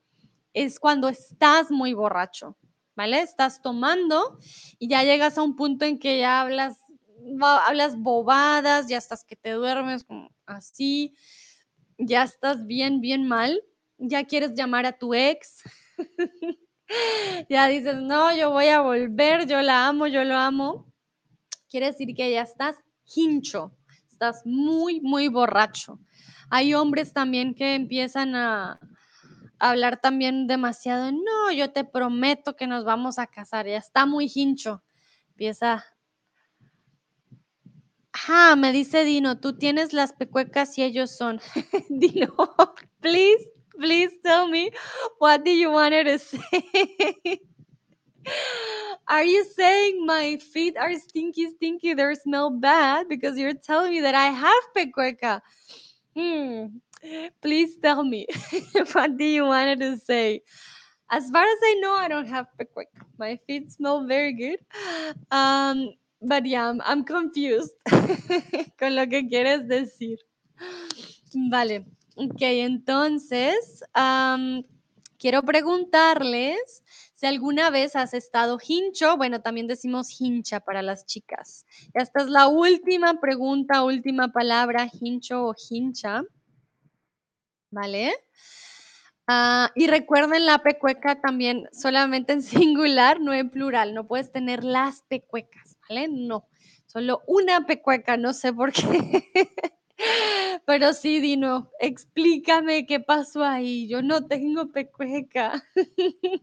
es 0.53 0.81
cuando 0.81 1.09
estás 1.09 1.71
muy 1.71 1.95
borracho, 1.95 2.57
¿vale? 2.97 3.21
Estás 3.21 3.63
tomando 3.63 4.39
y 4.79 4.89
ya 4.89 5.03
llegas 5.03 5.39
a 5.39 5.43
un 5.43 5.57
punto 5.57 5.85
en 5.85 5.99
que 5.99 6.19
ya 6.19 6.41
hablas, 6.41 6.79
hablas 7.41 7.97
bobadas, 7.97 8.89
ya 8.89 8.99
estás 8.99 9.25
que 9.25 9.37
te 9.37 9.53
duermes 9.53 10.05
así, 10.47 11.15
ya 11.99 12.25
estás 12.25 12.67
bien, 12.67 13.01
bien 13.01 13.27
mal, 13.27 13.63
ya 13.99 14.25
quieres 14.25 14.55
llamar 14.55 14.87
a 14.87 14.99
tu 14.99 15.15
ex, 15.15 15.63
ya 17.49 17.69
dices, 17.69 17.97
no, 17.97 18.35
yo 18.35 18.51
voy 18.51 18.67
a 18.67 18.81
volver, 18.81 19.47
yo 19.47 19.61
la 19.63 19.87
amo, 19.87 20.07
yo 20.07 20.25
lo 20.25 20.37
amo. 20.37 20.87
Quiere 21.69 21.87
decir 21.87 22.15
que 22.17 22.33
ya 22.33 22.43
estás 22.43 22.77
hincho, 23.15 23.73
estás 24.11 24.43
muy, 24.45 25.01
muy 25.01 25.29
borracho. 25.29 26.01
Hay 26.49 26.75
hombres 26.75 27.13
también 27.13 27.55
que 27.55 27.77
empiezan 27.77 28.35
a, 28.35 28.81
hablar 29.61 30.01
también 30.01 30.47
demasiado, 30.47 31.13
no, 31.13 31.53
yo 31.53 31.71
te 31.71 31.85
prometo 31.85 32.57
que 32.57 32.67
nos 32.67 32.85
vamos 32.85 33.19
a 33.19 33.27
casar, 33.27 33.67
ya 33.67 33.77
está 33.77 34.07
muy 34.07 34.31
hincho. 34.35 34.83
Empieza. 35.31 35.85
Ah, 38.29 38.57
me 38.57 38.73
dice 38.73 39.05
Dino, 39.05 39.39
tú 39.39 39.57
tienes 39.57 39.93
las 39.93 40.13
pecuecas 40.13 40.77
y 40.79 40.83
ellos 40.83 41.17
son. 41.17 41.41
Dino, 41.89 42.35
please, 43.01 43.49
please 43.79 44.13
tell 44.23 44.49
me 44.49 44.71
what 45.21 45.45
do 45.45 45.51
you 45.51 45.71
want 45.71 45.95
to 45.95 46.19
say? 46.19 47.41
Are 49.09 49.25
you 49.25 49.45
saying 49.57 50.07
my 50.07 50.37
feet 50.53 50.77
are 50.77 50.95
stinky, 50.99 51.51
stinky, 51.51 51.95
they 51.95 52.15
smell 52.15 52.51
bad 52.51 53.09
because 53.09 53.37
you're 53.39 53.55
telling 53.55 53.93
me 53.93 54.01
that 54.01 54.15
I 54.15 54.27
have 54.27 54.63
pecueca? 54.77 55.41
Hmm. 56.15 56.67
Please 57.43 57.77
tell 57.83 58.05
me, 58.05 58.27
what 58.93 59.17
do 59.17 59.25
you 59.25 59.45
want 59.45 59.81
to 59.81 59.97
say? 59.99 60.43
As 61.11 61.29
far 61.31 61.43
as 61.43 61.59
I 61.63 61.75
know, 61.81 61.95
I 61.95 62.09
don't 62.09 62.29
have 62.29 62.47
pickwick. 62.59 62.89
My 63.19 63.39
feet 63.47 63.73
smell 63.73 64.07
very 64.07 64.33
good. 64.33 64.59
Um, 65.31 65.95
but 66.23 66.47
yeah, 66.47 66.69
I'm, 66.69 66.81
I'm 66.85 67.05
confused 67.05 67.73
con 68.79 68.95
lo 68.95 69.07
que 69.07 69.29
quieres 69.29 69.67
decir. 69.67 70.19
Vale, 71.51 71.87
ok, 72.17 72.41
entonces 72.41 73.83
um, 73.97 74.63
quiero 75.19 75.43
preguntarles 75.43 76.83
si 77.15 77.27
alguna 77.27 77.71
vez 77.71 77.97
has 77.97 78.15
estado 78.15 78.59
hincho. 78.61 79.17
Bueno, 79.17 79.41
también 79.41 79.67
decimos 79.67 80.21
hincha 80.21 80.61
para 80.61 80.83
las 80.83 81.07
chicas. 81.07 81.67
Esta 81.95 82.23
es 82.23 82.29
la 82.29 82.49
última 82.49 83.21
pregunta, 83.21 83.83
última 83.83 84.33
palabra, 84.33 84.89
hincho 85.01 85.49
o 85.49 85.55
hincha. 85.71 86.23
¿Vale? 87.71 88.13
Ah, 89.33 89.71
y 89.77 89.87
recuerden 89.87 90.45
la 90.45 90.59
pecueca 90.59 91.21
también 91.21 91.69
solamente 91.73 92.33
en 92.33 92.43
singular, 92.43 93.21
no 93.21 93.33
en 93.33 93.49
plural. 93.51 93.95
No 93.95 94.07
puedes 94.07 94.33
tener 94.33 94.65
las 94.65 95.03
pecuecas, 95.03 95.77
¿vale? 95.89 96.09
No, 96.09 96.49
solo 96.87 97.23
una 97.29 97.67
pecueca, 97.67 98.17
no 98.17 98.33
sé 98.33 98.53
por 98.53 98.73
qué. 98.73 99.31
Pero 100.67 100.93
sí, 100.95 101.21
Dino, 101.21 101.71
explícame 101.79 102.87
qué 102.87 102.99
pasó 103.01 103.45
ahí. 103.45 103.87
Yo 103.87 104.03
no 104.03 104.27
tengo 104.27 104.73
pecueca. 104.73 105.63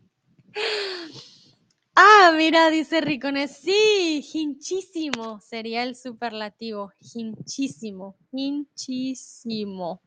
ah, 1.95 2.31
mira, 2.37 2.69
dice 2.69 3.01
Ricones, 3.01 3.57
sí, 3.57 4.25
hinchísimo 4.33 5.41
sería 5.41 5.83
el 5.83 5.95
superlativo. 5.95 6.93
Hinchísimo, 7.13 8.15
hinchísimo. 8.31 10.01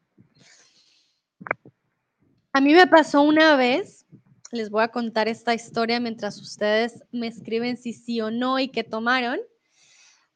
A 2.52 2.60
mí 2.60 2.74
me 2.74 2.86
pasó 2.88 3.22
una 3.22 3.54
vez, 3.54 4.06
les 4.50 4.70
voy 4.70 4.82
a 4.82 4.88
contar 4.88 5.28
esta 5.28 5.54
historia 5.54 6.00
mientras 6.00 6.40
ustedes 6.40 7.04
me 7.12 7.28
escriben 7.28 7.76
si 7.76 7.92
sí 7.92 8.20
o 8.20 8.30
no 8.32 8.58
y 8.58 8.68
qué 8.68 8.82
tomaron. 8.82 9.38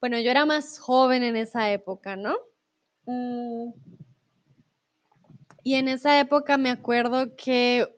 Bueno, 0.01 0.21
yo 0.21 0.31
era 0.31 0.47
más 0.47 0.79
joven 0.79 1.25
en 1.25 1.35
esa 1.35 1.73
época, 1.73 2.15
¿no? 2.15 2.37
Mm. 3.07 3.73
Y 5.65 5.75
en 5.75 5.89
esa 5.89 6.21
época 6.21 6.57
me 6.57 6.71
acuerdo 6.71 7.35
que 7.37 7.89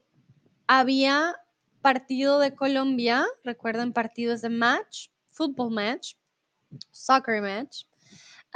había 0.66 1.36
partido 1.82 2.38
de 2.38 2.54
Colombia, 2.54 3.26
recuerden 3.44 3.92
partidos 3.92 4.40
de 4.40 4.48
match, 4.48 5.08
fútbol 5.30 5.72
match, 5.72 6.14
soccer 6.90 7.42
match, 7.42 7.84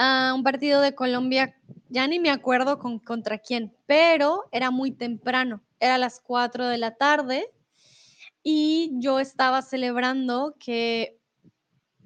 Un 0.02 0.42
partido 0.42 0.80
de 0.80 0.94
Colombia, 0.94 1.54
ya 1.90 2.06
ni 2.06 2.18
me 2.18 2.30
acuerdo 2.30 2.78
con, 2.78 3.00
contra 3.00 3.36
quién, 3.36 3.76
pero 3.84 4.44
era 4.50 4.70
muy 4.70 4.92
temprano, 4.92 5.62
era 5.78 5.96
a 5.96 5.98
las 5.98 6.20
4 6.20 6.68
de 6.68 6.78
la 6.78 6.96
tarde 6.96 7.50
y 8.42 8.92
yo 8.94 9.20
estaba 9.20 9.60
celebrando 9.60 10.56
que 10.58 11.20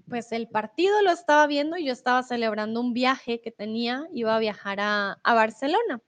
pues 0.09 0.33
el 0.33 0.49
partido 0.49 1.03
lo 1.03 1.13
estaba 1.13 1.47
viendo 1.47 1.77
y 1.77 1.85
yo 1.85 1.93
estaba 1.93 2.25
celebrando 2.25 2.81
un 2.81 2.95
viaje 2.95 3.41
que 3.41 3.53
tenía, 3.53 4.09
iba 4.13 4.35
a 4.35 4.41
viajar 4.41 4.81
a, 4.81 5.21
a 5.23 5.35
Barcelona. 5.35 6.03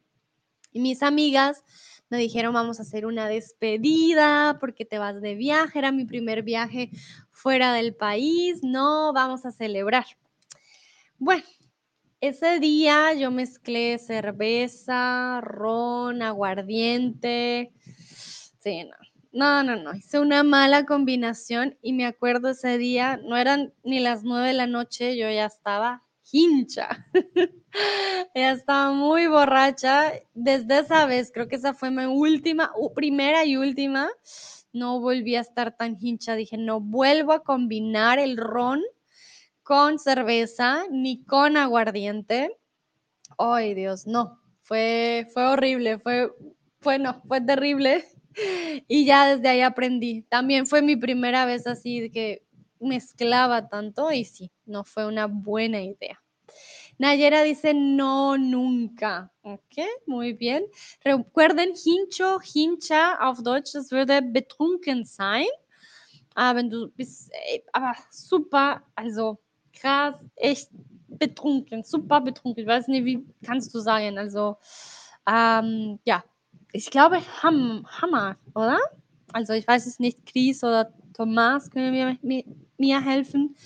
Y 0.72 0.80
mis 0.80 1.04
amigas 1.04 1.62
me 2.08 2.18
dijeron, 2.18 2.52
vamos 2.52 2.80
a 2.80 2.82
hacer 2.82 3.06
una 3.06 3.28
despedida 3.28 4.58
porque 4.58 4.84
te 4.84 4.98
vas 4.98 5.20
de 5.20 5.36
viaje, 5.36 5.78
era 5.78 5.92
mi 5.92 6.04
primer 6.04 6.42
viaje 6.42 6.90
fuera 7.30 7.72
del 7.72 7.94
país, 7.94 8.64
no, 8.64 9.12
vamos 9.12 9.46
a 9.46 9.52
celebrar. 9.52 10.06
Bueno, 11.18 11.44
ese 12.20 12.58
día 12.60 13.12
yo 13.14 13.30
mezclé 13.30 13.98
cerveza, 13.98 15.40
ron, 15.42 16.22
aguardiente. 16.22 17.72
Sí, 18.60 18.84
no. 18.84 18.96
No, 19.32 19.62
no, 19.62 19.76
no. 19.76 19.94
Hice 19.94 20.18
una 20.18 20.42
mala 20.42 20.86
combinación 20.86 21.76
y 21.82 21.92
me 21.92 22.06
acuerdo 22.06 22.48
ese 22.50 22.78
día, 22.78 23.18
no 23.18 23.36
eran 23.36 23.74
ni 23.84 24.00
las 24.00 24.22
nueve 24.24 24.48
de 24.48 24.54
la 24.54 24.66
noche, 24.66 25.14
yo 25.18 25.30
ya 25.30 25.44
estaba 25.44 26.02
hincha. 26.32 27.06
ya 28.34 28.52
estaba 28.52 28.92
muy 28.92 29.26
borracha. 29.26 30.12
Desde 30.32 30.78
esa 30.78 31.04
vez, 31.04 31.30
creo 31.32 31.48
que 31.48 31.56
esa 31.56 31.74
fue 31.74 31.90
mi 31.90 32.06
última, 32.06 32.72
primera 32.94 33.44
y 33.44 33.58
última. 33.58 34.08
No 34.72 35.00
volví 35.00 35.36
a 35.36 35.40
estar 35.40 35.76
tan 35.76 35.98
hincha. 36.00 36.34
Dije, 36.34 36.56
no 36.56 36.80
vuelvo 36.80 37.32
a 37.32 37.42
combinar 37.42 38.18
el 38.18 38.38
ron 38.38 38.82
con 39.66 39.98
cerveza 39.98 40.84
ni 40.92 41.24
con 41.24 41.56
aguardiente. 41.56 42.56
Ay, 43.36 43.74
Dios, 43.74 44.06
no, 44.06 44.40
fue, 44.62 45.26
fue 45.34 45.44
horrible, 45.44 45.98
fue, 45.98 46.30
fue, 46.80 47.00
no, 47.00 47.20
fue 47.26 47.40
terrible. 47.40 48.04
Y 48.86 49.06
ya 49.06 49.34
desde 49.34 49.48
ahí 49.48 49.62
aprendí. 49.62 50.20
También 50.28 50.66
fue 50.66 50.82
mi 50.82 50.94
primera 50.94 51.46
vez 51.46 51.66
así 51.66 52.10
que 52.10 52.46
mezclaba 52.78 53.70
tanto 53.70 54.12
y 54.12 54.26
sí, 54.26 54.52
no 54.66 54.84
fue 54.84 55.06
una 55.06 55.26
buena 55.26 55.80
idea. 55.80 56.22
Nayera 56.98 57.42
dice 57.42 57.72
no, 57.72 58.36
nunca. 58.36 59.32
Ok, 59.40 59.78
muy 60.06 60.34
bien. 60.34 60.66
Recuerden, 61.02 61.72
hincho, 61.82 62.38
hincha 62.42 63.14
auf 63.14 63.42
Deutsch, 63.42 63.72
das 63.72 63.90
würde 63.90 64.20
betrunken 64.20 65.06
sein. 65.06 65.46
Ah, 66.34 66.54
wenn 66.54 66.68
du 66.68 66.92
bist, 66.94 67.32
aber 67.72 67.96
super, 68.10 68.82
also 68.94 69.38
krass, 69.80 70.14
echt 70.36 70.68
betrunken, 71.08 71.84
super 71.84 72.20
betrunken. 72.20 72.62
Ich 72.62 72.68
weiß 72.68 72.88
nicht, 72.88 73.04
wie 73.04 73.24
kannst 73.44 73.74
du 73.74 73.80
sagen? 73.80 74.18
Also, 74.18 74.56
ähm, 75.28 75.98
ja, 76.04 76.24
ich 76.72 76.90
glaube 76.90 77.18
Ham, 77.42 77.86
Hammer, 77.88 78.36
oder? 78.54 78.78
Also, 79.32 79.52
ich 79.52 79.66
weiß 79.66 79.86
es 79.86 79.98
nicht, 79.98 80.26
Chris 80.26 80.62
oder 80.62 80.92
Thomas 81.14 81.70
können 81.70 81.92
mir, 81.92 82.18
mir, 82.22 82.44
mir 82.78 83.00
helfen. 83.00 83.56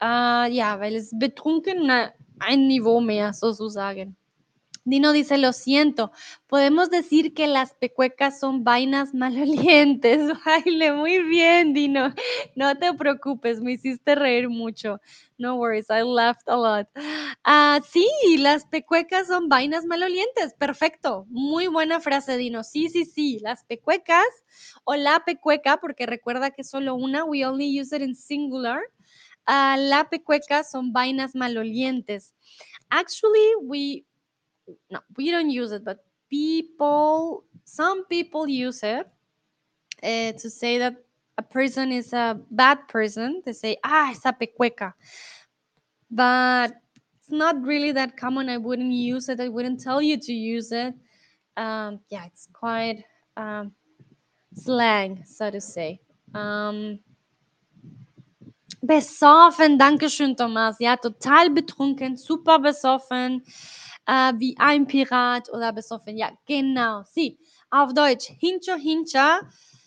Äh, 0.00 0.52
ja, 0.52 0.78
weil 0.80 0.94
es 0.94 1.10
betrunken 1.18 1.86
na, 1.86 2.10
ein 2.38 2.66
Niveau 2.66 3.00
mehr 3.00 3.32
sozusagen. 3.32 4.16
Dino 4.86 5.10
dice, 5.10 5.36
lo 5.36 5.52
siento, 5.52 6.12
podemos 6.46 6.90
decir 6.90 7.34
que 7.34 7.48
las 7.48 7.74
pecuecas 7.74 8.38
son 8.38 8.62
vainas 8.62 9.14
malolientes. 9.14 10.20
Baile, 10.46 10.92
muy 10.92 11.24
bien, 11.24 11.74
Dino. 11.74 12.14
No 12.54 12.72
te 12.78 12.94
preocupes, 12.94 13.60
me 13.60 13.72
hiciste 13.72 14.14
reír 14.14 14.48
mucho. 14.48 15.00
No 15.38 15.56
worries, 15.56 15.86
I 15.90 16.02
laughed 16.04 16.46
a 16.46 16.56
lot. 16.56 16.88
Ah, 17.42 17.80
sí, 17.90 18.08
las 18.38 18.64
pecuecas 18.64 19.26
son 19.26 19.48
vainas 19.48 19.84
malolientes. 19.86 20.54
Perfecto. 20.54 21.26
Muy 21.30 21.66
buena 21.66 21.98
frase, 21.98 22.36
Dino. 22.36 22.62
Sí, 22.62 22.88
sí, 22.88 23.04
sí. 23.04 23.40
Las 23.40 23.64
pecuecas 23.64 24.24
o 24.84 24.94
la 24.94 25.24
pecueca, 25.24 25.78
porque 25.78 26.06
recuerda 26.06 26.52
que 26.52 26.62
solo 26.62 26.94
una, 26.94 27.24
we 27.24 27.44
only 27.44 27.80
use 27.80 27.94
it 27.96 28.02
in 28.02 28.14
singular. 28.14 28.82
Ah, 29.46 29.76
la 29.76 30.08
pecueca 30.08 30.62
son 30.62 30.92
vainas 30.92 31.34
malolientes. 31.34 32.34
Actually, 32.88 33.56
we 33.62 34.04
no, 34.90 35.00
we 35.16 35.30
don't 35.30 35.50
use 35.50 35.72
it, 35.72 35.84
but 35.84 36.04
people, 36.30 37.44
some 37.64 38.04
people 38.06 38.48
use 38.48 38.82
it 38.82 39.08
uh, 40.02 40.32
to 40.32 40.50
say 40.50 40.78
that 40.78 40.96
a 41.38 41.42
person 41.42 41.92
is 41.92 42.12
a 42.12 42.40
bad 42.50 42.88
person. 42.88 43.42
They 43.44 43.52
say, 43.52 43.76
ah, 43.84 44.10
esa 44.10 44.32
pecueca. 44.32 44.92
But 46.10 46.74
it's 47.18 47.30
not 47.30 47.60
really 47.62 47.92
that 47.92 48.16
common. 48.16 48.48
I 48.48 48.56
wouldn't 48.56 48.92
use 48.92 49.28
it. 49.28 49.40
I 49.40 49.48
wouldn't 49.48 49.80
tell 49.80 50.00
you 50.00 50.16
to 50.18 50.32
use 50.32 50.72
it. 50.72 50.94
Um, 51.56 52.00
yeah, 52.10 52.24
it's 52.26 52.48
quite 52.52 53.04
um, 53.36 53.72
slang, 54.54 55.24
so 55.26 55.50
to 55.50 55.60
say. 55.60 56.00
Um, 56.34 57.00
besoffen, 58.84 59.78
danke 59.78 60.08
schön, 60.08 60.36
Thomas. 60.36 60.76
Ja, 60.80 60.96
total 60.96 61.50
betrunken, 61.50 62.16
super 62.16 62.58
besoffen. 62.58 63.42
Äh, 64.06 64.32
wie 64.36 64.56
ein 64.58 64.86
Pirat 64.86 65.50
oder 65.52 65.72
besoffen. 65.72 66.16
Ja, 66.16 66.30
genau, 66.46 67.02
sí. 67.04 67.38
Auf 67.70 67.92
Deutsch, 67.94 68.30
hincho, 68.40 68.76
hincha, 68.76 69.40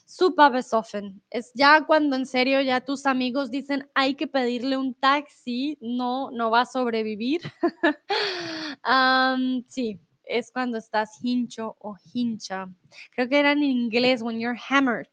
super 0.06 0.50
besoffen. 0.50 1.22
Es 1.30 1.52
ya 1.54 1.86
cuando 1.86 2.16
en 2.16 2.26
serio 2.26 2.62
ya 2.62 2.82
tus 2.82 3.06
amigos 3.06 3.52
dicen 3.52 3.88
hay 3.94 4.16
que 4.16 4.28
pedirle 4.28 4.78
un 4.78 4.94
taxi, 4.96 5.78
no, 5.82 6.30
no 6.32 6.50
va 6.52 6.62
a 6.62 6.66
sobrevivir. 6.66 7.42
um, 8.86 9.64
sí, 9.68 10.00
es 10.26 10.52
cuando 10.52 10.78
estás 10.78 11.20
hincho 11.24 11.76
o 11.80 11.96
hincha. 12.14 12.68
Creo 13.16 13.30
que 13.30 13.40
era 13.40 13.52
en 13.52 13.64
inglés, 13.64 14.22
when 14.22 14.40
you're 14.40 14.60
hammered. 14.60 15.08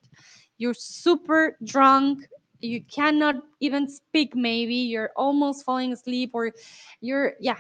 You're 0.59 0.74
super 0.74 1.57
drunk, 1.61 2.27
you 2.61 2.83
cannot 2.83 3.37
even 3.61 3.89
speak 3.89 4.35
maybe. 4.35 4.74
You're 4.74 5.11
almost 5.16 5.65
falling 5.65 5.93
asleep 5.93 6.31
or 6.33 6.53
you're 7.01 7.35
yeah 7.41 7.59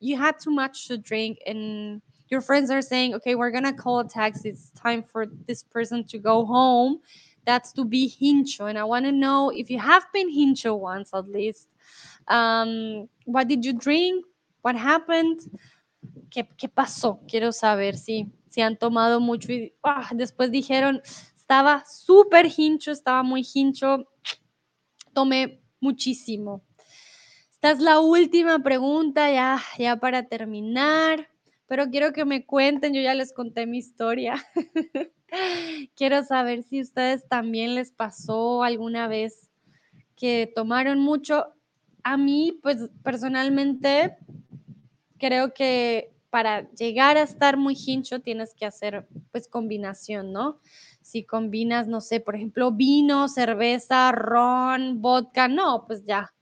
you 0.00 0.16
had 0.16 0.38
too 0.38 0.50
much 0.50 0.88
to 0.88 0.96
drink 0.96 1.38
and 1.46 2.00
your 2.28 2.40
friends 2.40 2.70
are 2.70 2.82
saying 2.82 3.14
okay 3.14 3.34
we're 3.34 3.50
gonna 3.50 3.72
call 3.72 4.00
a 4.00 4.08
taxi. 4.08 4.50
It's 4.50 4.70
time 4.70 5.02
for 5.02 5.26
this 5.46 5.62
person 5.62 6.04
to 6.04 6.18
go 6.18 6.44
home. 6.44 7.00
That's 7.44 7.72
to 7.74 7.84
be 7.84 8.10
hincho. 8.10 8.68
And 8.68 8.78
i 8.78 8.84
want 8.84 9.04
to 9.04 9.12
know 9.12 9.50
if 9.50 9.70
you 9.70 9.78
have 9.78 10.06
been 10.12 10.28
hincho 10.28 10.78
once 10.78 11.10
at 11.14 11.28
least 11.28 11.68
um, 12.28 13.08
what 13.24 13.46
did 13.46 13.64
you 13.64 13.72
drink? 13.72 14.24
What 14.62 14.76
happened? 14.76 15.40
¿Qué, 16.28 16.46
qué 16.58 16.68
pasó? 16.68 17.20
Quiero 17.28 17.52
saber 17.52 17.96
si 17.96 18.32
si 18.56 18.62
han 18.62 18.78
tomado 18.78 19.20
mucho 19.20 19.52
y 19.52 19.74
ah, 19.84 20.08
después 20.14 20.50
dijeron 20.50 21.02
estaba 21.46 21.84
súper 21.86 22.50
hincho 22.56 22.90
estaba 22.90 23.22
muy 23.22 23.46
hincho 23.54 24.04
tomé 25.14 25.60
muchísimo. 25.78 26.64
Esta 27.52 27.70
es 27.70 27.78
la 27.78 28.00
última 28.00 28.58
pregunta 28.64 29.30
ya, 29.30 29.62
ya 29.78 29.94
para 29.96 30.24
terminar, 30.24 31.28
pero 31.68 31.88
quiero 31.88 32.12
que 32.12 32.24
me 32.24 32.44
cuenten, 32.44 32.94
yo 32.94 33.00
ya 33.00 33.14
les 33.14 33.32
conté 33.32 33.64
mi 33.64 33.78
historia. 33.78 34.44
quiero 35.94 36.24
saber 36.24 36.64
si 36.64 36.80
ustedes 36.80 37.28
también 37.28 37.76
les 37.76 37.92
pasó 37.92 38.64
alguna 38.64 39.06
vez 39.06 39.48
que 40.16 40.50
tomaron 40.52 40.98
mucho. 40.98 41.46
A 42.02 42.16
mí, 42.16 42.58
pues 42.60 42.90
personalmente, 43.04 44.16
creo 45.16 45.54
que 45.54 46.15
para 46.30 46.70
llegar 46.72 47.16
a 47.16 47.22
estar 47.22 47.56
muy 47.56 47.76
hincho 47.86 48.20
tienes 48.20 48.54
que 48.54 48.66
hacer 48.66 49.06
pues 49.32 49.48
combinación, 49.48 50.32
¿no? 50.32 50.60
si 51.06 51.22
combinas, 51.22 51.86
no 51.86 52.00
sé, 52.00 52.18
por 52.18 52.34
ejemplo, 52.34 52.72
vino, 52.72 53.28
cerveza, 53.28 54.10
ron, 54.10 55.00
vodka, 55.00 55.46
no, 55.46 55.84
pues 55.86 56.04
ya, 56.04 56.34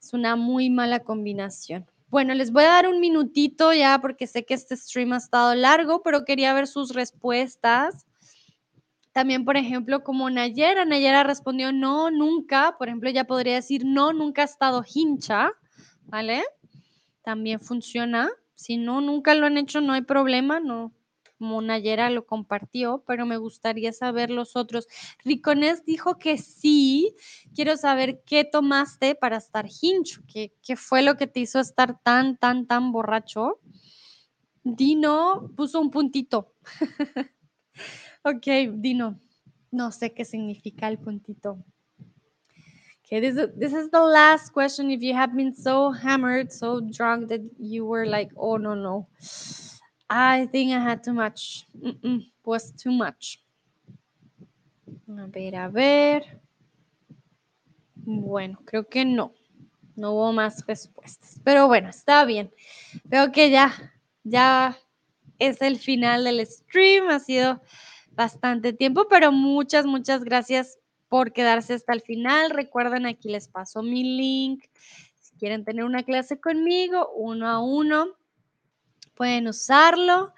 es 0.00 0.14
una 0.14 0.36
muy 0.36 0.70
mala 0.70 1.00
combinación. 1.00 1.86
Bueno, 2.08 2.32
les 2.32 2.50
voy 2.50 2.64
a 2.64 2.68
dar 2.68 2.88
un 2.88 2.98
minutito 2.98 3.74
ya 3.74 4.00
porque 4.00 4.26
sé 4.26 4.46
que 4.46 4.54
este 4.54 4.74
stream 4.74 5.12
ha 5.12 5.18
estado 5.18 5.54
largo, 5.54 6.02
pero 6.02 6.24
quería 6.24 6.54
ver 6.54 6.66
sus 6.66 6.94
respuestas. 6.94 8.06
También, 9.12 9.44
por 9.44 9.58
ejemplo, 9.58 10.02
como 10.02 10.30
Nayera, 10.30 10.86
Nayera 10.86 11.22
respondió 11.22 11.70
no, 11.70 12.10
nunca. 12.10 12.76
Por 12.78 12.88
ejemplo, 12.88 13.10
ya 13.10 13.24
podría 13.24 13.56
decir 13.56 13.84
no, 13.84 14.14
nunca 14.14 14.42
ha 14.42 14.46
estado 14.46 14.82
hincha, 14.94 15.50
¿vale? 16.06 16.42
También 17.22 17.60
funciona. 17.60 18.30
Si 18.58 18.76
no, 18.76 19.00
nunca 19.00 19.36
lo 19.36 19.46
han 19.46 19.56
hecho, 19.56 19.80
no 19.80 19.92
hay 19.92 20.02
problema, 20.02 20.58
no, 20.58 20.92
Monayera 21.38 22.10
lo 22.10 22.26
compartió, 22.26 23.04
pero 23.06 23.24
me 23.24 23.36
gustaría 23.36 23.92
saber 23.92 24.30
los 24.30 24.56
otros. 24.56 24.88
Riconés 25.24 25.84
dijo 25.84 26.18
que 26.18 26.38
sí. 26.38 27.14
Quiero 27.54 27.76
saber 27.76 28.20
qué 28.26 28.42
tomaste 28.42 29.14
para 29.14 29.36
estar 29.36 29.68
hincho, 29.80 30.22
qué, 30.26 30.52
qué 30.60 30.74
fue 30.74 31.02
lo 31.02 31.16
que 31.16 31.28
te 31.28 31.38
hizo 31.38 31.60
estar 31.60 32.00
tan, 32.02 32.36
tan, 32.36 32.66
tan 32.66 32.90
borracho. 32.90 33.60
Dino 34.64 35.52
puso 35.56 35.80
un 35.80 35.92
puntito. 35.92 36.52
ok, 38.24 38.74
Dino, 38.74 39.20
no 39.70 39.92
sé 39.92 40.12
qué 40.12 40.24
significa 40.24 40.88
el 40.88 40.98
puntito. 40.98 41.64
Okay, 43.08 43.20
this 43.20 43.38
is, 43.38 43.48
this 43.56 43.72
is 43.72 43.88
the 43.88 44.02
last 44.02 44.52
question. 44.52 44.90
If 44.90 45.00
you 45.00 45.14
have 45.14 45.34
been 45.34 45.54
so 45.54 45.90
hammered, 45.90 46.52
so 46.52 46.80
drunk 46.92 47.30
that 47.30 47.40
you 47.58 47.86
were 47.86 48.04
like, 48.04 48.28
oh, 48.36 48.58
no, 48.58 48.74
no. 48.74 49.08
I 50.10 50.44
think 50.52 50.72
I 50.72 50.78
had 50.78 51.02
too 51.02 51.14
much. 51.14 51.64
was 52.44 52.70
too 52.72 52.92
much. 52.92 53.40
A 55.08 55.26
ver, 55.26 55.56
a 55.56 55.70
ver. 55.70 56.20
Bueno, 57.94 58.58
creo 58.66 58.86
que 58.86 59.06
no. 59.06 59.32
No 59.96 60.12
hubo 60.12 60.34
más 60.34 60.66
respuestas. 60.66 61.40
Pero 61.42 61.66
bueno, 61.66 61.88
está 61.88 62.26
bien. 62.26 62.50
Veo 63.04 63.32
que 63.32 63.48
ya, 63.48 63.72
ya 64.22 64.76
es 65.38 65.62
el 65.62 65.78
final 65.78 66.24
del 66.24 66.46
stream. 66.46 67.08
Ha 67.08 67.20
sido 67.20 67.62
bastante 68.10 68.74
tiempo, 68.74 69.08
pero 69.08 69.32
muchas, 69.32 69.86
muchas 69.86 70.24
gracias 70.24 70.78
por 71.08 71.32
quedarse 71.32 71.74
hasta 71.74 71.92
el 71.92 72.02
final. 72.02 72.50
Recuerden, 72.50 73.06
aquí 73.06 73.28
les 73.28 73.48
paso 73.48 73.82
mi 73.82 74.04
link. 74.16 74.64
Si 75.20 75.36
quieren 75.36 75.64
tener 75.64 75.84
una 75.84 76.02
clase 76.02 76.40
conmigo, 76.40 77.10
uno 77.14 77.48
a 77.48 77.60
uno, 77.60 78.08
pueden 79.14 79.48
usarlo. 79.48 80.32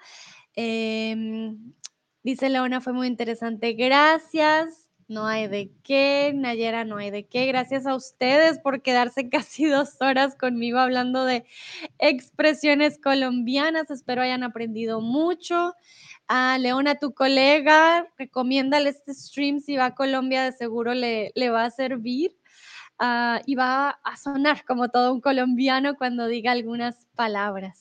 Em, 0.55 1.73
dice 2.23 2.49
Leona, 2.49 2.81
fue 2.81 2.93
muy 2.93 3.07
interesante. 3.07 3.73
Gracias. 3.73 4.80
No 5.11 5.27
hay 5.27 5.49
de 5.49 5.73
qué. 5.83 6.31
Nayera, 6.33 6.85
no 6.85 6.95
hay 6.95 7.11
de 7.11 7.27
qué. 7.27 7.45
Gracias 7.45 7.85
a 7.85 7.95
ustedes 7.95 8.59
por 8.59 8.81
quedarse 8.81 9.27
casi 9.29 9.65
dos 9.65 9.97
horas 9.99 10.37
conmigo 10.37 10.79
hablando 10.79 11.25
de 11.25 11.45
expresiones 11.99 12.97
colombianas. 12.97 13.91
Espero 13.91 14.21
hayan 14.21 14.43
aprendido 14.43 15.01
mucho. 15.01 15.73
A 16.29 16.57
Leona, 16.59 16.95
tu 16.95 17.13
colega, 17.13 18.07
recomiéndale 18.17 18.87
este 18.87 19.13
stream. 19.13 19.59
Si 19.59 19.75
va 19.75 19.87
a 19.87 19.95
Colombia, 19.95 20.43
de 20.43 20.53
seguro 20.53 20.93
le, 20.93 21.33
le 21.35 21.49
va 21.49 21.65
a 21.65 21.71
servir. 21.71 22.31
Ah, 22.97 23.41
y 23.45 23.55
va 23.55 23.89
a 23.89 24.15
sonar 24.15 24.63
como 24.63 24.87
todo 24.87 25.11
un 25.11 25.19
colombiano 25.19 25.97
cuando 25.97 26.27
diga 26.27 26.53
algunas 26.53 27.05
palabras. 27.15 27.80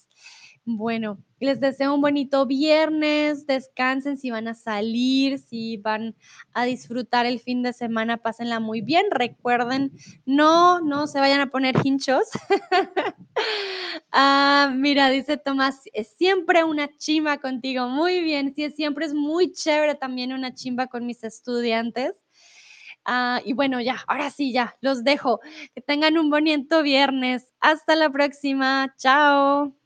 Bueno, 0.66 1.18
les 1.40 1.58
deseo 1.58 1.94
un 1.94 2.02
bonito 2.02 2.44
viernes, 2.44 3.46
descansen 3.46 4.18
si 4.18 4.30
van 4.30 4.46
a 4.46 4.54
salir, 4.54 5.38
si 5.38 5.78
van 5.78 6.14
a 6.52 6.64
disfrutar 6.64 7.24
el 7.24 7.40
fin 7.40 7.62
de 7.62 7.72
semana, 7.72 8.18
pásenla 8.18 8.60
muy 8.60 8.82
bien. 8.82 9.06
Recuerden, 9.10 9.90
no, 10.26 10.80
no 10.80 11.06
se 11.06 11.18
vayan 11.18 11.40
a 11.40 11.50
poner 11.50 11.76
hinchos. 11.82 12.24
ah, 14.12 14.70
mira, 14.76 15.08
dice 15.08 15.38
Tomás, 15.38 15.80
es 15.94 16.08
siempre 16.16 16.62
una 16.62 16.88
chimba 16.98 17.38
contigo. 17.38 17.88
Muy 17.88 18.20
bien, 18.20 18.54
sí, 18.54 18.70
siempre 18.70 19.06
es 19.06 19.14
muy 19.14 19.52
chévere 19.52 19.94
también 19.94 20.32
una 20.34 20.54
chimba 20.54 20.88
con 20.88 21.06
mis 21.06 21.24
estudiantes. 21.24 22.12
Ah, 23.06 23.40
y 23.44 23.54
bueno, 23.54 23.80
ya, 23.80 23.96
ahora 24.06 24.30
sí, 24.30 24.52
ya, 24.52 24.76
los 24.82 25.04
dejo. 25.04 25.40
Que 25.74 25.80
tengan 25.80 26.18
un 26.18 26.28
bonito 26.30 26.82
viernes. 26.82 27.48
Hasta 27.60 27.96
la 27.96 28.10
próxima. 28.10 28.94
Chao. 28.98 29.79